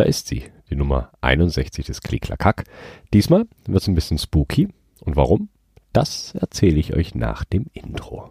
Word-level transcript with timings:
Da 0.00 0.06
ist 0.06 0.28
sie, 0.28 0.44
die 0.70 0.76
Nummer 0.76 1.10
61 1.20 1.84
des 1.84 2.00
Klicklakack. 2.00 2.64
Diesmal 3.12 3.44
wird 3.66 3.82
es 3.82 3.86
ein 3.86 3.94
bisschen 3.94 4.16
spooky. 4.16 4.68
Und 5.02 5.14
warum? 5.14 5.50
Das 5.92 6.34
erzähle 6.34 6.78
ich 6.78 6.94
euch 6.94 7.14
nach 7.14 7.44
dem 7.44 7.66
Intro. 7.74 8.30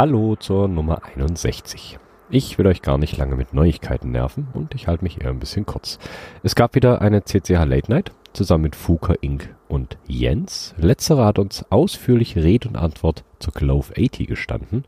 Hallo 0.00 0.34
zur 0.34 0.66
Nummer 0.66 1.02
61. 1.14 1.98
Ich 2.30 2.56
will 2.56 2.66
euch 2.66 2.80
gar 2.80 2.96
nicht 2.96 3.18
lange 3.18 3.36
mit 3.36 3.52
Neuigkeiten 3.52 4.10
nerven 4.10 4.48
und 4.54 4.74
ich 4.74 4.88
halte 4.88 5.04
mich 5.04 5.20
eher 5.20 5.28
ein 5.28 5.38
bisschen 5.38 5.66
kurz. 5.66 5.98
Es 6.42 6.54
gab 6.54 6.74
wieder 6.74 7.02
eine 7.02 7.22
CCH 7.22 7.66
Late 7.66 7.90
Night 7.90 8.12
zusammen 8.32 8.62
mit 8.62 8.76
Fuka 8.76 9.12
Inc. 9.20 9.54
und 9.68 9.98
Jens. 10.06 10.74
Letzterer 10.78 11.26
hat 11.26 11.38
uns 11.38 11.66
ausführlich 11.68 12.36
Rede 12.36 12.66
und 12.68 12.76
Antwort 12.76 13.24
zur 13.40 13.52
Glove 13.52 13.92
80 13.92 14.26
gestanden. 14.26 14.86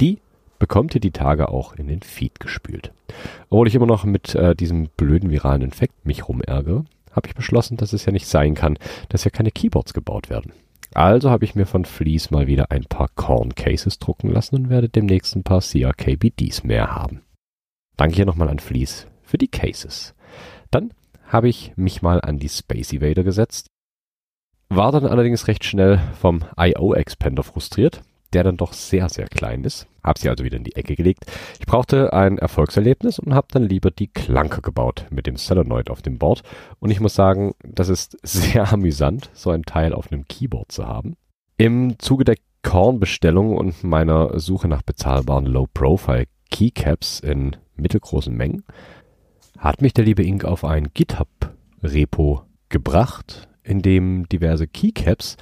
Die 0.00 0.18
bekommt 0.58 0.96
ihr 0.96 1.00
die 1.00 1.12
Tage 1.12 1.48
auch 1.50 1.74
in 1.74 1.86
den 1.86 2.02
Feed 2.02 2.40
gespült. 2.40 2.92
Obwohl 3.50 3.68
ich 3.68 3.76
immer 3.76 3.86
noch 3.86 4.02
mit 4.02 4.34
äh, 4.34 4.56
diesem 4.56 4.88
blöden 4.96 5.30
viralen 5.30 5.62
Infekt 5.62 6.04
mich 6.04 6.26
rumärgere, 6.26 6.84
habe 7.12 7.28
ich 7.28 7.36
beschlossen, 7.36 7.76
dass 7.76 7.92
es 7.92 8.04
ja 8.04 8.10
nicht 8.10 8.26
sein 8.26 8.56
kann, 8.56 8.78
dass 9.10 9.22
ja 9.22 9.30
keine 9.30 9.52
Keyboards 9.52 9.94
gebaut 9.94 10.28
werden. 10.28 10.52
Also 10.94 11.30
habe 11.30 11.44
ich 11.44 11.54
mir 11.54 11.66
von 11.66 11.84
Fleece 11.84 12.30
mal 12.30 12.46
wieder 12.46 12.70
ein 12.70 12.84
paar 12.84 13.08
Corn 13.14 13.54
Cases 13.54 13.98
drucken 13.98 14.30
lassen 14.30 14.56
und 14.56 14.70
werde 14.70 14.88
demnächst 14.88 15.36
ein 15.36 15.44
paar 15.44 15.60
CRKBDs 15.60 16.64
mehr 16.64 16.94
haben. 16.94 17.22
Danke 17.96 18.16
hier 18.16 18.26
nochmal 18.26 18.48
an 18.48 18.58
Fleece 18.58 19.06
für 19.22 19.38
die 19.38 19.48
Cases. 19.48 20.14
Dann 20.70 20.92
habe 21.28 21.48
ich 21.48 21.72
mich 21.76 22.02
mal 22.02 22.20
an 22.20 22.38
die 22.38 22.48
Space 22.48 22.92
Evader 22.92 23.22
gesetzt, 23.22 23.68
war 24.68 24.90
dann 24.90 25.06
allerdings 25.06 25.48
recht 25.48 25.64
schnell 25.64 25.98
vom 26.18 26.44
IO 26.56 26.94
Expander 26.94 27.42
frustriert 27.42 28.02
der 28.32 28.44
dann 28.44 28.56
doch 28.56 28.72
sehr, 28.72 29.08
sehr 29.08 29.26
klein 29.26 29.64
ist. 29.64 29.86
Hab 30.02 30.18
sie 30.18 30.28
also 30.28 30.44
wieder 30.44 30.56
in 30.56 30.64
die 30.64 30.76
Ecke 30.76 30.94
gelegt. 30.94 31.26
Ich 31.58 31.66
brauchte 31.66 32.12
ein 32.12 32.38
Erfolgserlebnis 32.38 33.18
und 33.18 33.34
habe 33.34 33.48
dann 33.50 33.64
lieber 33.64 33.90
die 33.90 34.08
Klanke 34.08 34.62
gebaut 34.62 35.06
mit 35.10 35.26
dem 35.26 35.36
Solenoid 35.36 35.90
auf 35.90 36.02
dem 36.02 36.18
Board. 36.18 36.42
Und 36.78 36.90
ich 36.90 37.00
muss 37.00 37.14
sagen, 37.14 37.52
das 37.62 37.88
ist 37.88 38.16
sehr 38.22 38.72
amüsant, 38.72 39.30
so 39.34 39.50
ein 39.50 39.62
Teil 39.62 39.92
auf 39.92 40.10
einem 40.10 40.26
Keyboard 40.26 40.72
zu 40.72 40.86
haben. 40.86 41.16
Im 41.56 41.98
Zuge 41.98 42.24
der 42.24 42.36
Kornbestellung 42.62 43.56
und 43.56 43.84
meiner 43.84 44.38
Suche 44.38 44.68
nach 44.68 44.82
bezahlbaren 44.82 45.46
Low-Profile 45.46 46.26
Keycaps 46.50 47.20
in 47.20 47.56
mittelgroßen 47.76 48.34
Mengen 48.34 48.64
hat 49.58 49.82
mich 49.82 49.92
der 49.92 50.04
liebe 50.04 50.24
Ink 50.24 50.44
auf 50.44 50.64
ein 50.64 50.88
GitHub-Repo 50.94 52.42
gebracht, 52.70 53.48
in 53.62 53.82
dem 53.82 54.28
diverse 54.28 54.66
Keycaps 54.66 55.36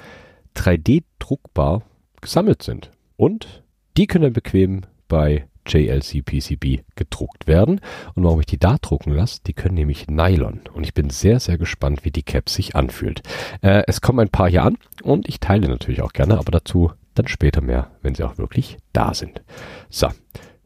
3D-druckbar 0.56 1.82
gesammelt 2.20 2.62
sind. 2.62 2.90
Und 3.16 3.62
die 3.96 4.06
können 4.06 4.24
dann 4.24 4.32
bequem 4.32 4.82
bei 5.08 5.46
JLC 5.68 6.24
PCB 6.24 6.84
gedruckt 6.96 7.46
werden. 7.46 7.80
Und 8.14 8.24
warum 8.24 8.40
ich 8.40 8.46
die 8.46 8.58
da 8.58 8.78
drucken 8.78 9.12
lasse, 9.12 9.40
die 9.46 9.52
können 9.52 9.74
nämlich 9.74 10.08
Nylon. 10.08 10.62
Und 10.72 10.84
ich 10.84 10.94
bin 10.94 11.10
sehr, 11.10 11.40
sehr 11.40 11.58
gespannt, 11.58 12.04
wie 12.04 12.10
die 12.10 12.22
Cap 12.22 12.48
sich 12.48 12.74
anfühlt. 12.74 13.22
Äh, 13.60 13.82
es 13.86 14.00
kommen 14.00 14.20
ein 14.20 14.30
paar 14.30 14.48
hier 14.48 14.64
an 14.64 14.78
und 15.02 15.28
ich 15.28 15.40
teile 15.40 15.68
natürlich 15.68 16.02
auch 16.02 16.12
gerne, 16.12 16.38
aber 16.38 16.50
dazu 16.50 16.92
dann 17.14 17.28
später 17.28 17.60
mehr, 17.60 17.90
wenn 18.02 18.14
sie 18.14 18.22
auch 18.22 18.38
wirklich 18.38 18.78
da 18.92 19.14
sind. 19.14 19.42
So, 19.90 20.08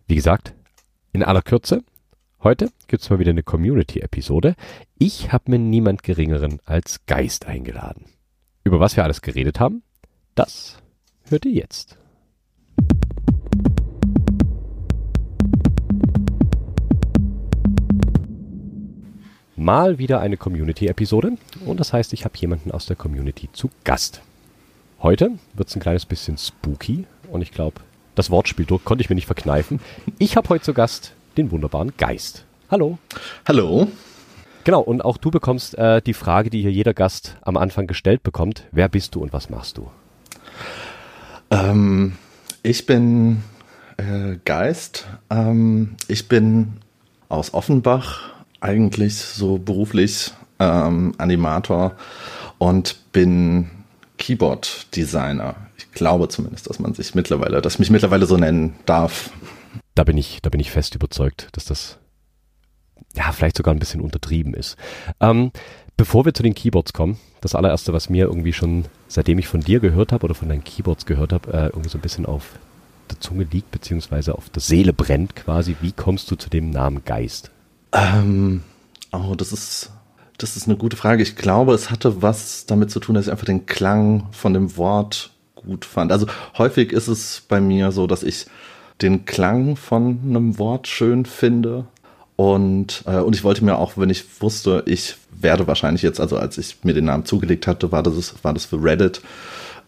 wie 0.07 0.15
gesagt, 0.15 0.55
in 1.13 1.23
aller 1.23 1.43
Kürze. 1.43 1.83
Heute 2.43 2.71
gibt 2.89 3.03
es 3.03 3.11
mal 3.11 3.21
wieder 3.21 3.31
eine 3.31 3.45
Community-Episode. 3.45 4.57
Ich 4.99 5.33
habe 5.33 5.53
mir 5.53 5.59
niemand 5.59 6.03
Geringeren 6.03 6.59
als 6.65 7.07
Geist 7.07 7.47
eingeladen. 7.47 8.07
Über 8.65 8.81
was 8.81 8.97
wir 8.97 9.05
alles 9.05 9.23
geredet 9.23 9.61
haben, 9.61 9.83
das 10.35 10.82
hört 11.29 11.45
ihr 11.45 11.53
jetzt. 11.53 11.99
Mal 19.57 19.99
wieder 19.99 20.21
eine 20.21 20.37
Community-Episode 20.37 21.39
und 21.67 21.79
das 21.79 21.93
heißt, 21.93 22.13
ich 22.13 22.25
habe 22.25 22.37
jemanden 22.37 22.73
aus 22.73 22.87
der 22.87 22.97
Community 22.97 23.49
zu 23.53 23.71
Gast. 23.85 24.21
Heute 25.01 25.31
wird 25.55 25.69
es 25.69 25.77
ein 25.77 25.81
kleines 25.81 26.05
bisschen 26.05 26.37
spooky 26.37 27.07
und 27.31 27.43
ich 27.43 27.53
glaube, 27.53 27.81
das 28.15 28.31
Wortspiel 28.31 28.67
konnte 28.67 29.03
ich 29.03 29.09
mir 29.09 29.15
nicht 29.15 29.27
verkneifen. 29.27 29.81
Ich 30.19 30.37
habe 30.37 30.49
heute 30.49 30.65
zu 30.65 30.75
Gast 30.75 31.15
den 31.37 31.51
wunderbaren 31.51 31.93
Geist. 31.97 32.45
Hallo. 32.71 32.99
Hallo. 33.47 33.89
Genau, 34.65 34.81
und 34.81 35.05
auch 35.05 35.17
du 35.17 35.31
bekommst 35.31 35.77
äh, 35.77 36.01
die 36.03 36.15
Frage, 36.15 36.51
die 36.51 36.63
hier 36.63 36.73
jeder 36.73 36.95
Gast 36.95 37.37
am 37.43 37.57
Anfang 37.57 37.87
gestellt 37.87 38.23
bekommt. 38.23 38.65
Wer 38.71 38.89
bist 38.89 39.15
du 39.15 39.21
und 39.23 39.33
was 39.33 39.51
machst 39.51 39.79
du? 39.79 39.91
Ähm, 41.53 42.15
ich 42.63 42.87
bin 42.87 43.43
äh, 43.99 44.39
Geist. 44.45 45.07
Ähm, 45.31 45.97
ich 46.09 46.27
bin 46.27 46.79
aus 47.29 47.53
Offenbach, 47.55 48.31
eigentlich 48.61 49.17
so 49.17 49.59
beruflich 49.59 50.33
ähm, 50.59 51.15
Animator 51.19 51.95
und 52.59 53.13
bin 53.13 53.71
Keyboard-Designer. 54.19 55.57
Ich 55.77 55.93
glaube 55.93 56.29
zumindest, 56.29 56.71
dass 56.71 56.79
man 56.79 56.95
sich 56.95 57.15
mittlerweile, 57.15 57.61
dass 57.61 57.75
ich 57.75 57.81
mich 57.81 57.91
mittlerweile 57.91 58.27
so 58.27 58.37
nennen 58.37 58.75
darf. 58.87 59.31
Da 59.95 60.05
bin 60.05 60.17
ich, 60.17 60.41
da 60.41 60.49
bin 60.49 60.61
ich 60.61 60.71
fest 60.71 60.95
überzeugt, 60.95 61.49
dass 61.53 61.67
das 61.67 61.99
ja 63.15 63.31
vielleicht 63.33 63.59
sogar 63.59 63.75
ein 63.75 63.79
bisschen 63.79 64.01
untertrieben 64.01 64.55
ist. 64.55 64.77
Ähm, 65.21 65.53
bevor 65.97 66.25
wir 66.25 66.35
zu 66.35 66.43
den 66.43 66.55
Keyboards 66.55 66.93
kommen, 66.93 67.19
das 67.41 67.55
allererste, 67.55 67.93
was 67.93 68.09
mir 68.09 68.27
irgendwie 68.27 68.53
schon, 68.53 68.85
seitdem 69.09 69.39
ich 69.39 69.49
von 69.49 69.61
dir 69.61 69.81
gehört 69.81 70.13
habe 70.13 70.25
oder 70.25 70.35
von 70.35 70.49
deinen 70.49 70.65
Keyboards 70.65 71.07
gehört 71.07 71.33
habe, 71.33 71.53
äh, 71.53 71.67
irgendwie 71.67 71.89
so 71.89 71.99
ein 71.99 72.03
bisschen 72.03 72.27
auf 72.27 72.51
der 73.11 73.21
Zunge 73.21 73.47
liegt, 73.51 73.71
beziehungsweise 73.71 74.35
auf 74.35 74.49
der 74.51 74.63
Seele 74.63 74.93
brennt 74.93 75.37
quasi. 75.37 75.77
Wie 75.81 75.93
kommst 75.93 76.31
du 76.31 76.37
zu 76.37 76.49
dem 76.49 76.71
Namen 76.71 77.05
Geist? 77.05 77.51
Ähm, 77.93 78.63
oh, 79.13 79.35
das 79.37 79.53
ist, 79.53 79.91
das 80.39 80.57
ist 80.57 80.67
eine 80.67 80.77
gute 80.77 80.97
Frage. 80.97 81.23
Ich 81.23 81.37
glaube, 81.37 81.75
es 81.75 81.91
hatte 81.91 82.23
was 82.23 82.67
damit 82.67 82.91
zu 82.91 83.01
tun, 83.01 83.15
dass 83.15 83.27
ich 83.27 83.31
einfach 83.31 83.45
den 83.45 83.67
Klang 83.67 84.29
von 84.33 84.55
dem 84.55 84.77
Wort 84.77 85.31
gut 85.55 85.85
fand. 85.85 86.13
Also 86.13 86.27
häufig 86.59 86.93
ist 86.93 87.09
es 87.09 87.43
bei 87.47 87.61
mir 87.61 87.93
so, 87.93 88.07
dass 88.07 88.23
ich 88.23 88.47
den 89.01 89.25
Klang 89.25 89.77
von 89.77 90.21
einem 90.25 90.59
Wort 90.59 90.89
schön 90.89 91.27
finde. 91.27 91.87
Und, 92.37 93.05
äh, 93.07 93.19
und 93.19 93.35
ich 93.35 93.45
wollte 93.45 93.65
mir 93.65 93.77
auch, 93.77 93.97
wenn 93.97 94.11
ich 94.11 94.25
wusste, 94.41 94.83
ich 94.87 95.17
werde 95.31 95.67
wahrscheinlich 95.67 96.03
jetzt, 96.03 96.21
also 96.21 96.37
als 96.37 96.59
ich 96.59 96.79
mir 96.83 96.95
den 96.95 97.05
Namen 97.05 97.25
zugelegt 97.25 97.67
hatte, 97.67 97.93
war 97.93 98.03
das, 98.03 98.35
war 98.43 98.55
das 98.55 98.65
für 98.65 98.83
Reddit. 98.83 99.21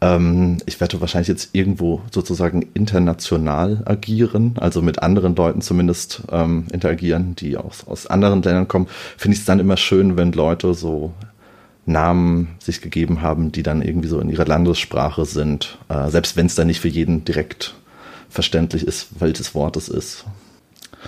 Ähm, 0.01 0.59
ich 0.67 0.81
werde 0.81 1.01
wahrscheinlich 1.01 1.29
jetzt 1.29 1.51
irgendwo 1.55 2.03
sozusagen 2.11 2.63
international 2.75 3.83
agieren, 3.87 4.55
also 4.61 4.83
mit 4.83 5.03
anderen 5.03 5.35
Leuten 5.35 5.63
zumindest 5.63 6.23
ähm, 6.31 6.67
interagieren, 6.73 7.35
die 7.37 7.57
aus, 7.57 7.87
aus 7.87 8.07
anderen 8.07 8.43
Ländern 8.43 8.69
kommen. 8.69 8.89
Finde 9.17 9.35
ich 9.35 9.41
es 9.41 9.47
dann 9.47 9.61
immer 9.61 9.77
schön, 9.77 10.17
wenn 10.17 10.33
Leute 10.33 10.75
so 10.75 11.13
Namen 11.87 12.57
sich 12.59 12.81
gegeben 12.81 13.23
haben, 13.23 13.53
die 13.53 13.63
dann 13.63 13.83
irgendwie 13.83 14.09
so 14.09 14.19
in 14.21 14.31
ihrer 14.31 14.47
Landessprache 14.47 15.25
sind, 15.25 15.79
äh, 15.89 16.09
selbst 16.11 16.37
wenn 16.37 16.47
es 16.47 16.55
dann 16.55 16.67
nicht 16.67 16.81
für 16.81 16.89
jeden 16.89 17.25
direkt 17.25 17.75
verständlich 18.29 18.87
ist, 18.87 19.09
welches 19.21 19.55
Wort 19.55 19.77
es 19.77 19.89
ist. 19.89 20.25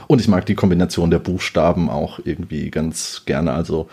Und 0.06 0.20
ich 0.20 0.28
mag 0.28 0.46
die 0.46 0.54
Kombination 0.54 1.10
der 1.10 1.18
Buchstaben 1.18 1.88
auch 1.88 2.20
irgendwie 2.24 2.70
ganz 2.70 3.22
gerne. 3.26 3.52
Also 3.52 3.88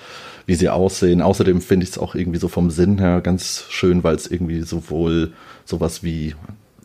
wie 0.45 0.55
sie 0.55 0.69
aussehen. 0.69 1.21
Außerdem 1.21 1.61
finde 1.61 1.85
ich 1.85 1.91
es 1.91 1.97
auch 1.97 2.15
irgendwie 2.15 2.39
so 2.39 2.47
vom 2.47 2.69
Sinn 2.69 2.99
her 2.99 3.21
ganz 3.21 3.65
schön, 3.69 4.03
weil 4.03 4.15
es 4.15 4.27
irgendwie 4.27 4.61
sowohl 4.61 5.33
sowas 5.65 6.03
wie 6.03 6.35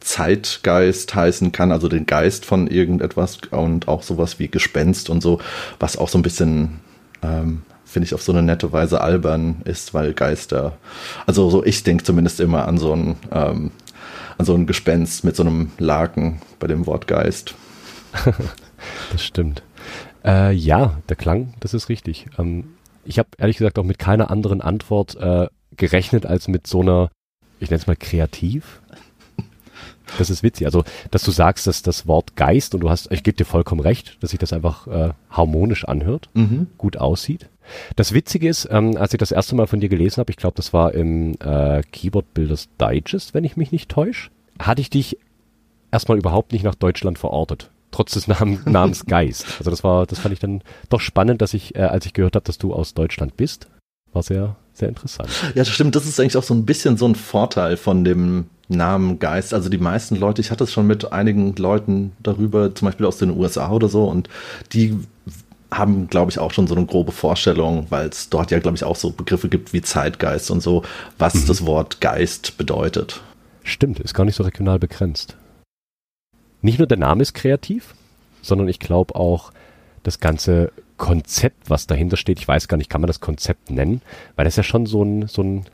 Zeitgeist 0.01 1.15
heißen 1.15 1.51
kann, 1.53 1.73
also 1.73 1.89
den 1.89 2.07
Geist 2.07 2.45
von 2.45 2.69
irgendetwas 2.69 3.39
und 3.51 3.89
auch 3.89 4.03
sowas 4.03 4.39
wie 4.39 4.49
Gespenst 4.49 5.11
und 5.11 5.23
so, 5.23 5.41
was 5.81 5.97
auch 5.97 6.09
so 6.09 6.19
ein 6.19 6.23
bisschen, 6.23 6.79
ähm, 7.23 7.63
finde 7.85 8.07
ich, 8.07 8.15
auf 8.15 8.23
so 8.23 8.33
eine 8.33 8.43
nette 8.43 8.73
Weise 8.73 9.01
albern 9.01 9.63
ist, 9.65 9.95
weil 9.95 10.15
Geister, 10.15 10.77
also 11.27 11.51
so 11.51 11.65
ich 11.65 11.83
denke 11.83 12.05
zumindest 12.05 12.39
immer 12.39 12.69
an 12.69 12.79
so 12.79 12.95
ein, 12.95 13.17
ähm, 13.33 13.71
an 14.39 14.47
so 14.47 14.55
ein 14.55 14.67
Gespenst 14.67 15.25
mit 15.25 15.35
so 15.35 15.43
einem 15.43 15.73
Laken 15.79 16.41
bei 16.61 16.69
dem 16.69 16.87
Wort 16.87 17.09
Geist. 17.09 17.55
das 19.13 19.23
stimmt. 19.25 19.63
Äh, 20.25 20.53
ja, 20.53 20.99
der 21.09 21.17
Klang, 21.17 21.55
das 21.61 21.75
ist 21.75 21.89
richtig. 21.89 22.27
Ähm, 22.39 22.75
ich 23.05 23.19
habe 23.19 23.29
ehrlich 23.39 23.57
gesagt 23.59 23.79
auch 23.79 23.85
mit 23.85 23.99
keiner 23.99 24.31
anderen 24.31 24.61
Antwort 24.61 25.17
äh, 25.17 25.49
gerechnet 25.77 26.27
als 26.27 26.49
mit 26.49 26.67
so 26.67 26.81
einer, 26.83 27.11
ich 27.61 27.71
nenne 27.71 27.81
es 27.81 27.87
mal 27.87 27.97
kreativ. 27.97 28.81
Das 30.17 30.31
ist 30.31 30.43
witzig. 30.43 30.67
Also, 30.67 30.85
dass 31.11 31.23
du 31.23 31.31
sagst, 31.31 31.67
dass 31.67 31.83
das 31.83 32.07
Wort 32.07 32.35
Geist 32.35 32.75
und 32.75 32.81
du 32.81 32.89
hast, 32.89 33.13
ich 33.13 33.23
gebe 33.23 33.37
dir 33.37 33.45
vollkommen 33.45 33.83
recht, 33.83 34.17
dass 34.23 34.31
sich 34.31 34.39
das 34.39 34.55
einfach 34.55 34.87
äh, 34.87 35.11
harmonisch 35.31 35.85
anhört, 35.85 36.31
Mhm. 36.35 36.69
gut 36.79 36.97
aussieht. 36.97 37.49
Das 37.97 38.15
Witzige 38.15 38.49
ist, 38.49 38.67
ähm, 38.71 38.97
als 38.97 39.13
ich 39.13 39.19
das 39.19 39.33
erste 39.33 39.55
Mal 39.55 39.67
von 39.67 39.81
dir 39.81 39.91
gelesen 39.91 40.21
habe, 40.21 40.31
ich 40.31 40.39
glaube, 40.39 40.57
das 40.57 40.73
war 40.73 40.95
im 40.95 41.35
äh, 41.41 41.83
Keyboard 41.93 42.33
Builders 42.33 42.69
Digest, 42.81 43.35
wenn 43.35 43.45
ich 43.45 43.59
mich 43.59 43.71
nicht 43.71 43.91
täusche, 43.91 44.31
hatte 44.59 44.81
ich 44.81 44.89
dich 44.89 45.19
erstmal 45.93 46.17
überhaupt 46.17 46.53
nicht 46.53 46.63
nach 46.65 46.75
Deutschland 46.75 47.19
verortet. 47.19 47.71
Trotz 47.91 48.13
des 48.13 48.29
Namen, 48.29 48.61
Namens 48.67 49.07
Geist. 49.07 49.47
Also 49.59 49.71
das 49.71 49.83
war, 49.85 50.07
das 50.07 50.19
fand 50.19 50.33
ich 50.33 50.41
dann 50.41 50.63
doch 50.89 51.01
spannend, 51.01 51.43
dass 51.43 51.55
ich, 51.55 51.75
äh, 51.75 51.81
als 51.81 52.07
ich 52.07 52.13
gehört 52.13 52.37
habe, 52.37 52.45
dass 52.45 52.59
du 52.59 52.73
aus 52.73 52.95
Deutschland 52.95 53.37
bist, 53.37 53.69
war 54.13 54.23
sehr, 54.23 54.57
sehr 54.73 54.89
interessant. 54.89 55.29
Ja, 55.55 55.63
das 55.63 55.69
stimmt. 55.69 55.95
Das 55.95 56.07
ist 56.07 56.19
eigentlich 56.19 56.37
auch 56.37 56.43
so 56.43 56.55
ein 56.55 56.67
bisschen 56.67 56.97
so 56.97 57.07
ein 57.07 57.15
Vorteil 57.15 57.77
von 57.77 58.05
dem 58.05 58.47
Namen 58.69 59.19
Geist. 59.19 59.55
Also 59.55 59.69
die 59.69 59.79
meisten 59.79 60.17
Leute, 60.17 60.41
ich 60.41 60.51
hatte 60.51 60.65
es 60.65 60.73
schon 60.73 60.87
mit 60.87 61.13
einigen 61.13 61.55
Leuten 61.57 62.13
darüber, 62.23 62.75
zum 62.75 62.87
Beispiel 62.87 63.07
aus 63.07 63.19
den 63.19 63.37
USA 63.37 63.71
oder 63.71 63.89
so, 63.89 64.05
und 64.05 64.29
die 64.73 64.99
haben, 65.71 66.09
glaube 66.09 66.31
ich, 66.31 66.39
auch 66.39 66.53
schon 66.53 66.67
so 66.67 66.75
eine 66.75 66.87
grobe 66.87 67.13
Vorstellung, 67.13 67.87
weil 67.91 68.09
es 68.09 68.31
dort 68.31 68.51
ja, 68.51 68.59
glaube 68.59 68.77
ich, 68.77 68.85
auch 68.85 68.97
so 68.97 69.11
Begriffe 69.11 69.49
gibt 69.49 69.73
wie 69.73 69.83
Zeitgeist 69.83 70.51
und 70.51 70.63
so, 70.63 70.83
was 71.19 71.45
das 71.45 71.67
Wort 71.67 72.01
Geist 72.01 72.57
bedeutet. 72.57 73.21
Stimmt, 73.65 74.01
ist 74.01 74.15
gar 74.15 74.25
nicht 74.25 74.37
so 74.37 74.45
regional 74.45 74.79
begrenzt. 74.79 75.37
Nicht 76.63 76.79
nur 76.79 76.89
der 76.89 76.99
Name 76.99 77.23
ist 77.23 77.35
kreativ, 77.35 77.95
sondern 78.43 78.69
ich 78.69 78.79
glaube 78.79 79.15
auch 79.15 79.53
das 80.03 80.21
ganze 80.21 80.73
Konzept, 80.97 81.71
was 81.71 81.87
dahinter 81.87 82.17
steht, 82.17 82.41
ich 82.41 82.49
weiß 82.49 82.69
gar 82.69 82.77
nicht, 82.77 82.91
kann 82.91 83.01
man 83.01 83.09
das 83.09 83.21
Konzept 83.21 83.71
nennen, 83.71 84.03
weil 84.37 84.45
das 84.45 84.55
ist 84.55 84.59
ja 84.59 84.63
schon 84.65 84.87
so 84.87 85.03
ein, 85.03 85.29
so 85.29 85.43
ein 85.43 85.67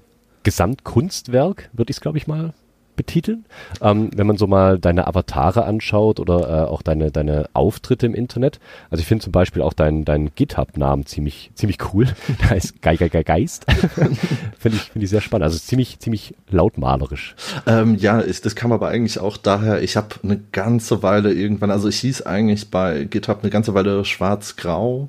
Gesamtkunstwerk, 0.42 1.70
würde 1.72 1.90
ich 1.90 1.96
es, 1.96 2.00
glaube 2.00 2.18
ich, 2.18 2.26
mal 2.26 2.52
betiteln. 2.96 3.44
Ähm, 3.80 4.10
wenn 4.14 4.26
man 4.26 4.36
so 4.36 4.46
mal 4.46 4.78
deine 4.78 5.06
Avatare 5.06 5.64
anschaut 5.64 6.20
oder 6.20 6.48
äh, 6.48 6.68
auch 6.68 6.82
deine, 6.82 7.10
deine 7.10 7.48
Auftritte 7.52 8.06
im 8.06 8.14
Internet. 8.14 8.60
Also 8.90 9.00
ich 9.00 9.06
finde 9.06 9.24
zum 9.24 9.32
Beispiel 9.32 9.62
auch 9.62 9.72
deinen 9.72 10.04
dein 10.04 10.34
GitHub-Namen 10.34 11.06
ziemlich, 11.06 11.50
ziemlich 11.54 11.78
cool. 11.92 12.06
Der 12.40 12.50
heißt 12.50 12.82
Gei, 12.82 12.96
Gei, 12.96 13.08
Gei, 13.08 13.22
Geist. 13.22 13.66
finde 14.58 14.76
ich, 14.76 14.82
finde 14.90 15.04
ich 15.04 15.10
sehr 15.10 15.20
spannend. 15.20 15.44
Also 15.44 15.58
ziemlich, 15.58 15.98
ziemlich 15.98 16.34
lautmalerisch. 16.50 17.34
Ähm, 17.66 17.96
ja, 17.96 18.20
ich, 18.22 18.40
das 18.40 18.54
kam 18.54 18.72
aber 18.72 18.88
eigentlich 18.88 19.18
auch 19.18 19.36
daher, 19.36 19.82
ich 19.82 19.96
habe 19.96 20.16
eine 20.22 20.40
ganze 20.52 21.02
Weile 21.02 21.32
irgendwann, 21.32 21.70
also 21.70 21.88
ich 21.88 21.98
hieß 22.00 22.22
eigentlich 22.22 22.70
bei 22.70 23.04
GitHub 23.04 23.40
eine 23.42 23.50
ganze 23.50 23.74
Weile 23.74 24.04
schwarz-grau 24.04 25.08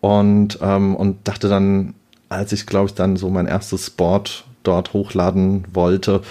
und, 0.00 0.58
ähm, 0.62 0.96
und 0.96 1.28
dachte 1.28 1.48
dann, 1.48 1.94
als 2.28 2.52
ich 2.52 2.66
glaube 2.66 2.86
ich 2.86 2.94
dann 2.94 3.16
so 3.16 3.28
mein 3.28 3.46
erstes 3.46 3.90
Board 3.90 4.44
dort 4.62 4.92
hochladen 4.92 5.64
wollte, 5.72 6.22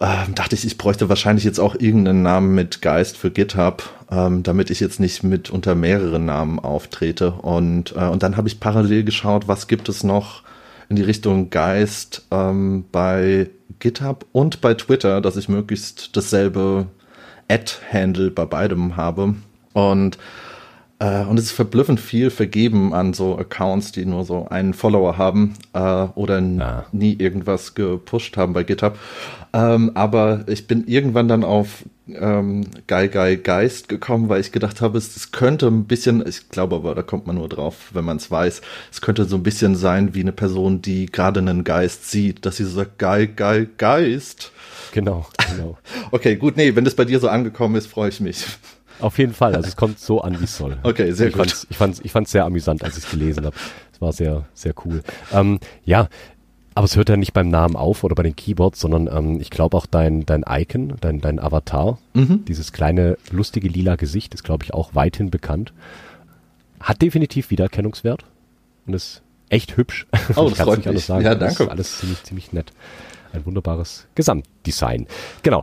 ähm, 0.00 0.34
dachte 0.34 0.54
ich, 0.54 0.66
ich 0.66 0.78
bräuchte 0.78 1.08
wahrscheinlich 1.08 1.44
jetzt 1.44 1.58
auch 1.58 1.74
irgendeinen 1.74 2.22
Namen 2.22 2.54
mit 2.54 2.82
Geist 2.82 3.16
für 3.16 3.30
GitHub, 3.30 3.82
ähm, 4.10 4.42
damit 4.42 4.70
ich 4.70 4.80
jetzt 4.80 5.00
nicht 5.00 5.22
mit 5.22 5.50
unter 5.50 5.74
mehreren 5.74 6.26
Namen 6.26 6.58
auftrete. 6.58 7.32
Und, 7.32 7.94
äh, 7.96 8.04
und 8.04 8.22
dann 8.22 8.36
habe 8.36 8.48
ich 8.48 8.60
parallel 8.60 9.04
geschaut, 9.04 9.48
was 9.48 9.68
gibt 9.68 9.88
es 9.88 10.04
noch 10.04 10.42
in 10.88 10.96
die 10.96 11.02
Richtung 11.02 11.50
Geist 11.50 12.26
ähm, 12.30 12.84
bei 12.92 13.50
GitHub 13.78 14.26
und 14.32 14.60
bei 14.60 14.74
Twitter, 14.74 15.20
dass 15.20 15.36
ich 15.36 15.48
möglichst 15.48 16.16
dasselbe 16.16 16.86
Ad-Handle 17.48 18.30
bei 18.30 18.44
beidem 18.44 18.96
habe. 18.96 19.34
Und 19.72 20.18
äh, 20.98 21.24
und 21.24 21.38
es 21.38 21.46
ist 21.46 21.52
verblüffend 21.52 22.00
viel 22.00 22.30
vergeben 22.30 22.94
an 22.94 23.12
so 23.12 23.36
Accounts, 23.38 23.92
die 23.92 24.06
nur 24.06 24.24
so 24.24 24.48
einen 24.48 24.74
Follower 24.74 25.18
haben 25.18 25.54
äh, 25.74 25.78
oder 26.14 26.40
Ah. 26.40 26.84
nie 26.92 27.14
irgendwas 27.18 27.74
gepusht 27.74 28.36
haben 28.36 28.52
bei 28.52 28.62
GitHub. 28.64 28.98
Ähm, 29.52 29.92
aber 29.94 30.44
ich 30.46 30.66
bin 30.66 30.86
irgendwann 30.86 31.28
dann 31.28 31.44
auf 31.44 31.84
ähm, 32.08 32.66
Guy 32.86 33.08
Guy 33.08 33.36
Geist 33.36 33.88
gekommen, 33.88 34.28
weil 34.28 34.40
ich 34.40 34.52
gedacht 34.52 34.80
habe, 34.80 34.96
es, 34.98 35.16
es 35.16 35.32
könnte 35.32 35.66
ein 35.66 35.84
bisschen, 35.84 36.24
ich 36.26 36.48
glaube 36.50 36.76
aber, 36.76 36.94
da 36.94 37.02
kommt 37.02 37.26
man 37.26 37.36
nur 37.36 37.48
drauf, 37.48 37.90
wenn 37.92 38.04
man 38.04 38.18
es 38.18 38.30
weiß, 38.30 38.60
es 38.92 39.00
könnte 39.00 39.24
so 39.24 39.36
ein 39.36 39.42
bisschen 39.42 39.74
sein 39.74 40.14
wie 40.14 40.20
eine 40.20 40.32
Person, 40.32 40.82
die 40.82 41.06
gerade 41.06 41.40
einen 41.40 41.64
Geist 41.64 42.10
sieht, 42.10 42.46
dass 42.46 42.56
sie 42.56 42.64
so 42.64 42.70
sagt, 42.76 42.98
Guy 42.98 43.26
Guy 43.28 43.68
Geist. 43.76 44.52
Genau, 44.92 45.26
genau. 45.50 45.78
Okay, 46.10 46.36
gut, 46.36 46.56
nee, 46.56 46.74
wenn 46.76 46.84
das 46.84 46.94
bei 46.94 47.04
dir 47.04 47.18
so 47.18 47.28
angekommen 47.28 47.74
ist, 47.76 47.86
freue 47.86 48.08
ich 48.10 48.20
mich. 48.20 48.44
Auf 49.00 49.18
jeden 49.18 49.32
Fall. 49.34 49.54
Also 49.54 49.68
es 49.68 49.76
kommt 49.76 49.98
so 49.98 50.20
an, 50.22 50.40
wie 50.40 50.44
es 50.44 50.56
soll. 50.56 50.76
Okay, 50.82 51.12
sehr 51.12 51.28
ich 51.28 51.34
gut. 51.34 51.42
Fand's, 51.46 51.66
ich 51.70 51.76
fand's, 51.76 52.00
ich 52.02 52.12
fand's 52.12 52.30
sehr 52.30 52.44
amüsant, 52.44 52.82
als 52.82 52.96
ich 52.96 53.04
es 53.04 53.10
gelesen 53.10 53.44
habe. 53.46 53.54
Es 53.92 54.00
war 54.00 54.12
sehr, 54.12 54.44
sehr 54.54 54.74
cool. 54.84 55.02
Ähm, 55.32 55.58
ja, 55.84 56.08
aber 56.74 56.84
es 56.84 56.96
hört 56.96 57.08
ja 57.08 57.16
nicht 57.16 57.32
beim 57.32 57.48
Namen 57.48 57.76
auf 57.76 58.04
oder 58.04 58.14
bei 58.14 58.22
den 58.22 58.36
Keyboards, 58.36 58.80
sondern 58.80 59.06
ähm, 59.06 59.40
ich 59.40 59.48
glaube 59.50 59.76
auch 59.76 59.86
dein, 59.86 60.26
dein 60.26 60.44
Icon, 60.48 60.94
dein, 61.00 61.20
dein 61.20 61.38
Avatar, 61.40 61.98
Mhm. 62.14 62.44
dieses 62.46 62.72
kleine, 62.72 63.16
lustige 63.30 63.68
lila 63.68 63.96
Gesicht 63.96 64.34
ist, 64.34 64.44
glaube 64.44 64.64
ich, 64.64 64.74
auch 64.74 64.94
weithin 64.94 65.30
bekannt. 65.30 65.72
Hat 66.80 67.00
definitiv 67.00 67.50
Wiedererkennungswert 67.50 68.24
und 68.86 68.92
ist 68.94 69.22
echt 69.48 69.76
hübsch. 69.76 70.06
Oh, 70.36 70.48
Ich 70.48 70.54
das 70.54 70.66
freut 70.66 70.84
mich. 70.84 71.04
sagen. 71.06 71.24
Ja, 71.24 71.34
Das 71.34 71.52
ist 71.52 71.58
danke. 71.60 71.72
alles 71.72 71.98
ziemlich, 71.98 72.22
ziemlich 72.24 72.52
nett. 72.52 72.72
Ein 73.32 73.44
wunderbares 73.46 74.06
Gesamtdesign. 74.14 75.06
Genau. 75.42 75.62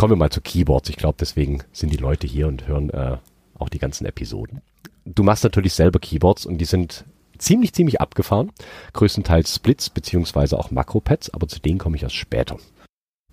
Kommen 0.00 0.12
wir 0.12 0.16
mal 0.16 0.30
zu 0.30 0.40
Keyboards. 0.40 0.88
Ich 0.88 0.96
glaube, 0.96 1.18
deswegen 1.20 1.62
sind 1.72 1.92
die 1.92 1.98
Leute 1.98 2.26
hier 2.26 2.48
und 2.48 2.66
hören 2.66 2.88
äh, 2.88 3.18
auch 3.58 3.68
die 3.68 3.78
ganzen 3.78 4.06
Episoden. 4.06 4.62
Du 5.04 5.22
machst 5.22 5.44
natürlich 5.44 5.74
selber 5.74 5.98
Keyboards 5.98 6.46
und 6.46 6.56
die 6.56 6.64
sind 6.64 7.04
ziemlich, 7.36 7.74
ziemlich 7.74 8.00
abgefahren. 8.00 8.50
Größtenteils 8.94 9.54
Splits 9.54 9.90
beziehungsweise 9.90 10.58
auch 10.58 10.70
Makropads, 10.70 11.34
aber 11.34 11.48
zu 11.48 11.60
denen 11.60 11.78
komme 11.78 11.96
ich 11.96 12.02
erst 12.02 12.14
später. 12.14 12.56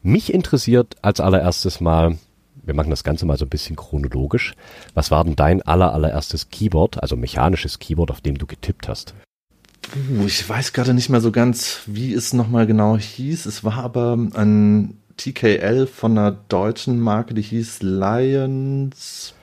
Mich 0.01 0.33
interessiert 0.33 0.97
als 1.01 1.21
allererstes 1.21 1.79
mal, 1.79 2.17
wir 2.61 2.73
machen 2.73 2.89
das 2.89 3.05
Ganze 3.05 3.25
mal 3.25 3.37
so 3.37 3.45
ein 3.45 3.49
bisschen 3.49 3.77
chronologisch. 3.77 4.53
Was 4.93 5.09
war 5.09 5.23
denn 5.23 5.37
dein 5.37 5.61
aller, 5.61 5.93
allererstes 5.93 6.49
Keyboard, 6.49 7.01
also 7.01 7.15
mechanisches 7.15 7.79
Keyboard, 7.79 8.11
auf 8.11 8.19
dem 8.19 8.37
du 8.37 8.45
getippt 8.45 8.89
hast? 8.89 9.15
Ich 10.25 10.49
weiß 10.49 10.73
gerade 10.73 10.93
nicht 10.93 11.07
mehr 11.07 11.21
so 11.21 11.31
ganz, 11.31 11.83
wie 11.85 12.13
es 12.13 12.33
nochmal 12.33 12.67
genau 12.67 12.97
hieß. 12.97 13.45
Es 13.45 13.63
war 13.63 13.75
aber 13.75 14.17
ein 14.33 14.97
TKL 15.17 15.87
von 15.87 16.17
einer 16.17 16.31
deutschen 16.31 16.99
Marke, 16.99 17.33
die 17.33 17.41
hieß 17.41 17.81
Lions 17.81 19.33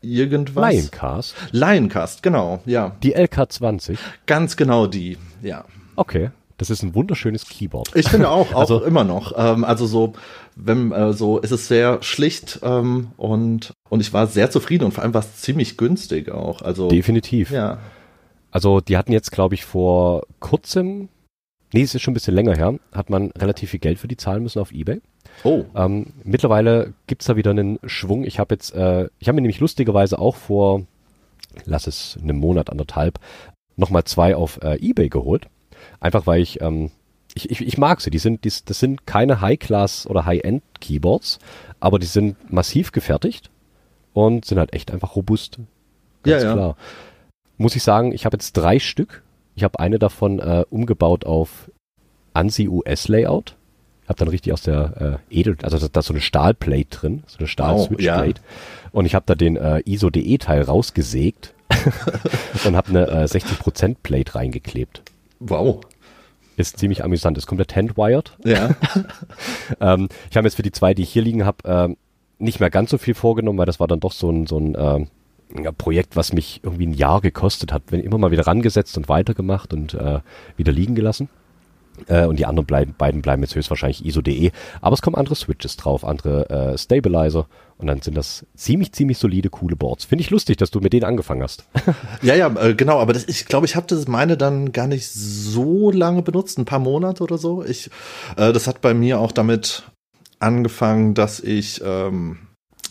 irgendwas. 0.00 0.72
Lioncast, 0.72 1.34
Lioncast, 1.52 2.22
genau, 2.22 2.60
ja. 2.66 2.96
die 3.02 3.16
LK20. 3.16 3.98
Ganz 4.26 4.56
genau 4.56 4.86
die, 4.86 5.18
ja. 5.42 5.64
Okay, 5.96 6.30
das 6.56 6.70
ist 6.70 6.82
ein 6.82 6.94
wunderschönes 6.94 7.46
Keyboard. 7.48 7.90
Ich 7.96 8.08
finde 8.08 8.30
auch, 8.30 8.52
auch 8.54 8.60
Also- 8.60 8.84
immer 8.84 9.04
noch. 9.04 9.32
Ähm, 9.36 9.64
also 9.64 9.86
so, 9.86 10.12
wenn 10.54 10.92
äh, 10.92 11.12
so, 11.12 11.40
es 11.42 11.50
ist 11.50 11.68
sehr 11.68 12.02
schlicht 12.02 12.60
ähm, 12.62 13.08
und 13.16 13.72
und 13.88 14.00
ich 14.00 14.12
war 14.12 14.26
sehr 14.26 14.50
zufrieden 14.50 14.84
und 14.84 14.92
vor 14.92 15.02
allem 15.02 15.14
war 15.14 15.22
es 15.22 15.36
ziemlich 15.36 15.76
günstig 15.76 16.30
auch. 16.30 16.62
Also 16.62 16.88
Definitiv. 16.88 17.50
ja, 17.50 17.78
Also 18.50 18.80
die 18.80 18.96
hatten 18.96 19.12
jetzt, 19.12 19.32
glaube 19.32 19.54
ich, 19.54 19.64
vor 19.64 20.22
kurzem, 20.40 21.08
nee, 21.72 21.82
es 21.82 21.94
ist 21.94 22.02
schon 22.02 22.12
ein 22.12 22.14
bisschen 22.14 22.34
länger 22.34 22.56
her, 22.56 22.78
hat 22.92 23.10
man 23.10 23.30
relativ 23.32 23.70
viel 23.70 23.80
Geld 23.80 23.98
für 23.98 24.08
die 24.08 24.16
zahlen 24.16 24.42
müssen 24.42 24.60
auf 24.60 24.72
Ebay. 24.72 25.00
oh, 25.44 25.64
Ähm, 25.74 26.12
mittlerweile 26.24 26.94
gibt's 27.06 27.26
da 27.26 27.36
wieder 27.36 27.50
einen 27.50 27.78
Schwung. 27.84 28.24
Ich 28.24 28.38
habe 28.38 28.54
jetzt, 28.54 28.74
äh, 28.74 29.08
ich 29.18 29.28
habe 29.28 29.36
mir 29.36 29.42
nämlich 29.42 29.60
lustigerweise 29.60 30.18
auch 30.18 30.36
vor, 30.36 30.84
lass 31.64 31.86
es 31.86 32.18
einen 32.22 32.38
Monat, 32.38 32.70
anderthalb, 32.70 33.18
nochmal 33.76 34.04
zwei 34.04 34.34
auf 34.36 34.60
äh, 34.62 34.76
Ebay 34.80 35.08
geholt. 35.08 35.46
Einfach 36.00 36.26
weil 36.26 36.40
ich, 36.42 36.60
ähm, 36.60 36.90
ich, 37.34 37.50
ich, 37.50 37.60
ich 37.60 37.78
mag 37.78 38.00
sie. 38.00 38.10
Die 38.10 38.18
sind, 38.18 38.44
die, 38.44 38.52
das 38.64 38.78
sind 38.80 39.06
keine 39.06 39.40
High-Class 39.40 40.06
oder 40.08 40.24
High-End-Keyboards, 40.26 41.38
aber 41.78 41.98
die 41.98 42.06
sind 42.06 42.52
massiv 42.52 42.92
gefertigt 42.92 43.50
und 44.12 44.44
sind 44.44 44.58
halt 44.58 44.72
echt 44.72 44.90
einfach 44.90 45.14
robust. 45.14 45.58
Ganz 46.24 46.42
Ja, 46.42 46.48
ja. 46.48 46.52
klar. 46.54 46.76
Muss 47.56 47.76
ich 47.76 47.82
sagen, 47.82 48.12
ich 48.12 48.24
habe 48.24 48.34
jetzt 48.34 48.52
drei 48.54 48.78
Stück. 48.78 49.22
Ich 49.58 49.64
habe 49.64 49.80
eine 49.80 49.98
davon 49.98 50.38
äh, 50.38 50.64
umgebaut 50.70 51.26
auf 51.26 51.68
ANSI 52.32 52.68
US 52.68 53.08
Layout. 53.08 53.56
Habe 54.08 54.20
dann 54.20 54.28
richtig 54.28 54.52
aus 54.52 54.62
der 54.62 55.18
äh, 55.30 55.36
Edel, 55.40 55.56
also 55.62 55.76
da, 55.80 55.88
da 55.92 55.98
ist 55.98 56.06
so 56.06 56.12
eine 56.14 56.20
Stahlplate 56.20 56.84
drin, 56.90 57.24
so 57.26 57.38
eine 57.38 57.44
Oh, 57.44 57.48
Stahl-Switchplate. 57.48 58.40
Und 58.92 59.04
ich 59.04 59.16
habe 59.16 59.24
da 59.26 59.34
den 59.34 59.56
äh, 59.56 59.82
ISO-DE-Teil 59.84 60.62
rausgesägt 60.62 61.54
und 62.64 62.76
habe 62.76 62.88
eine 62.90 63.08
äh, 63.08 63.24
60% 63.24 63.96
Plate 64.00 64.36
reingeklebt. 64.36 65.02
wow, 65.40 65.80
Ist 66.56 66.78
ziemlich 66.78 67.02
amüsant. 67.02 67.36
Ist 67.36 67.48
komplett 67.48 67.74
handwired. 67.74 68.38
ja, 68.44 68.76
Ähm, 69.80 70.08
ich 70.30 70.36
habe 70.36 70.46
jetzt 70.46 70.54
für 70.54 70.62
die 70.62 70.70
zwei, 70.72 70.94
die 70.94 71.02
ich 71.02 71.10
hier 71.10 71.22
liegen 71.22 71.44
habe, 71.44 71.58
ähm, 71.64 71.96
nicht 72.38 72.60
mehr 72.60 72.70
ganz 72.70 72.90
so 72.90 72.98
viel 72.98 73.14
vorgenommen, 73.14 73.58
weil 73.58 73.66
das 73.66 73.80
war 73.80 73.88
dann 73.88 73.98
doch 73.98 74.12
so 74.12 74.30
ein, 74.30 74.46
so 74.46 74.56
ein 74.58 74.76
ähm, 74.78 75.08
ja, 75.54 75.72
Projekt, 75.72 76.16
was 76.16 76.32
mich 76.32 76.60
irgendwie 76.62 76.86
ein 76.86 76.94
Jahr 76.94 77.20
gekostet 77.20 77.72
hat. 77.72 77.82
Wenn 77.88 78.00
immer 78.00 78.18
mal 78.18 78.30
wieder 78.30 78.46
rangesetzt 78.46 78.96
und 78.96 79.08
weitergemacht 79.08 79.72
und 79.72 79.94
äh, 79.94 80.20
wieder 80.56 80.72
liegen 80.72 80.94
gelassen. 80.94 81.28
Äh, 82.06 82.26
und 82.26 82.38
die 82.38 82.46
anderen 82.46 82.66
bleiben, 82.66 82.94
beiden 82.96 83.22
bleiben 83.22 83.42
jetzt 83.42 83.54
höchstwahrscheinlich 83.54 84.04
ISO.de. 84.04 84.50
Aber 84.80 84.94
es 84.94 85.02
kommen 85.02 85.16
andere 85.16 85.34
Switches 85.34 85.76
drauf, 85.76 86.04
andere 86.04 86.48
äh, 86.50 86.78
Stabilizer. 86.78 87.46
Und 87.76 87.86
dann 87.86 88.02
sind 88.02 88.16
das 88.16 88.46
ziemlich, 88.54 88.92
ziemlich 88.92 89.18
solide, 89.18 89.50
coole 89.50 89.76
Boards. 89.76 90.04
Finde 90.04 90.22
ich 90.22 90.30
lustig, 90.30 90.56
dass 90.56 90.70
du 90.70 90.80
mit 90.80 90.92
denen 90.92 91.04
angefangen 91.04 91.42
hast. 91.42 91.64
Ja, 92.22 92.34
ja, 92.34 92.48
äh, 92.60 92.74
genau, 92.74 93.00
aber 93.00 93.12
das, 93.12 93.26
ich 93.28 93.46
glaube, 93.46 93.66
ich 93.66 93.76
habe 93.76 93.86
das 93.86 94.08
meine 94.08 94.36
dann 94.36 94.72
gar 94.72 94.86
nicht 94.86 95.08
so 95.08 95.90
lange 95.90 96.22
benutzt, 96.22 96.58
ein 96.58 96.64
paar 96.64 96.78
Monate 96.80 97.22
oder 97.22 97.38
so. 97.38 97.64
Ich, 97.64 97.90
äh, 98.36 98.52
das 98.52 98.66
hat 98.66 98.80
bei 98.80 98.94
mir 98.94 99.20
auch 99.20 99.32
damit 99.32 99.84
angefangen, 100.40 101.14
dass 101.14 101.40
ich, 101.40 101.80
ähm, 101.84 102.38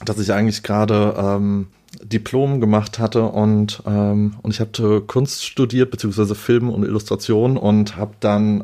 dass 0.05 0.19
ich 0.19 0.31
eigentlich 0.31 0.63
gerade 0.63 1.15
ähm, 1.17 1.67
Diplom 2.03 2.59
gemacht 2.59 2.99
hatte 2.99 3.23
und, 3.23 3.81
ähm, 3.85 4.35
und 4.41 4.53
ich 4.53 4.59
hatte 4.59 5.01
Kunst 5.01 5.45
studiert, 5.45 5.91
beziehungsweise 5.91 6.35
Film 6.35 6.69
und 6.69 6.83
Illustration 6.83 7.57
und 7.57 7.97
habe 7.97 8.15
dann 8.19 8.63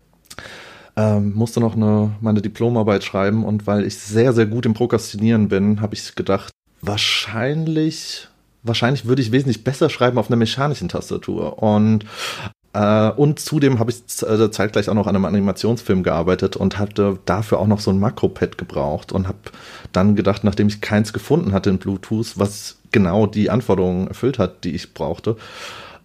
ähm, 0.96 1.34
musste 1.34 1.60
noch 1.60 1.76
eine, 1.76 2.12
meine 2.22 2.42
Diplomarbeit 2.42 3.04
schreiben 3.04 3.44
und 3.44 3.66
weil 3.66 3.86
ich 3.86 3.98
sehr, 3.98 4.34
sehr 4.34 4.46
gut 4.46 4.66
im 4.66 4.74
Prokrastinieren 4.74 5.48
bin, 5.48 5.82
habe 5.82 5.96
ich 5.96 6.16
gedacht, 6.16 6.52
wahrscheinlich, 6.82 8.28
wahrscheinlich 8.62 9.06
würde 9.06 9.22
ich 9.22 9.32
wesentlich 9.32 9.64
besser 9.64 9.90
schreiben 9.90 10.18
auf 10.18 10.28
einer 10.30 10.36
mechanischen 10.36 10.90
Tastatur. 10.90 11.62
Und 11.64 12.06
und 12.80 13.40
zudem 13.40 13.80
habe 13.80 13.92
ich 13.92 14.02
äh, 14.24 14.50
zeitgleich 14.50 14.90
auch 14.90 14.96
noch 14.96 15.08
an 15.08 15.16
einem 15.16 15.26
Animationsfilm 15.26 16.02
gearbeitet 16.04 16.56
und 16.56 16.80
hatte 16.80 17.20
dafür 17.26 17.60
auch 17.60 17.68
noch 17.68 17.80
so 17.80 17.92
ein 17.92 18.00
Makropad 18.00 18.58
gebraucht 18.58 19.12
und 19.12 19.28
habe 19.28 19.38
dann 19.92 20.16
gedacht, 20.16 20.44
nachdem 20.44 20.68
ich 20.68 20.82
keins 20.82 21.14
gefunden 21.14 21.54
hatte 21.54 21.70
in 21.70 21.78
Bluetooth, 21.78 22.34
was 22.36 22.78
genau 22.92 23.28
die 23.28 23.50
Anforderungen 23.50 24.08
erfüllt 24.08 24.40
hat, 24.40 24.64
die 24.64 24.74
ich 24.74 24.94
brauchte, 24.94 25.38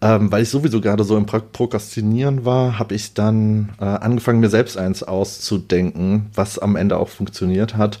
ähm, 0.01 0.31
weil 0.31 0.43
ich 0.43 0.49
sowieso 0.49 0.79
gerade 0.79 1.03
so 1.03 1.17
im 1.17 1.25
Prokrastinieren 1.25 2.45
war, 2.45 2.79
habe 2.79 2.95
ich 2.95 3.13
dann 3.13 3.73
äh, 3.79 3.85
angefangen, 3.85 4.39
mir 4.39 4.49
selbst 4.49 4.77
eins 4.77 5.03
auszudenken, 5.03 6.27
was 6.33 6.59
am 6.59 6.75
Ende 6.75 6.97
auch 6.97 7.09
funktioniert 7.09 7.75
hat, 7.75 7.99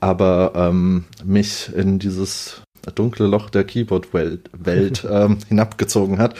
aber 0.00 0.52
ähm, 0.54 1.06
mich 1.24 1.74
in 1.74 1.98
dieses 1.98 2.62
dunkle 2.94 3.26
Loch 3.26 3.50
der 3.50 3.64
Keyboard-Welt 3.64 4.50
Welt, 4.52 5.06
ähm, 5.10 5.38
hinabgezogen 5.48 6.18
hat. 6.18 6.34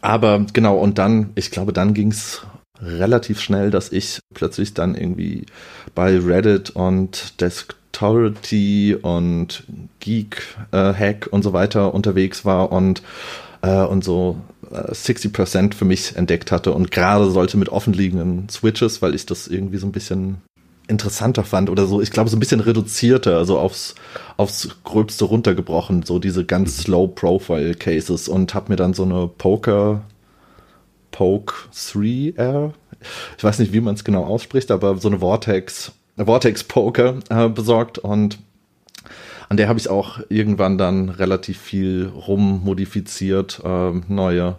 Aber 0.00 0.44
genau, 0.52 0.76
und 0.78 0.98
dann, 0.98 1.30
ich 1.34 1.50
glaube, 1.50 1.72
dann 1.72 1.94
ging's 1.94 2.42
relativ 2.80 3.40
schnell, 3.40 3.70
dass 3.70 3.92
ich 3.92 4.20
plötzlich 4.34 4.74
dann 4.74 4.94
irgendwie 4.94 5.46
bei 5.94 6.18
Reddit 6.18 6.70
und 6.70 7.40
Desktopity 7.40 8.96
und 9.00 9.64
Geek 10.00 10.56
äh, 10.72 10.94
Hack 10.94 11.28
und 11.30 11.42
so 11.42 11.52
weiter 11.52 11.94
unterwegs 11.94 12.44
war 12.44 12.70
und 12.70 13.02
äh, 13.62 13.82
und 13.82 14.04
so 14.04 14.36
äh, 14.70 14.92
60% 14.92 15.74
für 15.74 15.84
mich 15.84 16.16
entdeckt 16.16 16.52
hatte 16.52 16.72
und 16.72 16.90
gerade 16.90 17.30
sollte 17.30 17.56
mit 17.56 17.68
offenliegenden 17.68 18.48
Switches, 18.48 19.02
weil 19.02 19.14
ich 19.14 19.26
das 19.26 19.48
irgendwie 19.48 19.78
so 19.78 19.86
ein 19.86 19.92
bisschen 19.92 20.38
interessanter 20.88 21.44
fand 21.44 21.70
oder 21.70 21.86
so, 21.86 22.00
ich 22.00 22.10
glaube 22.10 22.30
so 22.30 22.36
ein 22.36 22.40
bisschen 22.40 22.60
reduzierter, 22.60 23.36
also 23.36 23.58
aufs, 23.58 23.94
aufs 24.36 24.68
Gröbste 24.84 25.26
runtergebrochen, 25.26 26.02
so 26.02 26.18
diese 26.18 26.44
ganz 26.44 26.78
slow 26.78 27.06
Profile 27.08 27.74
Cases 27.74 28.28
und 28.28 28.54
habe 28.54 28.70
mir 28.70 28.76
dann 28.76 28.94
so 28.94 29.04
eine 29.04 29.28
Poker 29.28 30.02
Poke 31.10 31.54
3R, 31.72 32.72
ich 33.36 33.44
weiß 33.44 33.58
nicht, 33.58 33.72
wie 33.72 33.80
man 33.80 33.94
es 33.94 34.04
genau 34.04 34.24
ausspricht, 34.24 34.70
aber 34.70 34.96
so 34.98 35.08
eine 35.08 35.20
Vortex, 35.20 35.92
Vortex 36.16 36.64
Poker 36.64 37.18
äh, 37.28 37.48
besorgt 37.48 37.98
und 37.98 38.38
an 39.48 39.56
der 39.56 39.68
habe 39.68 39.78
ich 39.78 39.88
auch 39.88 40.20
irgendwann 40.28 40.76
dann 40.76 41.08
relativ 41.08 41.58
viel 41.58 42.10
rummodifiziert, 42.14 43.60
äh, 43.64 43.92
neue 44.08 44.56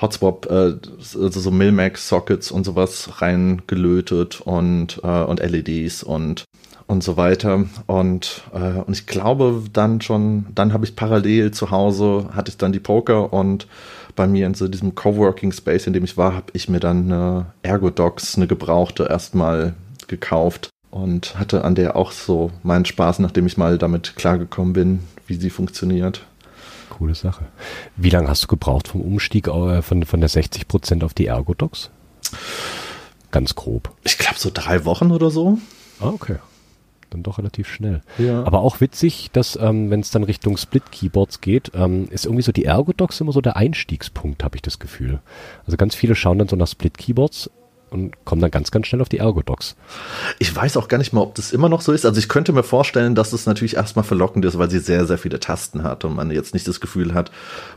Hotswap, 0.00 0.46
äh, 0.50 0.74
also 0.98 1.40
so 1.40 1.50
Milmax-Sockets 1.50 2.50
und 2.50 2.64
sowas 2.64 3.20
reingelötet 3.22 4.40
und, 4.40 5.00
äh, 5.02 5.22
und 5.22 5.40
LEDs 5.40 6.02
und 6.02 6.44
und 6.88 7.02
so 7.02 7.16
weiter. 7.16 7.64
Und, 7.86 8.42
äh, 8.54 8.80
und 8.80 8.92
ich 8.92 9.06
glaube 9.06 9.64
dann 9.72 10.00
schon, 10.00 10.46
dann 10.54 10.72
habe 10.72 10.84
ich 10.84 10.96
parallel 10.96 11.50
zu 11.50 11.70
Hause, 11.70 12.28
hatte 12.32 12.50
ich 12.50 12.58
dann 12.58 12.72
die 12.72 12.80
Poker 12.80 13.32
und 13.32 13.66
bei 14.14 14.26
mir 14.26 14.46
in 14.46 14.54
so 14.54 14.68
diesem 14.68 14.94
Coworking 14.94 15.52
Space, 15.52 15.86
in 15.86 15.92
dem 15.92 16.04
ich 16.04 16.16
war, 16.16 16.34
habe 16.34 16.46
ich 16.54 16.68
mir 16.68 16.80
dann 16.80 17.12
eine 17.12 17.46
Ergodox, 17.62 18.36
eine 18.36 18.46
gebrauchte, 18.46 19.04
erstmal 19.04 19.74
gekauft 20.08 20.70
und 20.90 21.38
hatte 21.38 21.64
an 21.64 21.74
der 21.74 21.96
auch 21.96 22.12
so 22.12 22.50
meinen 22.62 22.84
Spaß, 22.84 23.18
nachdem 23.18 23.46
ich 23.46 23.58
mal 23.58 23.78
damit 23.78 24.16
klargekommen 24.16 24.72
bin, 24.72 25.00
wie 25.26 25.34
sie 25.34 25.50
funktioniert. 25.50 26.24
Coole 26.96 27.14
Sache. 27.14 27.46
Wie 27.96 28.08
lange 28.08 28.28
hast 28.28 28.44
du 28.44 28.46
gebraucht 28.46 28.88
vom 28.88 29.02
Umstieg 29.02 29.48
äh, 29.48 29.82
von, 29.82 30.04
von 30.04 30.20
der 30.20 30.30
60% 30.30 31.04
auf 31.04 31.12
die 31.12 31.26
Ergodox? 31.26 31.90
Ganz 33.30 33.54
grob. 33.54 33.92
Ich 34.04 34.16
glaube 34.16 34.38
so 34.38 34.50
drei 34.52 34.86
Wochen 34.86 35.10
oder 35.10 35.30
so. 35.30 35.58
Ah, 36.00 36.08
okay. 36.08 36.36
Dann 37.10 37.22
doch 37.22 37.38
relativ 37.38 37.68
schnell. 37.68 38.02
Ja. 38.16 38.44
Aber 38.44 38.60
auch 38.60 38.80
witzig, 38.80 39.30
dass 39.32 39.56
ähm, 39.56 39.90
wenn 39.90 40.00
es 40.00 40.10
dann 40.10 40.24
Richtung 40.24 40.56
Split-Keyboards 40.56 41.42
geht, 41.42 41.72
ähm, 41.74 42.08
ist 42.10 42.24
irgendwie 42.24 42.42
so 42.42 42.52
die 42.52 42.64
Ergodox 42.64 43.20
immer 43.20 43.32
so 43.32 43.42
der 43.42 43.56
Einstiegspunkt, 43.56 44.42
habe 44.42 44.56
ich 44.56 44.62
das 44.62 44.78
Gefühl. 44.78 45.20
Also 45.66 45.76
ganz 45.76 45.94
viele 45.94 46.14
schauen 46.14 46.38
dann 46.38 46.48
so 46.48 46.56
nach 46.56 46.66
Split-Keyboards 46.66 47.50
und 47.96 48.24
kommen 48.24 48.40
dann 48.40 48.50
ganz, 48.50 48.70
ganz 48.70 48.86
schnell 48.86 49.00
auf 49.00 49.08
die 49.08 49.18
Ergodox. 49.18 49.74
Ich 50.38 50.54
weiß 50.54 50.76
auch 50.76 50.88
gar 50.88 50.98
nicht 50.98 51.12
mal, 51.12 51.22
ob 51.22 51.34
das 51.34 51.52
immer 51.52 51.68
noch 51.68 51.80
so 51.80 51.92
ist. 51.92 52.04
Also 52.04 52.18
ich 52.18 52.28
könnte 52.28 52.52
mir 52.52 52.62
vorstellen, 52.62 53.14
dass 53.14 53.32
es 53.32 53.46
natürlich 53.46 53.76
erstmal 53.76 54.04
verlockend 54.04 54.44
ist, 54.44 54.58
weil 54.58 54.70
sie 54.70 54.78
sehr, 54.78 55.06
sehr 55.06 55.18
viele 55.18 55.40
Tasten 55.40 55.82
hat 55.82 56.04
und 56.04 56.14
man 56.14 56.30
jetzt 56.30 56.54
nicht 56.54 56.68
das 56.68 56.80
Gefühl 56.80 57.14
hat, 57.14 57.30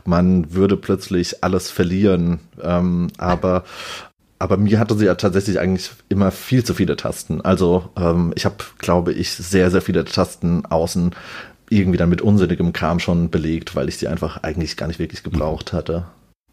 man 0.04 0.52
würde 0.52 0.76
plötzlich 0.76 1.42
alles 1.42 1.70
verlieren. 1.70 2.40
Ähm, 2.62 3.08
aber 3.18 3.64
aber 4.38 4.56
mir 4.56 4.78
hatte 4.78 4.96
sie 4.96 5.04
ja 5.04 5.16
tatsächlich 5.16 5.60
eigentlich 5.60 5.90
immer 6.08 6.30
viel 6.30 6.64
zu 6.64 6.72
viele 6.72 6.96
Tasten. 6.96 7.42
Also 7.42 7.90
ähm, 7.94 8.32
ich 8.36 8.46
habe, 8.46 8.56
glaube 8.78 9.12
ich, 9.12 9.32
sehr, 9.32 9.70
sehr 9.70 9.82
viele 9.82 10.06
Tasten 10.06 10.64
außen 10.64 11.14
irgendwie 11.68 11.98
dann 11.98 12.08
mit 12.08 12.22
unsinnigem 12.22 12.72
Kram 12.72 13.00
schon 13.00 13.28
belegt, 13.28 13.76
weil 13.76 13.90
ich 13.90 13.98
sie 13.98 14.08
einfach 14.08 14.42
eigentlich 14.42 14.78
gar 14.78 14.86
nicht 14.86 14.98
wirklich 14.98 15.22
gebraucht 15.22 15.74
hatte. 15.74 16.06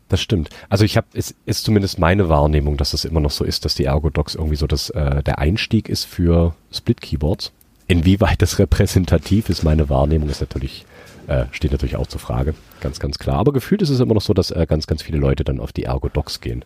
Das 0.10 0.22
stimmt. 0.22 0.50
Also 0.70 0.86
ich 0.86 0.96
habe, 0.96 1.08
es 1.14 1.36
ist 1.46 1.66
zumindest 1.66 2.00
meine 2.00 2.30
Wahrnehmung, 2.30 2.78
dass 2.78 2.94
es 2.94 3.04
immer 3.04 3.20
noch 3.20 3.32
so 3.32 3.44
ist, 3.44 3.66
dass 3.66 3.76
die 3.76 3.86
Ergodox 3.86 4.36
irgendwie 4.36 4.56
so 4.56 4.68
das, 4.68 4.90
äh, 4.92 5.22
der 5.24 5.40
Einstieg 5.40 5.90
ist 5.90 6.06
für 6.06 6.56
Split-Keyboards. 6.72 7.52
Inwieweit 7.88 8.42
das 8.42 8.60
repräsentativ 8.60 9.50
ist, 9.50 9.64
meine 9.64 9.90
Wahrnehmung 9.90 10.30
ist 10.30 10.42
natürlich, 10.42 10.86
äh, 11.28 11.46
steht 11.52 11.72
natürlich 11.72 11.98
auch 11.98 12.08
zur 12.08 12.22
Frage. 12.22 12.56
Ganz, 12.80 13.00
ganz 13.00 13.20
klar. 13.20 13.38
Aber 13.38 13.52
gefühlt 13.52 13.82
ist 13.82 13.90
es 13.90 14.00
immer 14.00 14.14
noch 14.14 14.22
so, 14.22 14.34
dass 14.34 14.52
äh, 14.52 14.66
ganz, 14.68 14.88
ganz 14.88 15.04
viele 15.04 15.18
Leute 15.18 15.44
dann 15.44 15.60
auf 15.60 15.74
die 15.74 15.84
Ergodox 15.84 16.40
gehen. 16.40 16.64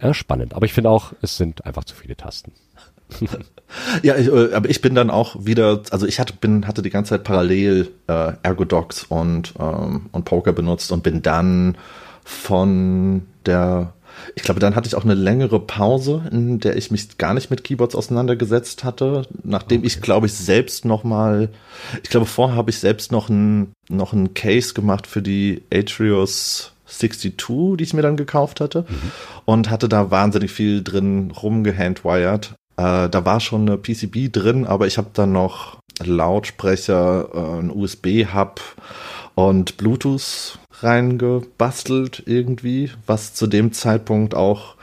Ja, 0.00 0.12
spannend. 0.12 0.54
Aber 0.54 0.66
ich 0.66 0.72
finde 0.72 0.90
auch, 0.90 1.12
es 1.22 1.36
sind 1.36 1.64
einfach 1.64 1.84
zu 1.84 1.94
viele 1.94 2.16
Tasten. 2.16 2.52
ja, 4.02 4.16
ich, 4.16 4.26
äh, 4.26 4.52
aber 4.52 4.68
ich 4.68 4.80
bin 4.80 4.96
dann 4.96 5.10
auch 5.10 5.36
wieder, 5.46 5.82
also 5.90 6.06
ich 6.06 6.18
hatte, 6.18 6.32
bin, 6.32 6.66
hatte 6.66 6.82
die 6.82 6.90
ganze 6.90 7.10
Zeit 7.10 7.24
parallel 7.24 7.90
äh, 8.08 8.32
Ergodox 8.42 9.04
und, 9.04 9.54
ähm, 9.60 10.06
und 10.10 10.24
Poker 10.24 10.52
benutzt 10.52 10.90
und 10.90 11.04
bin 11.04 11.22
dann 11.22 11.76
von 12.26 13.22
der, 13.46 13.92
ich 14.34 14.42
glaube, 14.42 14.58
dann 14.58 14.74
hatte 14.74 14.88
ich 14.88 14.96
auch 14.96 15.04
eine 15.04 15.14
längere 15.14 15.60
Pause, 15.60 16.24
in 16.32 16.58
der 16.58 16.76
ich 16.76 16.90
mich 16.90 17.18
gar 17.18 17.34
nicht 17.34 17.50
mit 17.50 17.62
Keyboards 17.62 17.94
auseinandergesetzt 17.94 18.82
hatte, 18.82 19.22
nachdem 19.44 19.78
okay. 19.78 19.86
ich, 19.86 20.00
glaube 20.00 20.26
ich, 20.26 20.32
selbst 20.32 20.84
noch 20.84 21.04
mal, 21.04 21.50
ich 22.02 22.10
glaube, 22.10 22.26
vorher 22.26 22.56
habe 22.56 22.70
ich 22.70 22.80
selbst 22.80 23.12
noch 23.12 23.28
ein, 23.28 23.72
noch 23.88 24.12
ein 24.12 24.34
Case 24.34 24.74
gemacht 24.74 25.06
für 25.06 25.22
die 25.22 25.62
Atrios 25.72 26.72
62, 26.86 27.76
die 27.78 27.84
ich 27.84 27.94
mir 27.94 28.02
dann 28.02 28.16
gekauft 28.16 28.60
hatte 28.60 28.86
mhm. 28.88 29.12
und 29.44 29.70
hatte 29.70 29.88
da 29.88 30.10
wahnsinnig 30.10 30.50
viel 30.50 30.82
drin 30.82 31.30
rumgehandwired. 31.30 32.54
Äh, 32.76 33.08
da 33.08 33.24
war 33.24 33.38
schon 33.38 33.68
eine 33.68 33.78
PCB 33.78 34.32
drin, 34.32 34.66
aber 34.66 34.88
ich 34.88 34.98
habe 34.98 35.10
dann 35.12 35.30
noch 35.30 35.78
Lautsprecher, 36.04 37.28
äh, 37.32 37.60
ein 37.60 37.70
USB-Hub 37.70 38.60
und 39.36 39.76
Bluetooth 39.76 40.58
reingebastelt 40.80 42.22
irgendwie, 42.26 42.90
was 43.06 43.34
zu 43.34 43.46
dem 43.46 43.72
Zeitpunkt 43.72 44.34
auch, 44.34 44.76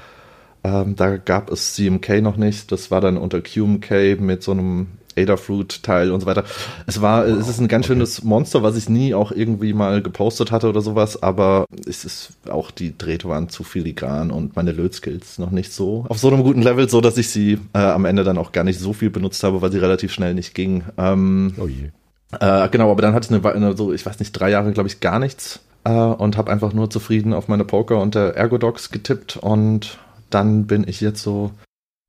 ähm, 0.64 0.96
da 0.96 1.18
gab 1.18 1.52
es 1.52 1.76
CMK 1.76 2.22
noch 2.22 2.38
nicht, 2.38 2.72
das 2.72 2.92
war 2.92 3.02
dann 3.02 3.18
unter 3.18 3.42
QMK 3.42 4.20
mit 4.20 4.44
so 4.44 4.52
einem 4.52 4.88
Adafruit-Teil 5.16 6.12
und 6.12 6.22
so 6.22 6.26
weiter. 6.26 6.44
Es 6.88 7.02
war, 7.02 7.28
wow. 7.28 7.38
es 7.40 7.48
ist 7.48 7.60
ein 7.60 7.68
ganz 7.68 7.86
schönes 7.86 8.24
Monster, 8.24 8.64
was 8.64 8.76
ich 8.76 8.90
nie 8.90 9.14
auch 9.14 9.32
irgendwie 9.32 9.74
mal 9.74 10.02
gepostet 10.02 10.52
hatte 10.52 10.70
oder 10.70 10.82
sowas, 10.82 11.22
aber 11.22 11.66
es 11.88 12.06
ist 12.06 12.34
auch, 12.50 12.72
die 12.72 12.98
Drähte 12.98 13.28
waren 13.30 13.50
zu 13.50 13.64
filigran 13.64 14.32
und 14.32 14.56
meine 14.56 14.72
Lötskills 14.72 15.38
noch 15.38 15.52
nicht 15.52 15.72
so 15.72 16.06
auf 16.10 16.18
so 16.18 16.30
einem 16.30 16.44
guten 16.44 16.62
Level, 16.62 16.90
so 16.90 17.02
dass 17.02 17.18
ich 17.18 17.30
sie 17.30 17.60
äh, 17.74 17.80
am 17.80 18.06
Ende 18.06 18.24
dann 18.24 18.38
auch 18.38 18.52
gar 18.52 18.64
nicht 18.64 18.80
so 18.80 18.94
viel 18.94 19.10
benutzt 19.10 19.44
habe, 19.44 19.62
weil 19.62 19.72
sie 19.72 19.80
relativ 19.80 20.12
schnell 20.12 20.34
nicht 20.34 20.56
ging. 20.56 20.84
Ähm, 20.98 21.54
oh 21.60 21.68
je. 21.68 21.92
Äh, 22.40 22.70
genau, 22.70 22.90
aber 22.90 23.04
dann 23.04 23.14
hatte 23.14 23.28
ich 23.32 23.46
eine, 23.46 23.54
eine, 23.54 23.78
so, 23.78 23.94
ich 23.94 24.04
weiß 24.06 24.18
nicht, 24.20 24.32
drei 24.32 24.50
Jahre, 24.50 24.72
glaube 24.72 24.88
ich, 24.88 25.00
gar 25.00 25.20
nichts 25.20 25.60
äh, 25.84 25.92
und 25.92 26.38
habe 26.38 26.52
einfach 26.52 26.74
nur 26.74 26.90
zufrieden 26.90 27.34
auf 27.34 27.48
meine 27.48 27.66
Poker 27.66 28.00
und 28.00 28.16
der 28.16 28.36
Ergodox 28.36 28.92
getippt 28.92 29.38
und 29.38 29.98
dann 30.30 30.66
bin 30.66 30.88
ich 30.88 31.02
jetzt 31.02 31.22
so, 31.22 31.52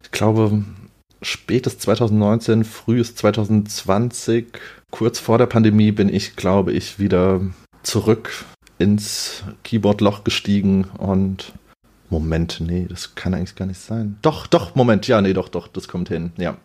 ich 0.03 0.11
glaube, 0.11 0.65
spätes 1.23 1.79
2019, 1.79 2.65
frühes 2.65 3.15
2020, 3.17 4.47
kurz 4.91 5.19
vor 5.19 5.39
der 5.39 5.47
Pandemie 5.47 5.93
bin 5.93 6.09
ich, 6.09 6.37
glaube 6.37 6.73
ich, 6.73 6.99
wieder 6.99 7.41
zurück 7.83 8.45
ins 8.79 9.45
Keyboard-Loch 9.63 10.25
gestiegen 10.25 10.85
und 10.99 11.53
Moment, 12.11 12.61
nee, 12.61 12.87
das 12.89 13.15
kann 13.15 13.35
eigentlich 13.35 13.57
gar 13.57 13.67
nicht 13.67 13.81
sein. 13.81 14.19
Doch, 14.23 14.47
doch, 14.47 14.75
Moment, 14.75 15.09
ja, 15.09 15.21
nee, 15.21 15.33
doch, 15.33 15.49
doch, 15.49 15.69
das 15.69 15.89
kommt 15.89 16.09
hin. 16.09 16.33
Ja, 16.37 16.57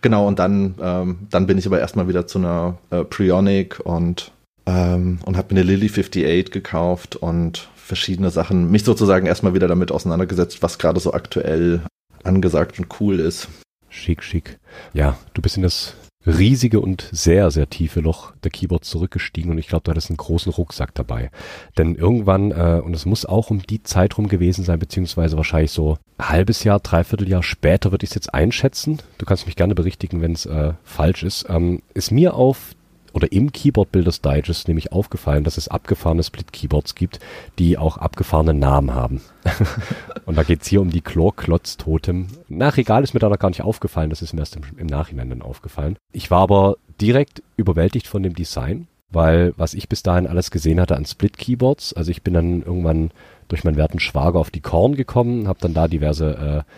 genau. 0.00 0.26
Und 0.26 0.38
dann, 0.38 0.76
ähm, 0.80 1.26
dann 1.30 1.46
bin 1.46 1.58
ich 1.58 1.66
aber 1.66 1.78
erstmal 1.78 2.08
wieder 2.08 2.26
zu 2.26 2.38
einer 2.38 2.78
äh, 2.90 3.04
Prionic 3.04 3.80
und 3.80 4.32
ähm, 4.66 5.18
und 5.24 5.36
habe 5.36 5.54
mir 5.54 5.60
eine 5.60 5.70
Lily 5.70 5.88
58 5.88 6.50
gekauft 6.50 7.16
und 7.16 7.68
verschiedene 7.76 8.30
Sachen. 8.30 8.70
Mich 8.70 8.84
sozusagen 8.84 9.26
erstmal 9.26 9.54
wieder 9.54 9.68
damit 9.68 9.92
auseinandergesetzt, 9.92 10.62
was 10.62 10.78
gerade 10.78 11.00
so 11.00 11.12
aktuell 11.12 11.82
angesagt 12.22 12.78
und 12.78 12.88
cool 13.00 13.20
ist. 13.20 13.48
Schick, 13.88 14.22
schick. 14.22 14.58
Ja, 14.92 15.16
du 15.34 15.42
bist 15.42 15.56
in 15.56 15.62
das 15.62 15.94
riesige 16.26 16.80
und 16.80 17.08
sehr, 17.12 17.50
sehr 17.50 17.68
tiefe 17.68 18.00
Loch 18.00 18.32
der 18.42 18.50
Keyboards 18.50 18.88
zurückgestiegen 18.88 19.50
und 19.50 19.58
ich 19.58 19.68
glaube, 19.68 19.84
du 19.84 19.90
hattest 19.90 20.10
einen 20.10 20.16
großen 20.16 20.52
Rucksack 20.52 20.94
dabei. 20.94 21.30
Denn 21.76 21.94
irgendwann, 21.94 22.50
äh, 22.50 22.80
und 22.82 22.94
es 22.94 23.04
muss 23.04 23.26
auch 23.26 23.50
um 23.50 23.60
die 23.60 23.82
Zeit 23.82 24.16
rum 24.16 24.28
gewesen 24.28 24.64
sein, 24.64 24.78
beziehungsweise 24.78 25.36
wahrscheinlich 25.36 25.70
so 25.70 25.98
ein 26.18 26.28
halbes 26.28 26.64
Jahr, 26.64 26.80
dreiviertel 26.80 27.28
Jahr 27.28 27.42
später 27.42 27.90
würde 27.90 28.04
ich 28.04 28.10
es 28.10 28.14
jetzt 28.14 28.32
einschätzen. 28.32 28.98
Du 29.18 29.26
kannst 29.26 29.46
mich 29.46 29.56
gerne 29.56 29.74
berichtigen, 29.74 30.22
wenn 30.22 30.32
es 30.32 30.46
äh, 30.46 30.72
falsch 30.82 31.22
ist. 31.22 31.46
Ähm, 31.48 31.82
ist 31.92 32.10
mir 32.10 32.34
auf 32.34 32.74
oder 33.14 33.30
im 33.32 33.52
Keyboard 33.52 33.92
Builders 33.92 34.20
Digest 34.20 34.68
nämlich 34.68 34.92
aufgefallen, 34.92 35.44
dass 35.44 35.56
es 35.56 35.68
abgefahrene 35.68 36.22
Split-Keyboards 36.22 36.94
gibt, 36.96 37.20
die 37.58 37.78
auch 37.78 37.96
abgefahrene 37.96 38.52
Namen 38.52 38.92
haben. 38.92 39.22
und 40.26 40.36
da 40.36 40.42
geht's 40.42 40.66
hier 40.66 40.80
um 40.80 40.90
die 40.90 41.00
Chlor-Klotz-Totem. 41.00 42.26
Nach 42.48 42.76
Regal 42.76 43.04
ist 43.04 43.14
mir 43.14 43.20
da 43.20 43.28
noch 43.28 43.38
gar 43.38 43.50
nicht 43.50 43.62
aufgefallen, 43.62 44.10
das 44.10 44.20
ist 44.20 44.32
mir 44.32 44.40
erst 44.40 44.56
im, 44.56 44.62
im 44.76 44.88
Nachhinein 44.88 45.30
dann 45.30 45.42
aufgefallen. 45.42 45.96
Ich 46.12 46.30
war 46.30 46.40
aber 46.40 46.76
direkt 47.00 47.42
überwältigt 47.56 48.08
von 48.08 48.24
dem 48.24 48.34
Design, 48.34 48.88
weil 49.10 49.54
was 49.56 49.74
ich 49.74 49.88
bis 49.88 50.02
dahin 50.02 50.26
alles 50.26 50.50
gesehen 50.50 50.80
hatte 50.80 50.96
an 50.96 51.06
Split-Keyboards, 51.06 51.92
also 51.94 52.10
ich 52.10 52.22
bin 52.22 52.34
dann 52.34 52.62
irgendwann 52.62 53.12
durch 53.46 53.62
meinen 53.62 53.76
werten 53.76 54.00
Schwager 54.00 54.40
auf 54.40 54.50
die 54.50 54.60
Korn 54.60 54.96
gekommen, 54.96 55.46
habe 55.46 55.60
dann 55.60 55.74
da 55.74 55.86
diverse 55.86 56.64
äh, 56.66 56.70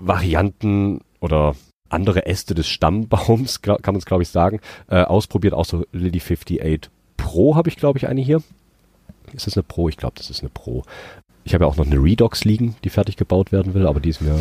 Varianten 0.00 1.00
oder 1.20 1.54
andere 1.94 2.26
Äste 2.26 2.54
des 2.54 2.68
Stammbaums, 2.68 3.62
kann 3.62 3.78
man 3.84 3.96
es 3.96 4.06
glaube 4.06 4.22
ich 4.22 4.28
sagen, 4.28 4.60
äh, 4.88 5.02
ausprobiert. 5.02 5.54
Auch 5.54 5.64
so 5.64 5.86
Lily 5.92 6.20
58 6.20 6.90
Pro 7.16 7.56
habe 7.56 7.68
ich 7.68 7.76
glaube 7.76 7.98
ich 7.98 8.08
eine 8.08 8.20
hier. 8.20 8.42
Ist 9.32 9.46
das 9.46 9.56
eine 9.56 9.62
Pro? 9.62 9.88
Ich 9.88 9.96
glaube, 9.96 10.14
das 10.16 10.30
ist 10.30 10.40
eine 10.40 10.50
Pro. 10.50 10.84
Ich 11.44 11.54
habe 11.54 11.64
ja 11.64 11.70
auch 11.70 11.76
noch 11.76 11.86
eine 11.86 12.02
Redox 12.02 12.44
liegen, 12.44 12.76
die 12.84 12.90
fertig 12.90 13.16
gebaut 13.16 13.52
werden 13.52 13.74
will, 13.74 13.86
aber 13.86 14.00
die 14.00 14.10
ist 14.10 14.20
mir 14.20 14.38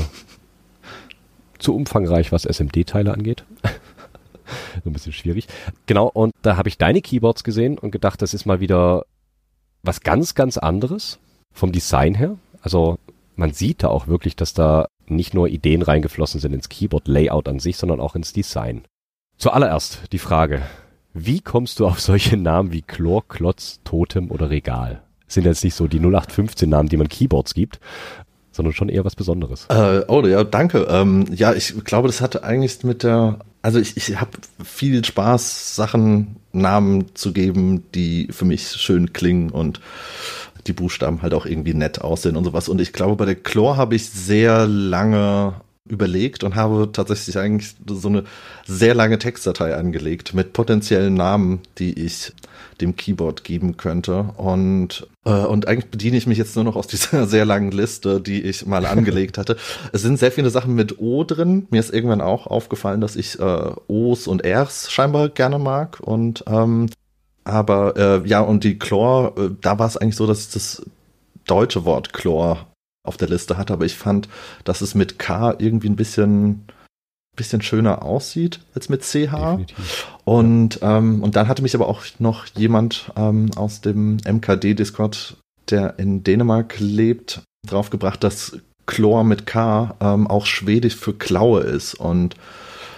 zu 1.60 1.76
umfangreich, 1.76 2.32
was 2.32 2.46
SMD-Teile 2.46 3.14
angeht. 3.14 3.44
so 4.84 4.90
ein 4.90 4.94
bisschen 4.94 5.14
schwierig. 5.14 5.48
Genau, 5.86 6.08
und 6.08 6.34
da 6.42 6.58
habe 6.58 6.70
ich 6.70 6.78
deine 6.78 7.02
Keyboards 7.02 7.44
gesehen 7.44 7.78
und 7.78 7.92
gedacht, 7.92 8.22
das 8.22 8.34
ist 8.34 8.46
mal 8.46 8.60
wieder 8.60 9.06
was 9.82 10.02
ganz, 10.02 10.36
ganz 10.36 10.58
anderes 10.58 11.20
vom 11.54 11.72
Design 11.72 12.16
her. 12.16 12.38
Also 12.62 12.98
man 13.36 13.54
sieht 13.54 13.84
da 13.84 13.90
auch 13.90 14.08
wirklich, 14.08 14.36
dass 14.36 14.54
da 14.54 14.88
nicht 15.16 15.34
nur 15.34 15.48
Ideen 15.48 15.82
reingeflossen 15.82 16.40
sind 16.40 16.54
ins 16.54 16.70
Keyboard-Layout 16.70 17.48
an 17.48 17.60
sich, 17.60 17.78
sondern 17.78 18.00
auch 18.00 18.16
ins 18.16 18.34
Design. 18.34 18.84
Zuallererst 19.38 20.12
die 20.12 20.20
Frage, 20.20 20.62
wie 21.14 21.42
kommst 21.42 21.80
du 21.80 21.86
auf 21.86 22.00
solche 22.00 22.38
Namen 22.38 22.72
wie 22.72 22.82
Chlor, 22.82 23.28
Klotz, 23.28 23.80
Totem 23.84 24.32
oder 24.32 24.50
Regal? 24.50 25.04
Sind 25.28 25.46
jetzt 25.46 25.64
nicht 25.64 25.76
so 25.76 25.88
die 25.88 26.00
0815 26.00 26.70
Namen, 26.70 26.90
die 26.90 26.98
man 26.98 27.10
Keyboards 27.10 27.54
gibt, 27.54 27.80
sondern 28.52 28.74
schon 28.74 28.90
eher 28.90 29.04
was 29.04 29.16
Besonderes. 29.16 29.66
Äh, 29.70 30.02
oh 30.08 30.26
ja, 30.26 30.44
danke. 30.44 30.88
Ähm, 30.90 31.26
ja, 31.34 31.54
ich 31.54 31.74
glaube, 31.84 32.08
das 32.08 32.22
hatte 32.22 32.44
eigentlich 32.44 32.84
mit 32.84 33.04
der, 33.04 33.40
also 33.62 33.80
ich, 33.80 33.98
ich 33.98 34.20
habe 34.20 34.32
viel 34.64 35.04
Spaß, 35.04 35.76
Sachen 35.76 36.38
Namen 36.52 37.16
zu 37.16 37.34
geben, 37.34 37.84
die 37.94 38.28
für 38.32 38.46
mich 38.46 38.68
schön 38.68 39.12
klingen 39.12 39.50
und 39.50 39.82
die 40.68 40.74
Buchstaben 40.74 41.22
halt 41.22 41.34
auch 41.34 41.46
irgendwie 41.46 41.74
nett 41.74 42.02
aussehen 42.02 42.36
und 42.36 42.44
sowas. 42.46 42.70
Und 42.70 42.82
ich 42.82 42.94
glaube, 42.94 43.16
bei 43.16 43.26
der 43.26 43.36
Chlor 43.36 43.78
habe 43.78 43.96
ich 43.96 44.10
sehr 44.10 44.68
lange 44.68 45.56
überlegt 45.86 46.44
und 46.44 46.56
habe 46.56 46.90
tatsächlich 46.94 47.38
eigentlich 47.38 47.76
so 47.88 48.08
eine 48.08 48.24
sehr 48.66 48.96
lange 48.96 49.20
Textdatei 49.20 49.76
angelegt 49.76 50.34
mit 50.34 50.54
potenziellen 50.54 51.14
Namen, 51.14 51.60
die 51.78 52.06
ich 52.06 52.32
dem 52.80 52.96
Keyboard 52.96 53.44
geben 53.44 53.76
könnte. 53.76 54.30
Und, 54.38 55.08
äh, 55.26 55.32
und 55.32 55.68
eigentlich 55.68 55.92
bediene 55.92 56.18
ich 56.18 56.26
mich 56.26 56.38
jetzt 56.38 56.56
nur 56.56 56.64
noch 56.64 56.78
aus 56.78 56.88
dieser 56.88 57.28
sehr 57.28 57.46
langen 57.46 57.72
Liste, 57.72 58.22
die 58.22 58.42
ich 58.42 58.66
mal 58.66 58.86
angelegt 58.86 59.38
hatte. 59.38 59.58
Es 59.92 60.02
sind 60.02 60.20
sehr 60.20 60.32
viele 60.32 60.50
Sachen 60.50 60.74
mit 60.74 61.00
O 61.00 61.26
drin. 61.26 61.68
Mir 61.70 61.82
ist 61.82 61.94
irgendwann 61.94 62.22
auch 62.22 62.48
aufgefallen, 62.48 63.02
dass 63.02 63.18
ich 63.18 63.40
äh, 63.40 63.72
O's 63.88 64.28
und 64.28 64.46
R's 64.46 64.90
scheinbar 64.90 65.30
gerne 65.30 65.60
mag. 65.60 66.00
Und 66.00 66.46
ähm, 66.48 66.88
aber 67.44 67.96
äh, 67.98 68.28
ja, 68.28 68.42
und 68.42 68.64
die 68.64 68.80
Chlor, 68.80 69.38
äh, 69.38 69.50
da 69.62 69.80
war 69.80 69.88
es 69.88 69.98
eigentlich 69.98 70.16
so, 70.16 70.28
dass 70.28 70.48
ich 70.48 70.54
das 70.54 70.86
deutsche 71.46 71.86
Wort 71.86 72.14
Chlor 72.14 72.68
auf 73.06 73.18
der 73.18 73.28
Liste 73.28 73.58
hatte, 73.58 73.74
aber 73.74 73.86
ich 73.86 73.96
fand, 73.96 74.30
dass 74.64 74.82
es 74.82 74.96
mit 74.96 75.20
K 75.20 75.56
irgendwie 75.60 75.90
ein 75.90 75.98
bisschen 75.98 76.66
bisschen 77.36 77.62
schöner 77.62 78.04
aussieht 78.04 78.60
als 78.76 78.90
mit 78.90 79.02
CH. 79.02 79.34
Definitiv. 79.34 80.08
Und, 80.24 80.82
ja. 80.82 80.98
ähm, 80.98 81.24
und 81.24 81.36
dann 81.36 81.48
hatte 81.48 81.64
mich 81.64 81.76
aber 81.76 81.88
auch 81.88 82.04
noch 82.20 82.46
jemand 82.56 83.12
ähm, 83.16 83.50
aus 83.56 83.82
dem 83.82 84.18
MKD-Discord, 84.18 85.38
der 85.70 85.98
in 85.98 86.24
Dänemark 86.24 86.76
lebt, 86.80 87.42
draufgebracht, 87.68 88.24
dass 88.24 88.58
Chlor 88.86 89.24
mit 89.24 89.46
K 89.46 89.96
ähm, 90.00 90.28
auch 90.28 90.46
schwedisch 90.46 90.96
für 90.96 91.14
Klaue 91.14 91.62
ist. 91.62 91.96
Und 91.96 92.36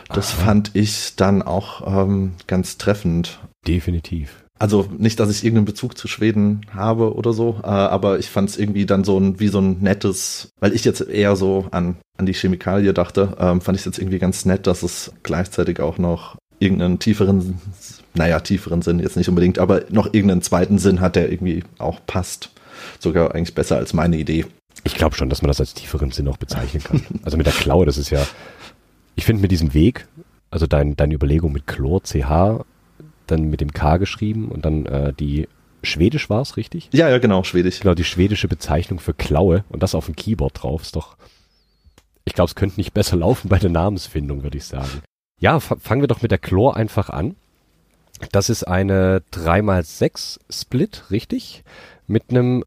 das 0.10 0.34
Aha. 0.34 0.46
fand 0.46 0.76
ich 0.76 1.16
dann 1.16 1.42
auch 1.42 2.04
ähm, 2.04 2.34
ganz 2.48 2.78
treffend. 2.78 3.40
Definitiv. 3.68 4.44
Also 4.58 4.88
nicht, 4.98 5.20
dass 5.20 5.30
ich 5.30 5.44
irgendeinen 5.44 5.66
Bezug 5.66 5.98
zu 5.98 6.08
Schweden 6.08 6.62
habe 6.74 7.14
oder 7.14 7.34
so, 7.34 7.60
äh, 7.62 7.68
aber 7.68 8.20
ich 8.20 8.30
fand 8.30 8.50
es 8.50 8.58
irgendwie 8.58 8.86
dann 8.86 9.04
so 9.04 9.20
ein, 9.20 9.40
wie 9.40 9.50
so 9.50 9.60
ein 9.60 9.82
nettes, 9.82 10.50
weil 10.62 10.74
ich 10.74 10.86
jetzt 10.86 11.02
eher 11.02 11.36
so 11.36 11.68
an, 11.72 11.98
an 12.18 12.26
die 12.26 12.34
Chemikalie 12.34 12.94
dachte, 12.94 13.36
ähm, 13.38 13.60
fand 13.60 13.76
ich 13.76 13.82
es 13.82 13.86
jetzt 13.86 14.00
irgendwie 14.00 14.20
ganz 14.20 14.46
nett, 14.46 14.66
dass 14.66 14.82
es 14.82 15.12
gleichzeitig 15.24 15.82
auch 15.82 15.98
noch 15.98 16.38
irgendeinen 16.60 17.00
tieferen, 17.00 17.60
naja, 18.14 18.40
tieferen 18.40 18.82
Sinn 18.82 19.00
jetzt 19.00 19.18
nicht 19.18 19.28
unbedingt, 19.28 19.60
aber 19.60 19.84
noch 19.90 20.08
irgendeinen 20.14 20.42
zweiten 20.42 20.78
Sinn 20.78 21.02
hat, 21.02 21.18
der 21.18 21.30
irgendwie 21.30 21.64
auch 21.78 22.00
passt. 22.08 22.52
Sogar 23.00 23.36
eigentlich 23.36 23.56
besser 23.56 23.76
als 23.76 23.94
meine 23.94 24.18
Idee. 24.18 24.46
Ich 24.86 24.96
glaube 24.96 25.16
schon, 25.16 25.30
dass 25.30 25.42
man 25.42 25.48
das 25.50 25.60
als 25.60 25.74
tieferen 25.74 26.12
Sinn 26.12 26.30
auch 26.30 26.38
bezeichnen 26.38 26.84
kann. 26.84 27.02
Also 27.24 27.36
mit 27.36 27.46
der 27.46 27.54
Klaue, 27.54 27.86
das 27.86 27.98
ist 27.98 28.10
ja, 28.10 28.26
ich 29.16 29.26
finde 29.26 29.42
mit 29.42 29.52
diesem 29.52 29.74
Weg, 29.74 30.08
also 30.50 30.66
dein, 30.66 30.96
deine 30.96 31.16
Überlegung 31.16 31.52
mit 31.52 31.68
Chlor, 31.68 32.02
CH, 32.04 32.64
dann 33.28 33.50
mit 33.50 33.62
dem 33.62 33.74
K 33.74 33.98
geschrieben 33.98 34.50
und 34.50 34.66
dann 34.66 34.86
äh, 34.86 35.14
die 35.14 35.48
Schwedisch 35.84 36.30
war 36.30 36.42
es, 36.42 36.58
richtig? 36.58 36.90
Ja, 36.94 37.10
ja, 37.10 37.20
genau, 37.20 37.44
Schwedisch. 37.44 37.80
Genau, 37.80 37.94
die 37.94 38.04
schwedische 38.04 38.48
Bezeichnung 38.48 39.00
für 39.00 39.14
Klaue 39.14 39.64
und 39.70 39.84
das 39.84 39.96
auf 39.96 40.06
dem 40.06 40.16
Keyboard 40.16 40.64
drauf 40.64 40.82
ist 40.82 40.96
doch. 40.96 41.16
Ich 42.24 42.34
glaube, 42.34 42.50
es 42.50 42.56
könnte 42.56 42.78
nicht 42.78 42.94
besser 42.94 43.16
laufen 43.18 43.50
bei 43.50 43.60
der 43.60 43.70
Namensfindung, 43.70 44.44
würde 44.44 44.58
ich 44.58 44.66
sagen. 44.66 45.02
Ja, 45.40 45.60
fangen 45.60 46.02
wir 46.02 46.08
doch 46.08 46.22
mit 46.22 46.32
der 46.32 46.38
Chlor 46.38 46.76
einfach 46.76 47.10
an. 47.10 47.36
Das 48.32 48.50
ist 48.50 48.64
eine 48.64 49.22
3x6 49.34 50.40
Split, 50.50 51.04
richtig? 51.12 51.64
Mit 52.08 52.30
einem 52.30 52.64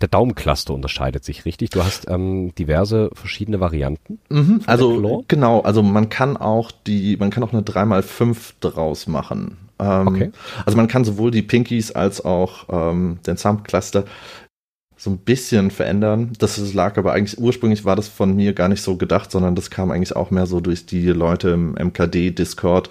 der 0.00 0.08
Daumencluster 0.08 0.74
unterscheidet 0.74 1.24
sich 1.24 1.44
richtig. 1.44 1.70
Du 1.70 1.82
hast 1.82 2.08
ähm, 2.08 2.54
diverse 2.54 3.10
verschiedene 3.14 3.60
Varianten. 3.60 4.18
Mhm, 4.28 4.60
also 4.66 5.24
genau, 5.26 5.60
also 5.60 5.82
man 5.82 6.08
kann 6.08 6.36
auch 6.36 6.70
die, 6.70 7.16
man 7.16 7.30
kann 7.30 7.42
auch 7.42 7.52
eine 7.52 7.62
3x5 7.62 8.54
draus 8.60 9.06
machen. 9.06 9.56
Ähm, 9.78 10.08
okay. 10.08 10.32
Also 10.64 10.76
man 10.76 10.88
kann 10.88 11.04
sowohl 11.04 11.30
die 11.30 11.42
Pinkies 11.42 11.92
als 11.92 12.24
auch 12.24 12.66
ähm, 12.70 13.18
den 13.26 13.36
Thumb 13.36 13.64
Cluster 13.64 14.04
so 14.96 15.10
ein 15.10 15.18
bisschen 15.18 15.70
verändern. 15.70 16.32
Das 16.38 16.72
lag 16.72 16.96
aber 16.96 17.12
eigentlich, 17.12 17.38
ursprünglich 17.38 17.84
war 17.84 17.96
das 17.96 18.08
von 18.08 18.34
mir 18.34 18.54
gar 18.54 18.68
nicht 18.68 18.82
so 18.82 18.96
gedacht, 18.96 19.30
sondern 19.30 19.54
das 19.54 19.70
kam 19.70 19.90
eigentlich 19.90 20.16
auch 20.16 20.30
mehr 20.30 20.46
so 20.46 20.60
durch 20.60 20.86
die 20.86 21.08
Leute 21.08 21.50
im 21.50 21.74
MKD-Discord, 21.74 22.88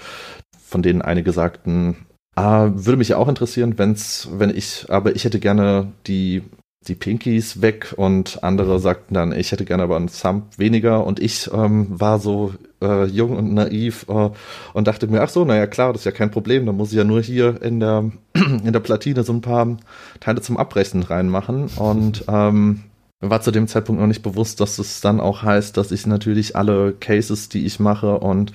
von 0.64 0.84
denen 0.84 1.02
einige 1.02 1.32
sagten, 1.32 2.06
ah, 2.36 2.70
würde 2.74 2.98
mich 2.98 3.10
ja 3.10 3.18
auch 3.18 3.28
interessieren, 3.28 3.78
wenn's, 3.78 4.30
wenn 4.32 4.56
ich, 4.56 4.86
aber 4.90 5.16
ich 5.16 5.24
hätte 5.26 5.40
gerne 5.40 5.92
die 6.06 6.44
die 6.88 6.96
Pinkies 6.96 7.62
weg 7.62 7.94
und 7.98 8.44
andere 8.44 8.80
sagten 8.80 9.14
dann, 9.14 9.32
ich 9.32 9.52
hätte 9.52 9.66
gerne 9.66 9.84
aber 9.84 9.96
einen 9.96 10.10
Thumb 10.10 10.46
weniger. 10.58 11.06
Und 11.06 11.20
ich 11.20 11.50
ähm, 11.52 11.88
war 11.90 12.20
so 12.20 12.54
äh, 12.82 13.06
jung 13.06 13.36
und 13.36 13.54
naiv 13.54 14.06
äh, 14.08 14.30
und 14.74 14.88
dachte 14.88 15.08
mir, 15.08 15.22
ach 15.22 15.30
so, 15.30 15.46
naja 15.46 15.68
klar, 15.68 15.94
das 15.94 16.02
ist 16.02 16.06
ja 16.06 16.12
kein 16.12 16.32
Problem, 16.32 16.66
da 16.66 16.72
muss 16.72 16.92
ich 16.92 16.98
ja 16.98 17.04
nur 17.04 17.22
hier 17.22 17.62
in 17.62 17.80
der, 17.80 18.12
in 18.34 18.72
der 18.72 18.80
Platine 18.80 19.24
so 19.24 19.34
ein 19.34 19.42
paar 19.42 19.78
Teile 20.20 20.42
zum 20.42 20.58
Abbrechen 20.58 21.04
reinmachen. 21.04 21.70
Und 21.78 22.26
ähm, 22.28 22.84
war 23.22 23.42
zu 23.42 23.52
dem 23.52 23.68
Zeitpunkt 23.68 24.02
noch 24.02 24.08
nicht 24.08 24.24
bewusst, 24.24 24.60
dass 24.60 24.78
es 24.78 25.02
dann 25.02 25.20
auch 25.20 25.42
heißt, 25.42 25.78
dass 25.78 25.92
ich 25.92 26.06
natürlich 26.06 26.56
alle 26.56 26.94
Cases, 26.94 27.50
die 27.50 27.66
ich 27.66 27.80
mache 27.80 28.20
und 28.20 28.52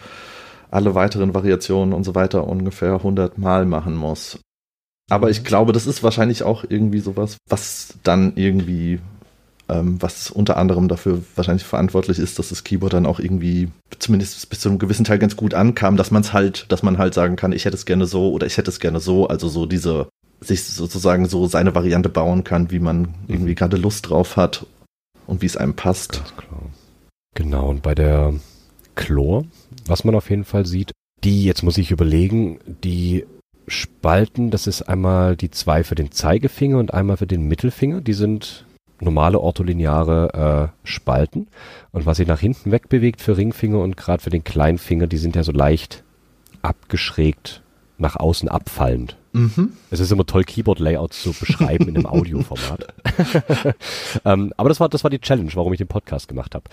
alle 0.70 0.94
weiteren 0.94 1.34
Variationen 1.34 1.92
und 1.92 2.04
so 2.04 2.14
weiter 2.14 2.46
ungefähr 2.46 2.94
100 2.94 3.38
Mal 3.38 3.66
machen 3.66 3.96
muss. 3.96 4.38
Aber 5.10 5.28
ich 5.28 5.44
glaube, 5.44 5.72
das 5.72 5.86
ist 5.86 6.02
wahrscheinlich 6.02 6.44
auch 6.44 6.64
irgendwie 6.66 7.00
sowas, 7.00 7.36
was 7.48 7.94
dann 8.04 8.32
irgendwie, 8.36 9.00
ähm, 9.68 10.00
was 10.00 10.30
unter 10.30 10.56
anderem 10.56 10.86
dafür 10.86 11.20
wahrscheinlich 11.34 11.64
verantwortlich 11.64 12.20
ist, 12.20 12.38
dass 12.38 12.50
das 12.50 12.62
Keyboard 12.62 12.92
dann 12.92 13.06
auch 13.06 13.18
irgendwie 13.18 13.68
zumindest 13.98 14.48
bis 14.48 14.60
zu 14.60 14.68
einem 14.68 14.78
gewissen 14.78 15.04
Teil 15.04 15.18
ganz 15.18 15.36
gut 15.36 15.52
ankam, 15.52 15.96
dass 15.96 16.12
man 16.12 16.22
es 16.22 16.32
halt, 16.32 16.66
dass 16.70 16.84
man 16.84 16.96
halt 16.96 17.12
sagen 17.12 17.34
kann, 17.34 17.52
ich 17.52 17.64
hätte 17.64 17.76
es 17.76 17.86
gerne 17.86 18.06
so 18.06 18.30
oder 18.30 18.46
ich 18.46 18.56
hätte 18.56 18.70
es 18.70 18.78
gerne 18.78 19.00
so, 19.00 19.26
also 19.26 19.48
so 19.48 19.66
diese, 19.66 20.08
sich 20.40 20.62
sozusagen 20.62 21.26
so 21.26 21.48
seine 21.48 21.74
Variante 21.74 22.08
bauen 22.08 22.44
kann, 22.44 22.70
wie 22.70 22.78
man 22.78 23.08
irgendwie 23.26 23.56
gerade 23.56 23.76
Lust 23.76 24.08
drauf 24.08 24.36
hat 24.36 24.64
und 25.26 25.42
wie 25.42 25.46
es 25.46 25.56
einem 25.56 25.74
passt. 25.74 26.12
Ganz 26.12 26.36
klar. 26.36 26.62
Genau, 27.34 27.68
und 27.68 27.82
bei 27.82 27.96
der 27.96 28.34
Chlor, 28.94 29.44
was 29.86 30.04
man 30.04 30.14
auf 30.14 30.30
jeden 30.30 30.44
Fall 30.44 30.66
sieht, 30.66 30.92
die, 31.24 31.44
jetzt 31.44 31.62
muss 31.62 31.78
ich 31.78 31.90
überlegen, 31.90 32.60
die 32.84 33.24
Spalten, 33.70 34.50
das 34.50 34.66
ist 34.66 34.82
einmal 34.82 35.36
die 35.36 35.50
zwei 35.50 35.84
für 35.84 35.94
den 35.94 36.10
Zeigefinger 36.10 36.78
und 36.78 36.92
einmal 36.92 37.16
für 37.16 37.26
den 37.26 37.46
Mittelfinger. 37.46 38.00
Die 38.00 38.12
sind 38.12 38.66
normale 39.00 39.40
ortholineare 39.40 40.72
äh, 40.84 40.86
Spalten. 40.86 41.48
Und 41.92 42.04
was 42.04 42.18
sich 42.18 42.26
nach 42.26 42.40
hinten 42.40 42.72
wegbewegt 42.72 43.20
für 43.20 43.36
Ringfinger 43.36 43.78
und 43.78 43.96
gerade 43.96 44.22
für 44.22 44.30
den 44.30 44.44
Kleinfinger, 44.44 45.06
die 45.06 45.18
sind 45.18 45.36
ja 45.36 45.42
so 45.42 45.52
leicht 45.52 46.02
abgeschrägt 46.62 47.62
nach 47.96 48.16
außen 48.16 48.48
abfallend. 48.48 49.16
Mhm. 49.32 49.74
Es 49.90 50.00
ist 50.00 50.10
immer 50.10 50.26
toll, 50.26 50.44
Keyboard-Layouts 50.44 51.22
zu 51.22 51.32
beschreiben 51.32 51.88
in 51.88 51.96
einem 51.96 52.06
Audioformat. 52.06 52.92
ähm, 54.24 54.52
aber 54.56 54.68
das 54.68 54.80
war, 54.80 54.88
das 54.88 55.04
war 55.04 55.10
die 55.10 55.20
Challenge, 55.20 55.50
warum 55.54 55.72
ich 55.72 55.78
den 55.78 55.86
Podcast 55.86 56.26
gemacht 56.26 56.54
habe. 56.54 56.64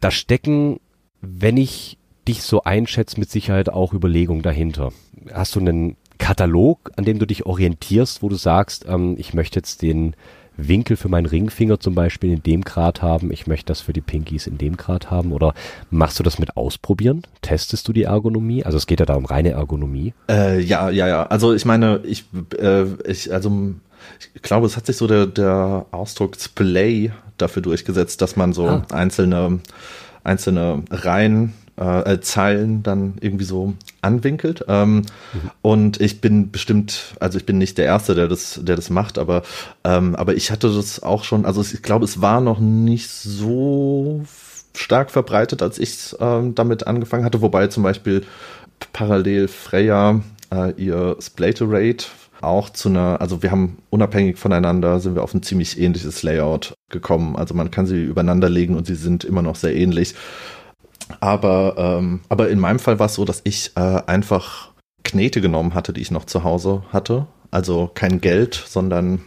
Da 0.00 0.10
stecken, 0.10 0.80
wenn 1.20 1.56
ich 1.56 1.98
dich 2.28 2.42
so 2.42 2.62
einschätze, 2.62 3.18
mit 3.18 3.30
Sicherheit 3.30 3.68
auch 3.68 3.92
Überlegungen 3.92 4.42
dahinter. 4.42 4.92
Hast 5.32 5.56
du 5.56 5.60
einen 5.60 5.96
Katalog, 6.18 6.90
an 6.96 7.04
dem 7.04 7.18
du 7.18 7.26
dich 7.26 7.46
orientierst, 7.46 8.22
wo 8.22 8.28
du 8.28 8.36
sagst, 8.36 8.84
ähm, 8.88 9.16
ich 9.18 9.34
möchte 9.34 9.58
jetzt 9.58 9.82
den 9.82 10.14
Winkel 10.58 10.96
für 10.96 11.08
meinen 11.08 11.26
Ringfinger 11.26 11.78
zum 11.78 11.94
Beispiel 11.94 12.32
in 12.32 12.42
dem 12.42 12.62
Grad 12.62 13.00
haben, 13.00 13.30
ich 13.30 13.46
möchte 13.46 13.66
das 13.66 13.80
für 13.80 13.92
die 13.92 14.00
Pinkies 14.00 14.48
in 14.48 14.58
dem 14.58 14.76
Grad 14.76 15.10
haben? 15.10 15.32
Oder 15.32 15.54
machst 15.90 16.18
du 16.18 16.24
das 16.24 16.38
mit 16.38 16.56
Ausprobieren? 16.56 17.22
Testest 17.42 17.86
du 17.86 17.92
die 17.92 18.02
Ergonomie? 18.02 18.64
Also 18.64 18.76
es 18.76 18.86
geht 18.86 19.00
ja 19.00 19.06
da 19.06 19.14
um 19.14 19.24
reine 19.24 19.50
Ergonomie. 19.50 20.14
Äh, 20.28 20.60
ja, 20.60 20.90
ja, 20.90 21.06
ja. 21.06 21.26
Also 21.26 21.54
ich 21.54 21.64
meine, 21.64 22.00
ich, 22.04 22.24
äh, 22.58 22.86
ich, 23.08 23.32
also 23.32 23.74
ich 24.34 24.42
glaube, 24.42 24.66
es 24.66 24.76
hat 24.76 24.86
sich 24.86 24.96
so 24.96 25.06
der, 25.06 25.26
der 25.26 25.86
Ausdruck 25.92 26.36
Splay 26.36 27.12
dafür 27.36 27.62
durchgesetzt, 27.62 28.20
dass 28.20 28.34
man 28.34 28.52
so 28.52 28.66
ah. 28.66 28.86
einzelne, 28.90 29.60
einzelne 30.24 30.82
Reihen 30.90 31.54
äh, 31.78 32.14
äh, 32.14 32.20
Zeilen 32.20 32.82
dann 32.82 33.14
irgendwie 33.20 33.44
so 33.44 33.74
anwinkelt. 34.02 34.64
Ähm, 34.68 34.96
mhm. 34.96 35.04
Und 35.62 36.00
ich 36.00 36.20
bin 36.20 36.50
bestimmt, 36.50 37.14
also 37.20 37.38
ich 37.38 37.46
bin 37.46 37.58
nicht 37.58 37.78
der 37.78 37.86
Erste, 37.86 38.14
der 38.14 38.26
das, 38.28 38.60
der 38.62 38.76
das 38.76 38.90
macht, 38.90 39.18
aber, 39.18 39.42
ähm, 39.84 40.16
aber 40.16 40.34
ich 40.34 40.50
hatte 40.50 40.72
das 40.74 41.02
auch 41.02 41.24
schon, 41.24 41.44
also 41.44 41.62
ich 41.62 41.82
glaube, 41.82 42.04
es 42.04 42.20
war 42.20 42.40
noch 42.40 42.58
nicht 42.58 43.10
so 43.10 44.22
stark 44.74 45.10
verbreitet, 45.10 45.62
als 45.62 45.78
ich 45.78 46.16
ähm, 46.20 46.54
damit 46.54 46.86
angefangen 46.86 47.24
hatte, 47.24 47.42
wobei 47.42 47.68
zum 47.68 47.82
Beispiel 47.82 48.24
parallel 48.92 49.48
Freya 49.48 50.20
äh, 50.52 50.72
ihr 50.72 51.16
Splaterate 51.20 52.06
auch 52.40 52.70
zu 52.70 52.88
einer, 52.88 53.20
also 53.20 53.42
wir 53.42 53.50
haben 53.50 53.78
unabhängig 53.90 54.38
voneinander, 54.38 55.00
sind 55.00 55.14
wir 55.14 55.22
auf 55.22 55.34
ein 55.34 55.42
ziemlich 55.42 55.80
ähnliches 55.80 56.22
Layout 56.22 56.74
gekommen. 56.88 57.36
Also 57.36 57.54
man 57.54 57.70
kann 57.70 57.86
sie 57.86 58.02
übereinander 58.04 58.48
legen 58.48 58.76
und 58.76 58.86
sie 58.86 58.94
sind 58.94 59.24
immer 59.24 59.42
noch 59.42 59.56
sehr 59.56 59.74
ähnlich. 59.74 60.14
Aber, 61.20 61.74
ähm, 61.76 62.20
aber 62.28 62.48
in 62.48 62.58
meinem 62.58 62.78
Fall 62.78 62.98
war 62.98 63.06
es 63.06 63.14
so, 63.14 63.24
dass 63.24 63.40
ich 63.44 63.72
äh, 63.76 63.80
einfach 64.06 64.70
Knete 65.04 65.40
genommen 65.40 65.74
hatte, 65.74 65.92
die 65.92 66.00
ich 66.00 66.10
noch 66.10 66.24
zu 66.24 66.44
Hause 66.44 66.82
hatte. 66.92 67.26
Also 67.50 67.90
kein 67.94 68.20
Geld, 68.20 68.54
sondern 68.54 69.20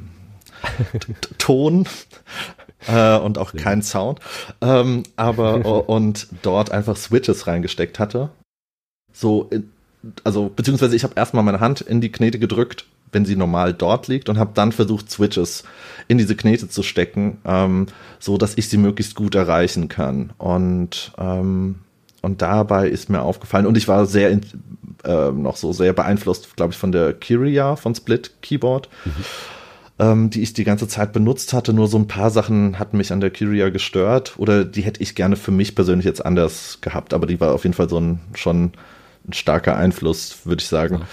Ton 1.38 1.88
äh, 2.88 3.18
und 3.18 3.38
auch 3.38 3.54
kein 3.54 3.82
Sound. 3.82 4.20
Ähm, 4.62 5.04
aber 5.16 5.90
und 5.90 6.28
dort 6.44 6.72
einfach 6.72 6.96
Switches 6.96 7.48
reingesteckt 7.48 8.00
hatte. 8.00 8.30
So, 9.12 9.50
also 10.24 10.50
beziehungsweise 10.50 10.96
ich 10.96 11.04
habe 11.04 11.16
erstmal 11.16 11.44
meine 11.44 11.60
Hand 11.60 11.82
in 11.82 12.02
die 12.02 12.12
Knete 12.12 12.40
gedrückt 12.40 12.86
wenn 13.12 13.26
sie 13.26 13.36
normal 13.36 13.74
dort 13.74 14.08
liegt 14.08 14.30
und 14.30 14.38
habe 14.38 14.52
dann 14.54 14.72
versucht, 14.72 15.12
Switches 15.12 15.64
in 16.08 16.18
diese 16.18 16.36
Knete 16.36 16.70
zu 16.70 16.84
stecken, 16.84 17.38
ähm, 17.46 17.88
so 18.20 18.38
dass 18.38 18.58
ich 18.58 18.70
sie 18.70 18.78
möglichst 18.78 19.16
gut 19.16 19.36
erreichen 19.36 19.88
kann. 19.88 20.34
Und 20.38 21.12
ähm, 21.18 21.76
und 22.22 22.42
dabei 22.44 22.88
ist 22.88 23.10
mir 23.10 23.22
aufgefallen 23.22 23.66
und 23.66 23.78
ich 23.78 23.88
war 23.88 24.06
sehr 24.06 24.30
in, 24.30 24.42
äh, 25.04 25.32
noch 25.32 25.58
so 25.58 25.74
sehr 25.74 25.94
beeinflusst, 25.94 26.56
glaube 26.56 26.74
ich, 26.74 26.78
von 26.78 26.92
der 26.92 27.14
Kyria 27.14 27.76
von 27.76 27.96
Split 27.96 28.42
Keyboard. 28.42 28.90
Mhm. 29.06 29.12
Ähm, 30.00 30.30
die 30.32 30.42
ich 30.42 30.54
die 30.54 30.64
ganze 30.64 30.88
Zeit 30.88 31.14
benutzt 31.14 31.54
hatte. 31.54 31.74
Nur 31.74 31.88
so 31.88 31.98
ein 31.98 32.08
paar 32.08 32.32
Sachen 32.32 32.80
hatten 32.80 32.98
mich 32.98 33.12
an 33.12 33.20
der 33.20 33.30
Kyria 33.30 33.70
gestört 33.70 34.34
oder 34.38 34.66
die 34.66 34.82
hätte 34.82 35.02
ich 35.04 35.14
gerne 35.14 35.36
für 35.36 35.52
mich 35.52 35.76
persönlich 35.76 36.06
jetzt 36.06 36.26
anders 36.26 36.80
gehabt, 36.82 37.14
aber 37.14 37.28
die 37.28 37.40
war 37.40 37.54
auf 37.54 37.66
jeden 37.66 37.76
Fall 37.76 37.88
so 37.88 38.00
ein 38.00 38.20
schon 38.34 38.72
ein 39.28 39.34
starker 39.34 39.78
Einfluss, 39.78 40.40
würde 40.46 40.62
ich 40.62 40.68
sagen. 40.68 40.96
Okay. 40.96 41.06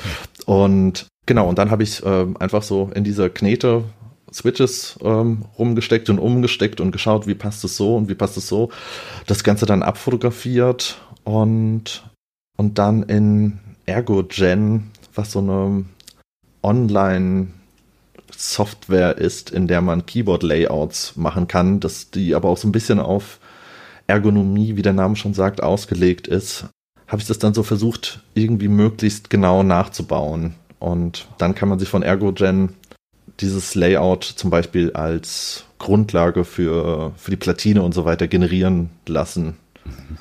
Und 0.47 1.07
Genau, 1.29 1.47
und 1.47 1.59
dann 1.59 1.71
habe 1.71 1.83
ich 1.83 2.03
ähm, 2.07 2.39
einfach 2.39 2.63
so 2.63 2.91
in 2.95 3.05
dieser 3.05 3.29
Knete 3.29 3.85
Switches 4.33 4.99
ähm, 5.03 5.45
rumgesteckt 5.59 6.09
und 6.09 6.19
umgesteckt 6.19 6.81
und 6.81 6.91
geschaut, 6.91 7.27
wie 7.27 7.35
passt 7.35 7.63
es 7.65 7.77
so 7.77 7.97
und 7.97 8.09
wie 8.09 8.15
passt 8.15 8.39
es 8.39 8.49
so. 8.49 8.71
Das 9.27 9.45
Ganze 9.45 9.67
dann 9.67 9.83
abfotografiert 9.83 10.99
und, 11.25 12.11
und 12.57 12.79
dann 12.79 13.03
in 13.03 13.59
ErgoGen, 13.85 14.91
was 15.15 15.33
so 15.33 15.41
eine 15.41 15.85
Online-Software 16.63 19.19
ist, 19.19 19.51
in 19.51 19.67
der 19.67 19.83
man 19.83 20.07
Keyboard-Layouts 20.07 21.17
machen 21.17 21.47
kann, 21.47 21.81
dass 21.81 22.11
die 22.11 22.35
aber 22.35 22.49
auch 22.49 22.57
so 22.57 22.69
ein 22.69 22.73
bisschen 22.73 23.01
auf 23.01 23.39
Ergonomie, 24.07 24.77
wie 24.77 24.83
der 24.83 24.95
Name 24.95 25.15
schon 25.15 25.35
sagt, 25.35 25.63
ausgelegt 25.63 26.27
ist, 26.27 26.65
habe 27.07 27.21
ich 27.21 27.29
das 27.29 27.39
dann 27.39 27.53
so 27.53 27.63
versucht, 27.63 28.23
irgendwie 28.33 28.69
möglichst 28.69 29.29
genau 29.29 29.63
nachzubauen. 29.63 30.55
Und 30.79 31.27
dann 31.39 31.55
kann 31.55 31.69
man 31.69 31.79
sich 31.79 31.89
von 31.89 32.03
ErgoGen 32.03 32.75
dieses 33.41 33.75
Layout 33.75 34.25
zum 34.25 34.51
Beispiel 34.51 34.93
als 34.93 35.65
Grundlage 35.79 36.45
für, 36.45 37.13
für 37.17 37.31
die 37.31 37.37
Platine 37.37 37.83
und 37.83 37.95
so 37.95 38.05
weiter 38.05 38.27
generieren 38.27 38.91
lassen. 39.07 39.57
Mhm. 39.85 40.19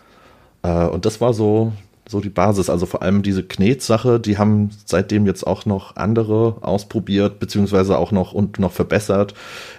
Äh, 0.63 0.87
und 0.87 1.05
das 1.05 1.19
war 1.19 1.33
so, 1.33 1.73
so 2.07 2.19
die 2.21 2.29
Basis. 2.29 2.69
Also 2.69 2.85
vor 2.85 3.01
allem 3.01 3.23
diese 3.23 3.43
Knetsache, 3.43 4.19
die 4.19 4.37
haben 4.37 4.69
seitdem 4.85 5.25
jetzt 5.25 5.45
auch 5.45 5.65
noch 5.65 5.95
andere 5.95 6.57
ausprobiert, 6.61 7.39
beziehungsweise 7.39 7.97
auch 7.97 8.11
noch 8.11 8.33
und 8.33 8.59
noch 8.59 8.71
verbessert, 8.71 9.33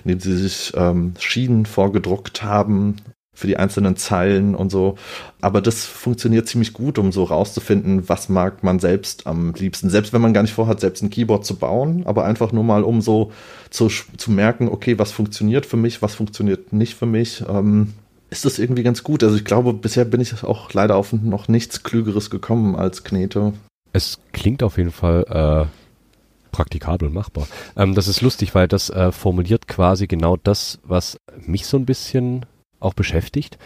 indem 0.04 0.20
sie 0.20 0.36
sich 0.36 0.72
ähm, 0.76 1.14
Schienen 1.18 1.66
vorgedruckt 1.66 2.42
haben 2.42 2.96
für 3.38 3.46
die 3.46 3.56
einzelnen 3.56 3.96
Zeilen 3.96 4.56
und 4.56 4.70
so. 4.70 4.96
Aber 5.40 5.60
das 5.60 5.84
funktioniert 5.86 6.48
ziemlich 6.48 6.72
gut, 6.72 6.98
um 6.98 7.12
so 7.12 7.22
rauszufinden, 7.22 8.08
was 8.08 8.28
mag 8.28 8.64
man 8.64 8.80
selbst 8.80 9.28
am 9.28 9.54
liebsten. 9.54 9.90
Selbst 9.90 10.12
wenn 10.12 10.20
man 10.20 10.34
gar 10.34 10.42
nicht 10.42 10.54
vorhat, 10.54 10.80
selbst 10.80 11.04
ein 11.04 11.10
Keyboard 11.10 11.46
zu 11.46 11.54
bauen, 11.54 12.02
aber 12.04 12.24
einfach 12.24 12.50
nur 12.50 12.64
mal, 12.64 12.82
um 12.82 13.00
so 13.00 13.30
zu, 13.70 13.86
zu 14.16 14.32
merken, 14.32 14.66
okay, 14.66 14.98
was 14.98 15.12
funktioniert 15.12 15.66
für 15.66 15.76
mich, 15.76 16.02
was 16.02 16.16
funktioniert 16.16 16.72
nicht 16.72 16.94
für 16.94 17.06
mich. 17.06 17.44
Ähm, 17.48 17.94
ist 18.28 18.44
das 18.44 18.58
irgendwie 18.58 18.82
ganz 18.82 19.04
gut. 19.04 19.22
Also 19.22 19.36
ich 19.36 19.44
glaube, 19.44 19.72
bisher 19.72 20.04
bin 20.04 20.20
ich 20.20 20.42
auch 20.42 20.72
leider 20.72 20.96
auf 20.96 21.12
noch 21.12 21.46
nichts 21.46 21.84
Klügeres 21.84 22.30
gekommen 22.30 22.74
als 22.74 23.04
Knete. 23.04 23.52
Es 23.92 24.18
klingt 24.32 24.64
auf 24.64 24.78
jeden 24.78 24.90
Fall 24.90 25.68
äh, 25.70 26.50
praktikabel 26.50 27.08
machbar. 27.08 27.46
Ähm, 27.76 27.94
das 27.94 28.08
ist 28.08 28.20
lustig, 28.20 28.56
weil 28.56 28.66
das 28.66 28.90
äh, 28.90 29.12
formuliert 29.12 29.68
quasi 29.68 30.08
genau 30.08 30.36
das, 30.36 30.80
was 30.82 31.18
mich 31.46 31.66
so 31.66 31.76
ein 31.76 31.86
bisschen 31.86 32.44
auch 32.80 32.94
beschäftigt. 32.94 33.58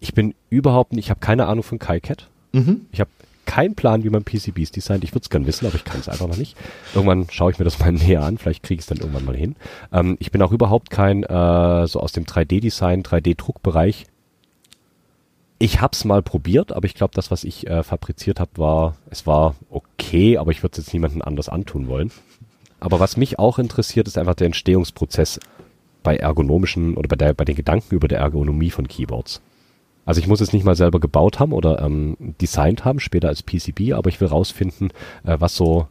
Ich 0.00 0.14
bin 0.14 0.34
überhaupt 0.50 0.92
nicht, 0.92 1.06
ich 1.06 1.10
habe 1.10 1.20
keine 1.20 1.46
Ahnung 1.46 1.62
von 1.62 1.78
KiCat. 1.78 2.28
Mhm. 2.52 2.86
Ich 2.92 3.00
habe 3.00 3.10
keinen 3.46 3.74
Plan, 3.74 4.04
wie 4.04 4.10
man 4.10 4.24
PCBs 4.24 4.70
designt. 4.70 5.04
Ich 5.04 5.12
würde 5.12 5.24
es 5.24 5.30
gern 5.30 5.46
wissen, 5.46 5.66
aber 5.66 5.76
ich 5.76 5.84
kann 5.84 6.00
es 6.00 6.08
einfach 6.08 6.26
noch 6.26 6.36
nicht. 6.36 6.56
Irgendwann 6.94 7.26
schaue 7.30 7.52
ich 7.52 7.58
mir 7.58 7.64
das 7.64 7.78
mal 7.80 7.92
näher 7.92 8.22
an. 8.22 8.38
Vielleicht 8.38 8.62
kriege 8.62 8.78
ich 8.78 8.82
es 8.82 8.86
dann 8.86 8.98
irgendwann 8.98 9.24
mal 9.24 9.36
hin. 9.36 9.56
Ähm, 9.92 10.16
ich 10.20 10.30
bin 10.30 10.42
auch 10.42 10.52
überhaupt 10.52 10.90
kein, 10.90 11.22
äh, 11.22 11.86
so 11.86 12.00
aus 12.00 12.12
dem 12.12 12.24
3D-Design, 12.24 13.02
3D-Druckbereich. 13.02 14.06
Ich 15.58 15.80
habe 15.80 15.92
es 15.92 16.04
mal 16.04 16.22
probiert, 16.22 16.72
aber 16.72 16.86
ich 16.86 16.94
glaube, 16.94 17.14
das, 17.14 17.30
was 17.30 17.44
ich 17.44 17.66
äh, 17.66 17.82
fabriziert 17.82 18.40
habe, 18.40 18.50
war, 18.56 18.96
es 19.10 19.26
war 19.26 19.54
okay, 19.70 20.36
aber 20.36 20.50
ich 20.50 20.62
würde 20.62 20.72
es 20.72 20.86
jetzt 20.86 20.92
niemandem 20.92 21.22
anders 21.22 21.48
antun 21.48 21.88
wollen. 21.88 22.10
Aber 22.80 23.00
was 23.00 23.16
mich 23.16 23.38
auch 23.38 23.58
interessiert, 23.58 24.08
ist 24.08 24.18
einfach 24.18 24.34
der 24.34 24.46
Entstehungsprozess 24.46 25.40
bei 26.04 26.16
ergonomischen 26.16 26.94
oder 26.96 27.08
bei, 27.08 27.16
der, 27.16 27.34
bei 27.34 27.44
den 27.44 27.56
Gedanken 27.56 27.96
über 27.96 28.06
der 28.06 28.20
Ergonomie 28.20 28.70
von 28.70 28.86
Keyboards. 28.86 29.42
Also 30.06 30.20
ich 30.20 30.28
muss 30.28 30.40
es 30.40 30.52
nicht 30.52 30.64
mal 30.64 30.76
selber 30.76 31.00
gebaut 31.00 31.40
haben 31.40 31.52
oder 31.52 31.82
ähm, 31.82 32.16
designt 32.40 32.84
haben, 32.84 33.00
später 33.00 33.28
als 33.28 33.42
PCB, 33.42 33.94
aber 33.94 34.08
ich 34.10 34.20
will 34.20 34.28
rausfinden, 34.28 34.90
äh, 35.24 35.36
was 35.40 35.56
so 35.56 35.88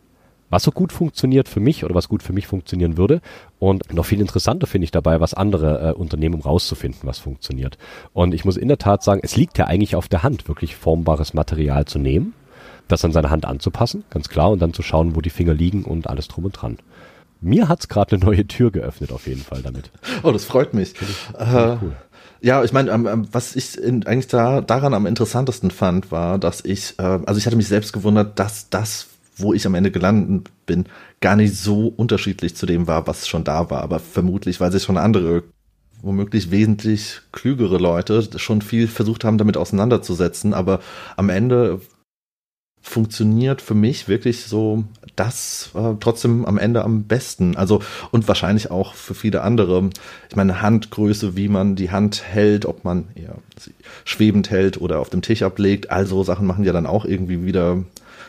was 0.53 0.63
so 0.63 0.71
gut 0.71 0.93
funktioniert 0.93 1.49
für 1.49 1.59
mich 1.59 1.83
oder 1.83 1.95
was 1.95 2.07
gut 2.07 2.21
für 2.21 2.31
mich 2.31 2.45
funktionieren 2.45 2.95
würde. 2.95 3.21
Und 3.57 3.91
noch 3.91 4.05
viel 4.05 4.21
interessanter 4.21 4.67
finde 4.67 4.85
ich 4.85 4.91
dabei, 4.91 5.19
was 5.19 5.33
andere 5.33 5.89
äh, 5.89 5.93
Unternehmen, 5.93 6.35
um 6.35 6.41
rauszufinden, 6.41 7.01
was 7.03 7.17
funktioniert. 7.17 7.79
Und 8.13 8.35
ich 8.35 8.45
muss 8.45 8.55
in 8.55 8.67
der 8.67 8.77
Tat 8.77 9.01
sagen, 9.01 9.21
es 9.23 9.35
liegt 9.35 9.57
ja 9.57 9.65
eigentlich 9.65 9.95
auf 9.95 10.07
der 10.07 10.21
Hand, 10.21 10.47
wirklich 10.47 10.75
formbares 10.75 11.33
Material 11.33 11.85
zu 11.85 11.97
nehmen, 11.97 12.35
das 12.87 13.03
an 13.03 13.11
seine 13.11 13.31
Hand 13.31 13.45
anzupassen, 13.45 14.03
ganz 14.11 14.29
klar, 14.29 14.51
und 14.51 14.61
dann 14.61 14.73
zu 14.73 14.83
schauen, 14.83 15.15
wo 15.15 15.21
die 15.21 15.31
Finger 15.31 15.55
liegen 15.55 15.85
und 15.85 16.07
alles 16.07 16.27
drum 16.27 16.45
und 16.45 16.51
dran. 16.51 16.77
Mir 17.43 17.67
hat's 17.67 17.89
gerade 17.89 18.15
eine 18.15 18.25
neue 18.25 18.47
Tür 18.47 18.71
geöffnet, 18.71 19.11
auf 19.11 19.27
jeden 19.27 19.41
Fall 19.41 19.61
damit. 19.61 19.91
Oh, 20.23 20.31
das 20.31 20.45
freut 20.45 20.73
mich. 20.73 20.93
Ich, 20.99 21.39
äh, 21.39 21.77
cool. 21.81 21.95
Ja, 22.41 22.63
ich 22.63 22.73
meine, 22.73 22.91
ähm, 22.91 23.27
was 23.31 23.55
ich 23.55 23.77
in, 23.77 24.05
eigentlich 24.05 24.27
da, 24.27 24.61
daran 24.61 24.93
am 24.93 25.05
interessantesten 25.05 25.71
fand, 25.71 26.11
war, 26.11 26.37
dass 26.37 26.63
ich, 26.65 26.95
äh, 26.99 27.19
also 27.25 27.37
ich 27.37 27.45
hatte 27.45 27.55
mich 27.55 27.67
selbst 27.67 27.93
gewundert, 27.93 28.39
dass 28.39 28.69
das, 28.69 29.07
wo 29.37 29.53
ich 29.53 29.65
am 29.65 29.75
Ende 29.75 29.91
gelandet 29.91 30.49
bin, 30.65 30.85
gar 31.21 31.35
nicht 31.35 31.55
so 31.55 31.87
unterschiedlich 31.87 32.55
zu 32.55 32.65
dem 32.65 32.87
war, 32.87 33.07
was 33.07 33.27
schon 33.27 33.43
da 33.43 33.69
war. 33.69 33.81
Aber 33.81 33.99
vermutlich, 33.99 34.59
weil 34.59 34.71
sich 34.71 34.83
schon 34.83 34.97
andere, 34.97 35.43
womöglich 36.01 36.51
wesentlich 36.51 37.21
klügere 37.31 37.77
Leute 37.77 38.27
schon 38.37 38.61
viel 38.61 38.87
versucht 38.87 39.23
haben, 39.23 39.37
damit 39.37 39.55
auseinanderzusetzen. 39.57 40.53
Aber 40.53 40.81
am 41.15 41.29
Ende 41.29 41.79
funktioniert 42.83 43.61
für 43.61 43.73
mich 43.73 44.09
wirklich 44.09 44.45
so 44.45 44.83
das 45.15 45.71
äh, 45.73 45.93
trotzdem 45.99 46.45
am 46.45 46.57
Ende 46.57 46.83
am 46.83 47.03
besten. 47.03 47.55
Also 47.55 47.81
und 48.11 48.27
wahrscheinlich 48.27 48.69
auch 48.71 48.93
für 48.93 49.15
viele 49.15 49.41
andere. 49.41 49.89
Ich 50.29 50.35
meine, 50.35 50.61
Handgröße, 50.61 51.37
wie 51.37 51.47
man 51.47 51.75
die 51.75 51.91
Hand 51.91 52.23
hält, 52.23 52.65
ob 52.65 52.83
man 52.83 53.07
eher 53.15 53.35
schwebend 54.03 54.51
hält 54.51 54.79
oder 54.81 54.99
auf 54.99 55.09
dem 55.09 55.21
Tisch 55.21 55.43
ablegt, 55.43 55.91
also 55.91 56.23
Sachen 56.23 56.45
machen 56.45 56.65
ja 56.65 56.73
dann 56.73 56.85
auch 56.85 57.05
irgendwie 57.05 57.45
wieder, 57.45 57.83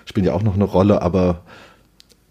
spielen 0.05 0.27
ja 0.27 0.33
auch 0.33 0.43
noch 0.43 0.55
eine 0.55 0.65
Rolle, 0.65 1.03
aber 1.03 1.43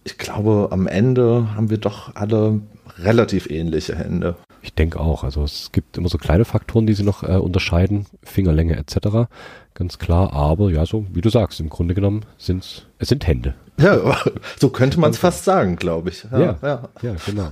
ich 0.05 0.17
glaube, 0.17 0.69
am 0.71 0.88
Ende 0.88 1.49
haben 1.55 1.69
wir 1.69 1.77
doch 1.77 2.15
alle 2.15 2.62
relativ 2.97 3.49
ähnliche 3.49 3.95
Hände. 3.95 4.36
Ich 4.62 4.73
denke 4.73 4.99
auch. 4.99 5.23
Also 5.23 5.43
es 5.43 5.71
gibt 5.73 5.97
immer 5.97 6.09
so 6.09 6.17
kleine 6.17 6.45
Faktoren, 6.45 6.88
die 6.88 6.93
sie 6.93 7.03
noch 7.03 7.23
äh, 7.23 7.36
unterscheiden, 7.36 8.05
Fingerlänge 8.23 8.77
etc. 8.77 9.27
Ganz 9.73 9.97
klar. 9.97 10.33
Aber 10.33 10.69
ja, 10.69 10.86
so 10.86 11.05
wie 11.12 11.21
du 11.21 11.29
sagst, 11.29 11.59
im 11.59 11.69
Grunde 11.69 11.93
genommen 11.93 12.25
sind 12.38 12.88
es 12.99 13.09
sind 13.09 13.25
Hände. 13.25 13.55
Ja, 13.79 14.17
so 14.59 14.69
könnte 14.69 14.99
man 14.99 15.12
es 15.12 15.17
fast 15.17 15.45
sagen, 15.45 15.75
glaube 15.75 16.09
ich. 16.09 16.25
Ja, 16.31 16.39
ja, 16.39 16.57
ja. 16.62 16.89
ja 17.01 17.15
genau. 17.25 17.51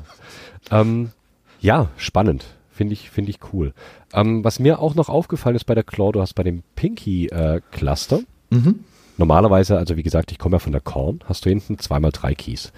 ähm, 0.70 1.12
ja, 1.60 1.90
spannend. 1.98 2.46
Finde 2.72 2.94
ich, 2.94 3.10
finde 3.10 3.32
ich 3.32 3.40
cool. 3.54 3.74
Ähm, 4.14 4.44
was 4.44 4.60
mir 4.60 4.80
auch 4.80 4.96
noch 4.96 5.10
aufgefallen 5.10 5.56
ist 5.56 5.66
bei 5.66 5.76
der 5.76 5.84
Claw, 5.84 6.12
du 6.12 6.22
hast 6.22 6.34
bei 6.34 6.44
dem 6.44 6.64
Pinky 6.76 7.28
äh, 7.28 7.62
Cluster, 7.72 8.22
mhm. 8.50 8.86
normalerweise, 9.18 9.78
also 9.78 9.98
wie 9.98 10.04
gesagt, 10.04 10.32
ich 10.32 10.40
komme 10.40 10.56
ja 10.56 10.60
von 10.60 10.72
der 10.72 10.82
Korn, 10.82 11.20
hast 11.26 11.46
du 11.46 11.50
hinten 11.50 11.78
zweimal 11.78 12.12
drei 12.12 12.34
Keys. 12.34 12.72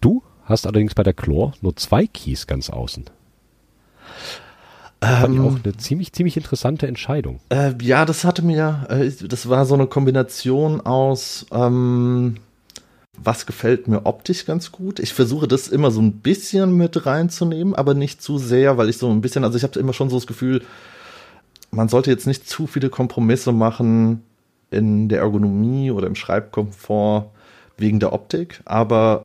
Du 0.00 0.22
hast 0.44 0.66
allerdings 0.66 0.94
bei 0.94 1.02
der 1.02 1.12
Claw 1.12 1.52
nur 1.60 1.76
zwei 1.76 2.06
Keys 2.06 2.46
ganz 2.46 2.70
außen. 2.70 3.04
Ähm, 5.02 5.20
fand 5.20 5.34
ich 5.34 5.40
auch 5.40 5.64
eine 5.64 5.76
ziemlich, 5.76 6.12
ziemlich 6.12 6.36
interessante 6.36 6.86
Entscheidung. 6.86 7.40
Äh, 7.48 7.72
ja, 7.80 8.04
das 8.04 8.24
hatte 8.24 8.42
mir, 8.42 8.86
äh, 8.90 9.10
das 9.26 9.48
war 9.48 9.64
so 9.64 9.74
eine 9.74 9.86
Kombination 9.86 10.80
aus, 10.82 11.46
ähm, 11.52 12.36
was 13.22 13.46
gefällt 13.46 13.88
mir 13.88 14.06
optisch 14.06 14.46
ganz 14.46 14.72
gut. 14.72 14.98
Ich 14.98 15.14
versuche 15.14 15.48
das 15.48 15.68
immer 15.68 15.90
so 15.90 16.00
ein 16.00 16.20
bisschen 16.20 16.76
mit 16.76 17.06
reinzunehmen, 17.06 17.74
aber 17.74 17.94
nicht 17.94 18.22
zu 18.22 18.38
sehr, 18.38 18.76
weil 18.78 18.88
ich 18.88 18.98
so 18.98 19.10
ein 19.10 19.20
bisschen, 19.20 19.44
also 19.44 19.56
ich 19.56 19.62
habe 19.62 19.78
immer 19.78 19.92
schon 19.92 20.10
so 20.10 20.16
das 20.16 20.26
Gefühl, 20.26 20.62
man 21.70 21.88
sollte 21.88 22.10
jetzt 22.10 22.26
nicht 22.26 22.48
zu 22.48 22.66
viele 22.66 22.90
Kompromisse 22.90 23.52
machen 23.52 24.22
in 24.70 25.08
der 25.08 25.20
Ergonomie 25.20 25.90
oder 25.90 26.06
im 26.06 26.14
Schreibkomfort 26.14 27.30
wegen 27.76 28.00
der 28.00 28.12
Optik, 28.12 28.60
aber 28.64 29.22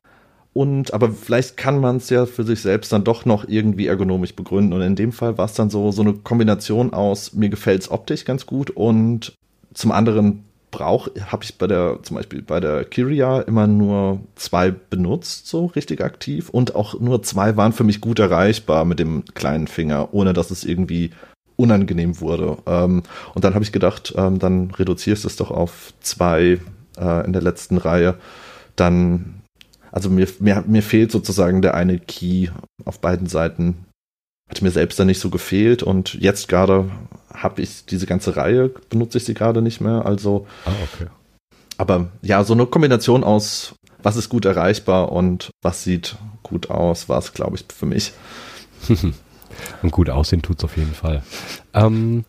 und 0.56 0.94
aber 0.94 1.10
vielleicht 1.10 1.58
kann 1.58 1.80
man 1.80 1.96
es 1.96 2.08
ja 2.08 2.24
für 2.24 2.42
sich 2.42 2.62
selbst 2.62 2.90
dann 2.90 3.04
doch 3.04 3.26
noch 3.26 3.46
irgendwie 3.46 3.88
ergonomisch 3.88 4.34
begründen. 4.34 4.72
Und 4.72 4.80
in 4.80 4.96
dem 4.96 5.12
Fall 5.12 5.36
war 5.36 5.44
es 5.44 5.52
dann 5.52 5.68
so, 5.68 5.92
so 5.92 6.00
eine 6.00 6.14
Kombination 6.14 6.94
aus, 6.94 7.34
mir 7.34 7.50
gefällt 7.50 7.82
es 7.82 7.90
optisch 7.90 8.24
ganz 8.24 8.46
gut 8.46 8.70
und 8.70 9.34
zum 9.74 9.92
anderen 9.92 10.44
brauche, 10.70 11.10
habe 11.30 11.44
ich 11.44 11.58
bei 11.58 11.66
der, 11.66 11.98
zum 12.04 12.16
Beispiel 12.16 12.40
bei 12.40 12.58
der 12.58 12.86
Kyria 12.86 13.42
immer 13.42 13.66
nur 13.66 14.20
zwei 14.34 14.70
benutzt, 14.70 15.46
so 15.46 15.66
richtig 15.66 16.00
aktiv. 16.00 16.48
Und 16.48 16.74
auch 16.74 16.98
nur 16.98 17.22
zwei 17.22 17.58
waren 17.58 17.74
für 17.74 17.84
mich 17.84 18.00
gut 18.00 18.18
erreichbar 18.18 18.86
mit 18.86 18.98
dem 18.98 19.26
kleinen 19.34 19.66
Finger, 19.66 20.14
ohne 20.14 20.32
dass 20.32 20.50
es 20.50 20.64
irgendwie 20.64 21.10
unangenehm 21.56 22.18
wurde. 22.22 22.56
Ähm, 22.64 23.02
und 23.34 23.44
dann 23.44 23.52
habe 23.52 23.62
ich 23.62 23.72
gedacht, 23.72 24.14
ähm, 24.16 24.38
dann 24.38 24.70
reduzierst 24.70 25.24
du 25.24 25.28
es 25.28 25.36
doch 25.36 25.50
auf 25.50 25.92
zwei 26.00 26.60
äh, 26.98 27.26
in 27.26 27.34
der 27.34 27.42
letzten 27.42 27.76
Reihe. 27.76 28.14
Dann 28.74 29.35
also 29.96 30.10
mir, 30.10 30.28
mir, 30.40 30.62
mir 30.66 30.82
fehlt 30.82 31.10
sozusagen 31.10 31.62
der 31.62 31.72
eine 31.72 31.98
Key 31.98 32.48
auf 32.84 33.00
beiden 33.00 33.28
Seiten. 33.28 33.86
Hat 34.46 34.60
mir 34.60 34.70
selbst 34.70 35.00
dann 35.00 35.06
nicht 35.06 35.20
so 35.20 35.30
gefehlt 35.30 35.82
und 35.82 36.12
jetzt 36.12 36.48
gerade 36.48 36.90
habe 37.32 37.62
ich 37.62 37.86
diese 37.86 38.04
ganze 38.04 38.36
Reihe, 38.36 38.68
benutze 38.90 39.16
ich 39.16 39.24
sie 39.24 39.32
gerade 39.32 39.62
nicht 39.62 39.80
mehr. 39.80 40.04
Also, 40.04 40.46
ah, 40.66 40.72
okay. 40.82 41.08
aber 41.78 42.10
ja, 42.20 42.44
so 42.44 42.52
eine 42.52 42.66
Kombination 42.66 43.24
aus, 43.24 43.74
was 44.02 44.16
ist 44.16 44.28
gut 44.28 44.44
erreichbar 44.44 45.12
und 45.12 45.48
was 45.62 45.82
sieht 45.82 46.16
gut 46.42 46.68
aus, 46.68 47.08
war 47.08 47.18
es, 47.18 47.32
glaube 47.32 47.56
ich, 47.56 47.64
für 47.74 47.86
mich. 47.86 48.12
und 49.82 49.92
gut 49.92 50.10
aussehen 50.10 50.42
tut 50.42 50.58
es 50.58 50.64
auf 50.64 50.76
jeden 50.76 50.92
Fall. 50.92 51.22
Ähm, 51.72 52.26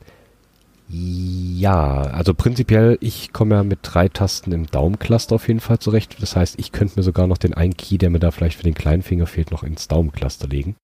ja, 0.90 2.02
also 2.02 2.34
prinzipiell, 2.34 2.98
ich 3.02 3.34
komme 3.34 3.56
ja 3.56 3.64
mit 3.64 3.80
drei 3.82 4.08
Tasten 4.08 4.52
im 4.52 4.68
Daumencluster 4.68 5.36
auf 5.36 5.48
jeden 5.48 5.60
Fall 5.60 5.80
zurecht. 5.80 6.18
Das 6.22 6.36
heißt, 6.36 6.58
ich 6.60 6.72
könnte 6.72 6.98
mir 6.98 7.04
sogar 7.04 7.28
noch 7.28 7.38
den 7.38 7.54
einen 7.54 7.76
Key, 7.76 7.98
der 7.98 8.10
mir 8.10 8.20
da 8.20 8.32
vielleicht 8.32 8.58
für 8.58 8.64
den 8.64 8.74
kleinen 8.74 9.04
Finger 9.04 9.28
fehlt, 9.28 9.52
noch 9.52 9.64
ins 9.64 9.88
Daumencluster 9.88 10.48
legen. 10.48 10.76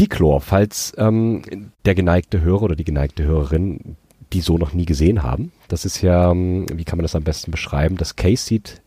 Die 0.00 0.08
Chlor, 0.08 0.40
falls 0.40 0.92
ähm, 0.98 1.70
der 1.84 1.94
geneigte 1.94 2.40
Hörer 2.40 2.64
oder 2.64 2.76
die 2.76 2.84
geneigte 2.84 3.24
Hörerin 3.24 3.96
die 4.32 4.40
so 4.40 4.58
noch 4.58 4.72
nie 4.72 4.86
gesehen 4.86 5.22
haben. 5.22 5.52
Das 5.68 5.84
ist 5.84 6.02
ja, 6.02 6.30
ähm, 6.30 6.66
wie 6.72 6.84
kann 6.84 6.98
man 6.98 7.04
das 7.04 7.14
am 7.14 7.24
besten 7.24 7.50
beschreiben? 7.50 7.96
Das 7.96 8.16
Case 8.16 8.44
sieht 8.44 8.82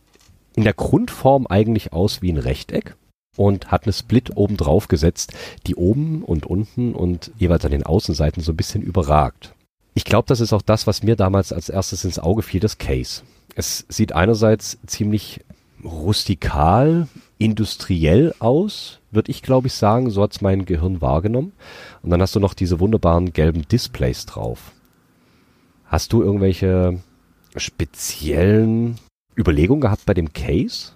in 0.56 0.64
der 0.64 0.74
Grundform 0.74 1.46
eigentlich 1.46 1.92
aus 1.92 2.22
wie 2.22 2.32
ein 2.32 2.38
Rechteck 2.38 2.96
und 3.36 3.70
hat 3.70 3.84
eine 3.84 3.92
Split 3.92 4.36
oben 4.36 4.56
drauf 4.56 4.88
gesetzt, 4.88 5.32
die 5.66 5.76
oben 5.76 6.22
und 6.22 6.46
unten 6.46 6.94
und 6.94 7.32
jeweils 7.38 7.64
an 7.64 7.70
den 7.70 7.84
Außenseiten 7.84 8.42
so 8.42 8.52
ein 8.52 8.56
bisschen 8.56 8.82
überragt. 8.82 9.54
Ich 9.94 10.04
glaube, 10.04 10.26
das 10.28 10.40
ist 10.40 10.52
auch 10.52 10.62
das, 10.62 10.86
was 10.86 11.02
mir 11.02 11.16
damals 11.16 11.52
als 11.52 11.68
erstes 11.68 12.04
ins 12.04 12.18
Auge 12.18 12.42
fiel, 12.42 12.60
das 12.60 12.78
Case. 12.78 13.22
Es 13.54 13.84
sieht 13.88 14.12
einerseits 14.12 14.78
ziemlich 14.86 15.40
rustikal, 15.84 17.08
industriell 17.38 18.34
aus, 18.38 19.00
würde 19.10 19.30
ich 19.30 19.42
glaube 19.42 19.66
ich 19.68 19.72
sagen. 19.72 20.10
So 20.10 20.22
hat's 20.22 20.40
mein 20.40 20.66
Gehirn 20.66 21.00
wahrgenommen. 21.00 21.52
Und 22.02 22.10
dann 22.10 22.22
hast 22.22 22.36
du 22.36 22.40
noch 22.40 22.54
diese 22.54 22.80
wunderbaren 22.80 23.32
gelben 23.32 23.66
Displays 23.66 24.26
drauf. 24.26 24.72
Hast 25.86 26.12
du 26.12 26.22
irgendwelche 26.22 27.00
speziellen 27.56 28.98
Überlegungen 29.36 29.80
gehabt 29.80 30.06
bei 30.06 30.14
dem 30.14 30.32
Case? 30.32 30.92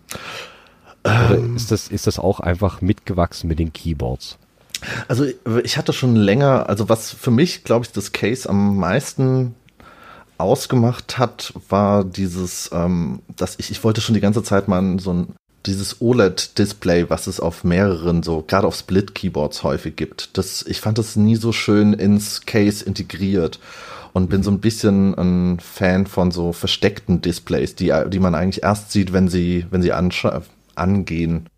Oder 1.03 1.39
ähm. 1.39 1.57
ist 1.57 1.71
das, 1.71 1.89
ist 1.89 2.07
das 2.07 2.19
auch 2.19 2.41
einfach 2.41 2.81
mitgewachsen 2.81 3.49
mit 3.49 3.59
den 3.59 3.73
Keyboards? 3.73 4.39
Also 5.09 5.27
ich 5.63 5.77
hatte 5.77 5.93
schon 5.93 6.17
länger, 6.17 6.69
also 6.69 6.89
was 6.89 7.13
für 7.13 7.31
mich, 7.31 7.65
glaube 7.65 7.85
ich, 7.85 7.93
das 7.93 8.13
Case 8.13 8.49
am 8.49 8.77
meisten 8.77 9.55
ausgemacht 10.39 11.19
hat, 11.19 11.55
war 11.69 12.05
dieses, 12.05 12.71
ähm, 12.73 13.21
dass 13.37 13.59
ich, 13.59 13.71
ich 13.71 13.85
wollte 13.85 14.01
schon 14.01 14.15
die 14.15 14.21
ganze 14.21 14.43
Zeit 14.43 14.69
mal 14.69 14.99
so 14.99 15.13
ein 15.13 15.35
dieses 15.67 16.03
OLED-Display, 16.03 17.09
was 17.09 17.27
es 17.27 17.41
auf 17.41 17.65
mehreren, 17.65 18.23
so 18.23 18.45
gerade 18.47 18.67
auf 18.67 18.77
Split-Keyboards 18.77 19.63
häufig 19.63 19.97
gibt. 19.97 20.37
Das, 20.37 20.63
ich 20.67 20.81
fand 20.81 20.99
das 20.99 21.17
nie 21.17 21.37
so 21.37 21.53
schön 21.53 21.95
ins 21.95 22.45
Case 22.45 22.85
integriert 22.85 23.61
und 24.13 24.29
bin 24.29 24.43
so 24.43 24.51
ein 24.51 24.61
bisschen 24.61 25.15
ein 25.15 25.61
Fan 25.61 26.07
von 26.07 26.31
so 26.31 26.53
versteckten 26.53 27.23
Displays, 27.23 27.75
die, 27.75 27.93
die 28.09 28.19
man 28.19 28.35
eigentlich 28.35 28.63
erst 28.63 28.93
sieht, 28.93 29.13
wenn 29.13 29.29
sie, 29.29 29.67
wenn 29.71 29.83
sie 29.83 29.93
angehen. 29.93 31.49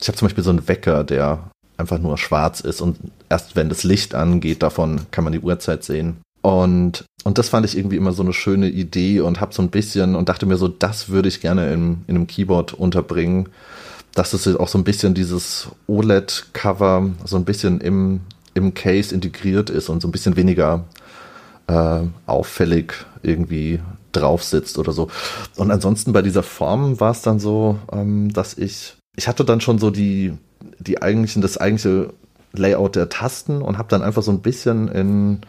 Ich 0.00 0.08
habe 0.08 0.16
zum 0.16 0.26
Beispiel 0.26 0.44
so 0.44 0.50
einen 0.50 0.66
Wecker, 0.66 1.04
der 1.04 1.50
einfach 1.80 1.98
nur 1.98 2.18
schwarz 2.18 2.60
ist 2.60 2.80
und 2.80 2.98
erst 3.28 3.56
wenn 3.56 3.68
das 3.68 3.82
Licht 3.82 4.14
angeht, 4.14 4.62
davon 4.62 5.00
kann 5.10 5.24
man 5.24 5.32
die 5.32 5.40
Uhrzeit 5.40 5.82
sehen. 5.82 6.18
Und, 6.42 7.04
und 7.24 7.38
das 7.38 7.48
fand 7.48 7.66
ich 7.66 7.76
irgendwie 7.76 7.96
immer 7.96 8.12
so 8.12 8.22
eine 8.22 8.32
schöne 8.32 8.68
Idee 8.68 9.20
und 9.20 9.40
habe 9.40 9.52
so 9.52 9.60
ein 9.62 9.70
bisschen 9.70 10.14
und 10.14 10.28
dachte 10.28 10.46
mir 10.46 10.56
so, 10.56 10.68
das 10.68 11.08
würde 11.10 11.28
ich 11.28 11.40
gerne 11.40 11.72
in, 11.72 12.02
in 12.06 12.16
einem 12.16 12.26
Keyboard 12.26 12.72
unterbringen, 12.72 13.48
dass 14.14 14.32
es 14.32 14.46
auch 14.56 14.68
so 14.68 14.78
ein 14.78 14.84
bisschen 14.84 15.14
dieses 15.14 15.68
OLED-Cover 15.86 17.10
so 17.24 17.36
ein 17.36 17.44
bisschen 17.44 17.80
im, 17.80 18.20
im 18.54 18.74
Case 18.74 19.14
integriert 19.14 19.70
ist 19.70 19.88
und 19.88 20.00
so 20.00 20.08
ein 20.08 20.12
bisschen 20.12 20.36
weniger 20.36 20.84
äh, 21.66 22.00
auffällig 22.26 22.94
irgendwie 23.22 23.80
drauf 24.12 24.42
sitzt 24.42 24.78
oder 24.78 24.92
so. 24.92 25.08
Und 25.56 25.70
ansonsten 25.70 26.12
bei 26.12 26.22
dieser 26.22 26.42
Form 26.42 27.00
war 27.00 27.12
es 27.12 27.22
dann 27.22 27.38
so, 27.38 27.78
ähm, 27.92 28.32
dass 28.32 28.56
ich, 28.56 28.94
ich 29.16 29.28
hatte 29.28 29.44
dann 29.44 29.60
schon 29.60 29.78
so 29.78 29.90
die, 29.90 30.32
die 30.80 31.02
eigentlichen, 31.02 31.42
das 31.42 31.58
eigentliche 31.58 32.12
Layout 32.52 32.96
der 32.96 33.08
Tasten 33.08 33.62
und 33.62 33.78
habe 33.78 33.88
dann 33.88 34.02
einfach 34.02 34.22
so 34.22 34.32
ein 34.32 34.40
bisschen 34.40 34.88
in, 34.88 35.40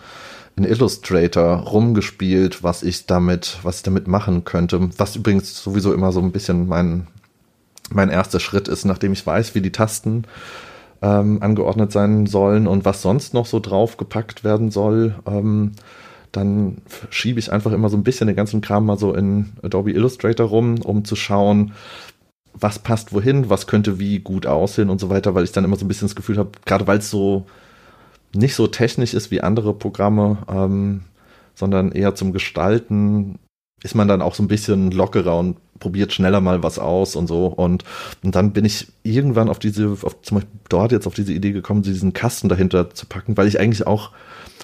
in 0.56 0.66
Illustrator 0.66 1.58
rumgespielt, 1.58 2.64
was 2.64 2.84
ich 2.84 3.08
damit, 3.08 3.58
was 3.64 3.78
ich 3.78 3.84
damit 3.84 4.08
machen 4.08 4.44
könnte. 4.44 4.90
Was 4.98 5.16
übrigens 5.16 5.64
sowieso 5.64 5.94
immer 5.94 6.12
so 6.12 6.20
ein 6.20 6.32
bisschen 6.32 6.68
mein, 6.68 7.08
mein 7.90 8.10
erster 8.10 8.40
Schritt 8.40 8.68
ist, 8.68 8.86
nachdem 8.86 9.14
ich 9.14 9.26
weiß, 9.26 9.56
wie 9.56 9.62
die 9.62 9.72
Tasten 9.72 10.26
ähm, 11.02 11.42
angeordnet 11.42 11.92
sein 11.92 12.28
sollen 12.28 12.68
und 12.68 12.86
was 12.86 13.02
sonst 13.02 13.34
noch 13.34 13.48
so 13.48 13.60
draufgepackt 13.60 14.44
werden 14.44 14.70
soll. 14.70 15.16
Ähm, 15.26 15.72
dann 16.32 16.78
schiebe 17.10 17.40
ich 17.40 17.52
einfach 17.52 17.72
immer 17.72 17.90
so 17.90 17.98
ein 17.98 18.04
bisschen 18.04 18.28
den 18.28 18.36
ganzen 18.36 18.62
Kram 18.62 18.86
mal 18.86 18.98
so 18.98 19.14
in 19.14 19.52
Adobe 19.64 19.92
Illustrator 19.92 20.48
rum, 20.48 20.80
um 20.82 21.04
zu 21.04 21.16
schauen, 21.16 21.74
was 22.54 22.80
passt 22.80 23.14
wohin, 23.14 23.50
was 23.50 23.68
könnte 23.68 24.00
wie 24.00 24.20
gut 24.20 24.46
aussehen 24.46 24.90
und 24.90 25.00
so 25.00 25.10
weiter, 25.10 25.36
weil 25.36 25.44
ich 25.44 25.52
dann 25.52 25.64
immer 25.64 25.78
so 25.78 25.86
ein 25.86 25.88
bisschen 25.88 26.08
das 26.08 26.16
Gefühl 26.16 26.38
habe, 26.38 26.52
gerade 26.66 26.88
weil 26.88 27.00
es 27.00 27.10
so 27.10 27.46
nicht 28.34 28.56
so 28.56 28.68
technisch 28.68 29.14
ist 29.14 29.32
wie 29.32 29.42
andere 29.42 29.74
Programme, 29.74 30.38
ähm, 30.50 31.02
sondern 31.56 31.92
eher 31.92 32.16
zum 32.16 32.34
Gestalten, 32.34 33.40
ist 33.84 33.96
man 33.96 34.08
dann 34.08 34.22
auch 34.22 34.36
so 34.36 34.44
ein 34.44 34.48
bisschen 34.48 34.92
lockerer 34.92 35.38
und 35.38 35.58
probiert 35.80 36.14
schneller 36.14 36.40
mal 36.40 36.64
was 36.64 36.80
aus 36.80 37.16
und 37.16 37.28
so. 37.28 37.48
Und, 37.48 37.84
und 38.24 38.36
dann 38.36 38.54
bin 38.54 38.64
ich 38.64 38.88
irgendwann 39.04 39.50
auf 39.50 39.60
diese, 39.60 39.98
auf, 40.04 40.22
zum 40.22 40.36
Beispiel 40.36 40.60
dort 40.70 40.92
jetzt 40.92 41.08
auf 41.08 41.16
diese 41.16 41.34
Idee 41.34 41.52
gekommen, 41.52 41.82
diesen 41.82 42.14
Kasten 42.14 42.50
dahinter 42.50 42.94
zu 42.94 43.06
packen, 43.06 43.36
weil 43.36 43.48
ich 43.48 43.60
eigentlich 43.60 43.88
auch 43.88 44.12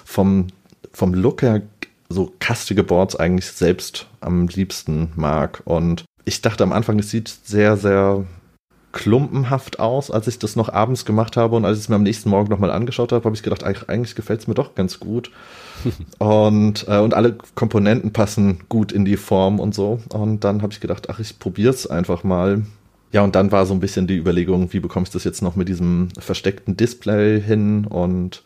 vom, 0.04 0.46
vom 0.92 1.12
Look 1.14 1.42
her 1.42 1.62
so 2.08 2.32
kastige 2.38 2.84
Boards 2.84 3.16
eigentlich 3.16 3.46
selbst 3.46 4.06
am 4.20 4.48
liebsten 4.48 5.12
mag. 5.16 5.62
Und 5.64 6.04
ich 6.28 6.42
dachte 6.42 6.62
am 6.62 6.72
Anfang, 6.72 6.98
es 6.98 7.10
sieht 7.10 7.28
sehr, 7.28 7.76
sehr 7.76 8.24
klumpenhaft 8.92 9.80
aus, 9.80 10.10
als 10.10 10.26
ich 10.28 10.38
das 10.38 10.56
noch 10.56 10.68
abends 10.68 11.04
gemacht 11.04 11.36
habe 11.36 11.56
und 11.56 11.64
als 11.64 11.78
ich 11.78 11.84
es 11.84 11.88
mir 11.88 11.96
am 11.96 12.02
nächsten 12.02 12.30
Morgen 12.30 12.50
nochmal 12.50 12.70
angeschaut 12.70 13.12
habe, 13.12 13.24
habe 13.24 13.34
ich 13.34 13.42
gedacht, 13.42 13.62
eigentlich, 13.62 13.88
eigentlich 13.88 14.14
gefällt 14.14 14.40
es 14.40 14.46
mir 14.46 14.54
doch 14.54 14.74
ganz 14.74 14.98
gut. 14.98 15.30
und, 16.18 16.86
äh, 16.88 16.98
und 16.98 17.14
alle 17.14 17.36
Komponenten 17.54 18.12
passen 18.12 18.60
gut 18.68 18.92
in 18.92 19.04
die 19.04 19.16
Form 19.16 19.60
und 19.60 19.74
so. 19.74 20.00
Und 20.12 20.44
dann 20.44 20.62
habe 20.62 20.72
ich 20.72 20.80
gedacht, 20.80 21.10
ach, 21.10 21.18
ich 21.18 21.38
probiere 21.38 21.72
es 21.72 21.86
einfach 21.86 22.24
mal. 22.24 22.62
Ja, 23.12 23.22
und 23.22 23.34
dann 23.34 23.52
war 23.52 23.66
so 23.66 23.74
ein 23.74 23.80
bisschen 23.80 24.06
die 24.06 24.16
Überlegung, 24.16 24.72
wie 24.72 24.80
bekomme 24.80 25.04
ich 25.04 25.10
das 25.10 25.24
jetzt 25.24 25.42
noch 25.42 25.56
mit 25.56 25.68
diesem 25.68 26.08
versteckten 26.18 26.76
Display 26.76 27.40
hin 27.40 27.86
und 27.86 28.42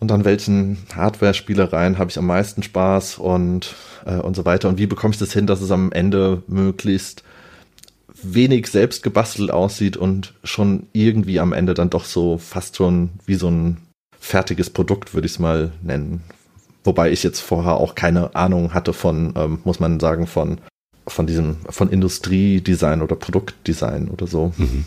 und 0.00 0.10
an 0.10 0.24
welchen 0.24 0.78
Hardware-Spielereien 0.94 1.98
habe 1.98 2.10
ich 2.10 2.18
am 2.18 2.26
meisten 2.26 2.62
Spaß 2.62 3.18
und, 3.18 3.74
äh, 4.06 4.16
und 4.16 4.34
so 4.34 4.44
weiter. 4.44 4.68
Und 4.68 4.78
wie 4.78 4.86
bekomme 4.86 5.12
ich 5.12 5.20
das 5.20 5.32
hin, 5.32 5.46
dass 5.46 5.60
es 5.60 5.70
am 5.70 5.92
Ende 5.92 6.42
möglichst 6.48 7.22
wenig 8.22 8.66
selbst 8.66 9.02
gebastelt 9.02 9.50
aussieht 9.50 9.96
und 9.96 10.34
schon 10.42 10.86
irgendwie 10.92 11.38
am 11.38 11.52
Ende 11.52 11.74
dann 11.74 11.90
doch 11.90 12.04
so 12.04 12.38
fast 12.38 12.76
schon 12.76 13.10
wie 13.26 13.34
so 13.34 13.48
ein 13.48 13.76
fertiges 14.18 14.70
Produkt, 14.70 15.14
würde 15.14 15.26
ich 15.26 15.32
es 15.32 15.38
mal 15.38 15.72
nennen. 15.82 16.22
Wobei 16.82 17.10
ich 17.10 17.22
jetzt 17.22 17.40
vorher 17.40 17.74
auch 17.74 17.94
keine 17.94 18.34
Ahnung 18.34 18.72
hatte 18.72 18.92
von, 18.92 19.34
ähm, 19.36 19.60
muss 19.64 19.80
man 19.80 20.00
sagen, 20.00 20.26
von, 20.26 20.58
von 21.06 21.26
diesem, 21.26 21.58
von 21.68 21.90
Industriedesign 21.90 23.02
oder 23.02 23.16
Produktdesign 23.16 24.08
oder 24.08 24.26
so. 24.26 24.52
Mhm. 24.56 24.86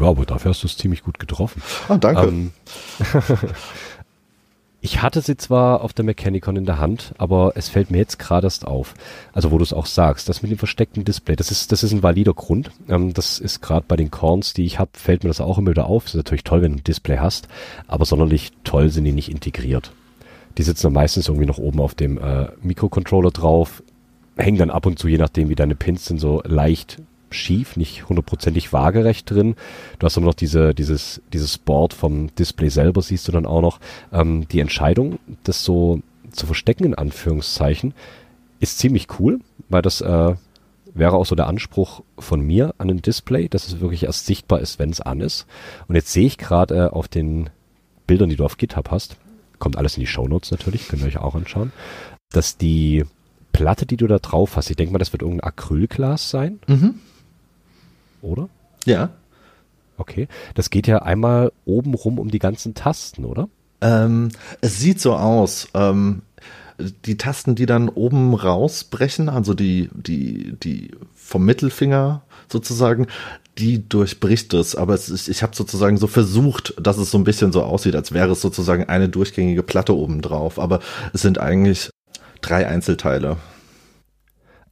Ja, 0.00 0.08
aber 0.08 0.24
dafür 0.24 0.50
hast 0.50 0.62
du 0.62 0.66
es 0.66 0.76
ziemlich 0.76 1.02
gut 1.02 1.18
getroffen. 1.18 1.62
Ah, 1.88 1.98
danke. 1.98 2.28
Ähm, 2.28 2.52
ich 4.80 5.02
hatte 5.02 5.20
sie 5.20 5.36
zwar 5.36 5.82
auf 5.82 5.92
der 5.92 6.04
Mechanicon 6.04 6.56
in 6.56 6.64
der 6.64 6.78
Hand, 6.78 7.12
aber 7.18 7.52
es 7.54 7.68
fällt 7.68 7.90
mir 7.90 7.98
jetzt 7.98 8.18
gerade 8.18 8.46
erst 8.46 8.66
auf. 8.66 8.94
Also 9.32 9.50
wo 9.50 9.58
du 9.58 9.64
es 9.64 9.72
auch 9.72 9.86
sagst, 9.86 10.28
das 10.28 10.42
mit 10.42 10.50
dem 10.50 10.58
versteckten 10.58 11.04
Display, 11.04 11.36
das 11.36 11.50
ist, 11.50 11.72
das 11.72 11.82
ist 11.82 11.92
ein 11.92 12.02
valider 12.02 12.34
Grund. 12.34 12.70
Ähm, 12.88 13.12
das 13.12 13.38
ist 13.38 13.60
gerade 13.60 13.84
bei 13.86 13.96
den 13.96 14.10
Corns, 14.10 14.54
die 14.54 14.64
ich 14.64 14.78
habe, 14.78 14.90
fällt 14.94 15.22
mir 15.22 15.30
das 15.30 15.40
auch 15.40 15.58
immer 15.58 15.70
wieder 15.70 15.86
auf. 15.86 16.04
Das 16.04 16.14
ist 16.14 16.18
natürlich 16.18 16.44
toll, 16.44 16.62
wenn 16.62 16.72
du 16.72 16.78
ein 16.78 16.84
Display 16.84 17.18
hast, 17.18 17.48
aber 17.86 18.04
sonderlich 18.04 18.52
toll 18.64 18.88
sind 18.88 19.04
die 19.04 19.12
nicht 19.12 19.30
integriert. 19.30 19.92
Die 20.58 20.62
sitzen 20.62 20.86
dann 20.86 20.94
meistens 20.94 21.28
irgendwie 21.28 21.46
noch 21.46 21.58
oben 21.58 21.80
auf 21.80 21.94
dem 21.94 22.18
äh, 22.18 22.48
Mikrocontroller 22.62 23.30
drauf, 23.30 23.82
hängen 24.36 24.58
dann 24.58 24.70
ab 24.70 24.86
und 24.86 24.98
zu, 24.98 25.08
je 25.08 25.18
nachdem 25.18 25.48
wie 25.48 25.54
deine 25.54 25.74
Pins 25.74 26.06
sind, 26.06 26.18
so 26.18 26.42
leicht 26.44 26.98
schief, 27.34 27.76
nicht 27.76 28.08
hundertprozentig 28.08 28.72
waagerecht 28.72 29.30
drin. 29.30 29.54
Du 29.98 30.04
hast 30.04 30.16
aber 30.16 30.26
noch 30.26 30.34
diese, 30.34 30.74
dieses, 30.74 31.20
dieses 31.32 31.58
Board 31.58 31.94
vom 31.94 32.34
Display 32.34 32.68
selber, 32.68 33.02
siehst 33.02 33.28
du 33.28 33.32
dann 33.32 33.46
auch 33.46 33.60
noch. 33.60 33.80
Ähm, 34.12 34.46
die 34.48 34.60
Entscheidung, 34.60 35.18
das 35.44 35.64
so 35.64 36.00
zu 36.32 36.46
verstecken, 36.46 36.84
in 36.84 36.94
Anführungszeichen, 36.94 37.94
ist 38.60 38.78
ziemlich 38.78 39.08
cool, 39.18 39.40
weil 39.68 39.82
das 39.82 40.00
äh, 40.00 40.34
wäre 40.94 41.16
auch 41.16 41.26
so 41.26 41.34
der 41.34 41.46
Anspruch 41.46 42.02
von 42.18 42.40
mir 42.40 42.74
an 42.78 42.90
ein 42.90 43.02
Display, 43.02 43.48
dass 43.48 43.66
es 43.66 43.80
wirklich 43.80 44.04
erst 44.04 44.26
sichtbar 44.26 44.60
ist, 44.60 44.78
wenn 44.78 44.90
es 44.90 45.00
an 45.00 45.20
ist. 45.20 45.46
Und 45.88 45.94
jetzt 45.94 46.12
sehe 46.12 46.26
ich 46.26 46.38
gerade 46.38 46.76
äh, 46.76 46.88
auf 46.88 47.08
den 47.08 47.50
Bildern, 48.06 48.28
die 48.28 48.36
du 48.36 48.44
auf 48.44 48.56
GitHub 48.56 48.90
hast, 48.90 49.16
kommt 49.58 49.76
alles 49.76 49.96
in 49.96 50.00
die 50.00 50.06
Shownotes 50.06 50.50
natürlich, 50.50 50.88
könnt 50.88 51.02
ihr 51.02 51.08
euch 51.08 51.18
auch 51.18 51.34
anschauen, 51.34 51.72
dass 52.32 52.56
die 52.56 53.04
Platte, 53.52 53.86
die 53.86 53.96
du 53.96 54.06
da 54.06 54.18
drauf 54.18 54.56
hast, 54.56 54.70
ich 54.70 54.76
denke 54.76 54.92
mal, 54.92 54.98
das 54.98 55.12
wird 55.12 55.22
irgendein 55.22 55.48
Acrylglas 55.48 56.30
sein. 56.30 56.60
Mhm 56.66 56.94
oder? 58.22 58.48
Ja. 58.84 59.10
Okay. 59.96 60.28
Das 60.54 60.70
geht 60.70 60.86
ja 60.86 61.02
einmal 61.02 61.52
oben 61.64 61.94
rum 61.94 62.18
um 62.18 62.30
die 62.30 62.38
ganzen 62.38 62.74
Tasten, 62.74 63.24
oder? 63.24 63.48
Ähm, 63.80 64.30
es 64.60 64.78
sieht 64.78 65.00
so 65.00 65.14
aus. 65.14 65.68
Ähm, 65.74 66.22
die 67.04 67.16
Tasten, 67.16 67.54
die 67.54 67.66
dann 67.66 67.88
oben 67.88 68.34
rausbrechen, 68.34 69.28
also 69.28 69.54
die, 69.54 69.90
die, 69.92 70.56
die 70.62 70.92
vom 71.14 71.44
Mittelfinger 71.44 72.22
sozusagen, 72.48 73.06
die 73.58 73.86
durchbricht 73.86 74.54
es. 74.54 74.74
Aber 74.74 74.94
es 74.94 75.08
ist, 75.08 75.28
ich 75.28 75.42
habe 75.42 75.54
sozusagen 75.54 75.98
so 75.98 76.06
versucht, 76.06 76.74
dass 76.80 76.96
es 76.96 77.10
so 77.10 77.18
ein 77.18 77.24
bisschen 77.24 77.52
so 77.52 77.62
aussieht, 77.62 77.94
als 77.94 78.12
wäre 78.12 78.32
es 78.32 78.40
sozusagen 78.40 78.84
eine 78.84 79.08
durchgängige 79.08 79.62
Platte 79.62 79.94
oben 79.94 80.22
drauf. 80.22 80.58
Aber 80.58 80.80
es 81.12 81.22
sind 81.22 81.38
eigentlich 81.38 81.90
drei 82.40 82.66
Einzelteile. 82.66 83.36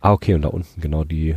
Ah, 0.01 0.13
okay, 0.13 0.35
und 0.35 0.43
da 0.43 0.49
unten 0.49 0.81
genau 0.81 1.05
die 1.05 1.37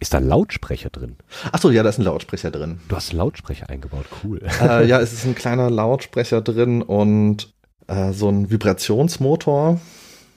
ist 0.00 0.14
da 0.14 0.18
ein 0.18 0.26
Lautsprecher 0.26 0.90
drin? 0.90 1.16
Achso, 1.52 1.70
ja, 1.70 1.82
da 1.82 1.90
ist 1.90 1.98
ein 1.98 2.04
Lautsprecher 2.04 2.50
drin. 2.50 2.80
Du 2.88 2.96
hast 2.96 3.10
einen 3.10 3.18
Lautsprecher 3.18 3.68
eingebaut, 3.68 4.06
cool. 4.24 4.40
Äh, 4.60 4.86
ja, 4.86 5.00
es 5.00 5.12
ist 5.12 5.24
ein 5.24 5.34
kleiner 5.34 5.70
Lautsprecher 5.70 6.40
drin 6.40 6.82
und 6.82 7.52
äh, 7.86 8.12
so 8.12 8.28
ein 8.28 8.50
Vibrationsmotor. 8.50 9.80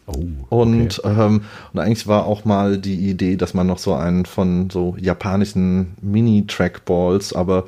Oh, 0.06 0.12
okay. 0.12 0.26
und, 0.49 1.02
ähm, 1.06 1.45
und 1.71 1.80
eigentlich 1.80 2.08
war 2.08 2.26
auch 2.26 2.43
mal 2.43 2.78
die 2.78 3.10
Idee, 3.10 3.38
dass 3.38 3.54
man 3.54 3.67
noch 3.67 3.78
so 3.78 3.93
einen 3.93 4.26
von 4.26 4.69
so 4.69 4.97
japanischen 4.99 5.95
Mini-Trackballs, 6.02 7.32
aber 7.34 7.65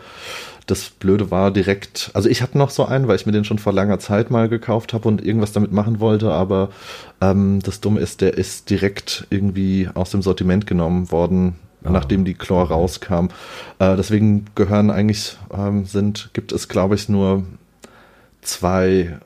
das 0.65 0.89
Blöde 0.89 1.31
war 1.31 1.51
direkt, 1.51 2.09
also 2.13 2.27
ich 2.27 2.41
hatte 2.41 2.57
noch 2.57 2.71
so 2.71 2.85
einen, 2.85 3.07
weil 3.07 3.15
ich 3.15 3.25
mir 3.25 3.31
den 3.31 3.45
schon 3.45 3.59
vor 3.59 3.71
langer 3.71 3.99
Zeit 3.99 4.31
mal 4.31 4.49
gekauft 4.49 4.93
habe 4.93 5.07
und 5.07 5.23
irgendwas 5.23 5.53
damit 5.53 5.71
machen 5.71 5.99
wollte, 5.99 6.31
aber 6.31 6.69
ähm, 7.21 7.59
das 7.63 7.79
Dumme 7.79 8.01
ist, 8.01 8.19
der 8.21 8.33
ist 8.33 8.69
direkt 8.69 9.27
irgendwie 9.29 9.87
aus 9.93 10.09
dem 10.09 10.21
Sortiment 10.21 10.67
genommen 10.67 11.11
worden, 11.11 11.55
ja. 11.85 11.91
nachdem 11.91 12.25
die 12.25 12.33
Chlor 12.33 12.67
rauskam. 12.67 13.27
Äh, 13.79 13.95
deswegen 13.95 14.45
gehören 14.55 14.89
eigentlich, 14.91 15.37
ähm, 15.55 15.85
sind, 15.85 16.31
gibt 16.33 16.51
es 16.51 16.67
glaube 16.67 16.95
ich 16.95 17.07
nur 17.07 17.43
zwei 18.41 19.19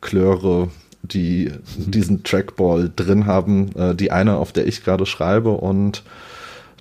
Chlöre, 0.00 0.68
die 1.02 1.50
mhm. 1.76 1.90
diesen 1.90 2.22
Trackball 2.22 2.90
drin 2.94 3.26
haben. 3.26 3.74
Äh, 3.76 3.94
die 3.94 4.10
eine, 4.10 4.36
auf 4.36 4.52
der 4.52 4.66
ich 4.66 4.84
gerade 4.84 5.06
schreibe 5.06 5.50
und 5.50 6.04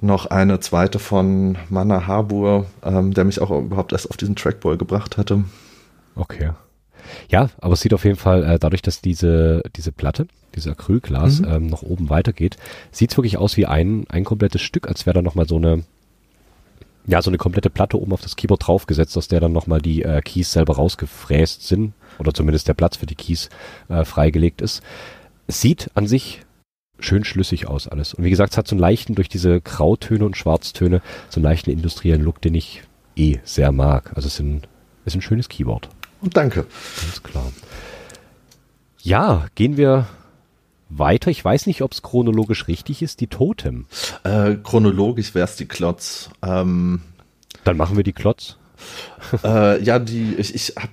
noch 0.01 0.25
eine 0.25 0.59
zweite 0.59 0.99
von 0.99 1.57
Manna 1.69 2.07
Harbour, 2.07 2.65
ähm, 2.83 3.13
der 3.13 3.23
mich 3.23 3.39
auch 3.39 3.51
überhaupt 3.51 3.93
erst 3.93 4.09
auf 4.09 4.17
diesen 4.17 4.35
Trackball 4.35 4.77
gebracht 4.77 5.17
hatte. 5.17 5.45
Okay. 6.15 6.51
Ja, 7.29 7.49
aber 7.59 7.73
es 7.73 7.81
sieht 7.81 7.93
auf 7.93 8.03
jeden 8.03 8.17
Fall, 8.17 8.43
äh, 8.43 8.59
dadurch, 8.59 8.81
dass 8.81 9.01
diese, 9.01 9.63
diese 9.75 9.91
Platte, 9.91 10.27
dieses 10.55 10.71
Acrylglas, 10.71 11.41
mhm. 11.41 11.47
ähm, 11.47 11.67
noch 11.67 11.81
oben 11.81 12.09
weitergeht, 12.09 12.57
sieht 12.91 13.11
es 13.11 13.17
wirklich 13.17 13.37
aus 13.37 13.57
wie 13.57 13.65
ein, 13.65 14.05
ein 14.09 14.23
komplettes 14.23 14.61
Stück, 14.61 14.87
als 14.87 15.05
wäre 15.05 15.15
da 15.15 15.21
nochmal 15.21 15.47
so 15.47 15.57
eine, 15.57 15.83
ja, 17.05 17.21
so 17.21 17.29
eine 17.29 17.37
komplette 17.37 17.69
Platte 17.69 17.99
oben 17.99 18.13
auf 18.13 18.21
das 18.21 18.35
Keyboard 18.35 18.67
draufgesetzt, 18.67 19.17
aus 19.17 19.27
der 19.27 19.39
dann 19.39 19.51
nochmal 19.51 19.81
die 19.81 20.03
äh, 20.03 20.21
Keys 20.21 20.51
selber 20.51 20.75
rausgefräst 20.75 21.67
sind, 21.67 21.93
oder 22.19 22.33
zumindest 22.33 22.67
der 22.67 22.73
Platz 22.73 22.97
für 22.97 23.05
die 23.05 23.15
Keys 23.15 23.49
äh, 23.89 24.05
freigelegt 24.05 24.61
ist. 24.61 24.81
Es 25.47 25.61
sieht 25.61 25.89
an 25.95 26.07
sich 26.07 26.41
schön 26.99 27.23
schlüssig 27.23 27.67
aus 27.67 27.87
alles. 27.87 28.13
Und 28.13 28.23
wie 28.23 28.29
gesagt, 28.29 28.53
es 28.53 28.57
hat 28.57 28.67
so 28.67 28.75
einen 28.75 28.81
leichten, 28.81 29.15
durch 29.15 29.29
diese 29.29 29.59
Grautöne 29.61 30.25
und 30.25 30.37
Schwarztöne, 30.37 31.01
so 31.29 31.39
einen 31.39 31.43
leichten 31.43 31.71
industriellen 31.71 32.21
Look, 32.21 32.41
den 32.41 32.55
ich 32.55 32.83
eh 33.15 33.39
sehr 33.43 33.71
mag. 33.71 34.11
Also 34.15 34.27
es 34.27 34.35
ist 34.35 34.39
ein, 34.39 34.61
ist 35.05 35.15
ein 35.15 35.21
schönes 35.21 35.49
Keyboard. 35.49 35.89
Und 36.21 36.37
danke. 36.37 36.65
Ganz 37.01 37.21
klar. 37.21 37.51
Ja, 39.01 39.47
gehen 39.55 39.75
wir 39.75 40.07
weiter. 40.97 41.31
Ich 41.31 41.43
weiß 41.43 41.67
nicht, 41.67 41.81
ob 41.81 41.91
es 41.91 42.01
chronologisch 42.01 42.67
richtig 42.67 43.01
ist, 43.01 43.19
die 43.21 43.27
Totem. 43.27 43.85
Äh, 44.23 44.55
chronologisch 44.63 45.35
wäre 45.35 45.45
es 45.45 45.55
die 45.55 45.67
Klotz. 45.67 46.29
Ähm, 46.45 47.01
Dann 47.63 47.77
machen 47.77 47.97
wir 47.97 48.03
die 48.03 48.13
Klotz. 48.13 48.57
äh, 49.43 49.81
ja, 49.81 49.99
die, 49.99 50.35
ich, 50.37 50.53
ich 50.55 50.73
hab. 50.75 50.89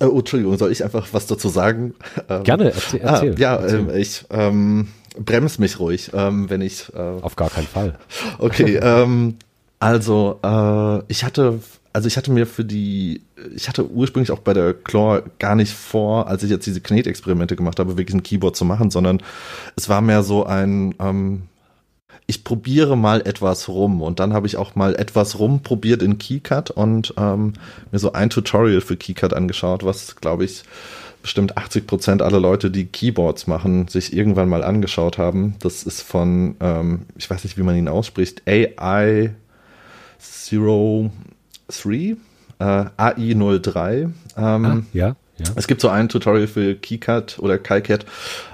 Äh, 0.00 0.04
oh, 0.06 0.18
Entschuldigung, 0.18 0.56
soll 0.56 0.72
ich 0.72 0.84
einfach 0.84 1.08
was 1.12 1.26
dazu 1.26 1.48
sagen? 1.48 1.94
Ähm, 2.28 2.44
Gerne, 2.44 2.72
erzähl. 2.72 3.00
erzähl. 3.00 3.32
Ah, 3.34 3.38
ja, 3.38 3.56
erzähl. 3.56 3.80
Ähm, 3.80 3.90
ich 3.96 4.24
ähm, 4.30 4.88
bremse 5.18 5.60
mich 5.60 5.78
ruhig, 5.78 6.10
ähm, 6.14 6.48
wenn 6.50 6.60
ich. 6.60 6.92
Äh, 6.94 6.98
Auf 6.98 7.36
gar 7.36 7.50
keinen 7.50 7.66
Fall. 7.66 7.98
Okay, 8.38 8.76
ähm, 8.76 9.36
also 9.78 10.38
äh, 10.42 11.02
ich 11.08 11.24
hatte 11.24 11.60
also 11.92 12.06
ich 12.06 12.16
hatte 12.16 12.30
mir 12.30 12.46
für 12.46 12.64
die, 12.64 13.22
ich 13.54 13.68
hatte 13.68 13.88
ursprünglich 13.88 14.30
auch 14.30 14.38
bei 14.38 14.54
der 14.54 14.74
Claw 14.74 15.22
gar 15.38 15.54
nicht 15.54 15.72
vor, 15.72 16.28
als 16.28 16.42
ich 16.42 16.50
jetzt 16.50 16.66
diese 16.66 16.80
Knetexperimente 16.80 17.56
gemacht 17.56 17.78
habe, 17.80 17.98
wirklich 17.98 18.14
ein 18.14 18.22
Keyboard 18.22 18.56
zu 18.56 18.64
machen, 18.64 18.90
sondern 18.90 19.22
es 19.76 19.88
war 19.88 20.00
mehr 20.00 20.22
so 20.22 20.44
ein, 20.44 20.94
ähm, 21.00 21.42
ich 22.26 22.44
probiere 22.44 22.96
mal 22.96 23.22
etwas 23.22 23.68
rum 23.68 24.02
und 24.02 24.20
dann 24.20 24.32
habe 24.32 24.46
ich 24.46 24.56
auch 24.56 24.76
mal 24.76 24.94
etwas 24.94 25.38
rumprobiert 25.40 26.02
in 26.02 26.18
KeyCut 26.18 26.70
und 26.70 27.14
ähm, 27.16 27.54
mir 27.90 27.98
so 27.98 28.12
ein 28.12 28.30
Tutorial 28.30 28.80
für 28.80 28.96
KeyCut 28.96 29.34
angeschaut, 29.34 29.84
was 29.84 30.14
glaube 30.16 30.44
ich 30.44 30.62
bestimmt 31.22 31.56
80 31.56 31.86
Prozent 31.86 32.22
aller 32.22 32.40
Leute, 32.40 32.70
die 32.70 32.86
Keyboards 32.86 33.46
machen, 33.46 33.88
sich 33.88 34.12
irgendwann 34.12 34.48
mal 34.48 34.62
angeschaut 34.62 35.18
haben. 35.18 35.56
Das 35.58 35.82
ist 35.82 36.02
von, 36.02 36.54
ähm, 36.60 37.02
ich 37.16 37.28
weiß 37.28 37.44
nicht, 37.44 37.58
wie 37.58 37.62
man 37.62 37.76
ihn 37.76 37.88
ausspricht, 37.88 38.42
AI 38.46 39.34
Zero 40.18 41.10
3, 41.70 42.16
äh, 42.58 42.64
AI03. 42.96 44.02
Ähm, 44.02 44.14
ah, 44.36 44.82
ja, 44.92 45.16
ja. 45.38 45.46
Es 45.56 45.66
gibt 45.66 45.80
so 45.80 45.88
ein 45.88 46.08
Tutorial 46.08 46.46
für 46.46 46.74
KeyCut 46.74 47.38
oder 47.38 47.58
KiCat, 47.58 48.04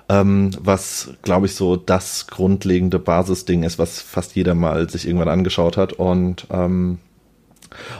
ähm, 0.08 0.52
was, 0.60 1.10
glaube 1.22 1.46
ich, 1.46 1.54
so 1.54 1.76
das 1.76 2.28
grundlegende 2.28 2.98
Basisding 2.98 3.64
ist, 3.64 3.78
was 3.78 4.00
fast 4.00 4.36
jeder 4.36 4.54
mal 4.54 4.88
sich 4.88 5.06
irgendwann 5.06 5.28
angeschaut 5.28 5.76
hat. 5.76 5.92
Und 5.94 6.46
ähm, 6.50 6.98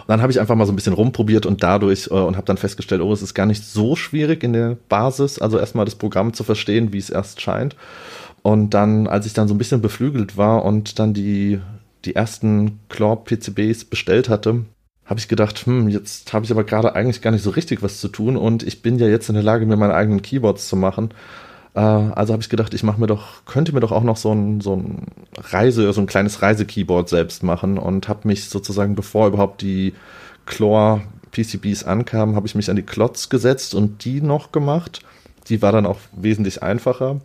und 0.00 0.08
dann 0.08 0.22
habe 0.22 0.32
ich 0.32 0.40
einfach 0.40 0.54
mal 0.54 0.64
so 0.64 0.72
ein 0.72 0.76
bisschen 0.76 0.92
rumprobiert 0.92 1.44
und 1.44 1.62
dadurch 1.62 2.08
äh, 2.10 2.14
und 2.14 2.36
habe 2.36 2.46
dann 2.46 2.56
festgestellt, 2.56 3.02
oh, 3.02 3.12
es 3.12 3.22
ist 3.22 3.34
gar 3.34 3.46
nicht 3.46 3.64
so 3.64 3.96
schwierig 3.96 4.42
in 4.42 4.52
der 4.52 4.76
Basis, 4.88 5.38
also 5.38 5.58
erstmal 5.58 5.84
das 5.84 5.96
Programm 5.96 6.32
zu 6.32 6.44
verstehen, 6.44 6.92
wie 6.92 6.98
es 6.98 7.10
erst 7.10 7.40
scheint. 7.40 7.76
Und 8.42 8.70
dann, 8.70 9.06
als 9.08 9.26
ich 9.26 9.32
dann 9.32 9.48
so 9.48 9.54
ein 9.54 9.58
bisschen 9.58 9.82
beflügelt 9.82 10.36
war 10.36 10.64
und 10.64 10.98
dann 10.98 11.14
die, 11.14 11.60
die 12.04 12.14
ersten 12.14 12.78
Claw-PCBs 12.88 13.86
bestellt 13.86 14.28
hatte, 14.28 14.64
habe 15.06 15.20
ich 15.20 15.28
gedacht, 15.28 15.66
hm, 15.66 15.88
jetzt 15.88 16.32
habe 16.32 16.44
ich 16.44 16.50
aber 16.50 16.64
gerade 16.64 16.94
eigentlich 16.94 17.22
gar 17.22 17.30
nicht 17.30 17.42
so 17.42 17.50
richtig 17.50 17.82
was 17.82 18.00
zu 18.00 18.08
tun 18.08 18.36
und 18.36 18.62
ich 18.62 18.82
bin 18.82 18.98
ja 18.98 19.06
jetzt 19.06 19.28
in 19.28 19.34
der 19.34 19.44
Lage, 19.44 19.64
mir 19.64 19.76
meine 19.76 19.94
eigenen 19.94 20.20
Keyboards 20.20 20.68
zu 20.68 20.76
machen. 20.76 21.10
Äh, 21.74 21.80
also 21.80 22.32
habe 22.32 22.42
ich 22.42 22.48
gedacht, 22.48 22.74
ich 22.74 22.82
mache 22.82 23.00
mir 23.00 23.06
doch, 23.06 23.44
könnte 23.46 23.72
mir 23.72 23.80
doch 23.80 23.92
auch 23.92 24.02
noch 24.02 24.16
so 24.16 24.32
ein, 24.32 24.60
so 24.60 24.74
ein 24.74 25.06
Reise, 25.38 25.92
so 25.92 26.00
ein 26.00 26.06
kleines 26.06 26.42
Reisekeyboard 26.42 27.08
selbst 27.08 27.44
machen 27.44 27.78
und 27.78 28.08
habe 28.08 28.26
mich 28.26 28.48
sozusagen, 28.48 28.96
bevor 28.96 29.28
überhaupt 29.28 29.62
die 29.62 29.94
Chlor 30.44 31.02
PCBs 31.30 31.84
ankamen, 31.84 32.34
habe 32.34 32.46
ich 32.46 32.54
mich 32.54 32.70
an 32.70 32.76
die 32.76 32.82
Klotz 32.82 33.28
gesetzt 33.28 33.74
und 33.74 34.04
die 34.04 34.20
noch 34.20 34.52
gemacht. 34.52 35.00
Die 35.48 35.62
war 35.62 35.70
dann 35.70 35.86
auch 35.86 35.98
wesentlich 36.16 36.62
einfacher 36.62 37.20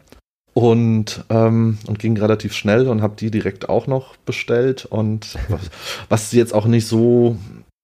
und, 0.54 1.24
ähm, 1.30 1.78
und 1.88 2.00
ging 2.00 2.18
relativ 2.18 2.54
schnell 2.54 2.88
und 2.88 3.02
habe 3.02 3.16
die 3.18 3.32
direkt 3.32 3.70
auch 3.70 3.88
noch 3.88 4.18
bestellt. 4.18 4.86
Und 4.86 5.38
was, 5.50 5.72
was 6.10 6.32
jetzt 6.34 6.54
auch 6.54 6.66
nicht 6.66 6.88
so 6.88 7.38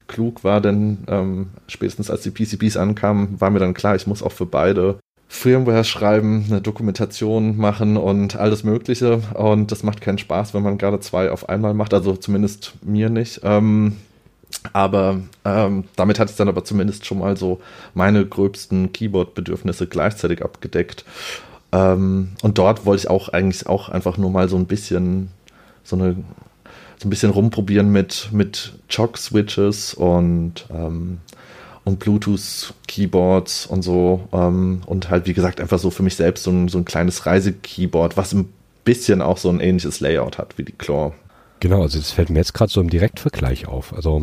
klug 0.07 0.43
war, 0.43 0.61
denn 0.61 0.99
ähm, 1.07 1.47
spätestens 1.67 2.09
als 2.09 2.21
die 2.21 2.31
PCBs 2.31 2.77
ankamen, 2.77 3.39
war 3.39 3.49
mir 3.49 3.59
dann 3.59 3.73
klar, 3.73 3.95
ich 3.95 4.07
muss 4.07 4.23
auch 4.23 4.31
für 4.31 4.45
beide 4.45 4.99
Firmware 5.27 5.83
schreiben, 5.83 6.45
eine 6.47 6.61
Dokumentation 6.61 7.57
machen 7.57 7.97
und 7.97 8.37
alles 8.37 8.63
Mögliche. 8.63 9.21
Und 9.33 9.71
das 9.71 9.83
macht 9.83 10.01
keinen 10.01 10.17
Spaß, 10.17 10.53
wenn 10.53 10.63
man 10.63 10.77
gerade 10.77 10.99
zwei 11.01 11.31
auf 11.31 11.49
einmal 11.49 11.73
macht. 11.73 11.93
Also 11.93 12.15
zumindest 12.15 12.73
mir 12.81 13.09
nicht. 13.09 13.41
Ähm, 13.43 13.97
aber 14.73 15.19
ähm, 15.43 15.83
damit 15.95 16.19
hat 16.19 16.29
es 16.29 16.37
dann 16.37 16.47
aber 16.47 16.63
zumindest 16.63 17.05
schon 17.05 17.19
mal 17.19 17.35
so 17.35 17.59
meine 17.93 18.25
gröbsten 18.25 18.93
Keyboard-Bedürfnisse 18.93 19.87
gleichzeitig 19.87 20.43
abgedeckt. 20.43 21.03
Ähm, 21.73 22.29
und 22.41 22.57
dort 22.57 22.85
wollte 22.85 23.01
ich 23.01 23.09
auch 23.09 23.29
eigentlich 23.29 23.67
auch 23.67 23.89
einfach 23.89 24.17
nur 24.17 24.31
mal 24.31 24.47
so 24.47 24.55
ein 24.55 24.65
bisschen 24.65 25.29
so 25.83 25.97
eine 25.97 26.15
so 26.99 27.07
ein 27.07 27.09
bisschen 27.09 27.31
rumprobieren 27.31 27.91
mit 27.91 28.29
mit 28.31 28.73
Chock-Switches 28.89 29.93
und 29.93 30.65
ähm, 30.71 31.19
und 31.87 31.99
Bluetooth-Keyboards 31.99 33.65
und 33.67 33.81
so 33.81 34.27
ähm, 34.33 34.81
und 34.85 35.09
halt 35.09 35.25
wie 35.25 35.33
gesagt 35.33 35.61
einfach 35.61 35.79
so 35.79 35.89
für 35.89 36.03
mich 36.03 36.15
selbst 36.15 36.43
so 36.43 36.51
ein, 36.51 36.67
so 36.67 36.77
ein 36.77 36.85
kleines 36.85 37.25
Reisekeyboard, 37.25 38.17
was 38.17 38.33
ein 38.33 38.49
bisschen 38.83 39.21
auch 39.21 39.37
so 39.37 39.49
ein 39.49 39.61
ähnliches 39.61 40.01
Layout 40.01 40.37
hat 40.37 40.57
wie 40.57 40.63
die 40.63 40.73
Claw. 40.73 41.13
Genau, 41.61 41.81
also 41.81 41.97
das 41.97 42.11
fällt 42.11 42.29
mir 42.29 42.39
jetzt 42.39 42.53
gerade 42.53 42.71
so 42.71 42.81
im 42.81 42.89
Direktvergleich 42.89 43.67
auf. 43.67 43.93
Also 43.93 44.21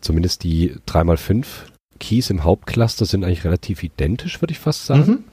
zumindest 0.00 0.44
die 0.44 0.74
3x5 0.88 1.44
Keys 1.98 2.30
im 2.30 2.44
Hauptcluster 2.44 3.04
sind 3.04 3.24
eigentlich 3.24 3.44
relativ 3.44 3.82
identisch, 3.82 4.40
würde 4.40 4.52
ich 4.52 4.58
fast 4.58 4.86
sagen. 4.86 5.10
Mhm. 5.10 5.24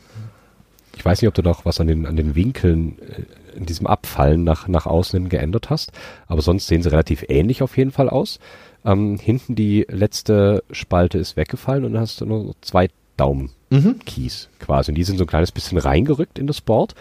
Ich 0.95 1.03
weiß 1.03 1.21
nicht, 1.21 1.27
ob 1.27 1.33
du 1.33 1.41
noch 1.41 1.65
was 1.65 1.79
an 1.79 1.87
den, 1.87 2.05
an 2.05 2.15
den 2.15 2.35
Winkeln 2.35 2.99
äh, 2.99 3.57
in 3.57 3.65
diesem 3.65 3.87
Abfallen 3.87 4.43
nach, 4.43 4.67
nach 4.67 4.85
außen 4.85 5.29
geändert 5.29 5.69
hast, 5.69 5.91
aber 6.27 6.41
sonst 6.41 6.67
sehen 6.67 6.81
sie 6.81 6.91
relativ 6.91 7.25
ähnlich 7.27 7.61
auf 7.61 7.77
jeden 7.77 7.91
Fall 7.91 8.09
aus. 8.09 8.39
Ähm, 8.85 9.17
hinten 9.19 9.55
die 9.55 9.85
letzte 9.89 10.63
Spalte 10.71 11.17
ist 11.17 11.37
weggefallen 11.37 11.85
und 11.85 11.93
dann 11.93 12.01
hast 12.01 12.21
du 12.21 12.25
nur 12.25 12.55
zwei 12.61 12.89
Daumen-Keys 13.17 14.49
mhm. 14.51 14.63
quasi. 14.63 14.91
Und 14.91 14.95
die 14.95 15.03
sind 15.03 15.17
so 15.17 15.23
ein 15.23 15.27
kleines 15.27 15.51
bisschen 15.51 15.77
reingerückt 15.77 16.39
in 16.39 16.47
das 16.47 16.61
Board. 16.61 16.95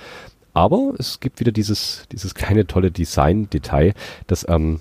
Aber 0.54 0.94
es 0.98 1.20
gibt 1.20 1.40
wieder 1.40 1.52
dieses, 1.52 2.04
dieses 2.12 2.34
kleine 2.34 2.66
tolle 2.66 2.90
Design-Detail, 2.90 3.94
dass 4.26 4.46
ähm, 4.48 4.80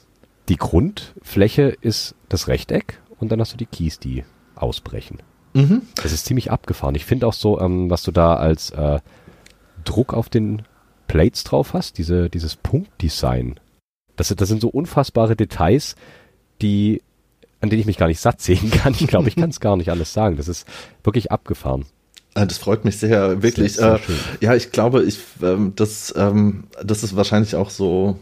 die 0.49 0.57
Grundfläche 0.57 1.77
ist 1.81 2.15
das 2.27 2.47
Rechteck 2.47 2.99
und 3.19 3.31
dann 3.31 3.39
hast 3.39 3.53
du 3.53 3.57
die 3.57 3.65
Keys, 3.65 3.99
die 3.99 4.25
ausbrechen. 4.55 5.19
Mhm. 5.53 5.83
Das 5.95 6.11
ist 6.11 6.25
ziemlich 6.25 6.51
abgefahren. 6.51 6.95
Ich 6.95 7.05
finde 7.05 7.27
auch 7.27 7.33
so, 7.33 7.59
ähm, 7.59 7.89
was 7.89 8.03
du 8.03 8.11
da 8.11 8.35
als 8.35 8.71
äh, 8.71 8.99
Druck 9.83 10.13
auf 10.13 10.29
den 10.29 10.63
Plates 11.07 11.43
drauf 11.43 11.73
hast, 11.73 11.97
diese, 11.97 12.29
dieses 12.29 12.55
Punktdesign. 12.55 13.59
Das, 14.15 14.29
das 14.29 14.47
sind 14.47 14.61
so 14.61 14.69
unfassbare 14.69 15.35
Details, 15.35 15.95
die, 16.61 17.01
an 17.59 17.69
denen 17.69 17.81
ich 17.81 17.85
mich 17.85 17.97
gar 17.97 18.07
nicht 18.07 18.19
satt 18.19 18.41
sehen 18.41 18.71
kann. 18.71 18.95
Ich 18.97 19.07
glaube, 19.07 19.27
ich 19.27 19.35
kann 19.35 19.49
es 19.49 19.59
gar 19.59 19.75
nicht 19.77 19.89
alles 19.89 20.13
sagen. 20.13 20.37
Das 20.37 20.47
ist 20.47 20.67
wirklich 21.03 21.31
abgefahren. 21.31 21.85
Ah, 22.33 22.45
das 22.45 22.59
freut 22.59 22.85
mich 22.85 22.97
sehr, 22.97 23.43
wirklich. 23.43 23.73
Sehr, 23.73 23.97
sehr 23.97 24.15
äh, 24.15 24.45
ja, 24.45 24.55
ich 24.55 24.71
glaube, 24.71 25.03
ich, 25.03 25.19
ähm, 25.43 25.73
das, 25.75 26.13
ähm, 26.15 26.65
das 26.81 27.03
ist 27.03 27.15
wahrscheinlich 27.15 27.55
auch 27.55 27.69
so, 27.69 28.19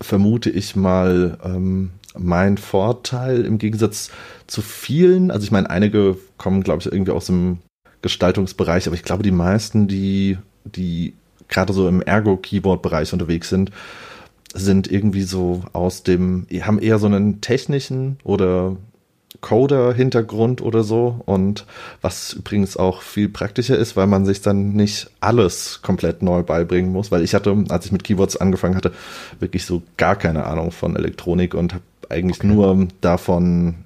vermute 0.00 0.50
ich 0.50 0.76
mal, 0.76 1.38
ähm, 1.42 1.92
mein 2.16 2.56
Vorteil 2.58 3.44
im 3.44 3.58
Gegensatz 3.58 4.10
zu 4.46 4.62
vielen. 4.62 5.30
Also 5.30 5.44
ich 5.44 5.50
meine, 5.50 5.70
einige 5.70 6.16
kommen, 6.36 6.62
glaube 6.62 6.80
ich, 6.80 6.86
irgendwie 6.86 7.12
aus 7.12 7.26
dem 7.26 7.58
Gestaltungsbereich, 8.02 8.86
aber 8.86 8.96
ich 8.96 9.02
glaube, 9.02 9.22
die 9.22 9.32
meisten, 9.32 9.88
die, 9.88 10.38
die 10.64 11.14
gerade 11.48 11.72
so 11.72 11.88
im 11.88 12.00
Ergo-Keyboard-Bereich 12.00 13.12
unterwegs 13.12 13.48
sind, 13.48 13.70
sind 14.54 14.90
irgendwie 14.90 15.22
so 15.22 15.64
aus 15.72 16.02
dem, 16.02 16.46
haben 16.62 16.78
eher 16.78 16.98
so 16.98 17.06
einen 17.06 17.40
technischen 17.40 18.18
oder 18.24 18.76
Coder-Hintergrund 19.40 20.62
oder 20.62 20.82
so 20.82 21.20
und 21.26 21.66
was 22.00 22.32
übrigens 22.32 22.76
auch 22.76 23.02
viel 23.02 23.28
praktischer 23.28 23.76
ist, 23.76 23.96
weil 23.96 24.06
man 24.06 24.24
sich 24.24 24.40
dann 24.40 24.72
nicht 24.72 25.10
alles 25.20 25.80
komplett 25.82 26.22
neu 26.22 26.42
beibringen 26.42 26.92
muss, 26.92 27.10
weil 27.12 27.22
ich 27.22 27.34
hatte, 27.34 27.64
als 27.68 27.86
ich 27.86 27.92
mit 27.92 28.04
Keywords 28.04 28.36
angefangen 28.36 28.74
hatte, 28.74 28.92
wirklich 29.38 29.64
so 29.64 29.82
gar 29.96 30.16
keine 30.16 30.44
Ahnung 30.44 30.72
von 30.72 30.96
Elektronik 30.96 31.54
und 31.54 31.74
habe 31.74 31.84
eigentlich 32.08 32.38
okay. 32.38 32.48
nur 32.48 32.88
davon 33.00 33.84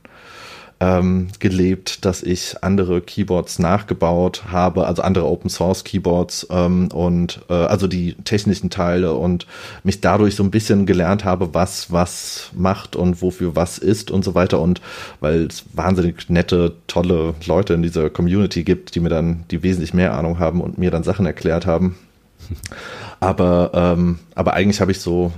ähm, 0.83 1.29
gelebt, 1.39 2.05
dass 2.05 2.25
ich 2.25 2.57
andere 2.63 3.03
Keyboards 3.03 3.61
nachgebaut 3.61 4.43
habe, 4.51 4.89
also 4.89 5.03
andere 5.03 5.27
Open 5.27 5.49
Source 5.49 5.85
Keyboards 5.85 6.49
ähm, 6.51 6.89
und 6.93 7.41
äh, 7.49 7.53
also 7.53 7.87
die 7.87 8.15
technischen 8.25 8.69
Teile 8.69 9.15
und 9.15 9.47
mich 9.85 10.01
dadurch 10.01 10.35
so 10.35 10.43
ein 10.43 10.51
bisschen 10.51 10.85
gelernt 10.85 11.25
habe, 11.25 11.55
was 11.55 11.93
was 11.93 12.51
macht 12.53 12.97
und 12.97 13.23
wofür 13.23 13.55
was 13.55 13.79
ist 13.79 14.11
und 14.11 14.25
so 14.25 14.35
weiter 14.35 14.61
und 14.61 14.81
weil 15.21 15.47
es 15.47 15.63
wahnsinnig 15.73 16.29
nette, 16.29 16.75
tolle 16.89 17.35
Leute 17.47 17.75
in 17.75 17.83
dieser 17.83 18.11
Community 18.11 18.65
gibt, 18.65 18.97
die 18.97 19.01
mir 19.01 19.09
dann, 19.09 19.45
die 19.53 19.63
wesentlich 19.63 19.95
mehr 19.95 20.15
Ahnung 20.15 20.41
haben 20.41 20.61
und 20.61 20.79
mir 20.79 20.91
dann 20.91 21.05
Sachen 21.05 21.27
erklärt 21.27 21.65
haben. 21.65 21.97
Aber, 23.21 23.71
ähm, 23.73 24.19
aber 24.35 24.55
eigentlich 24.55 24.81
habe 24.81 24.91
ich 24.91 24.99
so 24.99 25.33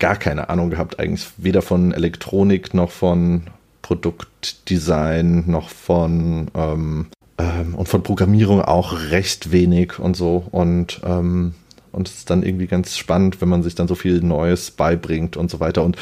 gar 0.00 0.16
keine 0.16 0.48
Ahnung 0.48 0.70
gehabt, 0.70 0.98
eigentlich 0.98 1.28
weder 1.36 1.62
von 1.62 1.92
Elektronik 1.92 2.74
noch 2.74 2.90
von 2.90 3.44
Produktdesign 3.84 5.44
noch 5.46 5.68
von 5.68 6.48
ähm, 6.54 7.08
ähm, 7.36 7.74
und 7.74 7.86
von 7.86 8.02
Programmierung 8.02 8.62
auch 8.62 9.10
recht 9.10 9.52
wenig 9.52 9.98
und 9.98 10.16
so 10.16 10.46
und 10.50 11.02
ähm, 11.04 11.52
und 11.92 12.08
es 12.08 12.16
ist 12.16 12.30
dann 12.30 12.42
irgendwie 12.42 12.66
ganz 12.66 12.96
spannend, 12.96 13.42
wenn 13.42 13.50
man 13.50 13.62
sich 13.62 13.74
dann 13.74 13.86
so 13.86 13.94
viel 13.94 14.22
Neues 14.22 14.70
beibringt 14.70 15.36
und 15.36 15.50
so 15.50 15.60
weiter 15.60 15.84
und 15.84 15.98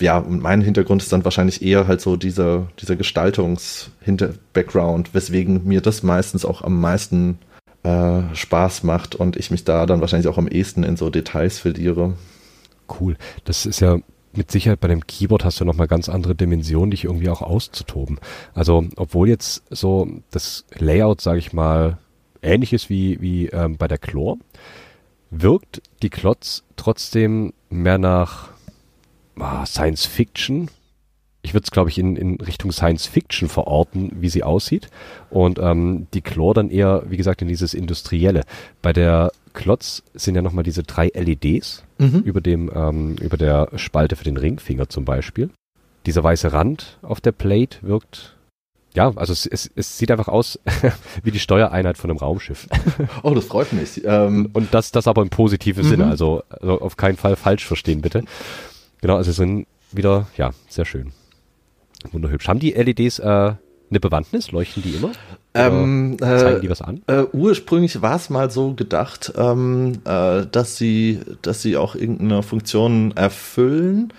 ja, 0.00 0.20
mein 0.26 0.62
Hintergrund 0.62 1.00
ist 1.00 1.12
dann 1.12 1.22
wahrscheinlich 1.24 1.62
eher 1.62 1.86
halt 1.86 2.00
so 2.00 2.16
dieser, 2.16 2.66
dieser 2.80 2.96
Gestaltungs-Background, 2.96 5.14
weswegen 5.14 5.64
mir 5.64 5.80
das 5.80 6.02
meistens 6.02 6.44
auch 6.44 6.62
am 6.62 6.80
meisten 6.80 7.38
äh, 7.84 8.22
Spaß 8.32 8.82
macht 8.82 9.14
und 9.14 9.36
ich 9.36 9.52
mich 9.52 9.62
da 9.62 9.86
dann 9.86 10.00
wahrscheinlich 10.00 10.26
auch 10.26 10.38
am 10.38 10.48
ehesten 10.48 10.82
in 10.82 10.96
so 10.96 11.08
Details 11.08 11.60
verliere. 11.60 12.14
Cool. 13.00 13.16
Das 13.44 13.64
ist 13.64 13.78
ja 13.78 13.98
mit 14.34 14.50
Sicherheit 14.50 14.80
bei 14.80 14.88
dem 14.88 15.06
Keyboard 15.06 15.44
hast 15.44 15.60
du 15.60 15.64
nochmal 15.64 15.88
ganz 15.88 16.08
andere 16.08 16.34
Dimensionen, 16.34 16.90
dich 16.90 17.04
irgendwie 17.04 17.28
auch 17.28 17.42
auszutoben. 17.42 18.18
Also, 18.54 18.84
obwohl 18.96 19.28
jetzt 19.28 19.62
so 19.70 20.08
das 20.30 20.64
Layout, 20.78 21.20
sage 21.20 21.38
ich 21.38 21.52
mal, 21.52 21.98
ähnlich 22.42 22.72
ist 22.72 22.90
wie, 22.90 23.20
wie 23.20 23.46
ähm, 23.48 23.76
bei 23.76 23.88
der 23.88 23.98
Chlor, 23.98 24.38
wirkt 25.30 25.82
die 26.02 26.10
Klotz 26.10 26.64
trotzdem 26.76 27.52
mehr 27.70 27.98
nach 27.98 28.50
ah, 29.38 29.64
Science 29.66 30.06
Fiction. 30.06 30.70
Ich 31.42 31.54
würde 31.54 31.64
es, 31.64 31.70
glaube 31.70 31.90
ich, 31.90 31.98
in, 31.98 32.16
in 32.16 32.40
Richtung 32.40 32.70
Science 32.70 33.06
Fiction 33.06 33.48
verorten, 33.48 34.12
wie 34.20 34.28
sie 34.28 34.44
aussieht. 34.44 34.88
Und 35.30 35.58
ähm, 35.58 36.06
die 36.14 36.20
Chlor 36.20 36.54
dann 36.54 36.70
eher, 36.70 37.02
wie 37.08 37.16
gesagt, 37.16 37.42
in 37.42 37.48
dieses 37.48 37.74
Industrielle. 37.74 38.44
Bei 38.80 38.92
der 38.92 39.32
Klotz 39.52 40.02
sind 40.14 40.34
ja 40.34 40.42
nochmal 40.42 40.64
diese 40.64 40.82
drei 40.82 41.10
LEDs 41.14 41.84
mhm. 41.98 42.20
über 42.20 42.40
dem, 42.40 42.70
ähm, 42.74 43.16
über 43.16 43.36
der 43.36 43.68
Spalte 43.76 44.16
für 44.16 44.24
den 44.24 44.36
Ringfinger 44.36 44.88
zum 44.88 45.04
Beispiel. 45.04 45.50
Dieser 46.06 46.24
weiße 46.24 46.52
Rand 46.52 46.98
auf 47.02 47.20
der 47.20 47.32
Plate 47.32 47.78
wirkt, 47.82 48.36
ja, 48.94 49.12
also 49.16 49.32
es, 49.32 49.46
es, 49.46 49.70
es 49.74 49.98
sieht 49.98 50.10
einfach 50.10 50.28
aus 50.28 50.58
wie 51.22 51.30
die 51.30 51.38
Steuereinheit 51.38 51.96
von 51.96 52.10
einem 52.10 52.18
Raumschiff. 52.18 52.68
Oh, 53.22 53.34
das 53.34 53.46
freut 53.46 53.72
mich. 53.72 54.02
Ähm 54.04 54.50
Und 54.52 54.74
das, 54.74 54.92
das 54.92 55.06
aber 55.06 55.22
im 55.22 55.30
positiven 55.30 55.84
mhm. 55.84 55.88
Sinne, 55.88 56.06
also, 56.06 56.42
also 56.50 56.80
auf 56.80 56.96
keinen 56.96 57.16
Fall 57.16 57.36
falsch 57.36 57.64
verstehen, 57.64 58.02
bitte. 58.02 58.24
Genau, 59.00 59.16
also 59.16 59.32
sind 59.32 59.66
wieder, 59.92 60.26
ja, 60.36 60.50
sehr 60.68 60.84
schön. 60.84 61.12
Wunderhübsch. 62.10 62.48
Haben 62.48 62.58
die 62.58 62.72
LEDs 62.72 63.18
äh, 63.18 63.24
eine 63.24 64.00
Bewandtnis? 64.00 64.50
Leuchten 64.50 64.82
die 64.82 64.94
immer? 64.94 65.12
Ähm, 65.54 66.14
äh, 66.14 66.38
zeigen 66.38 66.60
die 66.62 66.70
was 66.70 66.80
an? 66.80 67.02
Äh, 67.06 67.24
ursprünglich 67.32 68.00
war 68.00 68.16
es 68.16 68.30
mal 68.30 68.50
so 68.50 68.72
gedacht, 68.72 69.32
ähm, 69.36 69.98
äh, 70.04 70.46
dass 70.50 70.76
sie, 70.76 71.20
dass 71.42 71.60
sie 71.60 71.76
auch 71.76 71.94
irgendeine 71.94 72.42
Funktion 72.42 73.12
erfüllen. 73.16 74.12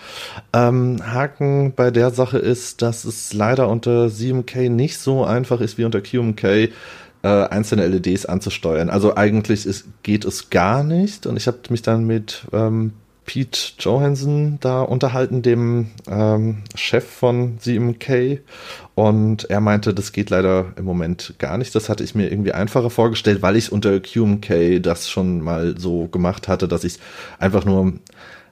Ähm, 0.53 0.99
Haken 1.03 1.73
bei 1.75 1.89
der 1.89 2.11
Sache 2.11 2.37
ist, 2.37 2.83
dass 2.83 3.03
es 3.05 3.33
leider 3.33 3.67
unter 3.67 4.09
7K 4.09 4.69
nicht 4.69 4.99
so 4.99 5.23
einfach 5.23 5.59
ist 5.59 5.77
wie 5.79 5.85
unter 5.85 6.01
QMK, 6.01 6.43
äh, 6.43 6.69
einzelne 7.23 7.87
LEDs 7.87 8.25
anzusteuern. 8.25 8.89
Also 8.89 9.15
eigentlich 9.15 9.65
ist, 9.65 9.85
geht 10.03 10.25
es 10.25 10.49
gar 10.49 10.83
nicht. 10.83 11.25
Und 11.25 11.37
ich 11.37 11.47
habe 11.47 11.57
mich 11.69 11.81
dann 11.81 12.05
mit 12.05 12.45
ähm, 12.51 12.93
Pete 13.25 13.73
Johansson 13.79 14.57
da 14.61 14.81
unterhalten, 14.81 15.41
dem 15.41 15.91
ähm, 16.09 16.63
Chef 16.75 17.05
von 17.05 17.57
CMK. 17.59 18.39
Und 18.95 19.49
er 19.49 19.61
meinte, 19.61 19.93
das 19.93 20.11
geht 20.11 20.29
leider 20.29 20.73
im 20.75 20.85
Moment 20.85 21.35
gar 21.39 21.57
nicht. 21.57 21.73
Das 21.73 21.89
hatte 21.89 22.03
ich 22.03 22.15
mir 22.15 22.31
irgendwie 22.31 22.51
einfacher 22.51 22.89
vorgestellt, 22.89 23.41
weil 23.41 23.55
ich 23.55 23.71
unter 23.71 23.99
QMK 23.99 24.81
das 24.81 25.09
schon 25.09 25.41
mal 25.41 25.75
so 25.77 26.07
gemacht 26.07 26.47
hatte, 26.47 26.67
dass 26.67 26.83
ich 26.83 26.99
einfach 27.39 27.65
nur 27.65 27.93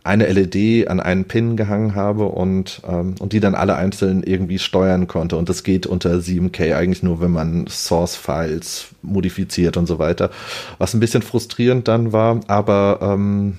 eine 0.03 0.26
LED 0.26 0.88
an 0.88 0.99
einen 0.99 1.26
Pin 1.26 1.55
gehangen 1.55 1.93
habe 1.93 2.26
und, 2.26 2.82
ähm, 2.88 3.15
und 3.19 3.34
die 3.34 3.39
dann 3.39 3.53
alle 3.53 3.76
einzeln 3.76 4.24
irgendwie 4.24 4.57
steuern 4.57 5.07
konnte. 5.07 5.38
Und 5.38 5.47
das 5.47 5.63
geht 5.63 5.86
unter 5.86 6.22
7K 6.22 6.76
eigentlich 6.76 7.03
nur, 7.03 7.22
wenn 7.22 7.32
man 7.32 7.67
Source-Files 7.67 8.88
modifiziert 9.03 9.78
und 9.78 9.86
so 9.86 9.99
weiter. 9.99 10.32
Was 10.80 10.93
ein 10.93 10.99
bisschen 10.99 11.22
frustrierend 11.22 11.88
dann 11.88 12.13
war, 12.13 12.39
aber 12.47 12.99
ähm, 13.01 13.57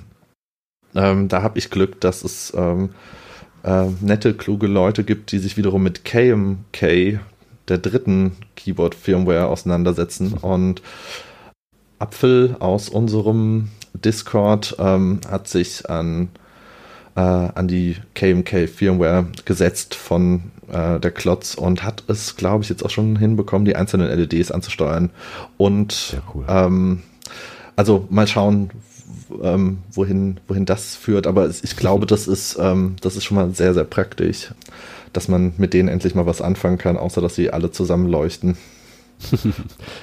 ähm, 0.94 1.28
da 1.28 1.42
habe 1.42 1.58
ich 1.58 1.70
Glück, 1.70 2.00
dass 2.00 2.24
es 2.24 2.52
ähm, 2.56 2.90
äh, 3.64 3.86
nette, 4.00 4.34
kluge 4.34 4.66
Leute 4.66 5.04
gibt, 5.04 5.32
die 5.32 5.38
sich 5.38 5.56
wiederum 5.56 5.82
mit 5.82 6.04
KMK, 6.04 7.20
der 7.68 7.78
dritten 7.78 8.32
Keyboard-Firmware, 8.56 9.46
auseinandersetzen. 9.46 10.34
Und 10.34 10.82
Apfel 11.98 12.56
aus 12.58 12.88
unserem 12.88 13.68
Discord 13.94 14.76
ähm, 14.78 15.20
hat 15.28 15.48
sich 15.48 15.88
an, 15.88 16.30
äh, 17.14 17.20
an 17.20 17.68
die 17.68 17.96
KMK 18.14 18.68
Firmware 18.68 19.26
gesetzt 19.44 19.94
von 19.94 20.50
äh, 20.70 20.98
der 20.98 21.10
Klotz 21.12 21.54
und 21.54 21.84
hat 21.84 22.02
es, 22.08 22.36
glaube 22.36 22.64
ich, 22.64 22.70
jetzt 22.70 22.84
auch 22.84 22.90
schon 22.90 23.16
hinbekommen, 23.16 23.64
die 23.64 23.76
einzelnen 23.76 24.08
LEDs 24.08 24.50
anzusteuern. 24.50 25.10
Und 25.56 26.20
cool. 26.34 26.44
ähm, 26.48 27.02
also 27.76 28.06
mal 28.10 28.26
schauen, 28.26 28.70
ähm, 29.42 29.78
wohin, 29.90 30.40
wohin 30.48 30.64
das 30.64 30.96
führt. 30.96 31.26
Aber 31.26 31.48
ich 31.48 31.76
glaube, 31.76 32.06
das 32.06 32.28
ist, 32.28 32.56
ähm, 32.60 32.96
das 33.00 33.16
ist 33.16 33.24
schon 33.24 33.36
mal 33.36 33.54
sehr, 33.54 33.74
sehr 33.74 33.84
praktisch, 33.84 34.52
dass 35.12 35.28
man 35.28 35.52
mit 35.58 35.74
denen 35.74 35.88
endlich 35.88 36.14
mal 36.14 36.26
was 36.26 36.40
anfangen 36.40 36.78
kann, 36.78 36.96
außer 36.96 37.20
dass 37.20 37.34
sie 37.34 37.50
alle 37.50 37.70
zusammen 37.70 38.08
leuchten. 38.08 38.56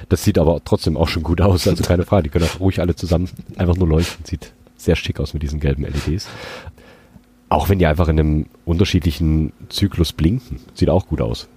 Das 0.08 0.24
sieht 0.24 0.38
aber 0.38 0.62
trotzdem 0.64 0.96
auch 0.96 1.10
schon 1.10 1.24
gut 1.24 1.42
aus, 1.42 1.68
also 1.68 1.84
keine 1.84 2.06
Frage. 2.06 2.24
Die 2.24 2.30
können 2.30 2.46
auch 2.46 2.60
ruhig 2.60 2.80
alle 2.80 2.96
zusammen 2.96 3.30
einfach 3.58 3.76
nur 3.76 3.88
leuchten. 3.88 4.26
Sieht 4.26 4.54
sehr 4.78 4.96
schick 4.96 5.20
aus 5.20 5.34
mit 5.34 5.44
diesen 5.44 5.60
gelben 5.60 5.84
LEDs. 5.84 6.28
Auch 7.50 7.70
wenn 7.70 7.80
die 7.80 7.86
einfach 7.86 8.08
in 8.08 8.20
einem 8.20 8.46
unterschiedlichen 8.66 9.52
Zyklus 9.70 10.14
blinken. 10.14 10.62
Sieht 10.74 10.90
auch 10.90 11.08
gut 11.08 11.22
aus. 11.22 11.48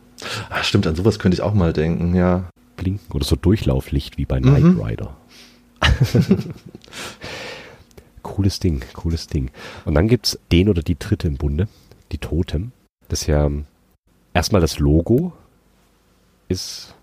Ach, 0.50 0.64
stimmt, 0.64 0.86
an 0.86 0.96
sowas 0.96 1.18
könnte 1.18 1.36
ich 1.36 1.42
auch 1.42 1.54
mal 1.54 1.72
denken, 1.72 2.14
ja. 2.14 2.44
Blinken 2.76 3.12
oder 3.12 3.24
so 3.24 3.36
Durchlauflicht 3.36 4.18
wie 4.18 4.24
bei 4.24 4.40
Knight 4.40 4.62
mhm. 4.62 4.80
Rider. 4.80 5.16
cooles 8.32 8.60
Ding, 8.60 8.82
cooles 8.94 9.26
Ding. 9.26 9.50
Und 9.84 9.94
dann 9.94 10.08
gibt 10.08 10.26
es 10.26 10.38
den 10.50 10.68
oder 10.68 10.82
die 10.82 10.98
dritte 10.98 11.28
im 11.28 11.36
Bunde, 11.36 11.68
die 12.12 12.18
Totem. 12.18 12.72
Das 13.08 13.22
ist 13.22 13.26
ja 13.28 13.50
erstmal 14.34 14.60
das 14.60 14.78
Logo 14.78 15.32
ist 16.48 16.94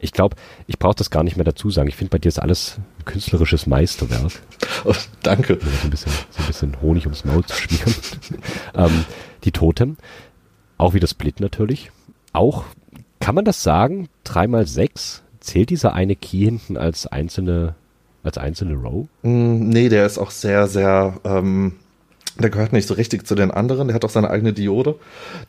ich 0.00 0.12
glaube, 0.12 0.36
ich 0.66 0.78
brauche 0.78 0.94
das 0.94 1.10
gar 1.10 1.22
nicht 1.22 1.36
mehr 1.36 1.44
dazu 1.44 1.70
sagen. 1.70 1.88
Ich 1.88 1.96
finde, 1.96 2.10
bei 2.10 2.18
dir 2.18 2.28
ist 2.28 2.40
alles 2.40 2.78
ein 2.98 3.04
künstlerisches 3.04 3.66
Meisterwerk. 3.66 4.32
Oh, 4.82 4.94
danke. 5.22 5.58
So 5.60 5.68
ein, 5.84 5.90
bisschen, 5.90 6.10
so 6.30 6.40
ein 6.40 6.46
bisschen 6.46 6.80
Honig 6.80 7.04
ums 7.04 7.26
Maul 7.26 7.44
zu 7.44 7.54
schmieren. 7.54 7.94
ähm, 8.74 9.04
die 9.44 9.52
Totem, 9.52 9.98
auch 10.78 10.94
wie 10.94 11.00
das 11.00 11.10
Split 11.10 11.38
natürlich. 11.38 11.90
Auch, 12.32 12.64
kann 13.18 13.34
man 13.34 13.44
das 13.44 13.62
sagen, 13.62 14.08
3x6, 14.24 15.20
zählt 15.40 15.68
dieser 15.68 15.92
eine 15.92 16.16
Key 16.16 16.46
hinten 16.46 16.78
als 16.78 17.06
einzelne, 17.06 17.74
als 18.22 18.38
einzelne 18.38 18.74
Row? 18.74 19.06
Mm, 19.22 19.68
nee, 19.68 19.88
der 19.88 20.06
ist 20.06 20.18
auch 20.18 20.30
sehr, 20.30 20.66
sehr, 20.66 21.14
ähm, 21.24 21.76
der 22.38 22.50
gehört 22.50 22.72
nicht 22.72 22.86
so 22.86 22.94
richtig 22.94 23.26
zu 23.26 23.34
den 23.34 23.50
anderen. 23.50 23.88
Der 23.88 23.94
hat 23.94 24.04
auch 24.04 24.10
seine 24.10 24.30
eigene 24.30 24.52
Diode. 24.52 24.96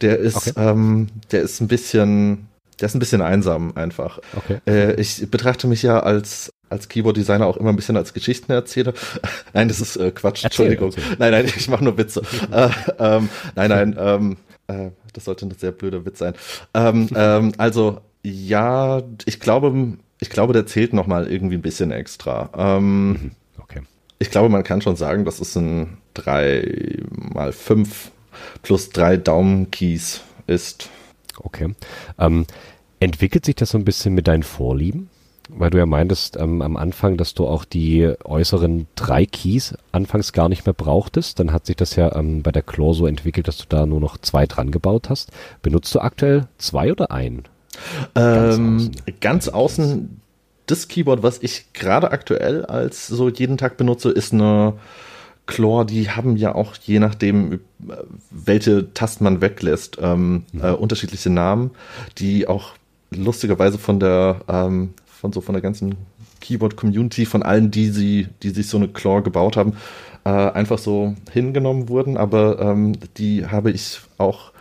Der 0.01 0.17
ist, 0.19 0.35
okay. 0.35 0.53
ähm, 0.57 1.07
der 1.31 1.41
ist 1.41 1.61
ein 1.61 1.67
bisschen, 1.67 2.47
der 2.79 2.87
ist 2.87 2.95
ein 2.95 2.99
bisschen 2.99 3.21
einsam 3.21 3.73
einfach. 3.75 4.19
Okay. 4.35 4.59
Äh, 4.67 4.99
ich 4.99 5.29
betrachte 5.29 5.67
mich 5.67 5.83
ja 5.83 5.99
als 6.01 6.51
als 6.71 6.87
Keyboard-Designer 6.87 7.45
auch 7.45 7.57
immer 7.57 7.69
ein 7.69 7.75
bisschen 7.75 7.97
als 7.97 8.13
Geschichtenerzähler. 8.13 8.93
nein, 9.53 9.67
das 9.67 9.81
ist 9.81 9.97
äh, 9.97 10.11
Quatsch, 10.11 10.45
Erzähl, 10.45 10.67
Entschuldigung. 10.67 10.89
Okay. 10.89 11.01
Nein, 11.19 11.31
nein, 11.31 11.45
ich 11.45 11.67
mache 11.67 11.83
nur 11.83 11.97
Witze. 11.97 12.21
äh, 12.51 12.69
ähm, 12.97 13.29
nein, 13.55 13.69
nein, 13.69 13.95
ähm, 13.99 14.37
äh, 14.67 14.91
das 15.13 15.25
sollte 15.25 15.45
ein 15.45 15.51
sehr 15.51 15.73
blöder 15.73 16.05
Witz 16.05 16.19
sein. 16.19 16.33
Ähm, 16.73 17.09
ähm, 17.13 17.51
also, 17.57 17.99
ja, 18.23 19.01
ich 19.25 19.39
glaube, 19.39 19.97
ich 20.21 20.29
glaube, 20.29 20.53
der 20.53 20.65
zählt 20.65 20.93
nochmal 20.93 21.27
irgendwie 21.27 21.55
ein 21.55 21.63
bisschen 21.63 21.91
extra. 21.91 22.49
Ähm, 22.55 23.09
mhm. 23.09 23.31
okay. 23.59 23.81
Ich 24.19 24.29
glaube, 24.29 24.49
man 24.49 24.63
kann 24.63 24.81
schon 24.81 24.95
sagen, 24.95 25.25
das 25.25 25.39
ist 25.39 25.55
ein 25.57 25.97
3 26.13 26.99
mal 27.11 27.51
5 27.51 28.11
plus 28.61 28.91
3 28.91 29.17
Daumen-Keys 29.17 30.21
ist. 30.45 30.89
Okay. 31.39 31.73
Ähm, 32.19 32.45
entwickelt 32.99 33.45
sich 33.45 33.55
das 33.55 33.71
so 33.71 33.79
ein 33.79 33.85
bisschen 33.85 34.13
mit 34.13 34.27
deinen 34.27 34.43
Vorlieben? 34.43 35.09
Weil 35.49 35.71
du 35.71 35.79
ja 35.79 35.87
meintest 35.87 36.37
ähm, 36.37 36.61
am 36.61 36.77
Anfang, 36.77 37.17
dass 37.17 37.33
du 37.33 37.47
auch 37.47 37.65
die 37.65 38.13
äußeren 38.23 38.87
drei 38.95 39.25
Keys 39.25 39.75
anfangs 39.91 40.33
gar 40.33 40.49
nicht 40.49 40.65
mehr 40.65 40.73
brauchtest. 40.73 41.39
Dann 41.39 41.51
hat 41.51 41.65
sich 41.65 41.75
das 41.75 41.95
ja 41.95 42.15
ähm, 42.15 42.43
bei 42.43 42.51
der 42.51 42.61
Claw 42.61 42.93
so 42.93 43.07
entwickelt, 43.07 43.47
dass 43.47 43.57
du 43.57 43.65
da 43.67 43.87
nur 43.87 43.99
noch 43.99 44.19
zwei 44.19 44.45
dran 44.45 44.71
gebaut 44.71 45.09
hast. 45.09 45.31
Benutzt 45.63 45.93
du 45.95 45.99
aktuell 45.99 46.47
zwei 46.57 46.91
oder 46.91 47.11
einen? 47.11 47.47
Ganz, 48.13 48.57
ähm, 48.57 48.75
außen. 48.75 48.91
ganz 49.21 49.47
außen, 49.47 50.21
das 50.65 50.87
Keyboard, 50.87 51.23
was 51.23 51.39
ich 51.41 51.73
gerade 51.73 52.11
aktuell 52.11 52.65
als 52.65 53.07
so 53.07 53.29
jeden 53.29 53.57
Tag 53.57 53.77
benutze, 53.77 54.09
ist 54.09 54.33
eine 54.33 54.73
Chlor, 55.47 55.85
die 55.85 56.09
haben 56.09 56.37
ja 56.37 56.55
auch 56.55 56.75
je 56.75 56.99
nachdem, 56.99 57.59
welche 58.29 58.93
Tasten 58.93 59.23
man 59.23 59.41
weglässt, 59.41 59.97
ähm, 60.01 60.45
mhm. 60.53 60.61
äh, 60.61 60.71
unterschiedliche 60.71 61.29
Namen, 61.29 61.71
die 62.17 62.47
auch 62.47 62.73
lustigerweise 63.09 63.77
von 63.77 63.99
der, 63.99 64.41
ähm, 64.47 64.93
von 65.05 65.33
so 65.33 65.41
von 65.41 65.53
der 65.53 65.61
ganzen 65.61 65.95
Keyboard-Community, 66.39 67.25
von 67.25 67.43
allen, 67.43 67.71
die 67.71 67.89
sie, 67.89 68.27
die 68.43 68.49
sich 68.51 68.67
so 68.67 68.77
eine 68.77 68.87
Claw 68.87 69.21
gebaut 69.21 69.57
haben, 69.57 69.73
äh, 70.23 70.29
einfach 70.29 70.77
so 70.77 71.15
hingenommen 71.31 71.89
wurden. 71.89 72.17
Aber 72.17 72.59
ähm, 72.59 72.93
die 73.17 73.45
habe 73.45 73.71
ich 73.71 73.99
auch 74.17 74.51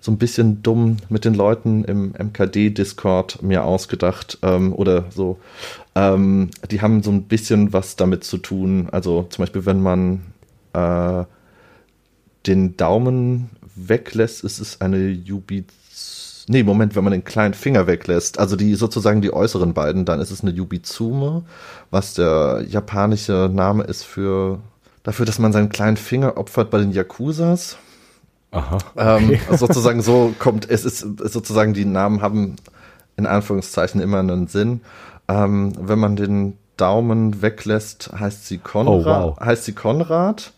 so 0.00 0.10
ein 0.12 0.18
bisschen 0.18 0.62
dumm 0.62 0.98
mit 1.08 1.24
den 1.24 1.34
Leuten 1.34 1.84
im 1.84 2.12
MKD-Discord 2.12 3.42
mir 3.42 3.64
ausgedacht 3.64 4.38
ähm, 4.42 4.72
oder 4.72 5.06
so. 5.10 5.38
Ähm, 5.94 6.50
die 6.70 6.80
haben 6.80 7.02
so 7.02 7.10
ein 7.10 7.24
bisschen 7.24 7.72
was 7.72 7.96
damit 7.96 8.24
zu 8.24 8.38
tun. 8.38 8.88
Also 8.92 9.26
zum 9.30 9.42
Beispiel, 9.42 9.66
wenn 9.66 9.82
man 9.82 10.22
äh, 10.72 11.24
den 12.46 12.76
Daumen 12.76 13.50
weglässt, 13.74 14.44
ist 14.44 14.60
es 14.60 14.80
eine 14.80 15.08
Yubi. 15.08 15.64
Nee, 16.50 16.62
Moment, 16.62 16.96
wenn 16.96 17.04
man 17.04 17.12
den 17.12 17.24
kleinen 17.24 17.52
Finger 17.52 17.86
weglässt, 17.86 18.38
also 18.38 18.56
die 18.56 18.74
sozusagen 18.74 19.20
die 19.20 19.34
äußeren 19.34 19.74
beiden, 19.74 20.06
dann 20.06 20.20
ist 20.20 20.30
es 20.30 20.40
eine 20.40 20.50
Yubizume, 20.50 21.42
was 21.90 22.14
der 22.14 22.64
japanische 22.66 23.50
Name 23.52 23.84
ist 23.84 24.04
für 24.04 24.60
dafür, 25.02 25.26
dass 25.26 25.38
man 25.38 25.52
seinen 25.52 25.68
kleinen 25.68 25.98
Finger 25.98 26.38
opfert 26.38 26.70
bei 26.70 26.78
den 26.78 26.92
Yakuzas. 26.92 27.76
Aha. 28.50 28.78
Ähm, 28.96 29.24
okay. 29.24 29.40
Ähm, 29.50 29.56
sozusagen 29.56 30.02
so 30.02 30.34
kommt, 30.38 30.68
es 30.68 30.84
ist, 30.84 31.00
sozusagen 31.00 31.74
die 31.74 31.84
Namen 31.84 32.22
haben 32.22 32.56
in 33.16 33.26
Anführungszeichen 33.26 34.00
immer 34.00 34.20
einen 34.20 34.46
Sinn. 34.46 34.82
Ähm, 35.28 35.72
wenn 35.78 35.98
man 35.98 36.16
den 36.16 36.56
Daumen 36.76 37.42
weglässt, 37.42 38.10
heißt 38.18 38.46
sie 38.46 38.58
Konrad, 38.58 39.24
oh, 39.24 39.36
wow. 39.36 39.40
heißt 39.40 39.64
sie 39.64 39.72
Konrad. 39.72 40.52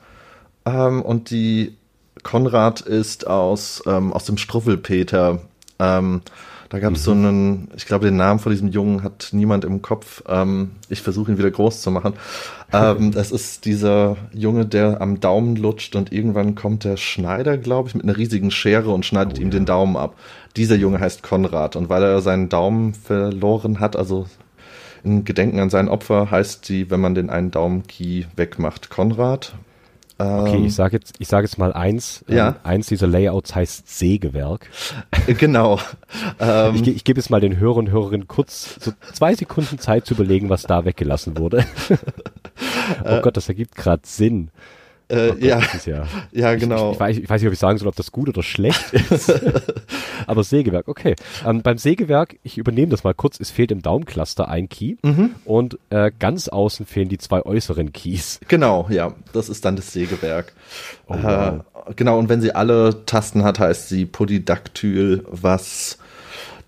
Ähm, 0.64 1.02
und 1.02 1.30
die 1.30 1.76
Konrad 2.22 2.80
ist 2.82 3.26
aus, 3.26 3.82
ähm, 3.86 4.12
aus 4.12 4.24
dem 4.24 4.36
Struffelpeter. 4.36 5.40
Ähm, 5.78 6.22
da 6.70 6.78
gab 6.78 6.92
es 6.92 7.00
mhm. 7.00 7.04
so 7.04 7.10
einen, 7.10 7.68
ich 7.76 7.84
glaube, 7.84 8.06
den 8.06 8.16
Namen 8.16 8.38
von 8.38 8.52
diesem 8.52 8.68
Jungen 8.68 9.02
hat 9.02 9.30
niemand 9.32 9.64
im 9.64 9.82
Kopf. 9.82 10.22
Ähm, 10.28 10.70
ich 10.88 11.02
versuche 11.02 11.32
ihn 11.32 11.36
wieder 11.36 11.50
groß 11.50 11.82
zu 11.82 11.90
machen. 11.90 12.14
Ähm, 12.72 13.10
das 13.12 13.32
ist 13.32 13.64
dieser 13.64 14.16
Junge, 14.32 14.66
der 14.66 15.00
am 15.00 15.18
Daumen 15.18 15.56
lutscht 15.56 15.96
und 15.96 16.12
irgendwann 16.12 16.54
kommt 16.54 16.84
der 16.84 16.96
Schneider, 16.96 17.58
glaube 17.58 17.88
ich, 17.88 17.96
mit 17.96 18.04
einer 18.04 18.16
riesigen 18.16 18.52
Schere 18.52 18.90
und 18.90 19.04
schneidet 19.04 19.38
oh, 19.38 19.42
ihm 19.42 19.48
ja. 19.48 19.58
den 19.58 19.66
Daumen 19.66 19.96
ab. 19.96 20.14
Dieser 20.56 20.76
Junge 20.76 21.00
heißt 21.00 21.24
Konrad 21.24 21.74
und 21.74 21.88
weil 21.88 22.04
er 22.04 22.20
seinen 22.20 22.48
Daumen 22.48 22.94
verloren 22.94 23.80
hat, 23.80 23.96
also 23.96 24.26
in 25.02 25.24
Gedenken 25.24 25.58
an 25.58 25.70
sein 25.70 25.88
Opfer, 25.88 26.30
heißt 26.30 26.64
sie, 26.64 26.88
wenn 26.88 27.00
man 27.00 27.16
den 27.16 27.30
einen 27.30 27.50
Daumen-Key 27.50 28.26
wegmacht, 28.36 28.90
Konrad. 28.90 29.54
Okay, 30.20 30.56
ich 30.56 30.62
ähm, 30.64 30.70
sage 30.70 30.96
jetzt, 30.96 31.14
ich 31.18 31.28
sage 31.28 31.46
jetzt 31.46 31.56
mal 31.56 31.72
eins. 31.72 32.24
Ja. 32.28 32.48
Ähm, 32.48 32.54
eins 32.62 32.88
dieser 32.88 33.06
Layouts 33.06 33.54
heißt 33.54 33.88
Sägewerk. 33.88 34.68
Genau. 35.26 35.78
Ähm, 36.40 36.74
ich, 36.74 36.88
ich 36.88 37.04
gebe 37.04 37.20
jetzt 37.20 37.30
mal 37.30 37.40
den 37.40 37.58
Hörer 37.58 37.76
und 37.76 37.90
Hörerinnen 37.90 38.26
kurz 38.26 38.76
so 38.80 38.92
zwei 39.12 39.34
Sekunden 39.34 39.78
Zeit 39.78 40.06
zu 40.06 40.14
überlegen, 40.14 40.48
was 40.48 40.62
da 40.62 40.84
weggelassen 40.84 41.38
wurde. 41.38 41.64
oh 43.04 43.20
Gott, 43.20 43.36
das 43.36 43.48
ergibt 43.48 43.76
gerade 43.76 44.02
Sinn. 44.04 44.50
Äh, 45.10 45.44
ja, 45.44 45.60
ja, 45.86 46.04
ja, 46.32 46.54
genau. 46.54 46.88
ich, 46.90 46.94
ich, 46.94 47.00
weiß, 47.00 47.16
ich 47.18 47.30
weiß 47.30 47.40
nicht, 47.42 47.48
ob 47.48 47.52
ich 47.52 47.58
sagen 47.58 47.78
soll, 47.78 47.88
ob 47.88 47.96
das 47.96 48.12
gut 48.12 48.28
oder 48.28 48.42
schlecht 48.42 48.92
ist. 49.10 49.32
Aber 50.26 50.44
Sägewerk, 50.44 50.86
okay. 50.88 51.16
Ähm, 51.44 51.62
beim 51.62 51.78
Sägewerk, 51.78 52.36
ich 52.42 52.58
übernehme 52.58 52.88
das 52.90 53.02
mal 53.04 53.14
kurz, 53.14 53.40
es 53.40 53.50
fehlt 53.50 53.72
im 53.72 53.82
Daumencluster 53.82 54.48
ein 54.48 54.68
Key 54.68 54.96
Mhm. 55.02 55.30
und 55.44 55.78
äh, 55.90 56.10
ganz 56.18 56.48
außen 56.48 56.86
fehlen 56.86 57.08
die 57.08 57.18
zwei 57.18 57.42
äußeren 57.42 57.92
Keys. 57.92 58.38
Genau, 58.48 58.86
ja, 58.90 59.14
das 59.32 59.48
ist 59.48 59.64
dann 59.64 59.76
das 59.76 59.92
Sägewerk. 59.92 60.52
Oh, 61.08 61.14
äh, 61.14 61.22
wow. 61.22 61.60
genau, 61.96 62.18
und 62.18 62.28
wenn 62.28 62.40
sie 62.40 62.54
alle 62.54 63.04
Tasten 63.06 63.42
hat, 63.44 63.58
heißt 63.58 63.88
sie 63.88 64.06
Polydactyl, 64.06 65.24
was 65.28 65.98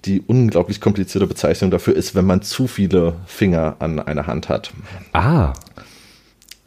die 0.05 0.21
unglaublich 0.21 0.81
komplizierte 0.81 1.29
Bezeichnung 1.29 1.71
dafür 1.71 1.95
ist, 1.95 2.17
wenn 2.17 2.25
man 2.27 2.43
zu 2.43 2.67
viele 2.67 3.15
Finger 3.27 3.77
an 3.79 4.01
einer 4.01 4.27
Hand 4.27 4.49
hat. 4.49 4.73
Ah, 5.13 5.53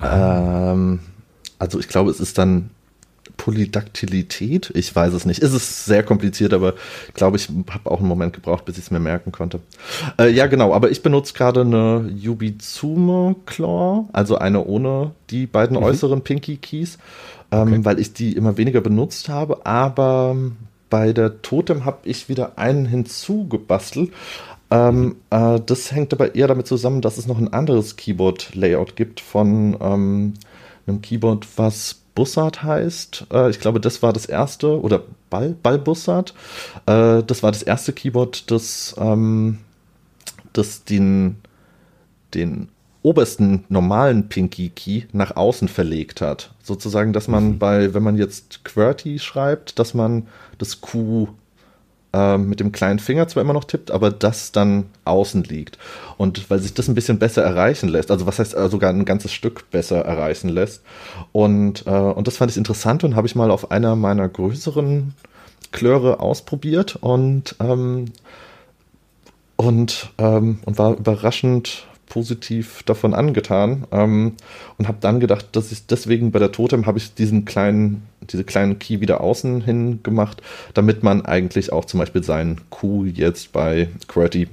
Ähm, 0.02 1.00
also 1.60 1.80
ich 1.80 1.88
glaube, 1.88 2.12
es 2.12 2.20
ist 2.20 2.38
dann 2.38 2.70
Polydaktilität. 3.38 4.72
Ich 4.76 4.96
weiß 4.96 5.14
es 5.14 5.26
nicht. 5.26 5.42
Es 5.42 5.54
ist 5.54 5.86
sehr 5.86 6.04
kompliziert, 6.04 6.54
aber 6.54 6.74
ich 7.08 7.14
glaube, 7.14 7.38
ich 7.38 7.50
habe 7.70 7.92
auch 7.92 8.00
einen 8.00 8.08
Moment 8.08 8.34
gebraucht, 8.34 8.66
bis 8.66 8.78
ich 8.78 8.86
es 8.86 8.92
mir 8.92 9.00
merken 9.00 9.32
konnte. 9.32 9.60
Äh, 10.20 10.30
ja, 10.32 10.48
genau. 10.48 10.74
Aber 10.74 10.92
ich 10.92 11.02
benutze 11.02 11.34
gerade 11.34 11.62
eine 11.62 12.10
Yubizume 12.16 13.36
Claw, 13.46 14.06
also 14.14 14.38
eine 14.38 14.64
ohne 14.64 15.12
die 15.30 15.48
beiden 15.48 15.78
äußeren 15.78 16.22
Pinky 16.22 16.58
Keys, 16.58 16.98
ähm, 17.52 17.68
Okay. 17.74 17.80
weil 17.86 18.00
ich 18.00 18.14
die 18.14 18.34
immer 18.34 18.58
weniger 18.58 18.82
benutzt 18.82 19.30
habe. 19.30 19.66
Aber 19.66 20.36
bei 20.90 21.14
der 21.14 21.42
Totem 21.42 21.86
habe 21.86 21.98
ich 22.04 22.30
wieder 22.30 22.58
einen 22.58 22.86
hinzugebastelt. 22.86 24.12
Ähm, 24.72 25.18
äh, 25.30 25.60
das 25.66 25.92
hängt 25.92 26.14
aber 26.14 26.36
eher 26.36 26.48
damit 26.48 26.68
zusammen, 26.68 27.02
dass 27.02 27.18
es 27.18 27.28
noch 27.28 27.38
ein 27.38 27.54
anderes 27.54 27.96
Keyboard-Layout 27.98 28.96
gibt 28.96 29.20
von 29.20 29.78
ähm, 29.80 30.34
einem 30.88 31.02
Keyboard, 31.02 31.48
was 31.58 32.02
Bussard 32.16 32.64
heißt. 32.64 33.28
Äh, 33.32 33.50
ich 33.50 33.60
glaube, 33.60 33.80
das 33.80 34.02
war 34.02 34.14
das 34.14 34.26
erste, 34.26 34.80
oder 34.82 35.04
Ball, 35.30 35.56
Ball 35.62 35.78
Bussard. 35.78 36.34
Äh, 36.86 37.24
das 37.24 37.44
war 37.44 37.52
das 37.52 37.64
erste 37.64 37.94
Keyboard, 37.94 38.50
das, 38.52 38.96
ähm, 38.98 39.60
das 40.54 40.86
den, 40.86 41.38
den 42.34 42.70
obersten 43.02 43.66
normalen 43.70 44.30
Pinky 44.30 44.70
Key 44.70 45.04
nach 45.12 45.36
außen 45.36 45.68
verlegt 45.68 46.22
hat. 46.22 46.56
Sozusagen, 46.64 47.14
dass 47.14 47.28
man 47.28 47.60
bei, 47.60 47.94
wenn 47.94 48.02
man 48.02 48.18
jetzt 48.18 48.64
QWERTY 48.64 49.20
schreibt, 49.20 49.78
dass 49.78 49.94
man 49.94 50.28
das 50.58 50.82
Q 50.82 51.28
ähm, 52.16 52.48
mit 52.48 52.62
dem 52.62 52.72
kleinen 52.72 53.00
Finger 53.00 53.28
zwar 53.28 53.44
immer 53.44 53.52
noch 53.52 53.66
tippt, 53.66 53.92
aber 53.92 54.10
das 54.10 54.54
dann 54.54 54.86
außen 55.04 55.44
liegt. 55.44 55.78
Und 56.18 56.50
weil 56.50 56.60
sich 56.60 56.74
das 56.74 56.88
ein 56.88 56.96
bisschen 56.96 57.20
besser 57.20 57.44
erreichen 57.44 57.90
lässt, 57.90 58.10
also 58.10 58.26
was 58.26 58.40
heißt 58.40 58.56
äh, 58.56 58.70
sogar 58.70 58.90
ein 58.90 59.04
ganzes 59.04 59.34
Stück 59.34 59.70
besser 59.70 60.00
erreichen 60.00 60.48
lässt. 60.48 60.82
Und, 61.34 61.86
äh, 61.86 61.90
und 61.90 62.28
das 62.28 62.38
fand 62.38 62.52
ich 62.52 62.58
interessant 62.58 63.04
und 63.04 63.18
habe 63.18 63.28
ich 63.28 63.36
mal 63.36 63.52
auf 63.52 63.70
einer 63.70 63.98
meiner 63.98 64.30
größeren 64.30 65.14
Klöre 65.74 66.22
ausprobiert 66.22 66.96
und, 66.96 67.58
ähm, 67.60 68.06
und, 69.58 70.12
ähm, 70.18 70.60
und 70.64 70.78
war 70.78 70.96
überraschend 70.96 71.86
positiv 72.08 72.84
davon 72.84 73.14
angetan 73.14 73.86
ähm, 73.92 74.34
und 74.78 74.88
habe 74.88 74.98
dann 75.02 75.20
gedacht, 75.20 75.48
dass 75.54 75.72
ich 75.72 75.88
deswegen 75.88 76.32
bei 76.32 76.40
der 76.40 76.52
Totem 76.52 76.86
habe 76.86 76.98
ich 76.98 77.14
diesen 77.14 77.46
kleinen, 77.46 78.04
diese 78.32 78.44
kleinen 78.44 78.80
Key 78.80 79.02
wieder 79.02 79.22
außen 79.22 79.62
hin 79.62 80.02
gemacht, 80.04 80.42
damit 80.74 81.04
man 81.04 81.26
eigentlich 81.26 81.72
auch 81.74 81.86
zum 81.86 82.00
Beispiel 82.00 82.24
seinen 82.24 82.62
Q 82.70 83.06
jetzt 83.06 83.52
bei 83.52 83.90
QWERTY 84.08 84.48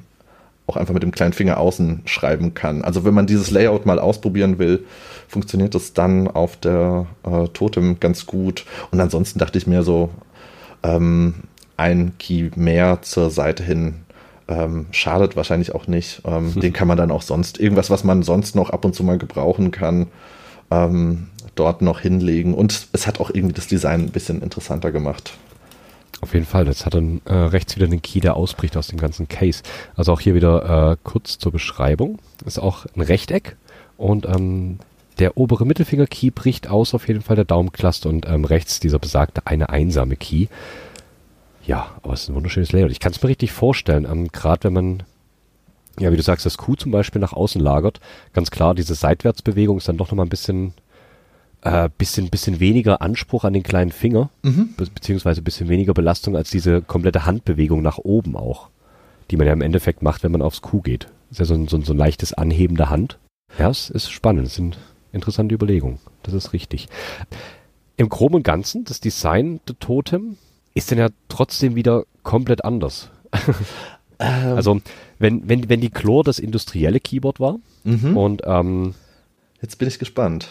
auch 0.66 0.76
einfach 0.76 0.94
mit 0.94 1.02
dem 1.02 1.12
kleinen 1.12 1.32
Finger 1.32 1.58
außen 1.58 2.02
schreiben 2.04 2.54
kann. 2.54 2.82
Also 2.82 3.04
wenn 3.04 3.14
man 3.14 3.26
dieses 3.26 3.50
Layout 3.50 3.84
mal 3.84 3.98
ausprobieren 3.98 4.58
will, 4.58 4.84
funktioniert 5.28 5.74
das 5.74 5.92
dann 5.92 6.28
auf 6.28 6.56
der 6.56 7.06
äh, 7.24 7.48
Totem 7.48 7.98
ganz 8.00 8.26
gut. 8.26 8.64
Und 8.90 9.00
ansonsten 9.00 9.38
dachte 9.38 9.58
ich 9.58 9.66
mir 9.66 9.82
so, 9.82 10.10
ähm, 10.82 11.34
ein 11.76 12.12
Key 12.18 12.50
mehr 12.54 13.02
zur 13.02 13.30
Seite 13.30 13.62
hin 13.62 13.96
ähm, 14.48 14.86
schadet 14.90 15.36
wahrscheinlich 15.36 15.74
auch 15.74 15.86
nicht. 15.86 16.22
Ähm, 16.24 16.54
Den 16.60 16.72
kann 16.72 16.88
man 16.88 16.98
dann 16.98 17.10
auch 17.10 17.22
sonst, 17.22 17.58
irgendwas, 17.60 17.90
was 17.90 18.04
man 18.04 18.22
sonst 18.22 18.54
noch 18.54 18.70
ab 18.70 18.84
und 18.84 18.94
zu 18.94 19.04
mal 19.04 19.18
gebrauchen 19.18 19.70
kann, 19.70 20.08
ähm, 20.70 21.28
dort 21.54 21.82
noch 21.82 22.00
hinlegen. 22.00 22.54
Und 22.54 22.88
es 22.92 23.06
hat 23.06 23.20
auch 23.20 23.30
irgendwie 23.30 23.54
das 23.54 23.66
Design 23.66 24.02
ein 24.02 24.10
bisschen 24.10 24.42
interessanter 24.42 24.92
gemacht. 24.92 25.32
auf 26.20 26.34
jeden 26.34 26.46
Fall. 26.46 26.66
Jetzt 26.66 26.86
hat 26.86 26.94
dann 26.94 27.20
äh, 27.24 27.34
rechts 27.34 27.76
wieder 27.76 27.88
den 27.88 28.02
Key, 28.02 28.20
der 28.20 28.36
ausbricht 28.36 28.76
aus 28.76 28.88
dem 28.88 28.98
ganzen 28.98 29.28
Case. 29.28 29.62
Also 29.96 30.12
auch 30.12 30.20
hier 30.20 30.34
wieder 30.34 30.92
äh, 30.92 30.96
kurz 31.02 31.38
zur 31.38 31.52
Beschreibung. 31.52 32.18
Ist 32.44 32.58
auch 32.58 32.86
ein 32.96 33.02
Rechteck 33.02 33.56
und 33.96 34.26
ähm, 34.26 34.78
der 35.18 35.36
obere 35.36 35.66
Mittelfinger-Key 35.66 36.30
bricht 36.30 36.68
aus, 36.68 36.94
auf 36.94 37.06
jeden 37.06 37.22
Fall 37.22 37.36
der 37.36 37.44
Daumencluster 37.44 38.08
und 38.08 38.26
ähm, 38.26 38.44
rechts 38.44 38.80
dieser 38.80 38.98
besagte 38.98 39.46
eine 39.46 39.68
einsame 39.68 40.16
Key. 40.16 40.46
Ja, 41.64 41.92
aber 42.02 42.14
es 42.14 42.22
ist 42.22 42.28
ein 42.28 42.34
wunderschönes 42.34 42.72
Layout. 42.72 42.90
Ich 42.90 43.00
kann 43.00 43.12
es 43.12 43.22
mir 43.22 43.28
richtig 43.28 43.52
vorstellen, 43.52 44.06
ähm, 44.10 44.28
gerade 44.28 44.64
wenn 44.64 44.72
man, 44.72 45.02
ja, 45.98 46.10
wie 46.10 46.16
du 46.16 46.22
sagst, 46.22 46.44
das 46.44 46.58
Q 46.58 46.74
zum 46.74 46.90
Beispiel 46.90 47.20
nach 47.20 47.32
außen 47.32 47.60
lagert, 47.60 48.00
ganz 48.32 48.50
klar, 48.50 48.74
diese 48.74 48.94
Seitwärtsbewegung 48.94 49.78
ist 49.78 49.88
dann 49.88 49.96
doch 49.96 50.10
nochmal 50.10 50.26
ein 50.26 50.30
bisschen, 50.30 50.74
äh, 51.62 51.88
bisschen, 51.96 52.30
bisschen 52.30 52.58
weniger 52.58 53.00
Anspruch 53.00 53.44
an 53.44 53.52
den 53.52 53.62
kleinen 53.62 53.92
Finger, 53.92 54.30
be 54.42 54.86
beziehungsweise 54.92 55.40
ein 55.40 55.44
bisschen 55.44 55.68
weniger 55.68 55.94
Belastung 55.94 56.36
als 56.36 56.50
diese 56.50 56.82
komplette 56.82 57.26
Handbewegung 57.26 57.82
nach 57.82 57.98
oben 57.98 58.36
auch, 58.36 58.68
die 59.30 59.36
man 59.36 59.46
ja 59.46 59.52
im 59.52 59.62
Endeffekt 59.62 60.02
macht, 60.02 60.24
wenn 60.24 60.32
man 60.32 60.42
aufs 60.42 60.62
Q 60.62 60.80
geht. 60.80 61.08
Ist 61.30 61.38
ja 61.38 61.44
so 61.44 61.54
ein, 61.54 61.68
so 61.68 61.76
ein, 61.76 61.84
so 61.84 61.94
ein 61.94 61.98
leichtes 61.98 62.32
Anheben 62.32 62.76
der 62.76 62.90
Hand. 62.90 63.18
Ja, 63.58 63.70
es 63.70 63.88
ist 63.88 64.10
spannend, 64.10 64.48
es 64.48 64.54
sind 64.56 64.78
interessante 65.12 65.54
Überlegungen. 65.54 65.98
Das 66.24 66.34
ist 66.34 66.52
richtig. 66.52 66.88
Im 67.96 68.08
Groben 68.08 68.36
und 68.36 68.42
Ganzen, 68.42 68.84
das 68.84 69.00
Design 69.00 69.60
der 69.68 69.78
Totem 69.78 70.36
ist 70.74 70.90
dann 70.90 70.98
ja 70.98 71.08
trotzdem 71.28 71.74
wieder 71.74 72.04
komplett 72.22 72.64
anders. 72.64 73.10
Ähm, 74.18 74.56
Also, 74.56 74.80
wenn, 75.18 75.48
wenn, 75.48 75.68
wenn 75.68 75.80
die 75.80 75.90
Chlor 75.90 76.22
das 76.24 76.38
industrielle 76.38 77.00
Keyboard 77.00 77.40
war 77.40 77.56
mhm. 77.84 78.16
und 78.16 78.42
ähm, 78.44 78.94
Jetzt 79.60 79.78
bin 79.78 79.88
ich 79.88 79.98
gespannt. 79.98 80.48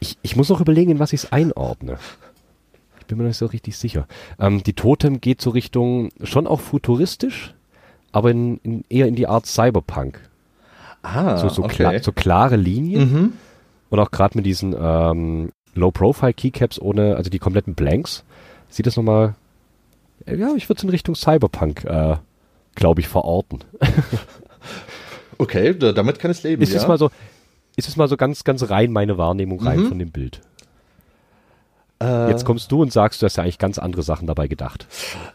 ich, 0.00 0.16
ich 0.22 0.36
muss 0.36 0.48
noch 0.48 0.60
überlegen, 0.60 0.90
in 0.92 0.98
was 0.98 1.12
ich 1.12 1.24
es 1.24 1.32
einordne. 1.32 1.98
Ich 3.00 3.06
bin 3.06 3.18
mir 3.18 3.24
noch 3.24 3.30
nicht 3.30 3.36
so 3.38 3.46
richtig 3.46 3.76
sicher. 3.76 4.06
Ähm, 4.40 4.62
die 4.62 4.72
Totem 4.72 5.20
geht 5.20 5.40
so 5.40 5.50
Richtung, 5.50 6.10
schon 6.22 6.46
auch 6.46 6.60
futuristisch, 6.60 7.54
aber 8.12 8.30
in, 8.30 8.58
in, 8.64 8.84
eher 8.88 9.06
in 9.06 9.14
die 9.14 9.26
Art 9.28 9.46
Cyberpunk. 9.46 10.20
Ah, 11.02 11.36
so, 11.36 11.48
so, 11.48 11.62
okay. 11.64 11.74
klar, 11.76 12.02
so 12.02 12.10
klare 12.12 12.56
Linien 12.56 13.12
Mhm. 13.12 13.32
und 13.90 13.98
auch 14.00 14.10
gerade 14.10 14.36
mit 14.38 14.46
diesen 14.46 14.74
ähm, 14.78 15.50
Low-Profile-Keycaps 15.74 16.80
ohne, 16.80 17.16
also 17.16 17.30
die 17.30 17.38
kompletten 17.38 17.74
Blanks, 17.74 18.24
sieht 18.68 18.86
das 18.86 18.96
nochmal, 18.96 19.34
ja, 20.26 20.54
ich 20.56 20.68
würde 20.68 20.78
es 20.78 20.84
in 20.84 20.90
Richtung 20.90 21.14
Cyberpunk, 21.14 21.84
äh, 21.84 22.16
glaube 22.74 23.00
ich, 23.00 23.08
verorten. 23.08 23.60
Okay, 25.38 25.74
da, 25.78 25.92
damit 25.92 26.18
kann 26.18 26.30
ich 26.30 26.42
leben. 26.42 26.62
Ist 26.62 26.72
ja. 26.72 26.80
es 26.80 26.88
mal 26.88 26.96
so, 26.98 27.10
ist 27.76 27.88
es 27.88 27.96
mal 27.96 28.08
so 28.08 28.16
ganz, 28.16 28.42
ganz 28.44 28.70
rein 28.70 28.90
meine 28.90 29.18
Wahrnehmung 29.18 29.60
rein 29.60 29.80
Mhm. 29.80 29.88
von 29.88 29.98
dem 29.98 30.10
Bild. 30.10 30.40
Äh, 32.02 32.30
Jetzt 32.30 32.44
kommst 32.44 32.72
du 32.72 32.80
und 32.82 32.92
sagst, 32.92 33.20
du 33.20 33.26
hast 33.26 33.36
ja 33.36 33.42
eigentlich 33.42 33.58
ganz 33.58 33.78
andere 33.78 34.02
Sachen 34.02 34.26
dabei 34.26 34.48
gedacht. 34.48 34.86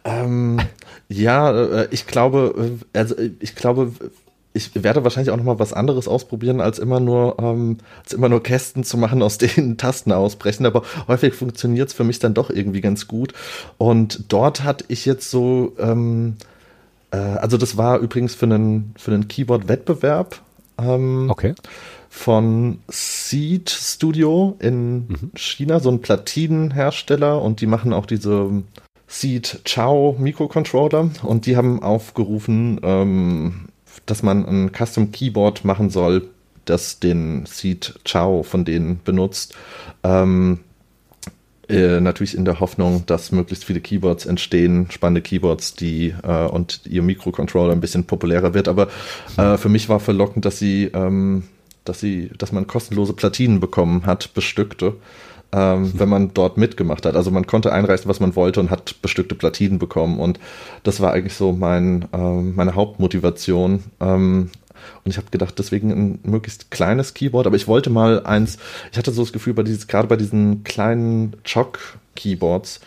Ähm, 0.04 0.60
ja, 1.08 1.52
äh, 1.52 1.88
ich 1.92 2.08
glaube, 2.08 2.78
äh, 2.94 2.98
also 2.98 3.16
ich 3.40 3.56
glaube, 3.56 3.92
ich 4.54 4.84
werde 4.84 5.04
wahrscheinlich 5.04 5.32
auch 5.32 5.38
noch 5.38 5.43
mal 5.43 5.60
was 5.60 5.74
anderes 5.74 6.08
ausprobieren, 6.08 6.60
als 6.62 6.78
immer 6.80 6.99
nur, 6.99 7.38
ähm, 7.39 7.78
als 8.04 8.14
immer 8.14 8.30
nur 8.30 8.43
Kästen 8.43 8.84
zu 8.84 8.97
machen, 8.97 9.22
aus 9.24 9.38
denen 9.38 9.78
Tasten 9.78 10.12
ausbrechen. 10.12 10.66
Aber 10.66 10.84
häufig 11.08 11.34
funktioniert 11.34 11.89
es 11.89 11.93
für 11.93 12.04
mich 12.04 12.20
dann 12.20 12.34
doch 12.34 12.49
irgendwie 12.49 12.82
ganz 12.82 13.08
gut. 13.08 13.34
Und 13.78 14.26
dort 14.30 14.64
hatte 14.64 14.86
ich 14.89 15.06
jetzt 15.06 15.32
so, 15.32 15.74
ähm, 15.80 16.36
äh, 17.12 17.18
also 17.18 17.58
das 17.58 17.78
war 17.78 17.99
übrigens 17.99 18.36
für 18.36 18.45
einen 18.45 18.93
für 18.97 19.12
einen 19.14 19.28
Keyboard-Wettbewerb. 19.28 20.41
Ähm, 20.80 21.30
Okay. 21.30 21.54
von 22.10 22.80
Seed 22.89 23.70
Studio 23.70 24.56
in 24.60 25.32
China, 25.36 25.80
so 25.80 25.89
ein 25.89 26.02
Platinenhersteller 26.02 27.41
und 27.41 27.62
die 27.62 27.68
machen 27.68 27.93
auch 27.93 28.06
diese 28.06 28.64
Seed 29.08 29.62
Chao 29.66 30.16
Mikrocontroller 30.20 31.10
und 31.24 31.45
die 31.45 31.56
haben 31.58 31.84
aufgerufen, 31.84 32.80
ähm, 32.84 33.68
dass 34.06 34.24
man 34.24 34.46
ein 34.46 34.72
Custom 34.72 35.12
Keyboard 35.12 35.66
machen 35.66 35.89
soll, 35.89 36.30
das 36.66 37.00
den 37.00 37.46
Seed 37.46 38.00
Chao 38.06 38.44
von 38.44 38.66
denen 38.66 39.02
benutzt. 39.04 39.56
Ähm, 40.04 40.60
äh, 41.72 42.02
natürlich 42.02 42.36
in 42.36 42.44
der 42.44 42.60
Hoffnung, 42.60 43.06
dass 43.06 43.32
möglichst 43.32 43.64
viele 43.64 43.80
Keyboards 43.80 44.26
entstehen, 44.26 44.92
spannende 44.92 45.22
Keyboards, 45.22 45.74
die 45.74 46.14
äh, 46.24 46.46
und 46.46 46.82
ihr 46.86 47.02
Mikrocontroller 47.02 47.72
ein 47.72 47.80
bisschen 47.80 48.04
populärer 48.04 48.54
wird. 48.54 48.68
Aber 48.68 48.89
äh, 49.38 49.58
für 49.58 49.70
mich 49.70 49.88
war 49.88 50.02
verlockend, 50.02 50.44
dass 50.44 50.60
sie, 50.60 50.92
ähm, 50.94 51.44
dass 51.86 52.02
sie, 52.02 52.30
dass 52.38 52.52
man 52.52 52.68
kostenlose 52.68 53.14
Platinen 53.14 53.62
bekommen 53.62 54.06
hat, 54.06 54.34
bestückte, 54.34 54.96
ähm, 55.54 55.91
wenn 55.95 56.10
man 56.10 56.34
dort 56.34 56.58
mitgemacht 56.58 57.06
hat. 57.06 57.16
Also 57.16 57.32
man 57.32 57.45
konnte 57.45 57.72
einreichen, 57.74 58.10
was 58.10 58.20
man 58.20 58.36
wollte 58.36 58.60
und 58.60 58.70
hat 58.70 59.02
bestückte 59.02 59.36
Platinen 59.36 59.80
bekommen. 59.80 60.20
Und 60.20 60.39
das 60.84 60.99
war 61.02 61.14
eigentlich 61.14 61.36
so 61.36 61.52
mein, 61.52 62.06
ähm, 62.14 62.56
meine 62.56 62.76
Hauptmotivation. 62.76 63.84
Ähm, 63.99 64.49
Und 65.04 65.12
ich 65.12 65.18
habe 65.18 65.30
gedacht, 65.30 65.60
deswegen 65.60 65.91
ein 65.91 66.20
möglichst 66.24 66.72
kleines 66.72 67.14
Keyboard. 67.14 67.47
Aber 67.47 67.56
ich 67.56 67.68
wollte 67.68 67.89
mal 67.89 68.26
eins, 68.26 68.58
ich 68.91 68.97
hatte 68.97 69.12
so 69.12 69.22
das 69.22 69.32
Gefühl, 69.32 69.54
bei 69.54 69.64
dieses, 69.64 69.88
gerade 69.88 70.08
bei 70.08 70.16
diesen 70.16 70.64
kleinen 70.64 71.36
Chock-Keyboards, 71.43 72.80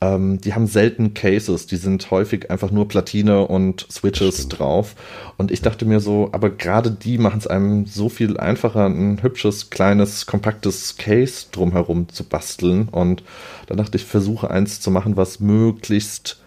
ähm, 0.00 0.40
die 0.40 0.54
haben 0.54 0.66
selten 0.66 1.12
Cases, 1.12 1.66
die 1.66 1.76
sind 1.76 2.10
häufig 2.10 2.50
einfach 2.50 2.70
nur 2.70 2.88
Platine 2.88 3.46
und 3.46 3.86
Switches 3.90 4.48
drauf. 4.48 4.94
Und 5.36 5.50
ich 5.50 5.60
dachte 5.60 5.84
mir 5.84 6.00
so, 6.00 6.30
aber 6.32 6.50
gerade 6.50 6.90
die 6.90 7.18
machen 7.18 7.38
es 7.38 7.46
einem 7.46 7.86
so 7.86 8.08
viel 8.08 8.38
einfacher, 8.38 8.86
ein 8.86 9.22
hübsches, 9.22 9.68
kleines, 9.68 10.26
kompaktes 10.26 10.96
Case 10.96 11.46
drumherum 11.52 12.08
zu 12.08 12.24
basteln. 12.24 12.88
Und 12.90 13.22
dann 13.66 13.76
dachte 13.76 13.98
ich, 13.98 14.04
versuche 14.04 14.50
eins 14.50 14.80
zu 14.80 14.90
machen, 14.90 15.16
was 15.16 15.40
möglichst 15.40 16.40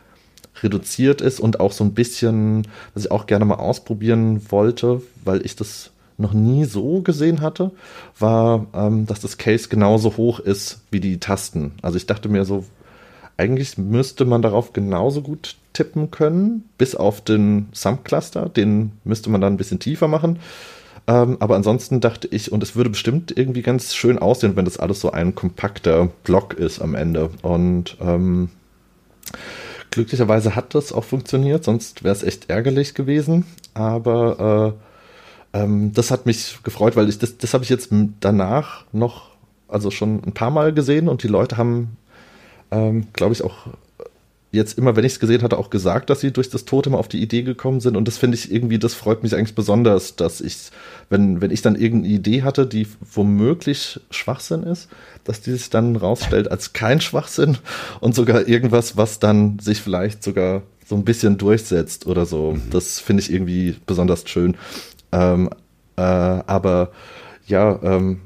reduziert 0.63 1.21
ist 1.21 1.39
und 1.39 1.59
auch 1.59 1.73
so 1.73 1.83
ein 1.83 1.93
bisschen, 1.93 2.67
was 2.93 3.05
ich 3.05 3.11
auch 3.11 3.27
gerne 3.27 3.45
mal 3.45 3.55
ausprobieren 3.55 4.41
wollte, 4.49 5.01
weil 5.23 5.45
ich 5.45 5.55
das 5.55 5.91
noch 6.17 6.33
nie 6.33 6.65
so 6.65 7.01
gesehen 7.01 7.41
hatte, 7.41 7.71
war, 8.17 8.67
ähm, 8.73 9.05
dass 9.05 9.19
das 9.19 9.37
Case 9.37 9.67
genauso 9.67 10.15
hoch 10.17 10.39
ist 10.39 10.81
wie 10.89 10.99
die 10.99 11.19
Tasten. 11.19 11.73
Also 11.81 11.97
ich 11.97 12.05
dachte 12.05 12.29
mir 12.29 12.45
so, 12.45 12.63
eigentlich 13.37 13.77
müsste 13.77 14.25
man 14.25 14.41
darauf 14.41 14.73
genauso 14.73 15.21
gut 15.21 15.55
tippen 15.73 16.11
können, 16.11 16.69
bis 16.77 16.95
auf 16.95 17.21
den 17.21 17.67
Sum-Cluster. 17.73 18.49
Den 18.49 18.91
müsste 19.03 19.29
man 19.29 19.41
dann 19.41 19.53
ein 19.53 19.57
bisschen 19.57 19.79
tiefer 19.79 20.07
machen. 20.07 20.39
Ähm, 21.07 21.37
aber 21.39 21.55
ansonsten 21.55 21.99
dachte 21.99 22.27
ich, 22.31 22.51
und 22.51 22.63
es 22.63 22.75
würde 22.75 22.89
bestimmt 22.89 23.37
irgendwie 23.37 23.61
ganz 23.61 23.93
schön 23.93 24.19
aussehen, 24.19 24.55
wenn 24.55 24.65
das 24.65 24.77
alles 24.77 25.01
so 25.01 25.11
ein 25.11 25.35
kompakter 25.35 26.09
Block 26.23 26.53
ist 26.53 26.79
am 26.79 26.95
Ende. 26.95 27.29
Und 27.41 27.97
ähm, 27.99 28.49
glücklicherweise 29.91 30.55
hat 30.55 30.75
das 30.75 30.93
auch 30.93 31.03
funktioniert, 31.03 31.63
sonst 31.63 32.03
wäre 32.03 32.15
es 32.15 32.23
echt 32.23 32.49
ärgerlich 32.49 32.93
gewesen. 32.93 33.45
Aber 33.73 34.75
äh, 35.53 35.59
ähm, 35.59 35.91
das 35.93 36.11
hat 36.11 36.25
mich 36.25 36.59
gefreut, 36.63 36.95
weil 36.95 37.09
ich 37.09 37.19
das, 37.19 37.37
das 37.37 37.53
habe 37.53 37.63
ich 37.63 37.69
jetzt 37.69 37.89
danach 38.19 38.85
noch, 38.93 39.31
also 39.67 39.91
schon 39.91 40.23
ein 40.23 40.33
paar 40.33 40.51
Mal 40.51 40.73
gesehen 40.73 41.09
und 41.09 41.23
die 41.23 41.27
Leute 41.27 41.57
haben 41.57 41.97
ähm, 42.73 43.07
glaube 43.13 43.33
ich, 43.33 43.43
auch 43.43 43.67
jetzt 44.51 44.77
immer, 44.77 44.95
wenn 44.95 45.03
ich 45.03 45.13
es 45.13 45.19
gesehen 45.19 45.41
hatte, 45.41 45.57
auch 45.57 45.71
gesagt, 45.71 46.11
dass 46.11 46.19
sie 46.19 46.31
durch 46.31 46.49
das 46.49 46.65
Totem 46.65 46.93
auf 46.93 47.07
die 47.07 47.21
Idee 47.21 47.41
gekommen 47.41 47.79
sind. 47.79 47.97
Und 47.97 48.07
das 48.07 48.19
finde 48.19 48.37
ich 48.37 48.51
irgendwie, 48.51 48.77
das 48.77 48.93
freut 48.93 49.23
mich 49.23 49.35
eigentlich 49.35 49.55
besonders, 49.55 50.15
dass 50.15 50.41
ich, 50.41 50.69
wenn, 51.09 51.41
wenn 51.41 51.49
ich 51.49 51.63
dann 51.63 51.75
irgendeine 51.75 52.13
Idee 52.13 52.43
hatte, 52.43 52.67
die 52.67 52.87
womöglich 53.13 53.99
Schwachsinn 54.11 54.61
ist, 54.61 54.89
dass 55.23 55.41
die 55.41 55.51
sich 55.51 55.71
dann 55.71 55.95
rausstellt 55.95 56.51
als 56.51 56.73
kein 56.73 57.01
Schwachsinn 57.01 57.57
und 57.99 58.13
sogar 58.13 58.47
irgendwas, 58.47 58.95
was 58.95 59.17
dann 59.17 59.57
sich 59.57 59.81
vielleicht 59.81 60.23
sogar 60.23 60.61
so 60.85 60.95
ein 60.95 61.03
bisschen 61.03 61.39
durchsetzt 61.39 62.05
oder 62.05 62.27
so. 62.27 62.51
Mhm. 62.51 62.69
Das 62.69 62.99
finde 62.99 63.23
ich 63.23 63.33
irgendwie 63.33 63.75
besonders 63.87 64.29
schön. 64.29 64.55
Ähm, 65.11 65.49
äh, 65.95 66.01
aber 66.01 66.91
ja, 67.47 67.79
ähm, 67.81 68.21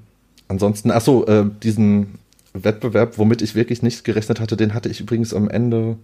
ansonsten, 0.49 0.91
ach 0.91 1.01
so, 1.01 1.25
äh, 1.25 1.45
diesen 1.63 2.19
Wettbewerb, 2.63 3.17
womit 3.17 3.41
ich 3.41 3.55
wirklich 3.55 3.81
nicht 3.81 4.03
gerechnet 4.03 4.39
hatte, 4.39 4.57
den 4.57 4.73
hatte 4.73 4.89
ich 4.89 5.01
übrigens 5.01 5.33
am 5.33 5.49
Ende 5.49 5.97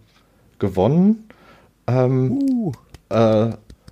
gewonnen. 0.59 1.27
Ähm, 1.87 2.31
uh. 2.31 2.71
äh, 3.09 3.51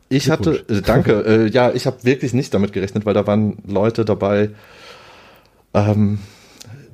ich 0.09 0.29
hatte, 0.29 0.65
äh, 0.67 0.81
danke, 0.81 1.23
äh, 1.25 1.47
ja, 1.47 1.71
ich 1.71 1.85
habe 1.85 2.03
wirklich 2.03 2.33
nicht 2.33 2.53
damit 2.53 2.73
gerechnet, 2.73 3.05
weil 3.05 3.13
da 3.13 3.25
waren 3.27 3.57
Leute 3.65 4.03
dabei, 4.03 4.49
ähm, 5.73 6.19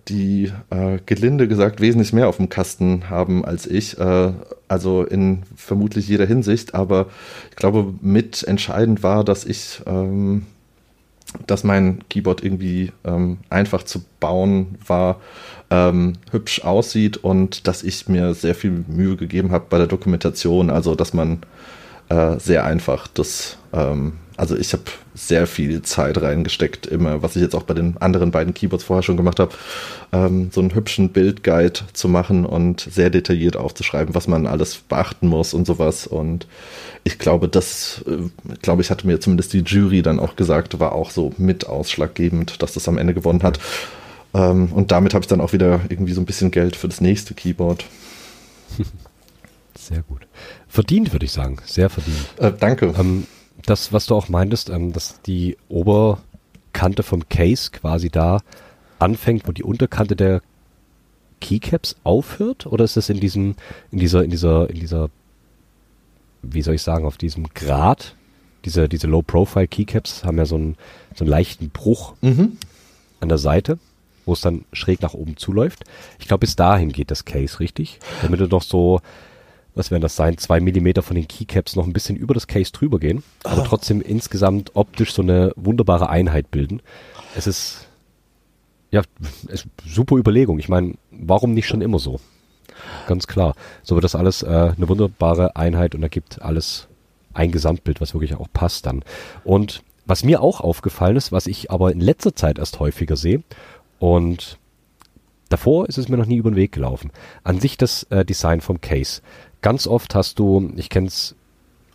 die 0.08 0.52
äh, 0.70 1.00
gelinde 1.06 1.48
gesagt 1.48 1.82
wesentlich 1.82 2.14
mehr 2.14 2.28
auf 2.28 2.38
dem 2.38 2.50
Kasten 2.50 3.10
haben 3.10 3.44
als 3.44 3.66
ich. 3.66 3.98
Äh, 3.98 4.32
also 4.68 5.04
in 5.04 5.44
vermutlich 5.56 6.08
jeder 6.08 6.26
Hinsicht. 6.26 6.76
Aber 6.76 7.08
ich 7.50 7.56
glaube, 7.56 7.94
mit 8.02 8.44
entscheidend 8.44 9.04
war, 9.04 9.24
dass 9.24 9.46
ich 9.46 9.82
ähm, 9.86 10.46
dass 11.46 11.64
mein 11.64 12.00
Keyboard 12.10 12.44
irgendwie 12.44 12.92
ähm, 13.04 13.40
einfach 13.50 13.84
zu 13.84 14.04
bauen 14.20 14.78
war, 14.86 15.20
ähm, 15.70 16.14
hübsch 16.32 16.64
aussieht 16.64 17.18
und 17.18 17.68
dass 17.68 17.84
ich 17.84 18.08
mir 18.08 18.34
sehr 18.34 18.56
viel 18.56 18.86
Mühe 18.88 19.16
gegeben 19.16 19.52
habe 19.52 19.66
bei 19.70 19.78
der 19.78 19.88
Dokumentation, 19.88 20.70
also 20.70 20.96
dass 20.96 21.14
man 21.14 21.40
äh, 22.10 22.40
sehr 22.40 22.66
einfach 22.66 23.08
das, 23.08 23.58
ähm, 23.74 24.14
also 24.38 24.56
ich 24.56 24.72
habe 24.74 24.84
sehr 25.16 25.48
viel 25.48 25.82
Zeit 25.82 26.22
reingesteckt, 26.22 26.86
immer, 26.86 27.24
was 27.24 27.36
ich 27.36 27.42
jetzt 27.42 27.56
auch 27.56 27.64
bei 27.64 27.74
den 27.74 27.98
anderen 27.98 28.30
beiden 28.30 28.54
Keyboards 28.54 28.84
vorher 28.84 29.02
schon 29.02 29.18
gemacht 29.18 29.40
habe, 29.40 29.52
ähm, 30.14 30.52
so 30.52 30.62
einen 30.62 30.76
hübschen 30.76 31.10
Bildguide 31.10 31.80
zu 31.94 32.08
machen 32.08 32.46
und 32.46 32.82
sehr 32.82 33.10
detailliert 33.10 33.58
aufzuschreiben, 33.58 34.14
was 34.14 34.28
man 34.28 34.46
alles 34.46 34.78
beachten 34.78 35.28
muss 35.28 35.56
und 35.56 35.66
sowas. 35.66 36.06
Und 36.06 36.46
ich 37.04 37.18
glaube, 37.18 37.50
das, 37.50 38.06
äh, 38.08 38.30
glaube 38.62 38.84
ich, 38.84 38.92
hatte 38.92 39.08
mir 39.08 39.20
zumindest 39.20 39.54
die 39.54 39.64
Jury 39.64 40.04
dann 40.04 40.20
auch 40.20 40.36
gesagt, 40.36 40.80
war 40.80 40.94
auch 40.94 41.10
so 41.10 41.34
mit 41.38 41.66
ausschlaggebend, 41.66 42.62
dass 42.62 42.74
das 42.74 42.88
am 42.88 43.00
Ende 43.00 43.16
gewonnen 43.16 43.42
hat. 43.42 43.60
Ähm, 44.36 44.72
und 44.72 44.92
damit 44.92 45.16
habe 45.16 45.24
ich 45.24 45.28
dann 45.28 45.42
auch 45.42 45.52
wieder 45.54 45.82
irgendwie 45.90 46.14
so 46.14 46.22
ein 46.22 46.26
bisschen 46.26 46.52
Geld 46.52 46.76
für 46.76 46.88
das 46.88 47.02
nächste 47.02 47.34
Keyboard. 47.34 47.86
Sehr 49.76 50.04
gut. 50.04 50.28
Verdient, 50.68 51.12
würde 51.12 51.26
ich 51.26 51.32
sagen. 51.32 51.58
Sehr 51.66 51.90
verdient. 51.90 52.18
Äh, 52.38 52.52
danke. 52.60 52.94
Ähm, 53.00 53.26
das, 53.68 53.94
was 53.94 54.08
du 54.08 54.16
auch 54.16 54.30
meintest, 54.30 54.70
ähm, 54.70 54.94
dass 54.94 55.22
die 55.22 55.58
Oberkante 55.70 57.04
vom 57.04 57.30
Case 57.30 57.70
quasi 57.72 58.10
da 58.10 58.40
anfängt, 58.98 59.48
wo 59.48 59.52
die 59.52 59.64
Unterkante 59.64 60.16
der 60.16 60.42
Keycaps 61.40 61.96
aufhört? 62.04 62.66
Oder 62.66 62.86
ist 62.86 62.98
das 62.98 63.10
in 63.10 63.20
diesem, 63.20 63.56
in 63.92 64.00
dieser, 64.00 64.24
in 64.24 64.32
dieser, 64.32 64.70
in 64.70 64.80
dieser, 64.80 65.10
wie 66.42 66.62
soll 66.62 66.76
ich 66.76 66.82
sagen, 66.82 67.06
auf 67.06 67.18
diesem 67.18 67.50
Grad? 67.54 68.16
Diese, 68.66 68.90
diese 68.90 69.08
Low-Profile 69.08 69.68
Keycaps 69.68 70.24
haben 70.24 70.38
ja 70.38 70.46
so 70.46 70.56
einen, 70.56 70.76
so 71.14 71.24
einen 71.24 71.30
leichten 71.30 71.70
Bruch 71.70 72.16
mhm. 72.22 72.58
an 73.20 73.30
der 73.30 73.38
Seite, 73.38 73.80
wo 74.26 74.34
es 74.34 74.42
dann 74.42 74.66
schräg 74.74 75.02
nach 75.02 75.14
oben 75.14 75.38
zuläuft. 75.38 75.84
Ich 76.20 76.28
glaube, 76.28 76.42
bis 76.42 76.56
dahin 76.56 76.92
geht 76.92 77.12
das 77.12 77.26
Case, 77.26 77.60
richtig? 77.60 78.00
Damit 78.22 78.40
du 78.40 78.48
doch 78.48 78.64
so 78.64 79.02
was 79.78 79.92
werden 79.92 80.02
das 80.02 80.16
sein, 80.16 80.38
zwei 80.38 80.60
Millimeter 80.60 81.04
von 81.04 81.16
den 81.16 81.28
Keycaps 81.28 81.76
noch 81.76 81.86
ein 81.86 81.94
bisschen 81.94 82.16
über 82.16 82.34
das 82.34 82.48
Case 82.48 82.72
drüber 82.72 83.00
gehen, 83.00 83.24
oh. 83.46 83.50
aber 83.50 83.64
trotzdem 83.64 84.02
insgesamt 84.02 84.72
optisch 84.76 85.14
so 85.14 85.22
eine 85.22 85.52
wunderbare 85.56 86.10
Einheit 86.10 86.52
bilden. 86.52 86.82
Es 87.36 87.48
ist, 87.48 87.88
ja, 88.92 89.02
es 89.48 89.66
ist 89.66 89.68
super 89.86 90.16
Überlegung. 90.16 90.60
Ich 90.60 90.70
meine, 90.70 90.96
warum 91.12 91.54
nicht 91.54 91.68
schon 91.68 91.82
immer 91.82 92.00
so? 92.00 92.20
Ganz 93.08 93.28
klar. 93.28 93.56
So 93.84 93.96
wird 93.96 94.04
das 94.04 94.16
alles 94.16 94.44
äh, 94.44 94.48
eine 94.76 94.90
wunderbare 94.90 95.56
Einheit 95.56 95.96
und 95.96 96.04
ergibt 96.04 96.42
alles 96.42 96.88
ein 97.34 97.52
Gesamtbild, 97.52 98.02
was 98.02 98.14
wirklich 98.14 98.36
auch 98.36 98.48
passt 98.52 98.86
dann. 98.86 99.04
Und 99.44 99.84
was 100.06 100.24
mir 100.24 100.42
auch 100.42 100.62
aufgefallen 100.62 101.18
ist, 101.18 101.32
was 101.32 101.48
ich 101.48 101.70
aber 101.70 101.92
in 101.92 102.00
letzter 102.00 102.34
Zeit 102.34 102.58
erst 102.58 102.80
häufiger 102.80 103.16
sehe 103.16 103.44
und 104.00 104.58
davor 105.50 105.88
ist 105.88 105.98
es 105.98 106.08
mir 106.08 106.18
noch 106.18 106.26
nie 106.26 106.38
über 106.38 106.50
den 106.50 106.56
Weg 106.56 106.72
gelaufen. 106.72 107.12
An 107.44 107.60
sich 107.60 107.78
das 107.78 108.04
äh, 108.04 108.26
Design 108.26 108.62
vom 108.62 108.82
Case 108.82 109.22
ganz 109.62 109.88
oft 109.88 110.16
hast 110.16 110.40
du, 110.40 110.72
ich 110.76 110.90
kenn's, 110.90 111.36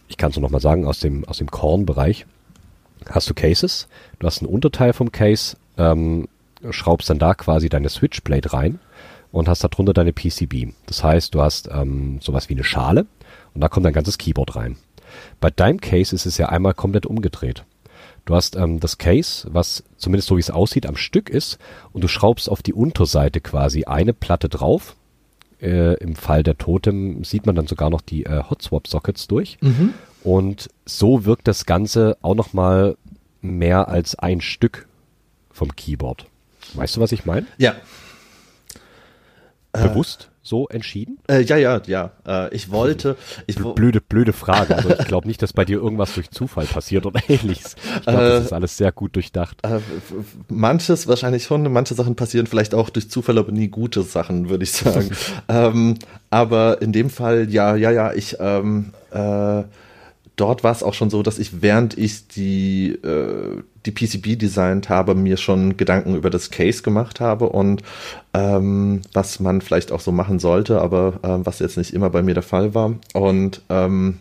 ich 0.08 0.16
kann 0.16 0.30
es 0.30 0.36
nur 0.36 0.42
noch 0.42 0.50
mal 0.50 0.60
sagen, 0.60 0.86
aus 0.86 1.00
dem, 1.00 1.24
aus 1.24 1.38
dem 1.38 1.50
Korn-Bereich, 1.50 2.26
hast 3.08 3.28
du 3.28 3.34
Cases, 3.34 3.88
du 4.18 4.26
hast 4.26 4.42
einen 4.42 4.52
Unterteil 4.52 4.92
vom 4.92 5.12
Case, 5.12 5.56
ähm, 5.78 6.28
schraubst 6.70 7.10
dann 7.10 7.18
da 7.18 7.34
quasi 7.34 7.68
deine 7.68 7.88
Switchblade 7.88 8.52
rein 8.52 8.78
und 9.32 9.48
hast 9.48 9.64
darunter 9.64 9.92
deine 9.92 10.12
PCB. 10.12 10.72
Das 10.86 11.02
heißt, 11.02 11.34
du 11.34 11.42
hast 11.42 11.68
ähm, 11.72 12.20
sowas 12.20 12.48
wie 12.48 12.54
eine 12.54 12.64
Schale 12.64 13.06
und 13.54 13.60
da 13.60 13.68
kommt 13.68 13.86
dein 13.86 13.92
ganzes 13.92 14.18
Keyboard 14.18 14.56
rein. 14.56 14.76
Bei 15.40 15.50
deinem 15.50 15.80
Case 15.80 16.14
ist 16.14 16.26
es 16.26 16.38
ja 16.38 16.48
einmal 16.48 16.74
komplett 16.74 17.06
umgedreht. 17.06 17.64
Du 18.24 18.34
hast 18.34 18.56
ähm, 18.56 18.78
das 18.78 18.98
Case, 18.98 19.48
was 19.52 19.82
zumindest 19.96 20.28
so 20.28 20.36
wie 20.36 20.40
es 20.40 20.50
aussieht, 20.50 20.86
am 20.86 20.96
Stück 20.96 21.28
ist 21.28 21.58
und 21.92 22.04
du 22.04 22.08
schraubst 22.08 22.48
auf 22.48 22.62
die 22.62 22.72
Unterseite 22.72 23.40
quasi 23.40 23.84
eine 23.84 24.12
Platte 24.12 24.48
drauf 24.48 24.94
äh, 25.62 25.94
Im 25.94 26.16
Fall 26.16 26.42
der 26.42 26.58
Totem 26.58 27.22
sieht 27.24 27.46
man 27.46 27.54
dann 27.54 27.68
sogar 27.68 27.88
noch 27.88 28.00
die 28.00 28.26
äh, 28.26 28.42
Hotswap-Sockets 28.50 29.28
durch. 29.28 29.58
Mhm. 29.60 29.94
Und 30.24 30.68
so 30.84 31.24
wirkt 31.24 31.48
das 31.48 31.66
Ganze 31.66 32.16
auch 32.20 32.34
noch 32.34 32.52
mal 32.52 32.96
mehr 33.40 33.88
als 33.88 34.16
ein 34.16 34.40
Stück 34.40 34.86
vom 35.50 35.74
Keyboard. 35.74 36.26
Weißt 36.74 36.96
du, 36.96 37.00
was 37.00 37.12
ich 37.12 37.24
meine? 37.24 37.46
Ja. 37.58 37.74
Bewusst? 39.72 40.30
So 40.42 40.68
entschieden? 40.68 41.18
Äh, 41.28 41.42
ja, 41.42 41.56
ja, 41.56 41.80
ja. 41.86 42.10
Äh, 42.26 42.54
ich 42.54 42.70
wollte. 42.70 43.16
Ich 43.46 43.56
blöde, 43.56 44.00
blöde 44.00 44.32
Frage. 44.32 44.76
Also 44.76 44.90
ich 44.90 45.04
glaube 45.06 45.26
nicht, 45.26 45.42
dass 45.42 45.52
bei 45.52 45.64
dir 45.64 45.78
irgendwas 45.78 46.14
durch 46.14 46.30
Zufall 46.30 46.66
passiert 46.66 47.06
oder 47.06 47.20
ähnliches. 47.28 47.76
Ich 47.96 48.02
glaube, 48.02 48.18
äh, 48.18 48.28
das 48.30 48.44
ist 48.46 48.52
alles 48.52 48.76
sehr 48.76 48.92
gut 48.92 49.16
durchdacht. 49.16 49.58
Äh, 49.62 49.80
manches 50.48 51.06
wahrscheinlich 51.08 51.44
schon. 51.44 51.70
Manche 51.72 51.94
Sachen 51.94 52.14
passieren 52.14 52.46
vielleicht 52.46 52.74
auch 52.74 52.90
durch 52.90 53.10
Zufall, 53.10 53.38
aber 53.38 53.52
nie 53.52 53.68
gute 53.68 54.02
Sachen, 54.02 54.48
würde 54.48 54.64
ich 54.64 54.72
sagen. 54.72 55.10
ähm, 55.48 55.98
aber 56.30 56.82
in 56.82 56.92
dem 56.92 57.10
Fall, 57.10 57.48
ja, 57.50 57.74
ja, 57.76 57.90
ja, 57.90 58.12
ich. 58.12 58.36
Ähm, 58.40 58.92
äh, 59.10 59.62
dort 60.36 60.64
war 60.64 60.72
es 60.72 60.82
auch 60.82 60.94
schon 60.94 61.10
so, 61.10 61.22
dass 61.22 61.38
ich, 61.38 61.62
während 61.62 61.96
ich 61.98 62.28
die, 62.28 62.90
äh, 62.90 63.62
die 63.86 63.90
PCB 63.90 64.38
designt 64.38 64.88
habe, 64.88 65.14
mir 65.14 65.36
schon 65.36 65.76
Gedanken 65.76 66.14
über 66.16 66.30
das 66.30 66.50
Case 66.50 66.82
gemacht 66.82 67.20
habe 67.20 67.48
und 67.48 67.82
ähm, 68.34 69.02
was 69.12 69.40
man 69.40 69.60
vielleicht 69.60 69.92
auch 69.92 70.00
so 70.00 70.12
machen 70.12 70.38
sollte, 70.38 70.80
aber 70.80 71.20
äh, 71.22 71.44
was 71.46 71.58
jetzt 71.58 71.76
nicht 71.76 71.92
immer 71.92 72.10
bei 72.10 72.22
mir 72.22 72.34
der 72.34 72.42
Fall 72.42 72.74
war. 72.74 72.94
Und 73.12 73.62
ähm, 73.68 74.18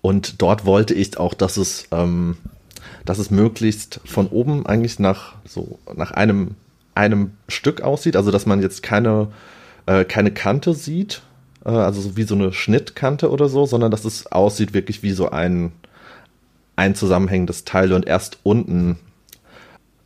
und 0.00 0.40
dort 0.40 0.64
wollte 0.64 0.94
ich 0.94 1.18
auch, 1.18 1.34
dass 1.34 1.56
es, 1.56 1.88
ähm, 1.90 2.36
dass 3.04 3.18
es 3.18 3.30
möglichst 3.30 4.00
von 4.04 4.28
oben 4.28 4.64
eigentlich 4.66 4.98
nach 4.98 5.34
so 5.44 5.78
nach 5.94 6.12
einem 6.12 6.54
einem 6.94 7.32
Stück 7.48 7.80
aussieht, 7.82 8.16
also 8.16 8.30
dass 8.30 8.46
man 8.46 8.60
jetzt 8.60 8.82
keine 8.82 9.28
äh, 9.86 10.04
keine 10.04 10.32
Kante 10.32 10.74
sieht, 10.74 11.22
also 11.72 12.00
so 12.00 12.16
wie 12.16 12.22
so 12.24 12.34
eine 12.34 12.52
Schnittkante 12.52 13.30
oder 13.30 13.48
so, 13.48 13.66
sondern 13.66 13.90
dass 13.90 14.04
es 14.04 14.30
aussieht 14.30 14.74
wirklich 14.74 15.02
wie 15.02 15.12
so 15.12 15.30
ein 15.30 15.72
ein 16.76 16.94
zusammenhängendes 16.94 17.64
Teil 17.64 17.92
und 17.92 18.06
erst 18.06 18.38
unten 18.44 18.98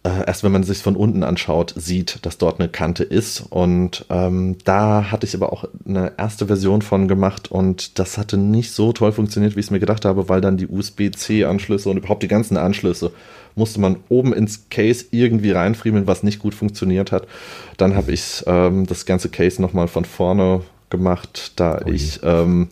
äh, 0.05 0.27
erst 0.27 0.43
wenn 0.43 0.51
man 0.51 0.65
sich 0.65 0.79
von 0.79 0.97
unten 0.97 1.23
anschaut, 1.23 1.75
sieht, 1.77 2.25
dass 2.27 2.37
dort 2.39 2.59
eine 2.59 2.69
Kante 2.69 3.05
ist. 3.05 3.41
Und 3.51 4.05
ähm, 4.11 4.57
da 4.65 5.13
hatte 5.13 5.27
ich 5.27 5.35
aber 5.37 5.53
auch 5.53 5.65
eine 5.87 6.13
erste 6.17 6.49
Version 6.49 6.83
von 6.83 7.07
gemacht 7.07 7.51
und 7.53 7.99
das 8.01 8.19
hatte 8.19 8.37
nicht 8.37 8.73
so 8.73 8.93
toll 8.93 9.13
funktioniert, 9.13 9.55
wie 9.55 9.61
ich 9.61 9.67
es 9.67 9.71
mir 9.71 9.79
gedacht 9.79 10.05
habe, 10.05 10.29
weil 10.29 10.41
dann 10.41 10.57
die 10.57 10.67
USB-C-Anschlüsse 10.67 11.89
und 11.89 11.99
überhaupt 11.99 12.23
die 12.23 12.29
ganzen 12.29 12.57
Anschlüsse 12.57 13.13
musste 13.55 13.81
man 13.81 13.97
oben 14.09 14.33
ins 14.33 14.69
Case 14.71 15.05
irgendwie 15.11 15.53
reinfriemeln, 15.53 16.07
was 16.07 16.23
nicht 16.23 16.41
gut 16.41 16.55
funktioniert 16.55 17.13
hat. 17.13 17.29
Dann 17.77 17.95
habe 17.95 18.11
ich 18.11 18.43
ähm, 18.47 18.87
das 18.87 19.07
ganze 19.07 19.29
Case 19.29 19.61
nochmal 19.61 19.89
von 19.89 20.05
vorne 20.05 20.63
gemacht, 20.93 21.55
da 21.57 21.83
oh 21.85 21.91
ich 21.91 22.21
ähm, 22.23 22.69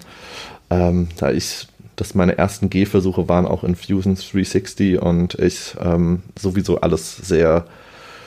ähm, 0.70 1.08
da 1.16 1.32
ich 1.32 1.66
dass 1.96 2.14
meine 2.14 2.38
ersten 2.38 2.70
Gehversuche 2.70 3.28
waren 3.28 3.44
auch 3.44 3.62
in 3.62 3.76
Fusion 3.76 4.14
360 4.14 5.02
und 5.02 5.34
ich 5.34 5.74
ähm, 5.82 6.22
sowieso 6.38 6.80
alles 6.80 7.18
sehr 7.18 7.66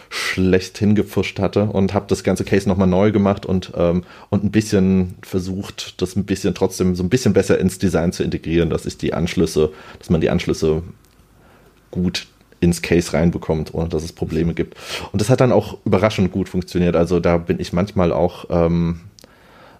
schlecht 0.09 0.77
hingepfuscht 0.77 1.39
hatte 1.39 1.63
und 1.63 1.95
habe 1.95 2.05
das 2.07 2.23
ganze 2.23 2.43
Case 2.43 2.69
nochmal 2.69 2.87
neu 2.87 3.11
gemacht 3.11 3.47
und, 3.47 3.71
ähm, 3.75 4.03
und 4.29 4.43
ein 4.43 4.51
bisschen 4.51 5.15
versucht, 5.23 5.99
das 6.03 6.15
ein 6.15 6.25
bisschen 6.25 6.53
trotzdem 6.53 6.95
so 6.95 7.01
ein 7.01 7.09
bisschen 7.09 7.33
besser 7.33 7.57
ins 7.57 7.79
Design 7.79 8.11
zu 8.11 8.23
integrieren, 8.23 8.69
dass 8.69 8.85
ich 8.85 8.99
die 8.99 9.15
Anschlüsse, 9.15 9.71
dass 9.97 10.11
man 10.11 10.21
die 10.21 10.29
Anschlüsse 10.29 10.83
gut 11.89 12.27
ins 12.59 12.83
Case 12.83 13.11
reinbekommt, 13.11 13.73
ohne 13.73 13.89
dass 13.89 14.03
es 14.03 14.13
Probleme 14.13 14.53
gibt. 14.53 14.77
Und 15.11 15.19
das 15.19 15.31
hat 15.31 15.41
dann 15.41 15.51
auch 15.51 15.79
überraschend 15.83 16.31
gut 16.31 16.47
funktioniert. 16.47 16.95
Also 16.95 17.19
da 17.19 17.37
bin 17.37 17.59
ich 17.59 17.73
manchmal 17.73 18.13
auch 18.13 18.45
ähm, 18.51 18.99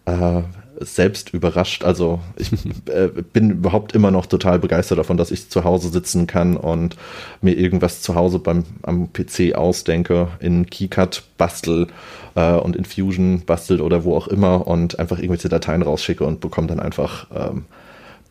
äh, 0.05 0.41
selbst 0.79 1.33
überrascht. 1.33 1.83
Also 1.83 2.19
ich 2.37 2.51
äh, 2.89 3.07
bin 3.07 3.51
überhaupt 3.51 3.93
immer 3.93 4.11
noch 4.11 4.25
total 4.25 4.59
begeistert 4.59 4.97
davon, 4.97 5.17
dass 5.17 5.31
ich 5.31 5.49
zu 5.49 5.63
Hause 5.63 5.89
sitzen 5.89 6.27
kann 6.27 6.57
und 6.57 6.95
mir 7.41 7.57
irgendwas 7.57 8.01
zu 8.01 8.15
Hause 8.15 8.39
beim 8.39 8.63
am 8.81 9.11
PC 9.13 9.55
ausdenke, 9.55 10.29
in 10.39 10.65
KeyCut 10.69 11.23
bastel 11.37 11.87
äh, 12.35 12.53
und 12.53 12.75
in 12.75 12.85
Fusion 12.85 13.43
bastelt 13.45 13.81
oder 13.81 14.03
wo 14.03 14.15
auch 14.15 14.27
immer 14.27 14.67
und 14.67 14.99
einfach 14.99 15.17
irgendwelche 15.17 15.49
Dateien 15.49 15.81
rausschicke 15.81 16.23
und 16.23 16.41
bekomme 16.41 16.67
dann 16.67 16.79
einfach 16.79 17.27
ähm, 17.33 17.65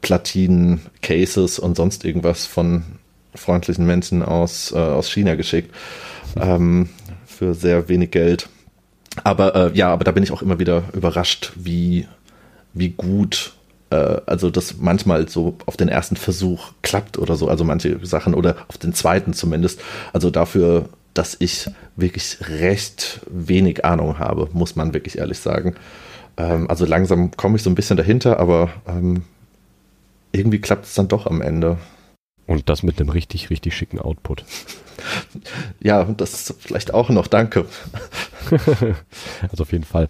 Platinen, 0.01 0.81
Cases 1.01 1.59
und 1.59 1.77
sonst 1.77 2.05
irgendwas 2.05 2.47
von 2.47 2.83
freundlichen 3.35 3.87
Menschen 3.87 4.23
aus, 4.23 4.73
äh, 4.73 4.79
aus 4.79 5.11
China 5.11 5.37
geschickt. 5.37 5.75
Ähm, 6.41 6.89
für 7.27 7.55
sehr 7.55 7.89
wenig 7.89 8.11
Geld. 8.11 8.49
Aber 9.25 9.55
äh, 9.55 9.77
ja, 9.77 9.93
aber 9.93 10.05
da 10.05 10.13
bin 10.13 10.23
ich 10.23 10.33
auch 10.33 10.43
immer 10.43 10.59
wieder 10.59 10.85
überrascht, 10.95 11.53
wie 11.57 12.07
wie 12.75 12.91
gut 12.91 13.53
äh, 13.93 14.21
also 14.27 14.51
das 14.51 14.79
manchmal 14.79 15.29
so 15.29 15.57
auf 15.67 15.77
den 15.77 15.89
ersten 15.89 16.17
Versuch 16.17 16.73
klappt 16.83 17.19
oder 17.19 17.37
so, 17.37 17.49
also 17.49 17.65
manche 17.65 18.05
Sachen 18.05 18.35
oder 18.35 18.57
auf 18.69 18.79
den 18.79 18.95
zweiten 18.95 19.35
zumindest. 19.35 19.81
Also 20.13 20.31
dafür, 20.31 20.89
dass 21.15 21.37
ich 21.39 21.69
wirklich 21.97 22.39
recht 22.41 23.21
wenig 23.31 23.85
Ahnung 23.85 24.19
habe, 24.19 24.49
muss 24.53 24.77
man 24.77 24.95
wirklich 24.95 25.19
ehrlich 25.19 25.39
sagen. 25.39 25.75
Ähm, 26.37 26.69
also 26.71 26.87
langsam 26.87 27.31
komme 27.37 27.57
ich 27.57 27.63
so 27.63 27.71
ein 27.71 27.75
bisschen 27.75 27.97
dahinter, 27.97 28.41
aber 28.41 28.71
ähm, 28.87 29.25
irgendwie 30.33 30.61
klappt 30.61 30.87
es 30.87 30.95
dann 30.95 31.09
doch 31.09 31.27
am 31.27 31.43
Ende. 31.43 31.79
Und 32.47 32.69
das 32.69 32.83
mit 32.83 32.99
einem 32.99 33.11
richtig, 33.11 33.51
richtig 33.51 33.77
schicken 33.77 34.01
Output. 34.01 34.45
Ja, 35.81 36.05
das 36.05 36.35
ist 36.35 36.55
vielleicht 36.61 36.95
auch 36.95 37.09
noch, 37.09 37.27
danke. 37.27 37.67
also 39.51 39.63
auf 39.63 39.73
jeden 39.73 39.85
Fall 39.85 40.09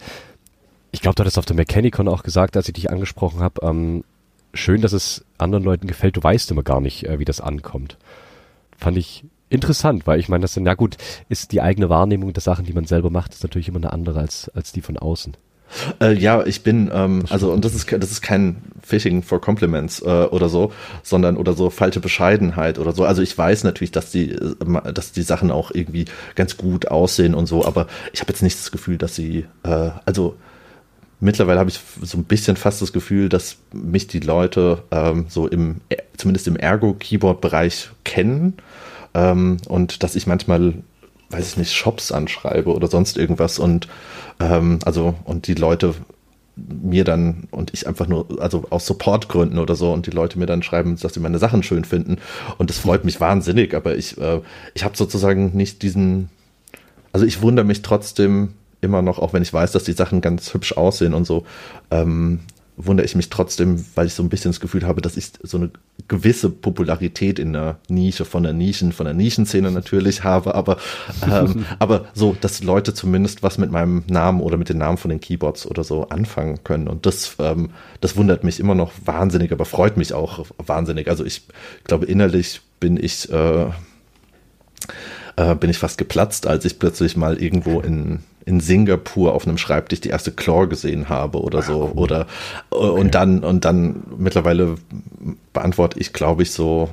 ich 0.93 1.01
glaube, 1.01 1.17
du 1.17 1.21
hattest 1.23 1.39
auf 1.39 1.47
der 1.47 1.57
Mechanicon 1.57 2.07
auch 2.07 2.23
gesagt, 2.23 2.57
als 2.57 2.69
ich 2.69 2.75
dich 2.75 2.91
angesprochen 2.91 3.41
habe, 3.41 3.67
ähm, 3.67 4.05
schön, 4.55 4.83
dass 4.83 4.93
es 4.93 5.25
anderen 5.39 5.65
Leuten 5.65 5.87
gefällt. 5.87 6.17
Du 6.17 6.23
weißt 6.23 6.51
immer 6.51 6.63
gar 6.63 6.81
nicht, 6.81 7.07
äh, 7.07 7.19
wie 7.19 7.25
das 7.25 7.41
ankommt. 7.41 7.97
Fand 8.77 8.99
ich 8.99 9.25
interessant, 9.49 10.07
weil 10.07 10.21
ich 10.21 10.29
meine, 10.29 10.43
das 10.43 10.55
dann, 10.55 10.67
ja 10.67 10.75
gut, 10.75 10.99
ist 11.31 11.53
die 11.53 11.63
eigene 11.63 11.89
Wahrnehmung 11.89 12.33
der 12.33 12.43
Sachen, 12.43 12.67
die 12.67 12.75
man 12.75 12.85
selber 12.85 13.11
macht, 13.11 13.33
ist 13.33 13.43
natürlich 13.43 13.69
immer 13.69 13.79
eine 13.79 13.93
andere 13.93 14.21
als, 14.21 14.51
als 14.51 14.73
die 14.73 14.83
von 14.83 14.99
außen. 14.99 15.35
Äh, 16.01 16.15
ja, 16.15 16.45
ich 16.45 16.63
bin, 16.63 16.91
ähm, 16.93 17.25
also 17.31 17.53
und 17.53 17.65
das 17.65 17.75
ist 17.75 17.91
das 17.91 18.11
ist 18.11 18.23
kein 18.23 18.63
Fishing 18.83 19.23
for 19.23 19.41
Compliments 19.41 20.01
äh, 20.01 20.05
oder 20.05 20.49
so, 20.49 20.73
sondern 21.03 21.37
oder 21.37 21.55
so 21.55 21.71
falsche 21.71 22.01
Bescheidenheit 22.01 22.79
oder 22.79 22.93
so. 22.93 23.05
Also 23.05 23.23
ich 23.23 23.37
weiß 23.37 23.65
natürlich, 23.65 23.93
dass 23.93 24.11
die, 24.11 24.33
äh, 24.33 24.93
dass 24.93 25.13
die 25.13 25.23
Sachen 25.23 25.51
auch 25.51 25.71
irgendwie 25.73 26.07
ganz 26.35 26.57
gut 26.57 26.89
aussehen 26.89 27.35
und 27.35 27.47
so, 27.47 27.65
aber 27.65 27.87
ich 28.13 28.21
habe 28.21 28.33
jetzt 28.33 28.43
nicht 28.43 28.59
das 28.59 28.71
Gefühl, 28.71 28.99
dass 28.99 29.15
sie, 29.15 29.47
äh, 29.63 29.91
also 30.05 30.37
mittlerweile 31.21 31.61
habe 31.61 31.71
ich 31.71 31.81
so 32.03 32.19
ein 32.19 32.25
bisschen 32.25 32.57
fast 32.57 32.83
das 32.83 32.93
Gefühl, 32.93 33.29
dass 33.29 33.57
mich 33.73 34.09
die 34.09 34.21
Leute 34.21 34.83
ähm, 34.91 35.27
so 35.29 35.47
im, 35.47 35.77
zumindest 36.17 36.49
im 36.49 36.57
Ergo-Keyboard-Bereich 36.57 37.91
kennen 38.05 38.55
ähm, 39.15 39.59
und 39.69 40.03
dass 40.03 40.17
ich 40.17 40.27
manchmal, 40.27 40.75
weiß 41.33 41.49
ich 41.49 41.57
nicht, 41.57 41.73
Shops 41.73 42.13
anschreibe 42.13 42.73
oder 42.73 42.89
sonst 42.89 43.17
irgendwas 43.17 43.59
und 43.59 43.89
ähm, 44.41 44.79
also 44.85 45.15
und 45.25 45.47
die 45.47 45.55
Leute 45.55 45.95
mir 46.57 47.05
dann 47.05 47.49
und 47.51 47.73
ich 47.73 47.87
einfach 47.87 48.07
nur, 48.07 48.27
also 48.41 48.65
aus 48.71 48.87
Supportgründen 48.87 49.59
oder 49.59 49.75
so 49.75 49.93
und 49.93 50.07
die 50.07 50.11
Leute 50.11 50.39
mir 50.39 50.47
dann 50.47 50.63
schreiben, 50.63 50.97
dass 51.01 51.15
sie 51.15 51.21
meine 51.21 51.39
Sachen 51.39 51.63
schön 51.63 51.85
finden 51.85 52.19
und 52.59 52.69
das 52.69 52.79
freut 52.79 53.05
mich 53.05 53.21
wahnsinnig, 53.21 53.75
aber 53.75 53.97
ich, 53.97 54.19
äh, 54.19 54.41
ich 54.75 54.85
habe 54.85 54.97
sozusagen 54.97 55.57
nicht 55.57 55.83
diesen, 55.83 56.29
also 57.13 57.25
ich 57.25 57.41
wundere 57.41 57.65
mich 57.65 57.83
trotzdem, 57.83 58.51
immer 58.83 59.01
noch, 59.01 59.19
auch 59.19 59.33
wenn 59.33 59.43
ich 59.43 59.53
weiß, 59.53 59.73
dass 59.73 59.85
die 59.85 59.93
Sachen 59.93 60.21
ganz 60.21 60.53
hübsch 60.53 60.77
aussehen 60.77 61.15
und 61.15 61.25
so, 61.25 61.47
ähm, 61.91 62.41
wundere 62.87 63.05
ich 63.05 63.15
mich 63.15 63.31
trotzdem, 63.31 63.85
weil 63.95 64.07
ich 64.07 64.15
so 64.15 64.23
ein 64.23 64.29
bisschen 64.29 64.51
das 64.51 64.61
Gefühl 64.61 64.87
habe, 64.87 65.01
dass 65.01 65.17
ich 65.17 65.33
so 65.43 65.57
eine 65.57 65.71
gewisse 66.09 66.51
Popularität 66.51 67.39
in 67.39 67.53
der 67.53 67.79
Nische, 67.89 68.25
von 68.25 68.43
der 68.43 68.53
Nischen, 68.53 68.93
von 68.93 69.05
der 69.05 69.15
Nischenszene 69.15 69.71
natürlich 69.71 70.25
habe, 70.25 70.55
aber, 70.55 70.79
ähm, 71.31 71.67
aber 71.79 72.07
so, 72.15 72.37
dass 72.41 72.63
Leute 72.63 72.95
zumindest 72.95 73.43
was 73.43 73.59
mit 73.59 73.71
meinem 73.71 74.05
Namen 74.09 74.41
oder 74.41 74.57
mit 74.57 74.69
den 74.69 74.79
Namen 74.79 74.99
von 74.99 75.11
den 75.11 75.21
Keyboards 75.21 75.67
oder 75.67 75.85
so 75.85 76.09
anfangen 76.09 76.65
können. 76.65 76.89
Und 76.89 77.07
das, 77.07 77.37
ähm, 77.39 77.71
das 78.01 78.17
wundert 78.17 78.45
mich 78.45 78.61
immer 78.61 78.75
noch 78.75 78.93
wahnsinnig, 79.05 79.53
aber 79.53 79.65
freut 79.65 79.97
mich 79.97 80.13
auch 80.13 80.47
wahnsinnig. 80.59 81.09
Also 81.09 81.25
ich 81.25 81.43
glaube, 81.85 82.07
innerlich 82.07 82.61
bin 82.81 82.97
ich, 82.97 83.31
äh, 83.31 83.67
äh, 85.37 85.55
bin 85.55 85.71
ich 85.71 85.79
fast 85.79 85.99
geplatzt, 85.99 86.47
als 86.47 86.65
ich 86.65 86.79
plötzlich 86.79 87.17
mal 87.17 87.41
irgendwo 87.43 87.81
in 87.81 88.21
in 88.45 88.61
Singapur 88.61 89.35
auf 89.35 89.47
einem 89.47 89.59
Schreibtisch 89.59 90.01
die 90.01 90.09
erste 90.09 90.33
Claw 90.33 90.67
gesehen 90.67 91.09
habe 91.09 91.41
oder 91.41 91.63
so. 91.63 91.93
Cool. 91.95 92.03
Oder 92.03 92.21
äh, 92.71 92.75
okay. 92.75 93.01
und 93.01 93.15
dann, 93.15 93.45
und 93.45 93.65
dann 93.65 94.03
mittlerweile 94.17 94.77
beantworte 95.53 95.99
ich, 96.01 96.13
glaube 96.13 96.43
ich, 96.43 96.53
so 96.53 96.89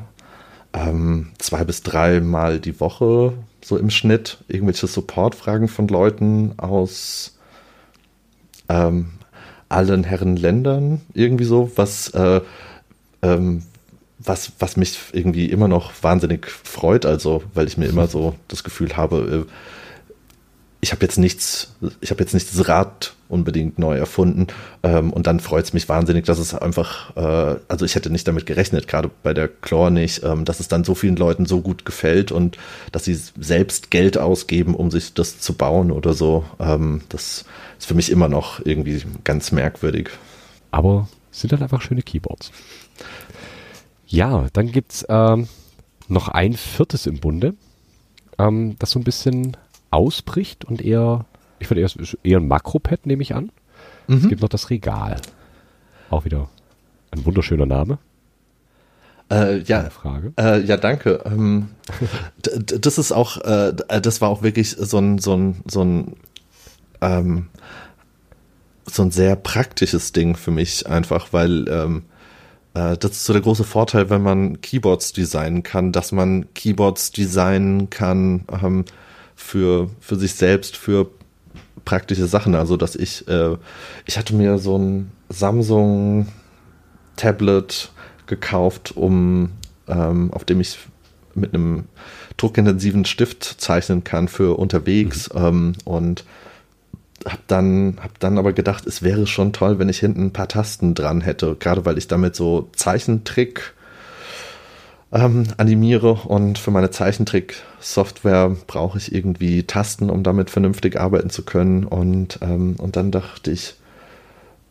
ähm, 0.73 1.31
zwei 1.37 1.63
bis 1.63 1.81
drei 1.81 2.19
Mal 2.19 2.59
die 2.59 2.79
Woche, 2.79 3.33
so 3.63 3.77
im 3.77 3.89
Schnitt, 3.89 4.37
irgendwelche 4.47 4.87
Supportfragen 4.87 5.67
von 5.67 5.87
Leuten 5.87 6.53
aus 6.57 7.37
ähm, 8.69 9.11
allen 9.67 10.03
Herren 10.03 10.35
Ländern, 10.35 11.01
irgendwie 11.13 11.45
so, 11.45 11.71
was, 11.75 12.09
äh, 12.09 12.41
ähm, 13.21 13.63
was, 14.19 14.51
was 14.59 14.77
mich 14.77 14.99
irgendwie 15.13 15.45
immer 15.45 15.67
noch 15.67 15.91
wahnsinnig 16.01 16.47
freut, 16.49 17.05
also 17.05 17.43
weil 17.53 17.67
ich 17.67 17.77
mir 17.77 17.87
immer 17.87 18.07
so 18.07 18.35
das 18.47 18.63
Gefühl 18.63 18.97
habe, 18.97 19.45
äh, 19.47 19.51
ich 20.81 20.91
habe 20.91 21.01
jetzt 21.03 21.17
nichts, 21.17 21.75
ich 21.99 22.09
habe 22.11 22.21
jetzt 22.21 22.33
nicht 22.33 22.53
das 22.53 22.67
Rad 22.67 23.13
unbedingt 23.27 23.79
neu 23.79 23.97
erfunden. 23.97 24.47
Ähm, 24.81 25.11
und 25.11 25.27
dann 25.27 25.39
freut 25.39 25.65
es 25.65 25.73
mich 25.73 25.89
wahnsinnig, 25.89 26.25
dass 26.25 26.39
es 26.39 26.53
einfach, 26.53 27.15
äh, 27.17 27.59
also 27.67 27.85
ich 27.85 27.95
hätte 27.95 28.09
nicht 28.09 28.27
damit 28.27 28.45
gerechnet, 28.45 28.87
gerade 28.87 29.09
bei 29.23 29.33
der 29.33 29.49
Chlor 29.49 29.89
nicht, 29.89 30.23
ähm, 30.23 30.45
dass 30.45 30.59
es 30.59 30.69
dann 30.69 30.83
so 30.83 30.95
vielen 30.95 31.17
Leuten 31.17 31.45
so 31.45 31.61
gut 31.61 31.85
gefällt 31.85 32.31
und 32.31 32.57
dass 32.91 33.03
sie 33.03 33.15
selbst 33.15 33.91
Geld 33.91 34.17
ausgeben, 34.17 34.73
um 34.73 34.89
sich 34.89 35.13
das 35.13 35.39
zu 35.39 35.53
bauen 35.53 35.91
oder 35.91 36.13
so. 36.13 36.45
Ähm, 36.59 37.01
das 37.09 37.45
ist 37.77 37.85
für 37.85 37.93
mich 37.95 38.09
immer 38.09 38.29
noch 38.29 38.65
irgendwie 38.65 39.03
ganz 39.25 39.51
merkwürdig. 39.51 40.09
Aber 40.71 41.09
sind 41.31 41.51
dann 41.51 41.61
einfach 41.61 41.81
schöne 41.81 42.01
Keyboards. 42.01 42.51
Ja, 44.09 44.47
dann 44.53 44.71
gibt's 44.71 45.05
ähm, 45.07 45.47
noch 46.07 46.29
ein 46.29 46.53
viertes 46.53 47.05
im 47.05 47.19
Bunde, 47.19 47.53
ähm, 48.39 48.75
das 48.79 48.91
so 48.91 48.99
ein 48.99 49.03
bisschen 49.03 49.55
ausbricht 49.91 50.65
und 50.65 50.81
eher, 50.81 51.25
ich 51.59 51.69
würde 51.69 51.81
eher, 51.81 51.89
eher 52.23 52.39
ein 52.39 52.47
Makropad, 52.47 53.05
nehme 53.05 53.21
ich 53.21 53.35
an. 53.35 53.51
Mhm. 54.07 54.17
Es 54.17 54.29
gibt 54.29 54.41
noch 54.41 54.49
das 54.49 54.71
Regal. 54.71 55.17
Auch 56.09 56.25
wieder 56.25 56.49
ein 57.11 57.23
wunderschöner 57.23 57.67
Name. 57.67 57.99
Äh, 59.31 59.59
ja, 59.59 59.87
Frage. 59.91 60.33
Äh, 60.39 60.61
ja, 60.61 60.77
danke. 60.77 61.21
Ähm, 61.25 61.69
das 62.41 62.97
ist 62.97 63.11
auch, 63.11 63.37
äh, 63.37 63.73
das 64.01 64.21
war 64.21 64.29
auch 64.29 64.41
wirklich 64.41 64.71
so 64.71 64.97
ein, 64.97 65.19
so 65.19 65.35
ein, 65.35 65.61
so 65.67 65.83
ein, 65.83 66.15
ähm, 67.01 67.47
so 68.87 69.03
ein 69.03 69.11
sehr 69.11 69.35
praktisches 69.35 70.13
Ding 70.13 70.35
für 70.35 70.49
mich 70.49 70.87
einfach, 70.87 71.31
weil 71.31 71.67
ähm, 71.67 71.97
äh, 71.97 72.18
das 72.73 73.11
ist 73.11 73.25
so 73.25 73.33
der 73.33 73.41
große 73.41 73.63
Vorteil, 73.63 74.09
wenn 74.09 74.21
man 74.21 74.61
Keyboards 74.61 75.13
designen 75.13 75.63
kann, 75.63 75.91
dass 75.91 76.11
man 76.11 76.53
Keyboards 76.53 77.11
designen 77.11 77.89
kann 77.89 78.45
ähm, 78.61 78.85
für, 79.35 79.89
für 79.99 80.15
sich 80.15 80.35
selbst, 80.35 80.77
für 80.77 81.09
praktische 81.85 82.27
Sachen. 82.27 82.55
Also, 82.55 82.77
dass 82.77 82.95
ich, 82.95 83.27
äh, 83.27 83.57
ich 84.05 84.17
hatte 84.17 84.35
mir 84.35 84.59
so 84.59 84.77
ein 84.77 85.11
Samsung 85.29 86.27
Tablet 87.15 87.91
gekauft, 88.27 88.95
um 88.95 89.51
ähm, 89.87 90.31
auf 90.31 90.45
dem 90.45 90.61
ich 90.61 90.77
mit 91.35 91.53
einem 91.53 91.85
druckintensiven 92.37 93.05
Stift 93.05 93.43
zeichnen 93.43 94.03
kann 94.03 94.27
für 94.27 94.57
unterwegs 94.57 95.33
mhm. 95.33 95.39
ähm, 95.45 95.73
und 95.85 96.25
habe 97.25 97.41
dann 97.47 97.97
hab 98.01 98.19
dann 98.19 98.37
aber 98.37 98.53
gedacht, 98.53 98.85
es 98.87 99.01
wäre 99.01 99.27
schon 99.27 99.53
toll, 99.53 99.79
wenn 99.79 99.89
ich 99.89 99.99
hinten 99.99 100.27
ein 100.27 100.33
paar 100.33 100.47
Tasten 100.47 100.93
dran 100.93 101.21
hätte, 101.21 101.55
gerade 101.55 101.85
weil 101.85 101.97
ich 101.97 102.07
damit 102.07 102.35
so 102.35 102.69
Zeichentrick 102.75 103.73
ähm, 105.11 105.45
animiere 105.57 106.13
und 106.13 106.57
für 106.59 106.71
meine 106.71 106.91
Zeichentrick-Software 106.91 108.55
brauche 108.67 108.97
ich 108.97 109.13
irgendwie 109.13 109.63
Tasten, 109.63 110.09
um 110.09 110.23
damit 110.23 110.49
vernünftig 110.49 110.99
arbeiten 110.99 111.29
zu 111.29 111.43
können. 111.43 111.83
Und 111.83 112.39
ähm, 112.41 112.75
und 112.77 112.95
dann 112.95 113.11
dachte 113.11 113.51
ich, 113.51 113.75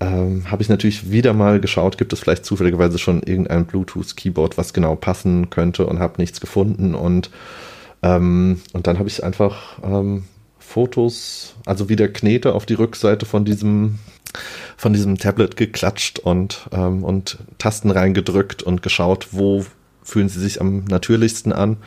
ähm, 0.00 0.48
habe 0.50 0.62
ich 0.62 0.68
natürlich 0.68 1.10
wieder 1.10 1.32
mal 1.32 1.60
geschaut, 1.60 1.98
gibt 1.98 2.12
es 2.12 2.20
vielleicht 2.20 2.44
zufälligerweise 2.44 2.98
schon 2.98 3.22
irgendein 3.22 3.66
Bluetooth-Keyboard, 3.66 4.56
was 4.56 4.72
genau 4.72 4.94
passen 4.94 5.50
könnte 5.50 5.86
und 5.86 5.98
habe 5.98 6.14
nichts 6.18 6.40
gefunden. 6.40 6.94
Und 6.94 7.30
ähm, 8.02 8.60
und 8.72 8.86
dann 8.86 8.98
habe 8.98 9.08
ich 9.08 9.24
einfach 9.24 9.78
ähm, 9.82 10.24
Fotos, 10.68 11.54
also 11.64 11.88
wie 11.88 11.96
der 11.96 12.12
Knete 12.12 12.54
auf 12.54 12.66
die 12.66 12.74
Rückseite 12.74 13.26
von 13.26 13.44
diesem 13.44 13.98
von 14.76 14.92
diesem 14.92 15.16
Tablet 15.16 15.56
geklatscht 15.56 16.18
und 16.18 16.68
ähm, 16.72 17.02
und 17.04 17.38
Tasten 17.56 17.90
reingedrückt 17.90 18.62
und 18.62 18.82
geschaut, 18.82 19.28
wo 19.32 19.64
fühlen 20.02 20.28
sie 20.28 20.40
sich 20.40 20.60
am 20.60 20.84
natürlichsten 20.84 21.52
an. 21.52 21.78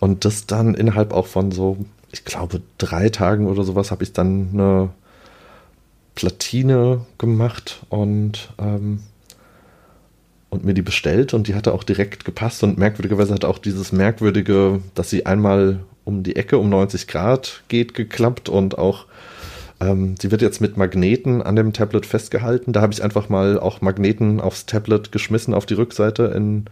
Und 0.00 0.24
das 0.24 0.46
dann 0.46 0.74
innerhalb 0.74 1.12
auch 1.12 1.26
von 1.26 1.50
so, 1.50 1.78
ich 2.12 2.24
glaube 2.24 2.60
drei 2.78 3.08
Tagen 3.08 3.46
oder 3.46 3.64
sowas 3.64 3.90
habe 3.90 4.04
ich 4.04 4.12
dann 4.12 4.50
eine 4.52 4.90
Platine 6.14 7.06
gemacht 7.18 7.84
und, 7.88 8.50
ähm, 8.58 9.00
und 10.50 10.64
mir 10.64 10.74
die 10.74 10.82
bestellt 10.82 11.34
und 11.34 11.48
die 11.48 11.54
hatte 11.54 11.72
auch 11.72 11.84
direkt 11.84 12.24
gepasst 12.24 12.62
und 12.62 12.78
merkwürdigerweise 12.78 13.34
hat 13.34 13.44
auch 13.44 13.58
dieses 13.58 13.92
merkwürdige, 13.92 14.80
dass 14.94 15.10
sie 15.10 15.26
einmal 15.26 15.80
um 16.06 16.22
die 16.22 16.36
Ecke 16.36 16.56
um 16.56 16.70
90 16.70 17.06
Grad 17.06 17.62
geht, 17.68 17.92
geklappt 17.92 18.48
und 18.48 18.78
auch 18.78 19.04
ähm, 19.80 20.14
sie 20.18 20.30
wird 20.30 20.40
jetzt 20.40 20.60
mit 20.60 20.78
Magneten 20.78 21.42
an 21.42 21.56
dem 21.56 21.72
Tablet 21.72 22.06
festgehalten. 22.06 22.72
Da 22.72 22.80
habe 22.80 22.94
ich 22.94 23.04
einfach 23.04 23.28
mal 23.28 23.60
auch 23.60 23.82
Magneten 23.82 24.40
aufs 24.40 24.64
Tablet 24.64 25.12
geschmissen 25.12 25.52
auf 25.52 25.66
die 25.66 25.74
Rückseite 25.74 26.32
in 26.34 26.64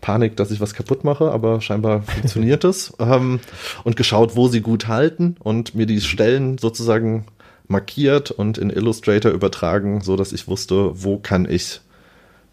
Panik, 0.00 0.36
dass 0.36 0.50
ich 0.50 0.60
was 0.60 0.74
kaputt 0.74 1.04
mache, 1.04 1.30
aber 1.30 1.60
scheinbar 1.60 2.02
funktioniert 2.20 2.64
es. 2.64 2.92
Ähm, 2.98 3.40
und 3.84 3.96
geschaut, 3.96 4.36
wo 4.36 4.48
sie 4.48 4.60
gut 4.60 4.88
halten 4.88 5.36
und 5.40 5.74
mir 5.74 5.86
die 5.86 6.00
Stellen 6.02 6.58
sozusagen 6.58 7.24
markiert 7.68 8.30
und 8.30 8.58
in 8.58 8.68
Illustrator 8.68 9.30
übertragen, 9.30 10.02
so 10.02 10.16
dass 10.16 10.32
ich 10.32 10.48
wusste, 10.48 10.90
wo 11.02 11.18
kann 11.18 11.48
ich 11.48 11.80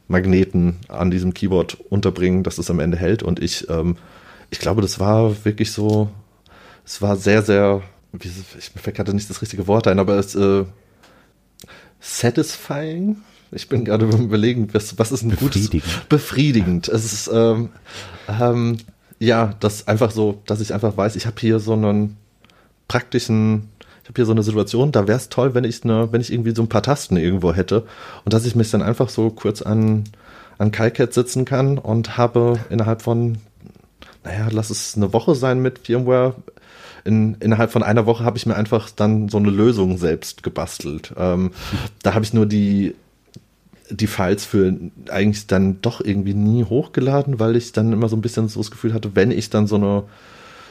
Magneten 0.08 0.78
an 0.88 1.12
diesem 1.12 1.34
Keyboard 1.34 1.78
unterbringen, 1.90 2.44
dass 2.44 2.60
es 2.60 2.70
am 2.70 2.80
Ende 2.80 2.98
hält. 2.98 3.24
Und 3.24 3.42
ich, 3.42 3.70
ähm, 3.70 3.98
ich 4.52 4.60
glaube, 4.60 4.82
das 4.82 5.00
war 5.00 5.44
wirklich 5.44 5.72
so, 5.74 6.10
es 6.88 7.02
war 7.02 7.18
sehr, 7.18 7.44
sehr, 7.44 7.82
wie, 8.14 8.30
ich, 8.58 8.74
mir 8.74 8.82
fällt 8.82 8.96
gerade 8.96 9.14
nicht 9.14 9.30
das 9.30 9.42
richtige 9.42 9.68
Wort 9.68 9.88
ein, 9.88 10.00
aber 10.00 10.18
es 10.18 10.36
äh, 10.36 10.64
satisfying. 12.00 13.18
Ich 13.52 13.68
bin 13.68 13.84
gerade 13.84 14.06
überlegen, 14.06 14.74
was, 14.74 14.98
was 14.98 15.12
ist 15.12 15.24
ein 15.24 15.30
befriedigend. 15.30 15.84
gutes 15.84 16.06
befriedigend. 16.08 16.88
Es 16.88 17.12
ist 17.12 17.30
ähm, 17.32 17.70
ähm, 18.28 18.78
ja, 19.20 19.54
das 19.60 19.88
einfach 19.88 20.12
so, 20.12 20.42
dass 20.46 20.62
ich 20.62 20.74
einfach 20.74 20.96
weiß, 20.96 21.18
ich 21.18 21.26
habe 21.26 21.36
hier 21.40 21.60
so 21.60 21.74
einen 21.74 22.16
praktischen 22.88 23.70
ich 24.04 24.10
habe 24.10 24.20
hier 24.20 24.26
so 24.26 24.32
eine 24.32 24.44
Situation, 24.44 24.94
da 24.94 25.06
wäre 25.06 25.18
es 25.18 25.28
toll, 25.28 25.54
wenn 25.54 25.66
ich 25.66 25.84
ne, 25.84 26.08
wenn 26.12 26.22
ich 26.22 26.32
irgendwie 26.32 26.56
so 26.56 26.62
ein 26.62 26.70
paar 26.70 26.84
Tasten 26.84 27.18
irgendwo 27.18 27.54
hätte 27.54 27.86
und 28.24 28.34
dass 28.34 28.46
ich 28.46 28.56
mich 28.56 28.72
dann 28.72 28.82
einfach 28.82 29.10
so 29.10 29.30
kurz 29.30 29.62
an 29.62 30.06
an 30.58 30.72
KiCad 30.72 31.14
sitzen 31.14 31.44
kann 31.44 31.78
und 31.78 32.18
habe 32.18 32.60
innerhalb 32.70 33.02
von 33.02 33.40
naja, 34.24 34.48
lass 34.52 34.70
es 34.70 34.96
eine 34.96 35.12
Woche 35.14 35.36
sein 35.36 35.62
mit 35.62 35.80
Firmware. 35.80 36.36
In, 37.08 37.36
innerhalb 37.40 37.72
von 37.72 37.84
einer 37.84 38.06
Woche 38.06 38.24
habe 38.24 38.38
ich 38.38 38.46
mir 38.46 38.56
einfach 38.56 38.90
dann 38.90 39.30
so 39.30 39.38
eine 39.38 39.50
Lösung 39.50 39.98
selbst 39.98 40.44
gebastelt. 40.44 41.14
Ähm, 41.18 41.52
da 42.04 42.14
habe 42.14 42.26
ich 42.26 42.34
nur 42.34 42.46
die 42.46 42.94
die 43.90 44.08
Files 44.08 44.44
für 44.44 44.76
eigentlich 45.10 45.48
dann 45.48 45.82
doch 45.82 46.02
irgendwie 46.02 46.34
nie 46.34 46.66
hochgeladen, 46.66 47.40
weil 47.40 47.56
ich 47.56 47.72
dann 47.72 47.94
immer 47.94 48.10
so 48.10 48.18
ein 48.18 48.22
bisschen 48.22 48.50
so 48.50 48.60
das 48.60 48.70
Gefühl 48.72 48.94
hatte, 48.94 49.16
wenn 49.16 49.32
ich 49.32 49.50
dann 49.50 49.66
so 49.66 49.76
eine 49.76 50.04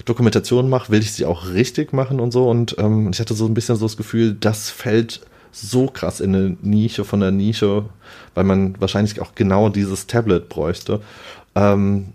Dokumentation 0.05 0.69
mache, 0.69 0.93
will 0.93 1.01
ich 1.01 1.13
sie 1.13 1.25
auch 1.25 1.49
richtig 1.49 1.93
machen 1.93 2.21
und 2.21 2.33
so. 2.33 2.49
Und 2.49 2.77
ähm, 2.79 3.11
ich 3.13 3.21
hatte 3.21 3.35
so 3.35 3.47
ein 3.47 3.55
bisschen 3.55 3.77
so 3.77 3.87
das 3.87 3.97
Gefühl, 3.97 4.37
das 4.39 4.71
fällt 4.71 5.23
so 5.53 5.87
krass 5.87 6.21
in 6.21 6.35
eine 6.35 6.57
Nische 6.61 7.05
von 7.05 7.21
der 7.21 7.31
Nische, 7.31 7.87
weil 8.35 8.45
man 8.45 8.79
wahrscheinlich 8.79 9.21
auch 9.23 9.35
genau 9.35 9.71
dieses 9.71 10.07
Tablet 10.07 10.51
bräuchte, 10.51 11.01
ähm, 11.55 12.09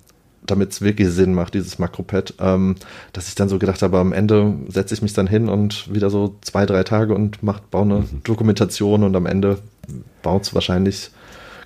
damit 0.51 0.71
es 0.71 0.81
wirklich 0.81 1.09
Sinn 1.09 1.33
macht, 1.33 1.53
dieses 1.53 1.79
Makropad, 1.79 2.35
ähm, 2.39 2.75
dass 3.13 3.27
ich 3.27 3.35
dann 3.35 3.49
so 3.49 3.57
gedacht 3.57 3.81
habe, 3.81 3.97
am 3.97 4.13
Ende 4.13 4.53
setze 4.67 4.93
ich 4.93 5.01
mich 5.01 5.13
dann 5.13 5.27
hin 5.27 5.49
und 5.49 5.91
wieder 5.93 6.09
so 6.09 6.35
zwei, 6.41 6.65
drei 6.65 6.83
Tage 6.83 7.15
und 7.15 7.41
mach, 7.41 7.59
baue 7.59 7.83
eine 7.83 7.95
mhm. 7.95 8.23
Dokumentation 8.23 9.03
und 9.03 9.15
am 9.15 9.25
Ende 9.25 9.57
baut 10.21 10.43
es 10.43 10.53
wahrscheinlich 10.53 11.09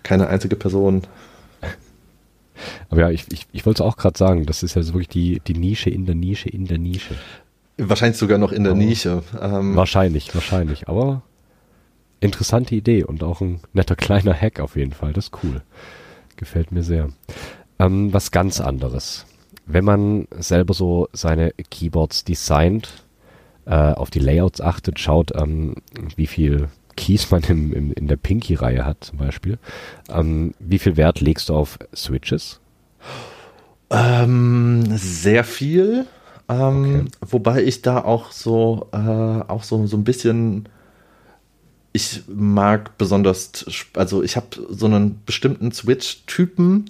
keine 0.03 0.27
einzige 0.27 0.55
Person 0.55 1.03
aber 2.89 3.01
ja, 3.01 3.09
ich, 3.09 3.25
ich, 3.31 3.47
ich 3.51 3.65
wollte 3.65 3.83
es 3.83 3.87
auch 3.87 3.97
gerade 3.97 4.17
sagen, 4.17 4.45
das 4.45 4.63
ist 4.63 4.75
ja 4.75 4.83
so 4.83 4.93
wirklich 4.93 5.09
die, 5.09 5.41
die 5.45 5.53
Nische 5.53 5.89
in 5.89 6.05
der 6.05 6.15
Nische 6.15 6.49
in 6.49 6.65
der 6.65 6.77
Nische. 6.77 7.15
Wahrscheinlich 7.77 8.17
sogar 8.17 8.37
noch 8.37 8.51
in 8.51 8.63
der 8.63 8.73
aber 8.73 8.81
Nische. 8.81 9.23
Ähm. 9.41 9.75
Wahrscheinlich, 9.75 10.33
wahrscheinlich. 10.33 10.87
Aber 10.87 11.23
interessante 12.21 12.75
Idee 12.75 13.03
und 13.03 13.23
auch 13.23 13.41
ein 13.41 13.59
netter 13.73 13.95
kleiner 13.95 14.33
Hack 14.33 14.59
auf 14.59 14.75
jeden 14.75 14.93
Fall. 14.93 15.13
Das 15.13 15.25
ist 15.25 15.43
cool. 15.43 15.61
Gefällt 16.37 16.71
mir 16.71 16.83
sehr. 16.83 17.09
Ähm, 17.79 18.13
was 18.13 18.31
ganz 18.31 18.61
anderes. 18.61 19.25
Wenn 19.65 19.85
man 19.85 20.27
selber 20.37 20.73
so 20.73 21.09
seine 21.11 21.51
Keyboards 21.71 22.23
designt, 22.23 23.05
äh, 23.65 23.93
auf 23.93 24.09
die 24.09 24.19
Layouts 24.19 24.61
achtet, 24.61 24.99
schaut, 24.99 25.31
ähm, 25.35 25.75
wie 26.15 26.27
viel 26.27 26.69
Keys 26.95 27.29
man 27.31 27.43
im, 27.43 27.73
im, 27.73 27.93
in 27.93 28.07
der 28.07 28.15
Pinky-Reihe 28.15 28.85
hat 28.85 29.03
zum 29.03 29.17
Beispiel. 29.17 29.57
Ähm, 30.09 30.53
wie 30.59 30.79
viel 30.79 30.97
Wert 30.97 31.19
legst 31.19 31.49
du 31.49 31.55
auf 31.55 31.77
Switches? 31.93 32.59
Ähm, 33.89 34.83
sehr 34.97 35.43
viel. 35.43 36.05
Ähm, 36.47 36.85
okay. 36.85 37.05
Wobei 37.21 37.63
ich 37.63 37.81
da 37.81 38.03
auch 38.03 38.31
so, 38.31 38.87
äh, 38.91 38.97
auch 38.97 39.63
so, 39.63 39.85
so 39.87 39.97
ein 39.97 40.03
bisschen, 40.03 40.69
ich 41.91 42.23
mag 42.27 42.97
besonders, 42.97 43.65
also 43.95 44.23
ich 44.23 44.35
habe 44.35 44.47
so 44.69 44.85
einen 44.85 45.21
bestimmten 45.25 45.71
Switch-Typen, 45.71 46.85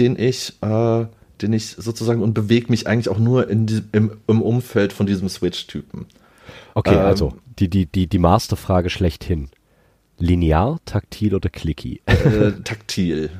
den 0.00 0.18
ich, 0.18 0.54
äh, 0.62 1.06
den 1.42 1.52
ich 1.52 1.68
sozusagen 1.72 2.22
und 2.22 2.34
bewege 2.34 2.66
mich 2.70 2.86
eigentlich 2.86 3.10
auch 3.10 3.18
nur 3.18 3.48
in 3.48 3.66
die, 3.66 3.82
im, 3.92 4.12
im 4.26 4.42
Umfeld 4.42 4.92
von 4.92 5.06
diesem 5.06 5.28
Switch-Typen. 5.28 6.06
Okay, 6.74 6.94
ähm, 6.94 7.00
also 7.00 7.34
die, 7.58 7.68
die, 7.68 7.86
die, 7.86 8.06
die 8.06 8.18
Masterfrage 8.18 8.90
schlechthin. 8.90 9.50
Linear, 10.18 10.78
taktil 10.84 11.34
oder 11.34 11.48
clicky? 11.48 12.02
Äh, 12.06 12.52
taktil. 12.64 13.30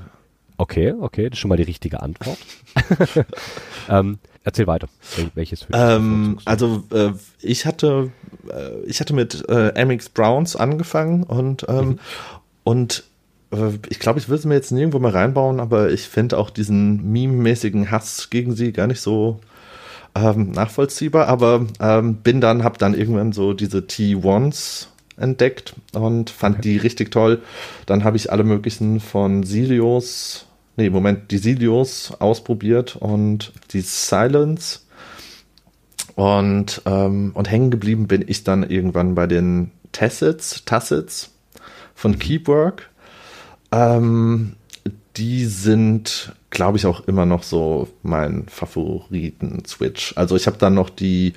Okay, 0.57 0.93
okay, 0.93 1.31
das 1.31 1.37
ist 1.37 1.41
schon 1.41 1.49
mal 1.49 1.57
die 1.57 1.63
richtige 1.63 2.03
Antwort. 2.03 2.39
ähm, 3.89 4.19
erzähl 4.45 4.67
weiter. 4.67 4.89
Wel 5.17 5.31
welches 5.35 5.67
ähm, 5.73 6.39
Also 6.45 6.85
äh, 6.93 7.13
ich 7.41 7.65
hatte 7.65 8.11
äh, 8.49 8.85
ich 8.85 9.01
hatte 9.01 9.15
mit 9.15 9.43
äh, 9.49 9.85
MX 9.85 10.11
Browns 10.11 10.57
angefangen 10.57 11.23
und 11.23 11.65
ähm, 11.69 11.87
mhm. 11.87 11.99
und 12.65 13.05
ich 13.89 13.99
glaube, 13.99 14.21
ich 14.21 14.29
würde 14.29 14.39
es 14.39 14.45
mir 14.45 14.55
jetzt 14.55 14.71
nirgendwo 14.71 15.01
mal 15.01 15.11
reinbauen, 15.11 15.59
aber 15.59 15.91
ich 15.91 16.03
finde 16.03 16.39
auch 16.39 16.51
diesen 16.51 17.11
meme-mäßigen 17.11 17.91
Hass 17.91 18.31
gegen 18.31 18.55
sie 18.55 18.73
gar 18.73 18.87
nicht 18.87 19.01
so 19.01 19.41
ähm, 20.15 20.53
nachvollziehbar, 20.53 21.27
aber 21.27 21.67
ähm, 21.81 22.17
bin 22.17 22.41
dann, 22.41 22.63
hab 22.63 22.79
dann 22.79 22.95
irgendwann 22.95 23.33
so 23.33 23.53
diese 23.53 23.79
T1s 23.79 24.87
entdeckt 25.17 25.75
und 25.93 26.31
fand 26.31 26.59
okay. 26.59 26.63
die 26.63 26.77
richtig 26.79 27.11
toll. 27.11 27.43
Dann 27.87 28.05
habe 28.05 28.17
ich 28.17 28.33
alle 28.33 28.45
möglichen 28.45 29.01
von 29.01 29.43
Silios, 29.43 30.47
nee, 30.77 30.91
Moment, 30.91 31.31
die 31.31 31.39
Silios 31.39 32.13
ausprobiert 32.19 32.97
und 32.97 33.53
die 33.73 33.83
Silence. 33.83 34.81
Und, 36.17 36.83
ähm, 36.87 37.31
und 37.35 37.51
hängen 37.51 37.71
geblieben 37.71 38.07
bin 38.07 38.25
ich 38.27 38.45
dann 38.45 38.69
irgendwann 38.69 39.15
bei 39.15 39.27
den 39.27 39.71
Tassets, 39.93 40.65
Tassets 40.65 41.31
von 41.95 42.13
mhm. 42.13 42.19
Keepwork. 42.19 42.90
Ähm, 43.73 44.55
die 45.17 45.45
sind, 45.47 46.35
glaube 46.51 46.79
ich, 46.79 46.87
auch 46.87 47.07
immer 47.07 47.27
noch 47.27 47.43
so 47.43 47.89
mein 48.03 48.47
Favoriten-Switch. 48.49 50.15
Also 50.17 50.37
ich 50.37 50.47
habe 50.47 50.59
dann 50.59 50.75
noch 50.75 50.91
die 50.91 51.35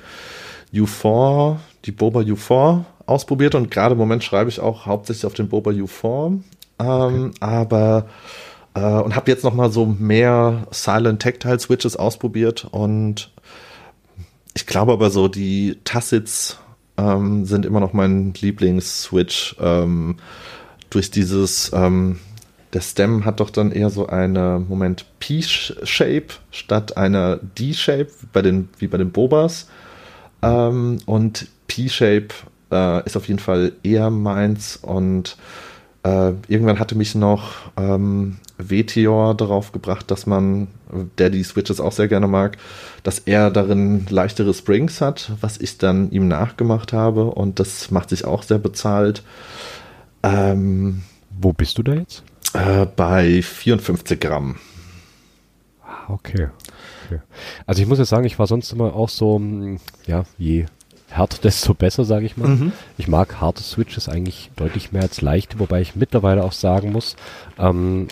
U4, 0.74 1.58
die 1.86 1.92
Boba 1.92 2.22
U4 2.22 2.86
ausprobiert 3.06 3.56
und 3.56 3.72
gerade 3.72 3.94
im 3.94 4.00
Moment 4.00 4.24
schreibe 4.24 4.50
ich 4.50 4.60
auch 4.60 4.86
hauptsächlich 4.86 5.26
auf 5.26 5.34
den 5.34 5.50
Boba 5.50 5.72
U4. 5.72 6.28
Ähm, 6.30 6.42
okay. 6.80 7.32
Aber 7.40 8.08
Äh, 8.76 8.80
und 8.80 9.16
habe 9.16 9.30
jetzt 9.30 9.44
noch 9.44 9.54
mal 9.54 9.72
so 9.72 9.86
mehr 9.86 10.68
Silent 10.72 11.22
Tactile 11.22 11.60
Switches 11.60 11.96
ausprobiert 11.96 12.68
und 12.72 13.32
ich 14.56 14.66
glaube 14.66 14.94
aber 14.94 15.10
so 15.10 15.28
die 15.28 15.80
Tassits 15.84 16.58
ähm, 16.98 17.46
sind 17.46 17.66
immer 17.66 17.80
noch 17.80 17.94
mein 17.94 18.34
Lieblings-Switch. 18.34 19.56
Ähm, 19.60 20.18
durch 20.94 21.12
dieses, 21.12 21.72
ähm, 21.74 22.20
der 22.74 22.82
Stem 22.82 23.26
hat 23.26 23.40
doch 23.40 23.50
dann 23.50 23.72
eher 23.72 23.90
so 23.90 24.08
eine, 24.08 24.64
Moment, 24.68 25.06
P-Shape 25.20 26.28
statt 26.52 26.98
einer 26.98 27.38
D-Shape, 27.38 28.08
wie 28.80 28.88
bei 28.88 28.98
den 28.98 29.12
Bobas. 29.12 29.68
Ähm, 30.42 30.98
und 31.06 31.48
P-Shape 31.68 32.30
äh, 32.72 33.06
ist 33.06 33.16
auf 33.16 33.28
jeden 33.28 33.40
Fall 33.40 33.74
eher 33.84 34.10
meins 34.10 34.78
und 34.78 35.38
äh, 36.04 36.34
irgendwann 36.48 36.80
hatte 36.80 36.96
mich 36.96 37.16
noch 37.16 37.54
ähm, 37.78 38.38
Vetior 38.58 39.36
darauf 39.36 39.72
gebracht, 39.72 40.12
dass 40.12 40.26
man, 40.26 40.68
der 41.18 41.30
die 41.30 41.44
Switches 41.44 41.80
auch 41.80 41.92
sehr 41.92 42.08
gerne 42.08 42.28
mag, 42.28 42.58
dass 43.04 43.20
er 43.20 43.52
darin 43.52 44.06
leichtere 44.10 44.54
Springs 44.54 45.02
hat, 45.02 45.32
was 45.42 45.58
ich 45.58 45.78
dann 45.78 46.12
ihm 46.12 46.28
nachgemacht 46.28 46.94
habe 46.94 47.26
und 47.26 47.60
das 47.60 47.90
macht 47.90 48.10
sich 48.10 48.26
auch 48.26 48.44
sehr 48.44 48.60
bezahlt. 48.60 49.24
Ähm, 50.24 51.04
Wo 51.30 51.54
bist 51.54 51.78
du 51.78 51.84
da 51.84 51.94
jetzt? 51.94 52.24
Äh, 52.54 52.86
bei 52.86 53.42
54 53.42 54.20
Gramm. 54.20 54.58
Ah, 55.86 56.10
okay. 56.10 56.50
okay. 57.06 57.22
Also 57.66 57.82
ich 57.82 57.88
muss 57.88 58.00
jetzt 58.00 58.10
sagen, 58.10 58.26
ich 58.26 58.40
war 58.40 58.48
sonst 58.48 58.72
immer 58.72 58.96
auch 58.96 59.10
so, 59.10 59.36
hm, 59.36 59.80
ja, 60.06 60.24
je 60.38 60.66
härter, 61.10 61.38
desto 61.44 61.74
besser, 61.74 62.06
sage 62.06 62.26
ich 62.26 62.38
mal. 62.38 62.48
Mhm. 62.48 62.72
Ich 62.98 63.08
mag 63.08 63.42
harte 63.42 63.64
Switches 63.64 64.10
eigentlich 64.10 64.52
deutlich 64.56 64.92
mehr 64.92 65.04
als 65.04 65.22
leichte, 65.22 65.60
wobei 65.60 65.82
ich 65.82 65.96
mittlerweile 65.96 66.44
auch 66.44 66.54
sagen 66.54 66.92
muss, 66.92 67.16
ähm, 67.58 68.08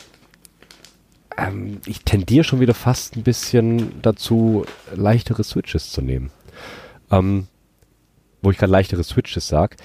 ähm, 1.38 1.80
ich 1.86 2.04
tendiere 2.04 2.44
schon 2.44 2.60
wieder 2.60 2.74
fast 2.74 3.16
ein 3.16 3.24
bisschen 3.24 4.02
dazu, 4.02 4.66
leichtere 4.94 5.44
Switches 5.44 5.92
zu 5.92 6.02
nehmen. 6.02 6.32
Ähm, 7.10 7.48
wo 8.42 8.52
ich 8.52 8.58
gerade 8.58 8.72
leichtere 8.72 9.04
Switches 9.04 9.48
sage, 9.48 9.78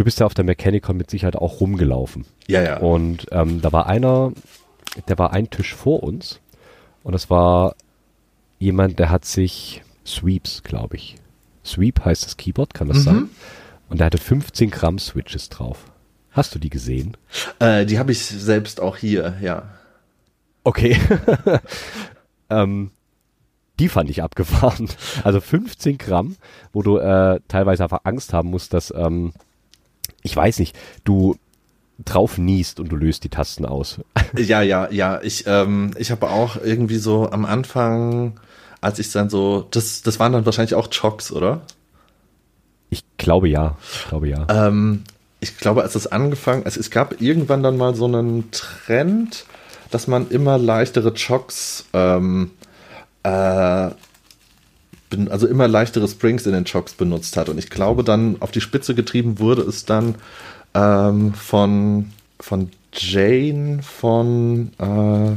du 0.00 0.04
bist 0.04 0.18
ja 0.18 0.24
auf 0.24 0.32
der 0.32 0.46
Mechanicon 0.46 0.96
mit 0.96 1.10
Sicherheit 1.10 1.36
auch 1.36 1.60
rumgelaufen. 1.60 2.24
Ja, 2.46 2.62
ja. 2.62 2.78
Und 2.78 3.26
ähm, 3.32 3.60
da 3.60 3.70
war 3.70 3.86
einer, 3.86 4.32
der 5.08 5.18
war 5.18 5.34
ein 5.34 5.50
Tisch 5.50 5.74
vor 5.74 6.02
uns 6.02 6.40
und 7.02 7.12
das 7.12 7.28
war 7.28 7.74
jemand, 8.58 8.98
der 8.98 9.10
hat 9.10 9.26
sich 9.26 9.82
Sweeps, 10.06 10.62
glaube 10.62 10.96
ich, 10.96 11.16
Sweep 11.66 12.02
heißt 12.02 12.24
das 12.24 12.38
Keyboard, 12.38 12.72
kann 12.72 12.88
das 12.88 13.00
mhm. 13.00 13.02
sein? 13.02 13.30
Und 13.90 13.98
der 13.98 14.06
hatte 14.06 14.16
15 14.16 14.70
Gramm 14.70 14.98
Switches 14.98 15.50
drauf. 15.50 15.84
Hast 16.30 16.54
du 16.54 16.58
die 16.58 16.70
gesehen? 16.70 17.18
Äh, 17.58 17.84
die 17.84 17.98
habe 17.98 18.12
ich 18.12 18.24
selbst 18.24 18.80
auch 18.80 18.96
hier, 18.96 19.36
ja. 19.42 19.64
Okay. 20.64 20.98
ähm, 22.50 22.90
die 23.78 23.90
fand 23.90 24.08
ich 24.08 24.22
abgefahren. 24.22 24.88
Also 25.24 25.42
15 25.42 25.98
Gramm, 25.98 26.36
wo 26.72 26.80
du 26.80 26.96
äh, 26.96 27.40
teilweise 27.48 27.82
einfach 27.82 28.00
Angst 28.04 28.32
haben 28.32 28.48
musst, 28.48 28.72
dass, 28.72 28.94
ähm, 28.96 29.34
ich 30.22 30.34
weiß 30.34 30.58
nicht, 30.58 30.76
du 31.04 31.36
drauf 32.04 32.38
niest 32.38 32.80
und 32.80 32.88
du 32.90 32.96
löst 32.96 33.24
die 33.24 33.28
Tasten 33.28 33.66
aus. 33.66 34.00
Ja, 34.36 34.62
ja, 34.62 34.88
ja. 34.90 35.20
Ich, 35.22 35.44
ähm, 35.48 35.90
ich 35.98 36.12
habe 36.12 36.30
auch 36.30 36.56
irgendwie 36.62 36.98
so 36.98 37.30
am 37.30 37.44
Anfang 37.44 38.38
als 38.80 38.98
ich 38.98 39.12
dann 39.12 39.28
so, 39.28 39.66
das, 39.70 40.02
das 40.02 40.18
waren 40.18 40.32
dann 40.32 40.46
wahrscheinlich 40.46 40.74
auch 40.74 40.88
Chocks, 40.90 41.32
oder? 41.32 41.62
Ich 42.88 43.04
glaube 43.18 43.48
ja. 43.48 43.76
Ich 43.92 44.08
glaube 44.08 44.28
ja. 44.28 44.46
Ähm, 44.48 45.04
ich 45.40 45.58
glaube, 45.58 45.82
als 45.82 45.94
es 45.94 46.06
angefangen, 46.06 46.64
also 46.64 46.80
es 46.80 46.90
gab 46.90 47.20
irgendwann 47.20 47.62
dann 47.62 47.76
mal 47.76 47.94
so 47.94 48.06
einen 48.06 48.50
Trend, 48.50 49.44
dass 49.90 50.06
man 50.06 50.30
immer 50.30 50.58
leichtere 50.58 51.12
Chocks, 51.14 51.86
ähm, 51.92 52.50
äh, 53.22 53.90
also 55.28 55.46
immer 55.46 55.68
leichtere 55.68 56.08
Springs 56.08 56.46
in 56.46 56.52
den 56.52 56.64
Chocks 56.64 56.92
benutzt 56.92 57.36
hat. 57.36 57.48
Und 57.48 57.58
ich 57.58 57.70
glaube, 57.70 58.04
dann 58.04 58.36
auf 58.40 58.50
die 58.50 58.60
Spitze 58.60 58.94
getrieben 58.94 59.38
wurde 59.38 59.62
es 59.62 59.84
dann 59.84 60.14
ähm, 60.74 61.34
von, 61.34 62.10
von 62.38 62.70
Jane 62.92 63.82
von 63.82 64.70
äh, 64.78 65.36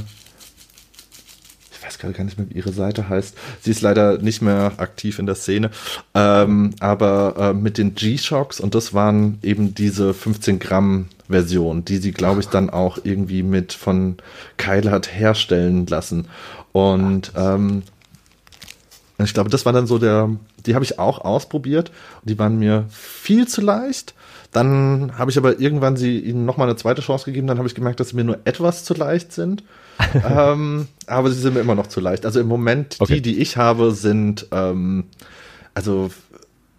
weiß 1.83 1.99
gerade 1.99 2.13
gar 2.13 2.23
nicht 2.23 2.37
mehr, 2.37 2.49
wie 2.49 2.55
ihre 2.55 2.71
Seite 2.71 3.09
heißt. 3.09 3.35
Sie 3.61 3.71
ist 3.71 3.81
leider 3.81 4.17
nicht 4.17 4.41
mehr 4.41 4.73
aktiv 4.77 5.19
in 5.19 5.25
der 5.25 5.35
Szene. 5.35 5.69
Ähm, 6.13 6.71
aber 6.79 7.35
äh, 7.37 7.53
mit 7.53 7.77
den 7.77 7.95
G-Shocks 7.95 8.59
und 8.59 8.75
das 8.75 8.93
waren 8.93 9.39
eben 9.41 9.75
diese 9.75 10.13
15 10.13 10.59
Gramm 10.59 11.07
Version, 11.29 11.85
die 11.85 11.97
sie, 11.97 12.11
glaube 12.11 12.41
ich, 12.41 12.47
dann 12.47 12.69
auch 12.69 12.99
irgendwie 13.03 13.43
mit 13.43 13.73
von 13.73 14.17
Kyle 14.57 14.91
hat 14.91 15.13
herstellen 15.13 15.85
lassen. 15.87 16.27
Und 16.73 17.31
ähm, 17.35 17.83
ich 19.23 19.33
glaube, 19.33 19.49
das 19.49 19.65
war 19.65 19.73
dann 19.73 19.87
so 19.87 19.97
der, 19.97 20.29
die 20.65 20.75
habe 20.75 20.85
ich 20.85 20.99
auch 20.99 21.19
ausprobiert 21.21 21.91
und 22.21 22.29
die 22.29 22.39
waren 22.39 22.57
mir 22.57 22.85
viel 22.89 23.47
zu 23.47 23.61
leicht. 23.61 24.13
Dann 24.51 25.17
habe 25.17 25.31
ich 25.31 25.37
aber 25.37 25.59
irgendwann 25.59 25.97
sie 25.97 26.19
ihnen 26.19 26.45
nochmal 26.45 26.67
eine 26.67 26.77
zweite 26.77 27.01
Chance 27.01 27.25
gegeben. 27.25 27.47
Dann 27.47 27.57
habe 27.57 27.67
ich 27.67 27.75
gemerkt, 27.75 27.99
dass 27.99 28.09
sie 28.09 28.15
mir 28.15 28.23
nur 28.23 28.39
etwas 28.45 28.83
zu 28.83 28.93
leicht 28.93 29.33
sind. 29.33 29.63
ähm, 30.13 30.87
aber 31.07 31.31
sie 31.31 31.39
sind 31.39 31.55
mir 31.55 31.61
immer 31.61 31.75
noch 31.75 31.87
zu 31.87 31.99
leicht. 31.99 32.25
Also 32.25 32.39
im 32.39 32.47
Moment, 32.47 32.97
okay. 32.99 33.15
die, 33.15 33.21
die 33.21 33.39
ich 33.39 33.57
habe, 33.57 33.91
sind, 33.91 34.47
ähm, 34.51 35.05
also 35.73 36.11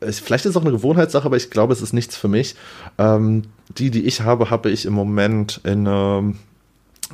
vielleicht 0.01 0.45
ist 0.45 0.51
es 0.51 0.57
auch 0.57 0.63
eine 0.63 0.71
Gewohnheitssache, 0.71 1.27
aber 1.27 1.37
ich 1.37 1.51
glaube, 1.51 1.73
es 1.73 1.83
ist 1.83 1.93
nichts 1.93 2.17
für 2.17 2.29
mich. 2.29 2.55
Ähm, 2.99 3.43
die, 3.77 3.91
die 3.91 4.05
ich 4.05 4.21
habe, 4.21 4.51
habe 4.51 4.71
ich 4.71 4.87
im 4.87 4.93
Moment 4.93 5.61
in 5.65 5.87
ähm, 5.87 6.39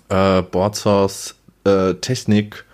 äh, 0.08 0.42
Boardsource 0.42 1.36
äh, 1.64 1.94
Technik 1.94 2.64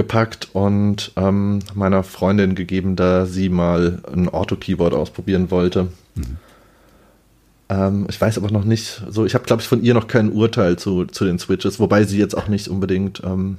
gepackt 0.00 0.48
und 0.54 1.12
ähm, 1.16 1.58
meiner 1.74 2.02
Freundin 2.02 2.54
gegeben, 2.54 2.96
da 2.96 3.26
sie 3.26 3.50
mal 3.50 4.00
ein 4.10 4.30
Auto-Keyboard 4.30 4.94
ausprobieren 4.94 5.50
wollte. 5.50 5.88
Mhm. 6.14 6.38
Ähm, 7.68 8.06
ich 8.08 8.18
weiß 8.18 8.38
aber 8.38 8.50
noch 8.50 8.64
nicht, 8.64 9.02
so, 9.10 9.26
ich 9.26 9.34
habe, 9.34 9.44
glaube 9.44 9.60
ich, 9.60 9.68
von 9.68 9.82
ihr 9.82 9.92
noch 9.92 10.06
kein 10.06 10.32
Urteil 10.32 10.78
zu, 10.78 11.04
zu 11.04 11.26
den 11.26 11.38
Switches, 11.38 11.78
wobei 11.78 12.04
sie 12.04 12.18
jetzt 12.18 12.34
auch 12.34 12.48
nicht 12.48 12.68
unbedingt 12.68 13.20
ähm, 13.24 13.58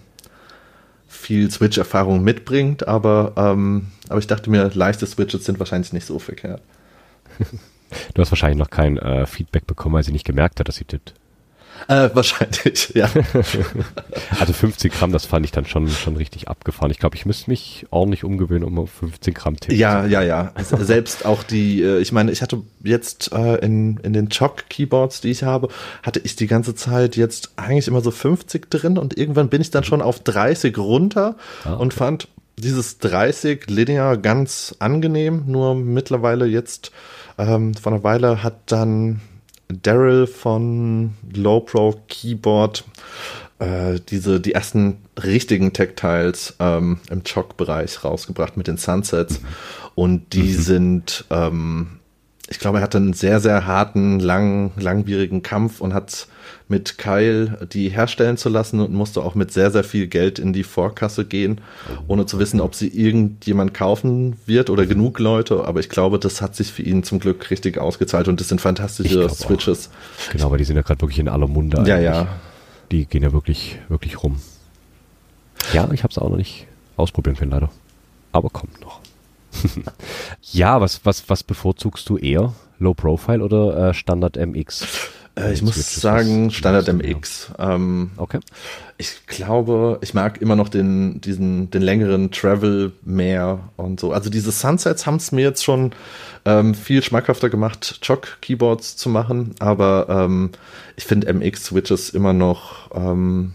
viel 1.07 1.51
Switch-Erfahrung 1.51 2.23
mitbringt, 2.23 2.87
aber, 2.87 3.33
ähm, 3.35 3.89
aber 4.09 4.17
ich 4.17 4.25
dachte 4.27 4.49
mir, 4.49 4.71
leichte 4.73 5.05
Switches 5.05 5.45
sind 5.45 5.59
wahrscheinlich 5.59 5.93
nicht 5.93 6.07
so 6.07 6.17
verkehrt. 6.17 6.61
Du 8.13 8.21
hast 8.21 8.31
wahrscheinlich 8.31 8.57
noch 8.57 8.69
kein 8.69 8.95
äh, 8.95 9.25
Feedback 9.25 9.67
bekommen, 9.67 9.95
weil 9.95 10.03
sie 10.03 10.13
nicht 10.13 10.23
gemerkt 10.25 10.61
hat, 10.61 10.69
dass 10.69 10.77
sie 10.77 10.85
tippt. 10.85 11.13
Äh, 11.87 12.09
wahrscheinlich, 12.13 12.91
ja. 12.93 13.09
also 14.39 14.53
15 14.53 14.91
Gramm, 14.91 15.11
das 15.11 15.25
fand 15.25 15.45
ich 15.45 15.51
dann 15.51 15.65
schon, 15.65 15.87
schon 15.89 16.15
richtig 16.15 16.47
abgefahren. 16.47 16.91
Ich 16.91 16.99
glaube, 16.99 17.15
ich 17.15 17.25
müsste 17.25 17.49
mich 17.49 17.85
ordentlich 17.89 18.23
umgewöhnen, 18.23 18.63
um 18.63 18.79
auf 18.79 18.91
15 18.91 19.33
Gramm 19.33 19.59
tippen 19.59 19.77
Ja, 19.77 20.05
ja, 20.05 20.21
ja. 20.21 20.53
Selbst 20.61 21.25
auch 21.25 21.43
die, 21.43 21.81
äh, 21.81 21.99
ich 21.99 22.11
meine, 22.11 22.31
ich 22.31 22.41
hatte 22.41 22.61
jetzt 22.83 23.31
äh, 23.33 23.55
in, 23.57 23.97
in 23.97 24.13
den 24.13 24.29
Choc-Keyboards, 24.29 25.21
die 25.21 25.31
ich 25.31 25.43
habe, 25.43 25.69
hatte 26.03 26.19
ich 26.23 26.35
die 26.35 26.47
ganze 26.47 26.75
Zeit 26.75 27.15
jetzt 27.15 27.51
eigentlich 27.55 27.87
immer 27.87 28.01
so 28.01 28.11
50 28.11 28.69
drin 28.69 28.97
und 28.97 29.17
irgendwann 29.17 29.49
bin 29.49 29.61
ich 29.61 29.71
dann 29.71 29.83
schon 29.83 30.01
auf 30.01 30.19
30 30.19 30.77
runter 30.77 31.35
ah, 31.63 31.73
okay. 31.73 31.81
und 31.81 31.93
fand 31.93 32.27
dieses 32.57 32.99
30 32.99 33.69
linear 33.69 34.17
ganz 34.17 34.75
angenehm, 34.79 35.43
nur 35.47 35.75
mittlerweile 35.75 36.45
jetzt 36.45 36.91
ähm, 37.37 37.73
vor 37.73 37.91
einer 37.91 38.03
Weile 38.03 38.43
hat 38.43 38.71
dann 38.71 39.21
Daryl 39.73 40.27
von 40.27 41.13
Low 41.33 41.61
Pro 41.61 41.95
Keyboard 42.07 42.83
äh, 43.59 43.99
diese 44.09 44.39
die 44.39 44.53
ersten 44.53 44.97
richtigen 45.23 45.73
Tactiles 45.73 46.55
ähm, 46.59 46.99
im 47.09 47.23
Chock-Bereich 47.23 48.03
rausgebracht 48.03 48.57
mit 48.57 48.67
den 48.67 48.77
Sunsets 48.77 49.41
und 49.95 50.33
die 50.33 50.43
mhm. 50.43 50.61
sind 50.61 51.25
ähm, 51.29 51.87
ich 52.51 52.59
glaube, 52.59 52.79
er 52.79 52.83
hatte 52.83 52.97
einen 52.97 53.13
sehr, 53.13 53.39
sehr 53.39 53.65
harten, 53.65 54.19
lang, 54.19 54.71
langwierigen 54.75 55.41
Kampf 55.41 55.79
und 55.79 55.93
hat 55.93 56.27
mit 56.67 56.97
Kyle 56.97 57.67
die 57.71 57.89
herstellen 57.89 58.37
zu 58.37 58.49
lassen 58.49 58.79
und 58.79 58.93
musste 58.93 59.21
auch 59.21 59.35
mit 59.35 59.51
sehr, 59.51 59.71
sehr 59.71 59.83
viel 59.83 60.07
Geld 60.07 60.39
in 60.39 60.53
die 60.53 60.63
Vorkasse 60.63 61.25
gehen, 61.25 61.61
ohne 62.07 62.25
zu 62.25 62.39
wissen, 62.39 62.61
ob 62.61 62.75
sie 62.75 62.87
irgendjemand 62.87 63.73
kaufen 63.73 64.37
wird 64.45 64.69
oder 64.69 64.85
genug 64.85 65.19
Leute. 65.19 65.65
Aber 65.65 65.79
ich 65.79 65.89
glaube, 65.89 66.19
das 66.19 66.41
hat 66.41 66.55
sich 66.55 66.71
für 66.71 66.83
ihn 66.83 67.03
zum 67.03 67.19
Glück 67.19 67.49
richtig 67.49 67.77
ausgezahlt 67.77 68.27
und 68.27 68.39
das 68.39 68.47
sind 68.47 68.61
fantastische 68.61 69.29
Switches. 69.29 69.89
Auch. 69.89 70.31
Genau, 70.31 70.51
weil 70.51 70.57
die 70.57 70.65
sind 70.65 70.75
ja 70.75 70.81
gerade 70.81 71.01
wirklich 71.01 71.19
in 71.19 71.27
aller 71.27 71.47
Munde. 71.47 71.83
Ja, 71.85 71.95
eigentlich. 71.95 72.05
ja. 72.05 72.27
Die 72.91 73.05
gehen 73.05 73.23
ja 73.23 73.31
wirklich, 73.31 73.79
wirklich 73.89 74.21
rum. 74.23 74.37
Ja, 75.73 75.89
ich 75.93 76.03
habe 76.03 76.11
es 76.11 76.17
auch 76.17 76.29
noch 76.29 76.37
nicht 76.37 76.67
ausprobieren 76.97 77.35
können, 77.37 77.51
leider. 77.51 77.69
Aber 78.31 78.49
kommt 78.49 78.81
noch. 78.81 78.99
ja, 80.41 80.81
was, 80.81 81.05
was, 81.05 81.29
was 81.29 81.43
bevorzugst 81.43 82.07
du 82.09 82.17
eher? 82.17 82.53
Low 82.79 82.93
Profile 82.93 83.43
oder 83.43 83.89
äh, 83.89 83.93
Standard 83.93 84.37
MX? 84.37 84.87
Äh, 85.35 85.53
ich 85.53 85.61
muss 85.61 85.95
sagen, 85.95 86.51
Standard 86.51 86.91
MX. 86.91 87.51
Ähm, 87.57 88.11
okay. 88.17 88.39
Ich 88.97 89.25
glaube, 89.27 89.99
ich 90.01 90.13
mag 90.13 90.41
immer 90.41 90.55
noch 90.55 90.69
den, 90.69 91.21
diesen, 91.21 91.69
den 91.71 91.81
längeren 91.81 92.31
Travel 92.31 92.91
mehr 93.03 93.59
und 93.77 93.99
so. 93.99 94.11
Also 94.11 94.29
diese 94.29 94.51
Sunsets 94.51 95.05
haben 95.05 95.15
es 95.15 95.31
mir 95.31 95.41
jetzt 95.41 95.63
schon 95.63 95.91
ähm, 96.45 96.75
viel 96.75 97.01
schmackhafter 97.01 97.49
gemacht, 97.49 97.99
Chock-Keyboards 98.01 98.97
zu 98.97 99.09
machen, 99.09 99.55
aber 99.59 100.07
ähm, 100.09 100.51
ich 100.95 101.05
finde 101.05 101.31
MX-Switches 101.33 102.09
immer 102.09 102.33
noch 102.33 102.91
ähm, 102.93 103.53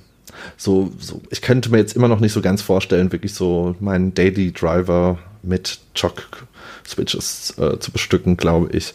so, 0.57 0.93
so, 0.99 1.21
ich 1.31 1.43
könnte 1.43 1.71
mir 1.71 1.79
jetzt 1.79 1.97
immer 1.97 2.09
noch 2.09 2.21
nicht 2.21 2.33
so 2.33 2.41
ganz 2.41 2.63
vorstellen, 2.63 3.13
wirklich 3.13 3.35
so 3.35 3.75
meinen 3.81 4.15
Daily 4.15 4.53
Driver 4.53 5.19
mit 5.43 5.79
Chock 5.95 6.47
Switches 6.87 7.57
äh, 7.59 7.79
zu 7.79 7.91
bestücken, 7.91 8.37
glaube 8.37 8.69
ich. 8.77 8.95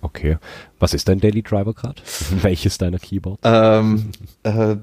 Okay. 0.00 0.36
Was 0.82 0.94
ist 0.94 1.08
dein 1.08 1.20
Daily 1.20 1.42
Driver 1.42 1.74
gerade? 1.74 2.02
Welches 2.42 2.76
deiner 2.76 2.98
Keyboard? 2.98 3.38
Ähm, 3.44 4.10
äh, 4.42 4.74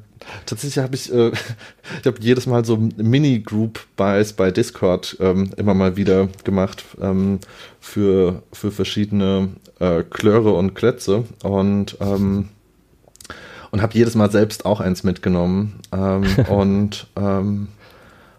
tatsächlich 0.46 0.82
habe 0.82 0.96
ich, 0.96 1.14
äh, 1.14 1.32
ich 2.00 2.06
habe 2.06 2.18
jedes 2.22 2.48
Mal 2.48 2.64
so 2.64 2.78
Mini-Group-Buys 2.78 4.32
bei 4.32 4.50
Discord 4.50 5.18
ähm, 5.20 5.52
immer 5.58 5.74
mal 5.74 5.98
wieder 5.98 6.30
gemacht 6.46 6.86
ähm, 7.02 7.40
für, 7.82 8.44
für 8.54 8.72
verschiedene 8.72 9.50
äh, 9.80 10.04
Klöre 10.04 10.54
und 10.54 10.74
Klötze 10.74 11.26
und 11.44 11.98
ähm, 12.00 12.48
und 13.72 13.82
habe 13.82 13.94
jedes 13.94 14.16
Mal 14.16 14.32
selbst 14.32 14.66
auch 14.66 14.80
eins 14.80 15.04
mitgenommen 15.04 15.82
ähm, 15.92 16.24
und 16.48 17.08
ähm, 17.18 17.68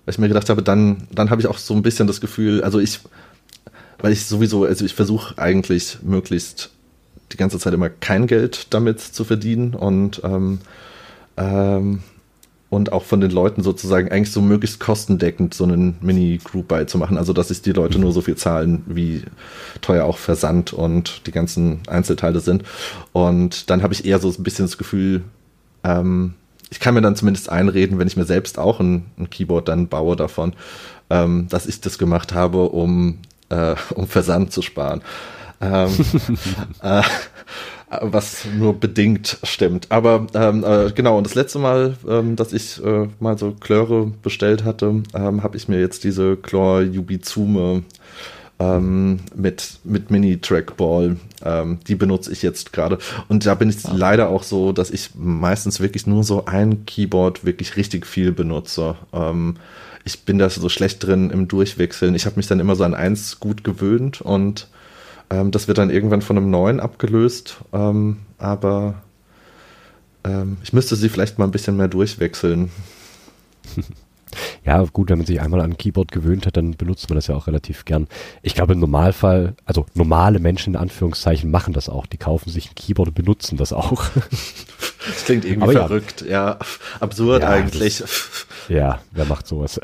weil 0.07 0.15
ich 0.15 0.19
mir 0.19 0.29
gedacht 0.29 0.49
habe, 0.49 0.63
dann 0.63 1.09
dann 1.13 1.29
habe 1.29 1.43
ich 1.43 1.47
auch 1.47 1.59
so 1.59 1.75
ein 1.75 1.83
bisschen 1.83 2.07
das 2.07 2.23
Gefühl, 2.23 2.65
also 2.65 2.79
ich 2.79 3.01
weil 3.99 4.13
ich 4.13 4.25
sowieso, 4.25 4.65
also 4.65 4.87
ich 4.87 4.95
versuche 4.95 5.37
eigentlich 5.37 5.99
möglichst 6.01 6.71
die 7.33 7.37
ganze 7.37 7.59
Zeit 7.59 7.75
immer 7.75 7.91
kein 7.91 8.27
Geld 8.27 8.73
damit 8.75 9.01
zu 9.01 9.25
verdienen 9.25 9.75
und 9.75 10.21
ähm, 10.25 10.61
ähm, 11.37 12.03
und 12.71 12.93
auch 12.93 13.03
von 13.03 13.21
den 13.21 13.33
Leuten 13.33 13.65
sozusagen 13.65 14.11
eigentlich 14.13 14.31
so 14.31 14.41
möglichst 14.41 14.79
kostendeckend 14.79 15.55
so 15.55 15.65
einen 15.65 15.97
Mini-Group-Buy 16.01 16.87
zu 16.87 16.99
machen. 16.99 17.19
Also, 17.19 17.33
dass 17.33 17.49
sich 17.49 17.63
die 17.63 17.73
Leute 17.73 17.99
nur 17.99 18.13
so 18.13 18.21
viel 18.21 18.37
zahlen, 18.37 18.85
wie 18.87 19.25
teuer 19.81 20.05
auch 20.05 20.19
Versand 20.19 20.73
und 20.73 21.27
die 21.27 21.33
ganzen 21.33 21.81
Einzelteile 21.89 22.39
sind. 22.39 22.63
Und 23.13 23.71
dann 23.71 23.83
habe 23.83 23.93
ich 23.93 24.05
eher 24.05 24.21
so 24.21 24.29
ein 24.29 24.45
bisschen 24.45 24.67
das 24.67 24.79
Gefühl, 24.79 25.25
ähm, 25.83 26.35
ich 26.71 26.79
kann 26.79 26.95
mir 26.95 27.03
dann 27.03 27.17
zumindest 27.17 27.51
einreden, 27.51 27.99
wenn 27.99 28.07
ich 28.07 28.17
mir 28.17 28.25
selbst 28.25 28.57
auch 28.57 28.79
ein, 28.79 29.07
ein 29.19 29.29
Keyboard 29.29 29.67
dann 29.67 29.89
baue 29.89 30.15
davon, 30.15 30.53
ähm, 31.11 31.49
dass 31.51 31.67
ich 31.67 31.81
das 31.81 31.99
gemacht 31.99 32.33
habe, 32.33 32.69
um 32.69 33.19
äh, 33.49 33.75
um 33.95 34.07
Versand 34.07 34.53
zu 34.53 34.63
sparen. 34.63 35.03
Ähm, 35.61 35.91
äh, 36.83 37.03
was 38.01 38.45
nur 38.57 38.79
bedingt 38.79 39.39
stimmt. 39.43 39.87
Aber 39.91 40.27
ähm, 40.35 40.65
äh, 40.65 40.93
genau, 40.93 41.19
und 41.19 41.27
das 41.27 41.35
letzte 41.35 41.59
Mal, 41.59 41.97
ähm, 42.09 42.37
dass 42.37 42.53
ich 42.53 42.83
äh, 42.85 43.09
mal 43.19 43.37
so 43.37 43.53
Klöre 43.53 44.13
bestellt 44.23 44.65
hatte, 44.65 45.03
ähm, 45.13 45.43
habe 45.43 45.57
ich 45.57 45.69
mir 45.69 45.81
jetzt 45.81 46.05
diese 46.05 46.37
Chlor 46.37 46.83
Yubizume 46.83 47.83
ähm, 48.61 49.21
mit, 49.35 49.81
mit 49.85 50.11
Mini-Trackball, 50.11 51.17
ähm, 51.45 51.79
die 51.89 51.95
benutze 51.97 52.31
ich 52.31 52.43
jetzt 52.43 52.73
gerade. 52.73 52.99
Und 53.29 53.45
da 53.47 53.55
bin 53.55 53.71
ich 53.71 53.85
ah. 53.87 53.93
leider 53.93 54.29
auch 54.29 54.45
so, 54.45 54.73
dass 54.73 54.91
ich 54.91 55.11
meistens 55.17 55.81
wirklich 55.81 56.07
nur 56.07 56.23
so 56.23 56.45
ein 56.45 56.85
Keyboard 56.87 57.45
wirklich 57.45 57.77
richtig 57.77 58.07
viel 58.07 58.33
benutze. 58.33 58.97
Ähm, 59.13 59.57
ich 60.05 60.25
bin 60.25 60.39
da 60.39 60.49
so 60.49 60.69
schlecht 60.69 61.05
drin 61.05 61.31
im 61.31 61.49
Durchwechseln. 61.49 62.15
Ich 62.15 62.27
habe 62.27 62.37
mich 62.37 62.47
dann 62.47 62.61
immer 62.61 62.77
so 62.77 62.85
an 62.85 62.95
eins 62.95 63.41
gut 63.41 63.65
gewöhnt 63.65 64.21
und 64.21 64.69
ähm, 65.31 65.51
das 65.51 65.69
wird 65.69 65.79
dann 65.79 65.91
irgendwann 65.91 66.23
von 66.23 66.37
einem 66.37 66.51
neuen 66.51 66.81
abgelöst. 66.81 67.59
Ähm, 67.73 68.19
aber 68.39 68.95
ähm, 70.25 70.59
ich 70.63 70.73
müsste 70.73 70.97
sie 70.97 71.09
vielleicht 71.09 71.39
mal 71.39 71.47
ein 71.47 71.53
bisschen 71.53 71.77
mehr 71.77 71.89
durchwechseln. 71.89 72.71
Ja, 74.65 74.85
gut, 74.85 75.11
wenn 75.11 75.19
man 75.19 75.27
sich 75.27 75.41
einmal 75.41 75.61
an 75.61 75.73
ein 75.73 75.79
Keyboard 75.79 76.13
gewöhnt 76.13 76.47
hat, 76.47 76.57
dann 76.57 76.77
benutzt 76.77 77.09
man 77.09 77.17
das 77.17 77.27
ja 77.27 77.35
auch 77.35 77.47
relativ 77.47 77.85
gern. 77.85 78.07
Ich 78.43 78.55
glaube, 78.55 78.75
im 78.75 78.79
Normalfall, 78.79 79.55
also 79.65 79.87
normale 79.95 80.39
Menschen 80.39 80.75
in 80.75 80.81
Anführungszeichen 80.81 81.51
machen 81.51 81.73
das 81.73 81.89
auch. 81.89 82.07
Die 82.07 82.19
kaufen 82.19 82.51
sich 82.51 82.71
ein 82.71 82.75
Keyboard 82.75 83.09
und 83.09 83.15
benutzen 83.15 83.57
das 83.57 83.73
auch. 83.73 84.05
Das 85.07 85.25
klingt 85.25 85.47
irgendwie 85.47 85.63
Aber 85.63 85.89
verrückt, 85.89 86.21
ja, 86.21 86.29
ja 86.29 86.59
absurd 87.01 87.43
ja, 87.43 87.49
eigentlich. 87.49 87.99
Das, 87.99 88.47
ja, 88.69 89.01
wer 89.13 89.25
macht 89.25 89.47
sowas? 89.47 89.81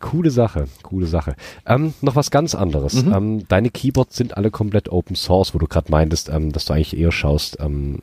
Coole 0.00 0.30
Sache, 0.30 0.64
coole 0.82 1.06
Sache. 1.06 1.36
Ähm, 1.66 1.92
noch 2.00 2.16
was 2.16 2.30
ganz 2.30 2.54
anderes. 2.54 3.04
Mhm. 3.04 3.12
Ähm, 3.12 3.48
deine 3.48 3.70
Keyboards 3.70 4.16
sind 4.16 4.36
alle 4.36 4.50
komplett 4.50 4.88
Open 4.88 5.14
Source, 5.14 5.54
wo 5.54 5.58
du 5.58 5.66
gerade 5.66 5.90
meintest, 5.90 6.30
ähm, 6.30 6.52
dass 6.52 6.64
du 6.64 6.72
eigentlich 6.72 6.96
eher 6.96 7.12
schaust, 7.12 7.58
ähm, 7.60 8.00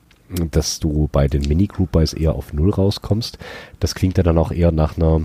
dass 0.51 0.79
du 0.79 1.09
bei 1.11 1.27
den 1.27 1.41
Mini-Group-Buys 1.41 2.13
eher 2.13 2.33
auf 2.33 2.53
Null 2.53 2.69
rauskommst. 2.69 3.39
Das 3.79 3.95
klingt 3.95 4.17
ja 4.17 4.23
dann 4.23 4.37
auch 4.37 4.51
eher 4.51 4.71
nach 4.71 4.97
einer, 4.97 5.21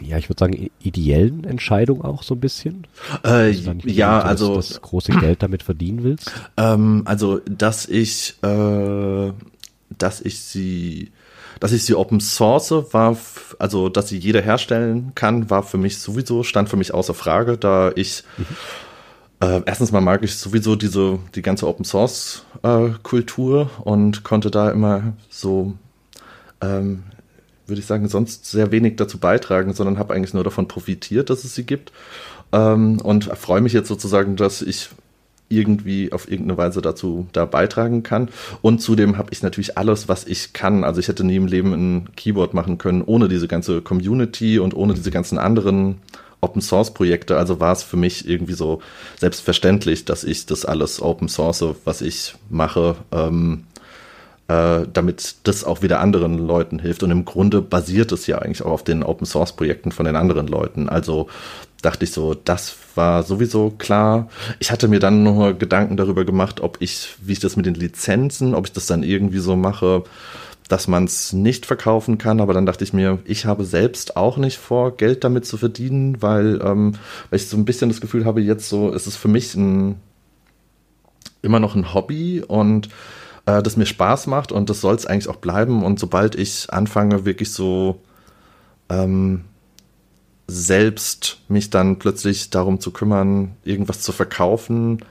ja, 0.00 0.18
ich 0.18 0.28
würde 0.28 0.40
sagen, 0.40 0.70
ideellen 0.80 1.44
Entscheidung 1.44 2.04
auch 2.04 2.22
so 2.22 2.34
ein 2.34 2.40
bisschen. 2.40 2.86
Äh, 3.24 3.50
ja, 3.50 4.18
dass 4.18 4.28
also. 4.28 4.56
das 4.56 4.82
große 4.82 5.12
Geld 5.12 5.42
damit 5.42 5.62
verdienen 5.62 6.04
willst? 6.04 6.32
Ähm, 6.58 7.02
also, 7.06 7.38
dass 7.38 7.86
ich, 7.86 8.34
äh, 8.42 9.32
dass 9.96 10.20
ich 10.20 10.40
sie 10.40 11.12
dass 11.60 11.72
ich 11.72 11.84
sie 11.84 11.94
Open 11.94 12.20
Source 12.20 12.72
war, 12.92 13.16
also 13.58 13.88
dass 13.88 14.08
sie 14.08 14.18
jeder 14.18 14.40
herstellen 14.40 15.12
kann, 15.14 15.50
war 15.50 15.62
für 15.62 15.78
mich 15.78 15.98
sowieso, 15.98 16.42
stand 16.42 16.68
für 16.68 16.76
mich 16.76 16.92
außer 16.92 17.14
Frage, 17.14 17.56
da 17.56 17.92
ich 17.94 18.24
mhm. 18.36 18.44
äh, 19.40 19.62
erstens 19.64 19.92
mal 19.92 20.00
mag 20.00 20.22
ich 20.22 20.36
sowieso 20.36 20.76
diese, 20.76 21.18
die 21.34 21.42
ganze 21.42 21.66
Open 21.66 21.84
Source 21.84 22.44
äh, 22.62 22.90
Kultur 23.02 23.70
und 23.84 24.24
konnte 24.24 24.50
da 24.50 24.70
immer 24.70 25.14
so, 25.30 25.74
ähm, 26.60 27.04
würde 27.66 27.80
ich 27.80 27.86
sagen, 27.86 28.08
sonst 28.08 28.46
sehr 28.50 28.70
wenig 28.70 28.96
dazu 28.96 29.18
beitragen, 29.18 29.72
sondern 29.72 29.98
habe 29.98 30.14
eigentlich 30.14 30.34
nur 30.34 30.44
davon 30.44 30.68
profitiert, 30.68 31.30
dass 31.30 31.44
es 31.44 31.54
sie 31.54 31.64
gibt. 31.64 31.92
Ähm, 32.52 33.00
und 33.00 33.24
freue 33.24 33.60
mich 33.60 33.72
jetzt 33.72 33.88
sozusagen, 33.88 34.36
dass 34.36 34.62
ich 34.62 34.90
irgendwie 35.48 36.12
auf 36.12 36.30
irgendeine 36.30 36.58
Weise 36.58 36.82
dazu 36.82 37.26
da 37.32 37.44
beitragen 37.44 38.02
kann. 38.02 38.28
Und 38.62 38.80
zudem 38.80 39.16
habe 39.16 39.28
ich 39.32 39.42
natürlich 39.42 39.78
alles, 39.78 40.08
was 40.08 40.24
ich 40.26 40.52
kann. 40.52 40.84
Also 40.84 41.00
ich 41.00 41.08
hätte 41.08 41.24
nie 41.24 41.36
im 41.36 41.46
Leben 41.46 41.72
ein 41.72 42.08
Keyboard 42.16 42.54
machen 42.54 42.78
können 42.78 43.02
ohne 43.02 43.28
diese 43.28 43.48
ganze 43.48 43.80
Community 43.80 44.58
und 44.58 44.74
ohne 44.74 44.94
diese 44.94 45.10
ganzen 45.10 45.38
anderen 45.38 45.98
Open 46.40 46.60
Source 46.62 46.92
Projekte. 46.92 47.36
Also 47.36 47.60
war 47.60 47.72
es 47.72 47.82
für 47.82 47.96
mich 47.96 48.28
irgendwie 48.28 48.54
so 48.54 48.80
selbstverständlich, 49.18 50.04
dass 50.04 50.24
ich 50.24 50.46
das 50.46 50.64
alles 50.64 51.00
Open 51.00 51.28
Source, 51.28 51.64
was 51.84 52.02
ich 52.02 52.34
mache, 52.50 52.96
ähm, 53.12 53.64
äh, 54.48 54.86
damit 54.92 55.36
das 55.44 55.64
auch 55.64 55.82
wieder 55.82 56.00
anderen 56.00 56.38
Leuten 56.38 56.78
hilft. 56.78 57.02
Und 57.02 57.10
im 57.10 57.24
Grunde 57.24 57.62
basiert 57.62 58.12
es 58.12 58.26
ja 58.26 58.38
eigentlich 58.38 58.62
auch 58.62 58.72
auf 58.72 58.84
den 58.84 59.02
Open 59.02 59.26
Source 59.26 59.54
Projekten 59.54 59.92
von 59.92 60.06
den 60.06 60.16
anderen 60.16 60.46
Leuten. 60.46 60.88
Also 60.88 61.28
dachte 61.82 62.04
ich 62.04 62.12
so, 62.12 62.34
das 62.34 62.76
war 62.96 63.22
sowieso 63.22 63.70
klar. 63.70 64.28
Ich 64.58 64.70
hatte 64.70 64.88
mir 64.88 65.00
dann 65.00 65.22
nur 65.22 65.54
Gedanken 65.54 65.96
darüber 65.96 66.24
gemacht, 66.24 66.60
ob 66.60 66.78
ich, 66.80 67.14
wie 67.20 67.32
ich 67.32 67.40
das 67.40 67.56
mit 67.56 67.66
den 67.66 67.74
Lizenzen, 67.74 68.54
ob 68.54 68.66
ich 68.66 68.72
das 68.72 68.86
dann 68.86 69.02
irgendwie 69.02 69.38
so 69.38 69.56
mache, 69.56 70.04
dass 70.68 70.88
man 70.88 71.04
es 71.04 71.32
nicht 71.32 71.66
verkaufen 71.66 72.18
kann. 72.18 72.40
Aber 72.40 72.52
dann 72.52 72.66
dachte 72.66 72.84
ich 72.84 72.92
mir, 72.92 73.18
ich 73.24 73.46
habe 73.46 73.64
selbst 73.64 74.16
auch 74.16 74.36
nicht 74.36 74.58
vor, 74.58 74.96
Geld 74.96 75.24
damit 75.24 75.46
zu 75.46 75.56
verdienen, 75.56 76.22
weil, 76.22 76.60
ähm, 76.62 76.94
weil 77.30 77.38
ich 77.38 77.48
so 77.48 77.56
ein 77.56 77.64
bisschen 77.64 77.88
das 77.88 78.00
Gefühl 78.00 78.24
habe, 78.24 78.40
jetzt 78.40 78.68
so, 78.68 78.90
ist 78.90 79.06
es 79.06 79.16
für 79.16 79.28
mich 79.28 79.54
ein, 79.54 80.00
immer 81.42 81.60
noch 81.60 81.74
ein 81.74 81.94
Hobby 81.94 82.42
und 82.46 82.88
äh, 83.46 83.62
das 83.62 83.76
mir 83.76 83.86
Spaß 83.86 84.26
macht 84.26 84.52
und 84.52 84.68
das 84.70 84.80
soll 84.80 84.94
es 84.94 85.06
eigentlich 85.06 85.28
auch 85.28 85.36
bleiben. 85.36 85.84
Und 85.84 86.00
sobald 86.00 86.34
ich 86.34 86.66
anfange, 86.70 87.24
wirklich 87.24 87.52
so 87.52 88.00
ähm, 88.88 89.44
selbst 90.46 91.38
mich 91.48 91.70
dann 91.70 91.98
plötzlich 91.98 92.50
darum 92.50 92.80
zu 92.80 92.92
kümmern, 92.92 93.56
irgendwas 93.64 94.00
zu 94.00 94.12
verkaufen, 94.12 95.04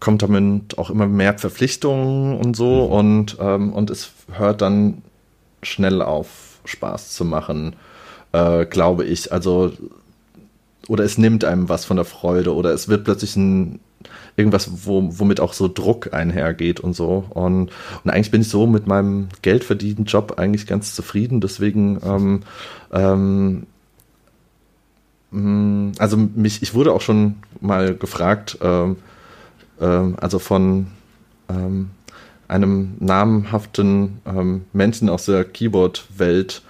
kommt 0.00 0.22
damit 0.22 0.78
auch 0.78 0.90
immer 0.90 1.06
mehr 1.06 1.38
Verpflichtungen 1.38 2.38
und 2.38 2.56
so 2.56 2.86
mhm. 2.86 2.92
und, 2.92 3.36
ähm, 3.40 3.72
und 3.72 3.90
es 3.90 4.10
hört 4.32 4.62
dann 4.62 5.02
schnell 5.62 6.02
auf, 6.02 6.28
Spaß 6.64 7.10
zu 7.12 7.24
machen, 7.24 7.76
äh, 8.32 8.64
glaube 8.66 9.04
ich. 9.04 9.32
Also, 9.32 9.72
oder 10.88 11.04
es 11.04 11.18
nimmt 11.18 11.44
einem 11.44 11.68
was 11.68 11.84
von 11.84 11.96
der 11.96 12.04
Freude 12.04 12.54
oder 12.54 12.72
es 12.72 12.88
wird 12.88 13.04
plötzlich 13.04 13.36
ein 13.36 13.80
irgendwas, 14.36 14.86
wo, 14.86 15.18
womit 15.18 15.40
auch 15.40 15.52
so 15.52 15.68
Druck 15.68 16.12
einhergeht 16.12 16.80
und 16.80 16.94
so. 16.94 17.24
Und, 17.30 17.70
und 18.02 18.10
eigentlich 18.10 18.30
bin 18.30 18.42
ich 18.42 18.48
so 18.48 18.66
mit 18.66 18.86
meinem 18.86 19.28
geldverdienten 19.42 20.04
Job 20.04 20.34
eigentlich 20.38 20.66
ganz 20.66 20.94
zufrieden. 20.94 21.40
Deswegen 21.40 22.00
ähm, 22.04 22.42
ähm, 22.92 23.02
hm, 23.02 23.66
also 25.98 26.16
mich, 26.16 26.62
ich 26.62 26.74
wurde 26.74 26.92
auch 26.92 27.00
schon 27.00 27.36
mal 27.60 27.94
gefragt, 27.94 28.58
ähm, 28.62 28.96
ähm, 29.80 30.16
also 30.20 30.38
von 30.38 30.86
ähm, 31.48 31.90
einem 32.46 32.94
namhaften 33.00 34.20
ähm, 34.26 34.64
Menschen 34.72 35.08
aus 35.08 35.24
der 35.24 35.44
Keyboard-Welt, 35.44 36.62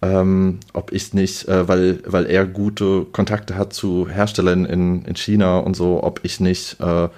ähm, 0.00 0.60
ob 0.72 0.92
ich 0.92 1.12
nicht, 1.12 1.48
äh, 1.48 1.66
weil, 1.66 2.00
weil 2.06 2.26
er 2.26 2.46
gute 2.46 3.04
Kontakte 3.06 3.56
hat 3.56 3.72
zu 3.72 4.08
Herstellern 4.08 4.64
in, 4.64 5.04
in 5.04 5.16
China 5.16 5.58
und 5.58 5.74
so, 5.74 6.02
ob 6.02 6.20
ich 6.22 6.38
nicht 6.38 6.78
äh, 6.80 7.08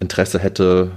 Interesse 0.00 0.38
hätte, 0.38 0.92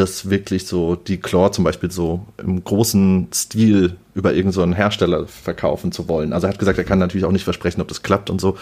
ähm, 0.00 0.04
das 0.04 0.30
wirklich 0.30 0.66
so, 0.66 0.96
die 0.96 1.18
Chlor 1.18 1.52
zum 1.52 1.64
Beispiel 1.64 1.90
so 1.90 2.26
im 2.38 2.62
großen 2.62 3.28
Stil 3.32 3.96
über 4.14 4.34
irgendeinen 4.34 4.72
so 4.72 4.76
Hersteller 4.76 5.26
verkaufen 5.26 5.92
zu 5.92 6.08
wollen. 6.08 6.32
Also 6.32 6.46
er 6.46 6.52
hat 6.52 6.58
gesagt, 6.58 6.78
er 6.78 6.84
kann 6.84 6.98
natürlich 6.98 7.24
auch 7.24 7.32
nicht 7.32 7.44
versprechen, 7.44 7.80
ob 7.80 7.88
das 7.88 8.02
klappt 8.02 8.30
und 8.30 8.40
so. 8.40 8.56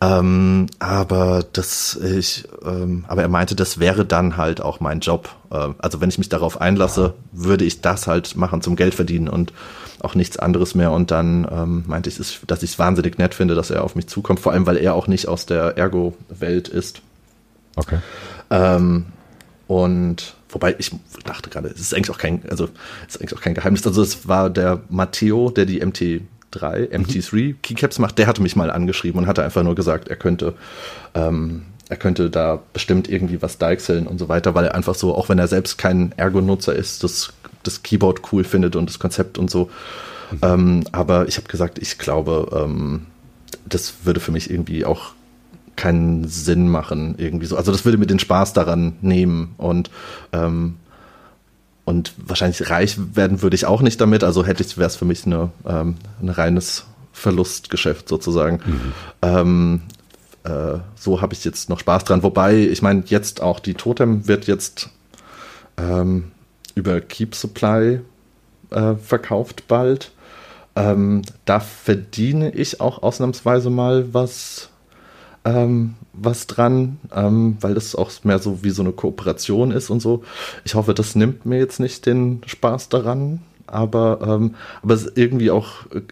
Ähm, 0.00 0.66
aber 0.80 1.44
das 1.52 1.94
ich, 1.94 2.44
ähm, 2.64 3.04
aber 3.06 3.22
er 3.22 3.28
meinte, 3.28 3.54
das 3.54 3.78
wäre 3.78 4.04
dann 4.04 4.36
halt 4.36 4.60
auch 4.60 4.80
mein 4.80 4.98
Job. 4.98 5.28
Äh, 5.50 5.68
also 5.78 6.00
wenn 6.00 6.08
ich 6.08 6.18
mich 6.18 6.28
darauf 6.28 6.60
einlasse, 6.60 7.14
würde 7.30 7.64
ich 7.64 7.82
das 7.82 8.08
halt 8.08 8.36
machen 8.36 8.62
zum 8.62 8.74
Geld 8.74 8.94
verdienen 8.94 9.28
und 9.28 9.52
auch 10.00 10.16
nichts 10.16 10.38
anderes 10.38 10.74
mehr. 10.74 10.90
Und 10.90 11.12
dann 11.12 11.46
ähm, 11.48 11.84
meinte 11.86 12.10
ich, 12.10 12.16
dass 12.46 12.62
ich 12.64 12.70
es 12.70 12.78
wahnsinnig 12.80 13.18
nett 13.18 13.34
finde, 13.34 13.54
dass 13.54 13.70
er 13.70 13.84
auf 13.84 13.94
mich 13.94 14.08
zukommt, 14.08 14.40
vor 14.40 14.52
allem 14.52 14.66
weil 14.66 14.76
er 14.76 14.94
auch 14.94 15.06
nicht 15.06 15.28
aus 15.28 15.46
der 15.46 15.78
Ergo-Welt 15.78 16.66
ist. 16.66 17.00
Okay. 17.76 17.98
Ähm, 18.50 19.06
und 19.68 20.34
wobei 20.52 20.76
ich 20.78 20.90
dachte 21.24 21.50
gerade, 21.50 21.68
es 21.68 21.80
ist 21.80 21.94
eigentlich 21.94 22.10
auch 22.10 22.18
kein, 22.18 22.42
also 22.48 22.68
es 23.08 23.16
ist 23.16 23.20
eigentlich 23.20 23.36
auch 23.38 23.42
kein 23.42 23.54
Geheimnis. 23.54 23.86
Also 23.86 24.02
es 24.02 24.28
war 24.28 24.50
der 24.50 24.82
Matteo, 24.88 25.50
der 25.50 25.66
die 25.66 25.84
MT 25.84 26.22
3, 26.52 26.90
MT3 26.92 27.34
mhm. 27.34 27.62
Keycaps 27.62 27.98
macht, 27.98 28.18
der 28.18 28.26
hatte 28.26 28.42
mich 28.42 28.56
mal 28.56 28.70
angeschrieben 28.70 29.20
und 29.20 29.26
hatte 29.26 29.42
einfach 29.42 29.62
nur 29.62 29.74
gesagt, 29.74 30.08
er 30.08 30.16
könnte, 30.16 30.54
ähm, 31.14 31.62
er 31.88 31.96
könnte 31.96 32.30
da 32.30 32.60
bestimmt 32.72 33.08
irgendwie 33.08 33.42
was 33.42 33.58
deichseln 33.58 34.06
und 34.06 34.18
so 34.18 34.28
weiter, 34.28 34.54
weil 34.54 34.66
er 34.66 34.74
einfach 34.74 34.94
so, 34.94 35.14
auch 35.14 35.28
wenn 35.28 35.38
er 35.38 35.48
selbst 35.48 35.78
kein 35.78 36.12
Ergo-Nutzer 36.16 36.74
ist, 36.74 37.02
das, 37.02 37.32
das 37.62 37.82
Keyboard 37.82 38.32
cool 38.32 38.44
findet 38.44 38.76
und 38.76 38.88
das 38.88 38.98
Konzept 38.98 39.38
und 39.38 39.50
so. 39.50 39.70
Mhm. 40.30 40.38
Ähm, 40.42 40.84
aber 40.92 41.26
ich 41.28 41.36
habe 41.36 41.48
gesagt, 41.48 41.78
ich 41.78 41.98
glaube, 41.98 42.48
ähm, 42.64 43.06
das 43.64 43.94
würde 44.04 44.20
für 44.20 44.32
mich 44.32 44.50
irgendwie 44.50 44.84
auch 44.84 45.12
keinen 45.76 46.28
Sinn 46.28 46.68
machen, 46.68 47.14
irgendwie 47.18 47.46
so. 47.46 47.56
Also 47.56 47.72
das 47.72 47.84
würde 47.84 47.98
mir 47.98 48.06
den 48.06 48.18
Spaß 48.18 48.52
daran 48.52 48.94
nehmen 49.00 49.54
und 49.58 49.90
ähm, 50.32 50.76
und 51.84 52.14
wahrscheinlich 52.16 52.70
reich 52.70 52.96
werden 53.14 53.42
würde 53.42 53.56
ich 53.56 53.66
auch 53.66 53.82
nicht 53.82 54.00
damit. 54.00 54.22
Also 54.22 54.44
hätte 54.44 54.62
ich, 54.62 54.78
wäre 54.78 54.86
es 54.86 54.96
für 54.96 55.04
mich 55.04 55.26
eine, 55.26 55.50
ähm, 55.66 55.96
ein 56.20 56.28
reines 56.28 56.84
Verlustgeschäft 57.12 58.08
sozusagen. 58.08 58.60
Mhm. 58.64 58.92
Ähm, 59.22 59.82
äh, 60.44 60.78
so 60.94 61.20
habe 61.20 61.34
ich 61.34 61.44
jetzt 61.44 61.68
noch 61.68 61.80
Spaß 61.80 62.04
dran. 62.04 62.22
Wobei, 62.22 62.56
ich 62.56 62.82
meine, 62.82 63.02
jetzt 63.06 63.42
auch 63.42 63.58
die 63.60 63.74
Totem 63.74 64.28
wird 64.28 64.46
jetzt 64.46 64.90
ähm, 65.76 66.30
über 66.74 67.00
Keep 67.00 67.34
Supply 67.34 68.00
äh, 68.70 68.94
verkauft 68.94 69.64
bald. 69.68 70.12
Ähm, 70.74 71.22
da 71.44 71.60
verdiene 71.60 72.50
ich 72.52 72.80
auch 72.80 73.02
ausnahmsweise 73.02 73.68
mal 73.70 74.14
was 74.14 74.70
ähm, 75.44 75.94
was 76.12 76.46
dran, 76.46 76.98
ähm, 77.14 77.56
weil 77.60 77.74
das 77.74 77.94
auch 77.94 78.10
mehr 78.24 78.38
so 78.38 78.62
wie 78.62 78.70
so 78.70 78.82
eine 78.82 78.92
Kooperation 78.92 79.70
ist 79.70 79.90
und 79.90 80.00
so. 80.00 80.22
Ich 80.64 80.74
hoffe, 80.74 80.94
das 80.94 81.14
nimmt 81.14 81.46
mir 81.46 81.58
jetzt 81.58 81.80
nicht 81.80 82.06
den 82.06 82.42
Spaß 82.46 82.88
daran, 82.88 83.42
aber, 83.66 84.20
ähm, 84.22 84.54
aber 84.82 84.94
es 84.94 85.04
ist 85.04 85.16
irgendwie 85.16 85.50
auch, 85.50 85.86
äh, 85.92 86.02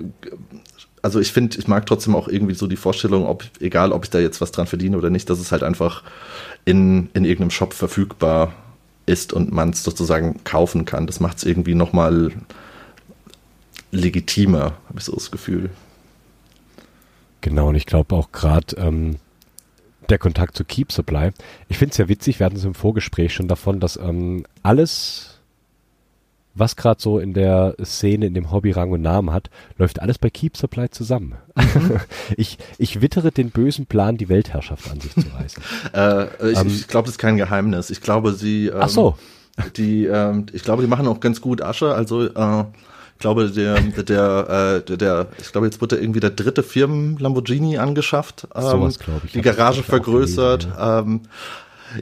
also 1.02 1.20
ich 1.20 1.32
finde, 1.32 1.58
ich 1.58 1.68
mag 1.68 1.86
trotzdem 1.86 2.14
auch 2.14 2.28
irgendwie 2.28 2.54
so 2.54 2.66
die 2.66 2.76
Vorstellung, 2.76 3.26
ob, 3.26 3.44
egal 3.60 3.92
ob 3.92 4.04
ich 4.04 4.10
da 4.10 4.18
jetzt 4.18 4.40
was 4.40 4.52
dran 4.52 4.66
verdiene 4.66 4.98
oder 4.98 5.10
nicht, 5.10 5.30
dass 5.30 5.38
es 5.38 5.52
halt 5.52 5.62
einfach 5.62 6.02
in, 6.64 7.08
in 7.14 7.24
irgendeinem 7.24 7.50
Shop 7.50 7.72
verfügbar 7.72 8.52
ist 9.06 9.32
und 9.32 9.52
man 9.52 9.70
es 9.70 9.82
sozusagen 9.82 10.42
kaufen 10.44 10.84
kann. 10.84 11.06
Das 11.06 11.20
macht 11.20 11.38
es 11.38 11.44
irgendwie 11.44 11.74
nochmal 11.74 12.32
legitimer, 13.92 14.72
habe 14.88 14.98
ich 14.98 15.04
so 15.04 15.12
das 15.12 15.30
Gefühl. 15.30 15.70
Genau, 17.40 17.68
und 17.68 17.74
ich 17.74 17.86
glaube 17.86 18.14
auch 18.14 18.32
gerade 18.32 18.76
ähm, 18.76 19.16
der 20.08 20.18
Kontakt 20.18 20.56
zu 20.56 20.64
Keep 20.64 20.92
Supply. 20.92 21.30
Ich 21.68 21.78
finde 21.78 21.92
es 21.92 21.98
ja 21.98 22.08
witzig, 22.08 22.38
wir 22.38 22.46
hatten 22.46 22.56
es 22.56 22.64
im 22.64 22.74
Vorgespräch 22.74 23.32
schon 23.32 23.48
davon, 23.48 23.80
dass 23.80 23.96
ähm, 23.96 24.44
alles, 24.62 25.38
was 26.54 26.76
gerade 26.76 27.00
so 27.00 27.18
in 27.18 27.32
der 27.32 27.76
Szene, 27.82 28.26
in 28.26 28.34
dem 28.34 28.50
Hobby 28.50 28.72
Rang 28.72 28.90
und 28.90 29.02
Namen 29.02 29.32
hat, 29.32 29.50
läuft 29.78 30.02
alles 30.02 30.18
bei 30.18 30.30
Keep 30.30 30.56
Supply 30.56 30.90
zusammen. 30.90 31.36
Mhm. 31.54 32.00
ich, 32.36 32.58
ich 32.78 33.00
wittere 33.00 33.30
den 33.30 33.50
bösen 33.50 33.86
Plan, 33.86 34.16
die 34.16 34.28
Weltherrschaft 34.28 34.90
an 34.90 35.00
sich 35.00 35.14
zu 35.14 35.28
reißen. 35.34 35.62
äh, 35.94 36.50
ich, 36.50 36.58
ähm, 36.58 36.66
ich 36.66 36.88
glaube, 36.88 37.06
das 37.06 37.14
ist 37.14 37.18
kein 37.18 37.36
Geheimnis. 37.36 37.90
Ich 37.90 38.00
glaube, 38.00 38.32
sie. 38.32 38.66
Ähm, 38.66 38.78
Ach 38.80 38.88
so. 38.88 39.16
Die, 39.76 40.06
ähm, 40.06 40.46
ich 40.52 40.62
glaube, 40.62 40.82
die 40.82 40.88
machen 40.88 41.06
auch 41.06 41.20
ganz 41.20 41.40
gut 41.40 41.60
Asche. 41.60 41.94
Also 41.94 42.24
äh, 42.24 42.64
glaube, 43.20 43.50
der, 43.50 43.80
der, 43.80 44.82
äh, 44.86 44.96
der, 44.96 45.28
ich 45.38 45.52
glaube, 45.52 45.66
jetzt 45.66 45.80
wird 45.80 45.92
er 45.92 46.00
irgendwie 46.00 46.20
der 46.20 46.30
dritte 46.30 46.62
Firmen 46.62 47.18
Lamborghini 47.18 47.78
angeschafft. 47.78 48.48
Ähm, 48.54 48.62
Sowas, 48.62 48.98
ich. 49.24 49.32
Die 49.32 49.42
Garage 49.42 49.82
vergrößert. 49.82 50.62
Gelesen, 50.62 50.78
ja. 50.78 50.98
Ähm, 51.00 51.20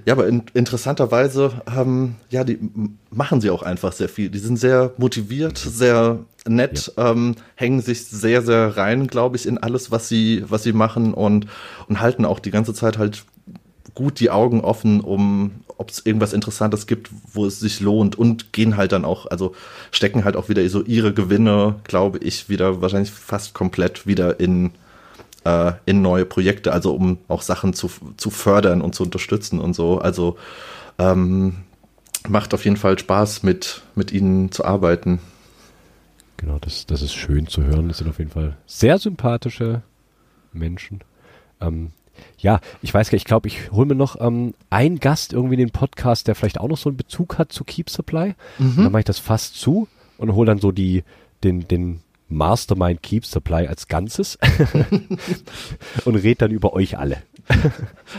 ja, 0.04 0.12
aber 0.14 0.26
in, 0.26 0.42
interessanterweise, 0.54 1.52
ähm, 1.74 2.16
ja, 2.30 2.44
die 2.44 2.58
machen 3.10 3.40
sie 3.40 3.50
auch 3.50 3.62
einfach 3.62 3.92
sehr 3.92 4.08
viel. 4.08 4.28
Die 4.28 4.38
sind 4.38 4.58
sehr 4.58 4.92
motiviert, 4.98 5.58
sehr 5.58 6.18
nett, 6.46 6.92
ja. 6.96 7.10
ähm, 7.10 7.36
hängen 7.54 7.80
sich 7.80 8.06
sehr, 8.06 8.42
sehr 8.42 8.76
rein, 8.76 9.06
glaube 9.06 9.36
ich, 9.36 9.46
in 9.46 9.58
alles, 9.58 9.90
was 9.90 10.08
sie, 10.08 10.44
was 10.46 10.62
sie 10.62 10.72
machen 10.72 11.14
und, 11.14 11.46
und 11.88 12.00
halten 12.00 12.24
auch 12.24 12.38
die 12.38 12.50
ganze 12.50 12.74
Zeit 12.74 12.98
halt 12.98 13.24
gut 13.98 14.20
die 14.20 14.30
Augen 14.30 14.60
offen, 14.60 15.00
um 15.00 15.64
ob 15.76 15.90
es 15.90 16.06
irgendwas 16.06 16.32
Interessantes 16.32 16.86
gibt, 16.86 17.10
wo 17.32 17.46
es 17.46 17.58
sich 17.58 17.80
lohnt 17.80 18.16
und 18.16 18.52
gehen 18.52 18.76
halt 18.76 18.92
dann 18.92 19.04
auch, 19.04 19.26
also 19.26 19.56
stecken 19.90 20.24
halt 20.24 20.36
auch 20.36 20.48
wieder 20.48 20.68
so 20.68 20.84
ihre 20.84 21.12
Gewinne, 21.12 21.74
glaube 21.82 22.18
ich, 22.18 22.48
wieder 22.48 22.80
wahrscheinlich 22.80 23.10
fast 23.10 23.54
komplett 23.54 24.06
wieder 24.06 24.38
in, 24.38 24.70
äh, 25.44 25.72
in 25.84 26.00
neue 26.00 26.26
Projekte, 26.26 26.72
also 26.72 26.94
um 26.94 27.18
auch 27.26 27.42
Sachen 27.42 27.74
zu, 27.74 27.90
zu 28.16 28.30
fördern 28.30 28.82
und 28.82 28.94
zu 28.94 29.02
unterstützen 29.02 29.58
und 29.58 29.74
so. 29.74 29.98
Also 29.98 30.38
ähm, 30.98 31.56
macht 32.28 32.54
auf 32.54 32.64
jeden 32.64 32.76
Fall 32.76 32.96
Spaß, 32.96 33.42
mit, 33.42 33.82
mit 33.96 34.12
ihnen 34.12 34.52
zu 34.52 34.64
arbeiten. 34.64 35.18
Genau, 36.36 36.58
das, 36.60 36.86
das 36.86 37.02
ist 37.02 37.14
schön 37.14 37.48
zu 37.48 37.64
hören. 37.64 37.88
Das 37.88 37.98
sind 37.98 38.08
auf 38.08 38.18
jeden 38.18 38.30
Fall 38.30 38.56
sehr 38.66 38.98
sympathische 38.98 39.82
Menschen. 40.52 41.00
Ähm, 41.60 41.90
ja, 42.38 42.60
ich 42.82 42.92
weiß 42.92 43.10
gar 43.10 43.16
nicht, 43.16 43.22
ich 43.22 43.26
glaube, 43.26 43.48
ich 43.48 43.70
hole 43.72 43.86
mir 43.86 43.94
noch 43.94 44.20
ähm, 44.20 44.54
einen 44.70 45.00
Gast 45.00 45.32
irgendwie 45.32 45.54
in 45.54 45.60
den 45.60 45.70
Podcast, 45.70 46.26
der 46.26 46.34
vielleicht 46.34 46.60
auch 46.60 46.68
noch 46.68 46.78
so 46.78 46.88
einen 46.88 46.96
Bezug 46.96 47.38
hat 47.38 47.52
zu 47.52 47.64
Keep 47.64 47.90
Supply. 47.90 48.34
Mhm. 48.58 48.76
Dann 48.76 48.92
mache 48.92 49.00
ich 49.00 49.06
das 49.06 49.18
fast 49.18 49.56
zu 49.56 49.88
und 50.18 50.34
hole 50.34 50.46
dann 50.46 50.58
so 50.58 50.72
die, 50.72 51.04
den, 51.42 51.66
den 51.68 52.00
Mastermind 52.28 53.02
Keep 53.02 53.24
Supply 53.24 53.66
als 53.66 53.88
Ganzes 53.88 54.38
und 56.04 56.14
rede 56.16 56.38
dann 56.38 56.50
über 56.50 56.74
euch 56.74 56.98
alle. 56.98 57.22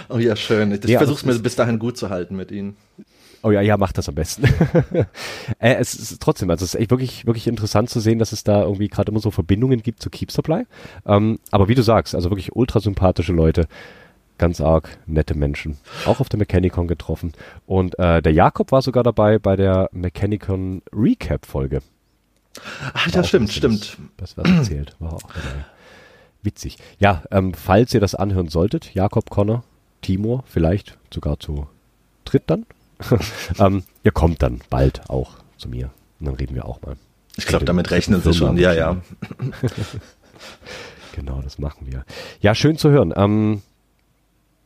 oh 0.09 0.17
ja, 0.17 0.35
schön. 0.35 0.71
Ich 0.71 0.83
ja, 0.85 0.99
versuche 0.99 1.19
es 1.19 1.25
mir 1.25 1.39
bis 1.39 1.55
dahin 1.55 1.79
gut 1.79 1.97
zu 1.97 2.09
halten 2.09 2.35
mit 2.35 2.51
Ihnen. 2.51 2.75
Oh 3.41 3.51
ja, 3.51 3.61
ja, 3.61 3.77
macht 3.77 3.97
das 3.97 4.09
am 4.09 4.15
besten. 4.15 4.43
äh, 5.59 5.75
es 5.75 5.93
ist 5.93 6.21
trotzdem, 6.21 6.49
also 6.49 6.65
es 6.65 6.73
ist 6.73 6.79
echt 6.79 6.91
wirklich, 6.91 7.25
wirklich 7.25 7.47
interessant 7.47 7.89
zu 7.89 7.99
sehen, 7.99 8.19
dass 8.19 8.31
es 8.33 8.43
da 8.43 8.63
irgendwie 8.63 8.89
gerade 8.89 9.11
immer 9.11 9.21
so 9.21 9.31
Verbindungen 9.31 9.81
gibt 9.81 10.01
zu 10.01 10.09
Keep 10.09 10.31
Supply. 10.31 10.65
Ähm, 11.05 11.39
aber 11.51 11.69
wie 11.69 11.75
du 11.75 11.81
sagst, 11.81 12.15
also 12.15 12.29
wirklich 12.29 12.55
ultra 12.55 12.79
sympathische 12.81 13.31
Leute, 13.31 13.67
ganz 14.37 14.59
arg 14.59 14.97
nette 15.05 15.35
Menschen. 15.35 15.77
Auch 16.05 16.19
auf 16.19 16.29
der 16.29 16.39
Mechanicon 16.39 16.87
getroffen. 16.87 17.33
Und 17.65 17.97
äh, 17.99 18.21
der 18.21 18.33
Jakob 18.33 18.71
war 18.71 18.81
sogar 18.81 19.03
dabei 19.03 19.39
bei 19.39 19.55
der 19.55 19.89
Mechanicon 19.93 20.81
Recap-Folge. 20.91 21.81
Ach, 22.93 23.11
das 23.11 23.27
stimmt, 23.29 23.51
stimmt. 23.51 23.97
Das, 24.17 24.37
was 24.37 24.49
erzählt, 24.49 24.95
war 24.99 25.13
auch 25.13 25.21
dabei. 25.21 25.65
Witzig. 26.41 26.77
Ja, 26.99 27.23
ähm, 27.31 27.53
falls 27.53 27.93
ihr 27.93 27.99
das 27.99 28.15
anhören 28.15 28.47
solltet, 28.47 28.93
Jakob 28.93 29.29
Connor, 29.29 29.63
Timur, 30.01 30.43
vielleicht 30.47 30.97
sogar 31.13 31.39
zu 31.39 31.67
dritt 32.23 32.43
dann, 32.47 32.65
ähm, 33.59 33.83
ihr 34.03 34.11
kommt 34.11 34.41
dann 34.41 34.61
bald 34.69 35.09
auch 35.09 35.37
zu 35.57 35.69
mir. 35.69 35.91
Und 36.19 36.27
dann 36.27 36.35
reden 36.35 36.55
wir 36.55 36.65
auch 36.65 36.81
mal. 36.81 36.95
Ich 37.37 37.45
glaube, 37.45 37.65
damit 37.65 37.91
rechnen 37.91 38.21
sie 38.21 38.33
schon. 38.33 38.57
Ja, 38.57 38.73
ja. 38.73 38.97
genau, 41.15 41.41
das 41.41 41.57
machen 41.57 41.87
wir. 41.87 42.05
Ja, 42.41 42.53
schön 42.53 42.77
zu 42.77 42.89
hören. 42.89 43.13
Ähm, 43.15 43.61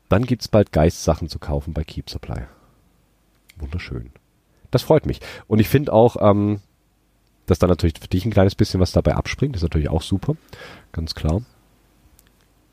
dann 0.10 0.26
es 0.28 0.48
bald 0.48 0.72
Geistsachen 0.72 1.30
zu 1.30 1.40
kaufen 1.40 1.74
bei 1.74 1.84
Keep 1.84 2.10
Supply. 2.10 2.44
Wunderschön. 3.58 4.12
Das 4.72 4.82
freut 4.82 5.06
mich. 5.06 5.20
Und 5.48 5.60
ich 5.60 5.70
finde 5.70 5.94
auch, 5.94 6.18
ähm, 6.20 6.62
dass 7.46 7.60
da 7.60 7.68
natürlich 7.68 7.96
für 8.00 8.08
dich 8.08 8.26
ein 8.26 8.32
kleines 8.32 8.56
bisschen 8.56 8.80
was 8.80 8.92
dabei 8.92 9.16
abspringt, 9.16 9.56
ist 9.56 9.62
natürlich 9.62 9.90
auch 9.90 10.02
super. 10.02 10.36
Ganz 10.92 11.14
klar. 11.14 11.42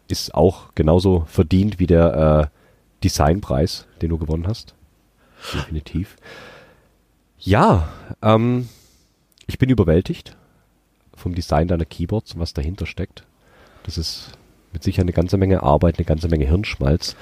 Ist 0.08 0.34
auch 0.34 0.74
genauso 0.74 1.24
verdient 1.26 1.78
wie 1.78 1.86
der 1.86 2.50
äh, 2.50 2.56
Designpreis, 3.04 3.86
den 4.00 4.10
du 4.10 4.18
gewonnen 4.18 4.46
hast. 4.46 4.74
Definitiv. 5.54 6.16
Ja, 7.38 7.88
ähm, 8.22 8.68
ich 9.46 9.58
bin 9.58 9.70
überwältigt 9.70 10.36
vom 11.14 11.34
Design 11.34 11.68
deiner 11.68 11.84
Keyboards 11.84 12.34
und 12.34 12.40
was 12.40 12.54
dahinter 12.54 12.86
steckt. 12.86 13.24
Das 13.84 13.98
ist 13.98 14.32
mit 14.72 14.82
sicher 14.82 15.02
eine 15.02 15.12
ganze 15.12 15.36
Menge 15.36 15.62
Arbeit, 15.62 15.98
eine 15.98 16.04
ganze 16.04 16.28
Menge 16.28 16.46
Hirnschmalz. 16.46 17.16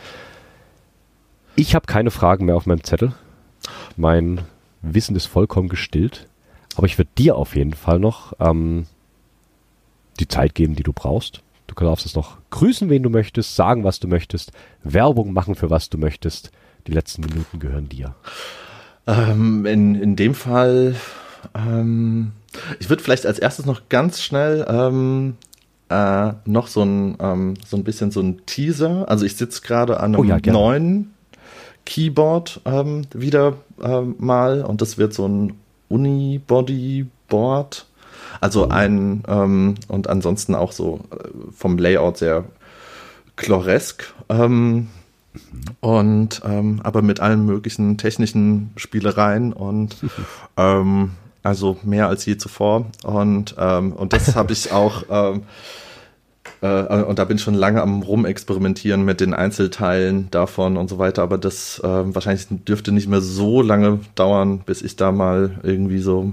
Ich 1.56 1.74
habe 1.74 1.86
keine 1.86 2.10
Fragen 2.10 2.44
mehr 2.46 2.56
auf 2.56 2.66
meinem 2.66 2.84
Zettel. 2.84 3.14
Mein 3.96 4.42
Wissen 4.82 5.16
ist 5.16 5.26
vollkommen 5.26 5.68
gestillt. 5.68 6.26
Aber 6.76 6.86
ich 6.86 6.96
würde 6.96 7.10
dir 7.18 7.36
auf 7.36 7.56
jeden 7.56 7.74
Fall 7.74 7.98
noch 7.98 8.34
ähm, 8.38 8.86
die 10.20 10.28
Zeit 10.28 10.54
geben, 10.54 10.76
die 10.76 10.84
du 10.84 10.92
brauchst. 10.92 11.42
Du 11.66 11.74
darfst 11.74 12.06
es 12.06 12.14
noch 12.14 12.38
grüßen, 12.50 12.88
wen 12.88 13.02
du 13.02 13.10
möchtest, 13.10 13.56
sagen, 13.56 13.84
was 13.84 13.98
du 13.98 14.08
möchtest, 14.08 14.52
Werbung 14.84 15.32
machen, 15.32 15.54
für 15.54 15.70
was 15.70 15.90
du 15.90 15.98
möchtest. 15.98 16.50
Die 16.86 16.92
letzten 16.92 17.22
Minuten 17.22 17.58
gehören 17.58 17.88
dir. 17.88 18.14
Ähm, 19.06 19.66
in, 19.66 19.94
in 19.94 20.16
dem 20.16 20.34
Fall, 20.34 20.94
ähm, 21.54 22.32
ich 22.78 22.88
würde 22.90 23.02
vielleicht 23.02 23.26
als 23.26 23.38
erstes 23.38 23.66
noch 23.66 23.88
ganz 23.88 24.20
schnell 24.22 24.66
ähm, 24.68 25.36
äh, 25.88 26.32
noch 26.44 26.66
so 26.66 26.82
ein, 26.82 27.16
ähm, 27.20 27.54
so 27.66 27.76
ein 27.76 27.84
bisschen 27.84 28.10
so 28.10 28.20
ein 28.20 28.44
Teaser. 28.46 29.08
Also 29.08 29.24
ich 29.24 29.36
sitze 29.36 29.62
gerade 29.62 30.00
an 30.00 30.14
einem 30.14 30.20
Oh 30.20 30.24
ja, 30.24 30.38
neuen 30.44 31.14
Keyboard 31.86 32.60
ähm, 32.66 33.06
wieder 33.14 33.54
ähm, 33.82 34.14
mal 34.18 34.62
und 34.62 34.82
das 34.82 34.98
wird 34.98 35.14
so 35.14 35.26
ein 35.26 35.54
Unibody-Board. 35.88 37.86
Also 38.40 38.68
ein 38.68 39.22
ähm, 39.26 39.76
und 39.88 40.08
ansonsten 40.08 40.54
auch 40.54 40.72
so 40.72 41.00
äh, 41.10 41.28
vom 41.52 41.78
Layout 41.78 42.18
sehr 42.18 42.44
chloresk. 43.36 44.12
Ähm, 44.28 44.88
und 45.80 46.42
ähm, 46.44 46.80
aber 46.82 47.02
mit 47.02 47.20
allen 47.20 47.44
möglichen 47.44 47.98
technischen 47.98 48.70
Spielereien 48.76 49.52
und 49.52 49.96
ähm, 50.56 51.12
also 51.42 51.78
mehr 51.82 52.08
als 52.08 52.26
je 52.26 52.36
zuvor. 52.36 52.86
Und, 53.04 53.54
ähm, 53.58 53.92
und 53.92 54.12
das 54.12 54.36
habe 54.36 54.52
ich 54.52 54.72
auch, 54.72 55.04
ähm, 55.10 55.42
äh, 56.60 57.02
und 57.02 57.18
da 57.18 57.24
bin 57.24 57.36
ich 57.36 57.42
schon 57.42 57.54
lange 57.54 57.80
am 57.80 58.02
Rumexperimentieren 58.02 59.04
mit 59.04 59.20
den 59.20 59.34
Einzelteilen 59.34 60.30
davon 60.30 60.76
und 60.76 60.90
so 60.90 60.98
weiter. 60.98 61.22
Aber 61.22 61.38
das 61.38 61.80
ähm, 61.84 62.14
wahrscheinlich 62.14 62.46
dürfte 62.50 62.92
nicht 62.92 63.08
mehr 63.08 63.20
so 63.20 63.62
lange 63.62 64.00
dauern, 64.14 64.60
bis 64.60 64.82
ich 64.82 64.96
da 64.96 65.12
mal 65.12 65.58
irgendwie 65.62 66.00
so 66.00 66.32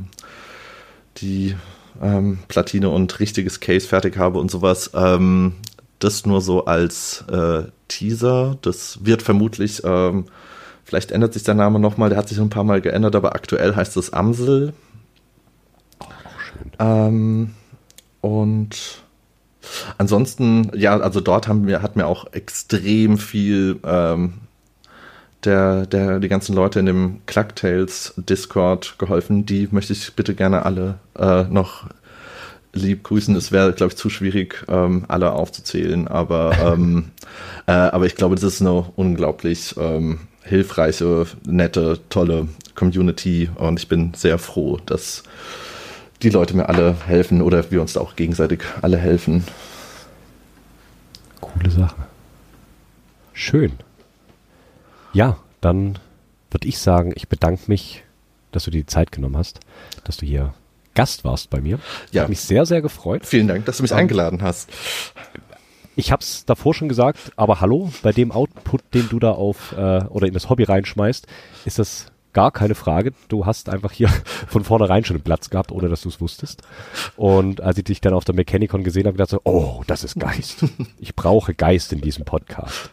die 1.18 1.56
ähm, 2.02 2.40
Platine 2.48 2.90
und 2.90 3.20
richtiges 3.20 3.60
Case 3.60 3.88
fertig 3.88 4.18
habe 4.18 4.40
und 4.40 4.52
sowas. 4.52 4.92
Ähm, 4.94 5.54
das 6.06 6.26
nur 6.26 6.42
so 6.42 6.66
als 6.66 7.26
äh, 7.32 7.64
Teaser. 7.88 8.58
Das 8.62 9.00
wird 9.04 9.22
vermutlich, 9.22 9.82
ähm, 9.84 10.26
vielleicht 10.84 11.12
ändert 11.12 11.34
sich 11.34 11.44
der 11.44 11.56
Name 11.56 11.80
nochmal, 11.80 12.10
der 12.10 12.18
hat 12.18 12.30
sich 12.30 12.40
ein 12.40 12.50
paar 12.50 12.64
Mal 12.64 12.82
geändert, 12.82 13.16
aber 13.16 13.36
aktuell 13.36 13.76
heißt 13.76 13.98
es 13.98 14.14
Amsel. 14.14 14.74
Ähm, 16.80 17.54
und 18.22 19.04
ansonsten, 19.98 20.72
ja, 20.76 20.98
also 21.00 21.22
dort 21.22 21.48
haben 21.48 21.68
wir, 21.68 21.82
hat 21.82 21.96
mir 21.96 22.08
auch 22.08 22.32
extrem 22.34 23.18
viel 23.18 23.80
ähm, 23.84 24.34
der, 25.44 25.86
der, 25.86 26.20
die 26.20 26.28
ganzen 26.28 26.56
Leute 26.56 26.80
in 26.80 26.86
dem 26.86 27.22
Clucktails 27.26 28.14
Discord 28.18 28.96
geholfen. 28.98 29.46
Die 29.46 29.68
möchte 29.72 29.94
ich 29.94 30.14
bitte 30.16 30.36
gerne 30.36 30.66
alle 30.66 31.00
äh, 31.18 31.44
noch 31.44 31.88
lieb 32.76 33.04
grüßen. 33.04 33.36
Es 33.36 33.52
wäre, 33.52 33.74
glaube 33.74 33.94
ich, 33.94 33.98
zu 33.98 34.10
schwierig, 34.10 34.64
ähm, 34.68 35.06
alle 35.08 35.32
aufzuzählen, 35.32 36.08
aber, 36.08 36.58
ähm, 36.60 37.12
äh, 37.68 37.72
aber 37.72 38.06
ich 38.06 38.16
glaube, 38.16 38.36
das 38.36 38.44
ist 38.44 38.62
eine 38.62 38.86
unglaublich 38.96 39.76
ähm, 39.78 40.20
hilfreiche, 40.44 41.26
nette, 41.46 42.00
tolle 42.10 42.48
Community 42.76 43.50
und 43.56 43.80
ich 43.80 43.88
bin 43.88 44.14
sehr 44.14 44.38
froh, 44.38 44.80
dass 44.86 45.24
die 46.22 46.30
Leute 46.30 46.56
mir 46.56 46.70
alle 46.70 46.96
helfen 47.08 47.42
oder 47.42 47.72
wir 47.72 47.82
uns 47.82 47.94
da 47.94 48.02
auch 48.02 48.16
gegenseitig 48.16 48.62
alle 48.82 48.98
helfen. 48.98 49.44
Coole 51.42 51.72
Sache. 51.72 51.96
Schön. 53.34 53.74
Ja, 55.14 55.38
dann 55.62 56.00
würde 56.52 56.68
ich 56.68 56.78
sagen, 56.80 57.12
ich 57.16 57.28
bedanke 57.28 57.64
mich, 57.68 58.04
dass 58.52 58.66
du 58.66 58.72
dir 58.72 58.80
die 58.80 58.86
Zeit 58.86 59.12
genommen 59.12 59.38
hast, 59.38 59.60
dass 60.04 60.18
du 60.18 60.26
hier 60.26 60.54
Gast 60.96 61.24
warst 61.24 61.50
bei 61.50 61.62
mir. 61.62 61.80
Ja. 62.12 62.24
Hat 62.24 62.30
mich 62.30 62.42
sehr, 62.42 62.66
sehr 62.66 62.82
gefreut. 62.82 63.26
Vielen 63.26 63.48
Dank, 63.48 63.66
dass 63.66 63.78
du 63.78 63.84
mich 63.84 63.92
Ähm, 63.92 63.98
eingeladen 63.98 64.42
hast. 64.42 64.70
Ich 65.98 66.12
habe 66.12 66.22
es 66.22 66.46
davor 66.46 66.74
schon 66.74 66.90
gesagt, 66.90 67.32
aber 67.38 67.62
hallo, 67.62 67.92
bei 68.02 68.12
dem 68.12 68.32
Output, 68.32 68.82
den 68.94 69.08
du 69.08 69.20
da 69.20 69.32
auf 69.32 69.74
äh, 69.78 70.04
oder 70.06 70.28
in 70.28 70.34
das 70.34 70.50
Hobby 70.50 70.64
reinschmeißt, 70.64 71.28
ist 71.64 71.80
das 71.80 72.08
gar 72.34 72.52
keine 72.52 72.76
Frage. 72.76 73.14
Du 73.30 73.46
hast 73.46 73.70
einfach 73.70 73.94
hier 73.94 74.10
von 74.48 74.66
vornherein 74.66 75.06
schon 75.06 75.16
einen 75.16 75.24
Platz 75.24 75.50
gehabt, 75.50 75.72
ohne 75.72 75.88
dass 75.88 76.02
du 76.02 76.10
es 76.10 76.20
wusstest. 76.20 76.64
Und 77.16 77.62
als 77.62 77.78
ich 77.78 77.86
dich 77.86 78.02
dann 78.02 78.14
auf 78.14 78.26
der 78.26 78.36
Mechanicon 78.36 78.84
gesehen 78.84 79.08
habe, 79.08 79.18
dachte 79.18 79.38
ich 79.38 79.42
so, 79.46 79.50
oh, 79.50 79.84
das 79.88 80.04
ist 80.04 80.20
Geist. 80.20 80.66
Ich 81.00 81.16
brauche 81.16 81.54
Geist 81.54 81.94
in 81.94 82.02
diesem 82.02 82.26
Podcast. 82.26 82.90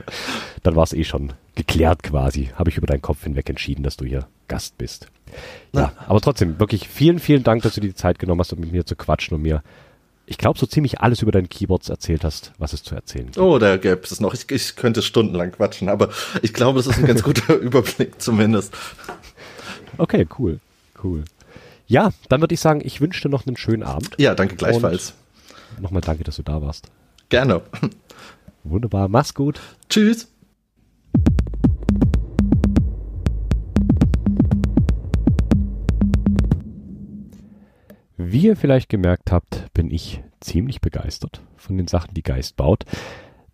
dann 0.62 0.76
war 0.76 0.84
es 0.84 0.92
eh 0.92 1.02
schon 1.04 1.32
geklärt 1.56 2.04
quasi. 2.04 2.50
Habe 2.54 2.70
ich 2.70 2.76
über 2.76 2.86
deinen 2.86 3.02
Kopf 3.02 3.24
hinweg 3.24 3.48
entschieden, 3.48 3.82
dass 3.82 3.96
du 3.96 4.04
hier 4.04 4.28
Gast 4.46 4.78
bist. 4.78 5.08
Ja, 5.72 5.92
aber 6.06 6.20
trotzdem, 6.20 6.58
wirklich 6.58 6.88
vielen, 6.88 7.18
vielen 7.18 7.42
Dank, 7.42 7.62
dass 7.62 7.74
du 7.74 7.80
dir 7.80 7.88
die 7.88 7.94
Zeit 7.94 8.18
genommen 8.18 8.40
hast, 8.40 8.52
um 8.52 8.60
mit 8.60 8.72
mir 8.72 8.86
zu 8.86 8.96
quatschen 8.96 9.34
und 9.34 9.42
mir, 9.42 9.62
ich 10.26 10.38
glaube, 10.38 10.58
so 10.58 10.66
ziemlich 10.66 11.00
alles 11.00 11.22
über 11.22 11.32
deine 11.32 11.48
Keyboards 11.48 11.88
erzählt 11.88 12.24
hast, 12.24 12.52
was 12.58 12.72
es 12.72 12.82
zu 12.82 12.94
erzählen 12.94 13.26
gibt. 13.26 13.38
Oh, 13.38 13.58
da 13.58 13.76
gäbe 13.76 14.00
es 14.02 14.20
noch. 14.20 14.34
Ich, 14.34 14.50
ich 14.50 14.76
könnte 14.76 15.02
stundenlang 15.02 15.52
quatschen, 15.52 15.88
aber 15.88 16.08
ich 16.42 16.52
glaube, 16.52 16.78
das 16.78 16.86
ist 16.86 16.98
ein 16.98 17.06
ganz 17.06 17.22
guter 17.24 17.54
Überblick 17.56 18.20
zumindest. 18.20 18.74
Okay, 19.98 20.26
cool, 20.38 20.60
cool. 21.04 21.24
Ja, 21.86 22.10
dann 22.28 22.40
würde 22.40 22.54
ich 22.54 22.60
sagen, 22.60 22.80
ich 22.82 23.00
wünsche 23.00 23.22
dir 23.22 23.28
noch 23.28 23.46
einen 23.46 23.56
schönen 23.56 23.82
Abend. 23.82 24.10
Ja, 24.18 24.34
danke 24.34 24.56
gleichfalls. 24.56 25.14
Nochmal 25.80 26.00
danke, 26.02 26.24
dass 26.24 26.36
du 26.36 26.42
da 26.42 26.60
warst. 26.62 26.90
Gerne. 27.28 27.62
Wunderbar, 28.64 29.08
mach's 29.08 29.34
gut. 29.34 29.60
Tschüss. 29.88 30.28
Wie 38.18 38.46
ihr 38.46 38.56
vielleicht 38.56 38.88
gemerkt 38.88 39.30
habt, 39.30 39.72
bin 39.74 39.90
ich 39.90 40.22
ziemlich 40.40 40.80
begeistert 40.80 41.42
von 41.56 41.76
den 41.76 41.86
Sachen, 41.86 42.14
die 42.14 42.22
Geist 42.22 42.56
baut. 42.56 42.84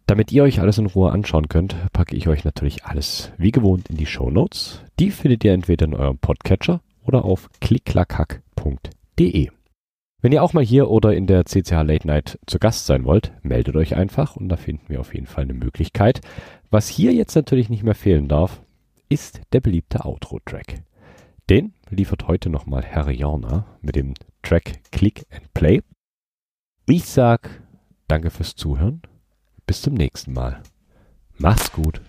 Damit 0.06 0.30
ihr 0.30 0.44
euch 0.44 0.60
alles 0.60 0.78
in 0.78 0.86
Ruhe 0.86 1.10
anschauen 1.10 1.48
könnt, 1.48 1.74
packe 1.92 2.14
ich 2.14 2.28
euch 2.28 2.44
natürlich 2.44 2.84
alles 2.84 3.32
wie 3.38 3.50
gewohnt 3.50 3.88
in 3.90 3.96
die 3.96 4.06
Show 4.06 4.30
Notes. 4.30 4.82
Die 5.00 5.10
findet 5.10 5.42
ihr 5.42 5.52
entweder 5.52 5.86
in 5.86 5.94
eurem 5.94 6.18
Podcatcher 6.18 6.80
oder 7.02 7.24
auf 7.24 7.48
klicklackhack.de. 7.60 9.48
Wenn 10.20 10.32
ihr 10.32 10.44
auch 10.44 10.52
mal 10.52 10.64
hier 10.64 10.88
oder 10.88 11.12
in 11.12 11.26
der 11.26 11.44
CCH 11.44 11.82
Late 11.82 12.06
Night 12.06 12.38
zu 12.46 12.60
Gast 12.60 12.86
sein 12.86 13.04
wollt, 13.04 13.32
meldet 13.42 13.74
euch 13.74 13.96
einfach 13.96 14.36
und 14.36 14.48
da 14.48 14.56
finden 14.56 14.88
wir 14.88 15.00
auf 15.00 15.12
jeden 15.12 15.26
Fall 15.26 15.42
eine 15.42 15.54
Möglichkeit. 15.54 16.20
Was 16.70 16.86
hier 16.86 17.12
jetzt 17.12 17.34
natürlich 17.34 17.68
nicht 17.68 17.82
mehr 17.82 17.96
fehlen 17.96 18.28
darf, 18.28 18.62
ist 19.08 19.40
der 19.52 19.60
beliebte 19.60 20.04
Outro-Track. 20.04 20.82
Den 21.50 21.72
liefert 21.92 22.26
heute 22.26 22.48
nochmal 22.48 22.82
Herr 22.82 23.10
Jorna 23.10 23.66
mit 23.80 23.96
dem 23.96 24.14
Track 24.42 24.80
Click 24.90 25.26
and 25.30 25.52
Play. 25.54 25.82
Ich 26.86 27.04
sag 27.04 27.62
danke 28.08 28.30
fürs 28.30 28.56
Zuhören. 28.56 29.02
Bis 29.66 29.82
zum 29.82 29.94
nächsten 29.94 30.32
Mal. 30.32 30.62
Macht's 31.38 31.70
gut. 31.72 32.00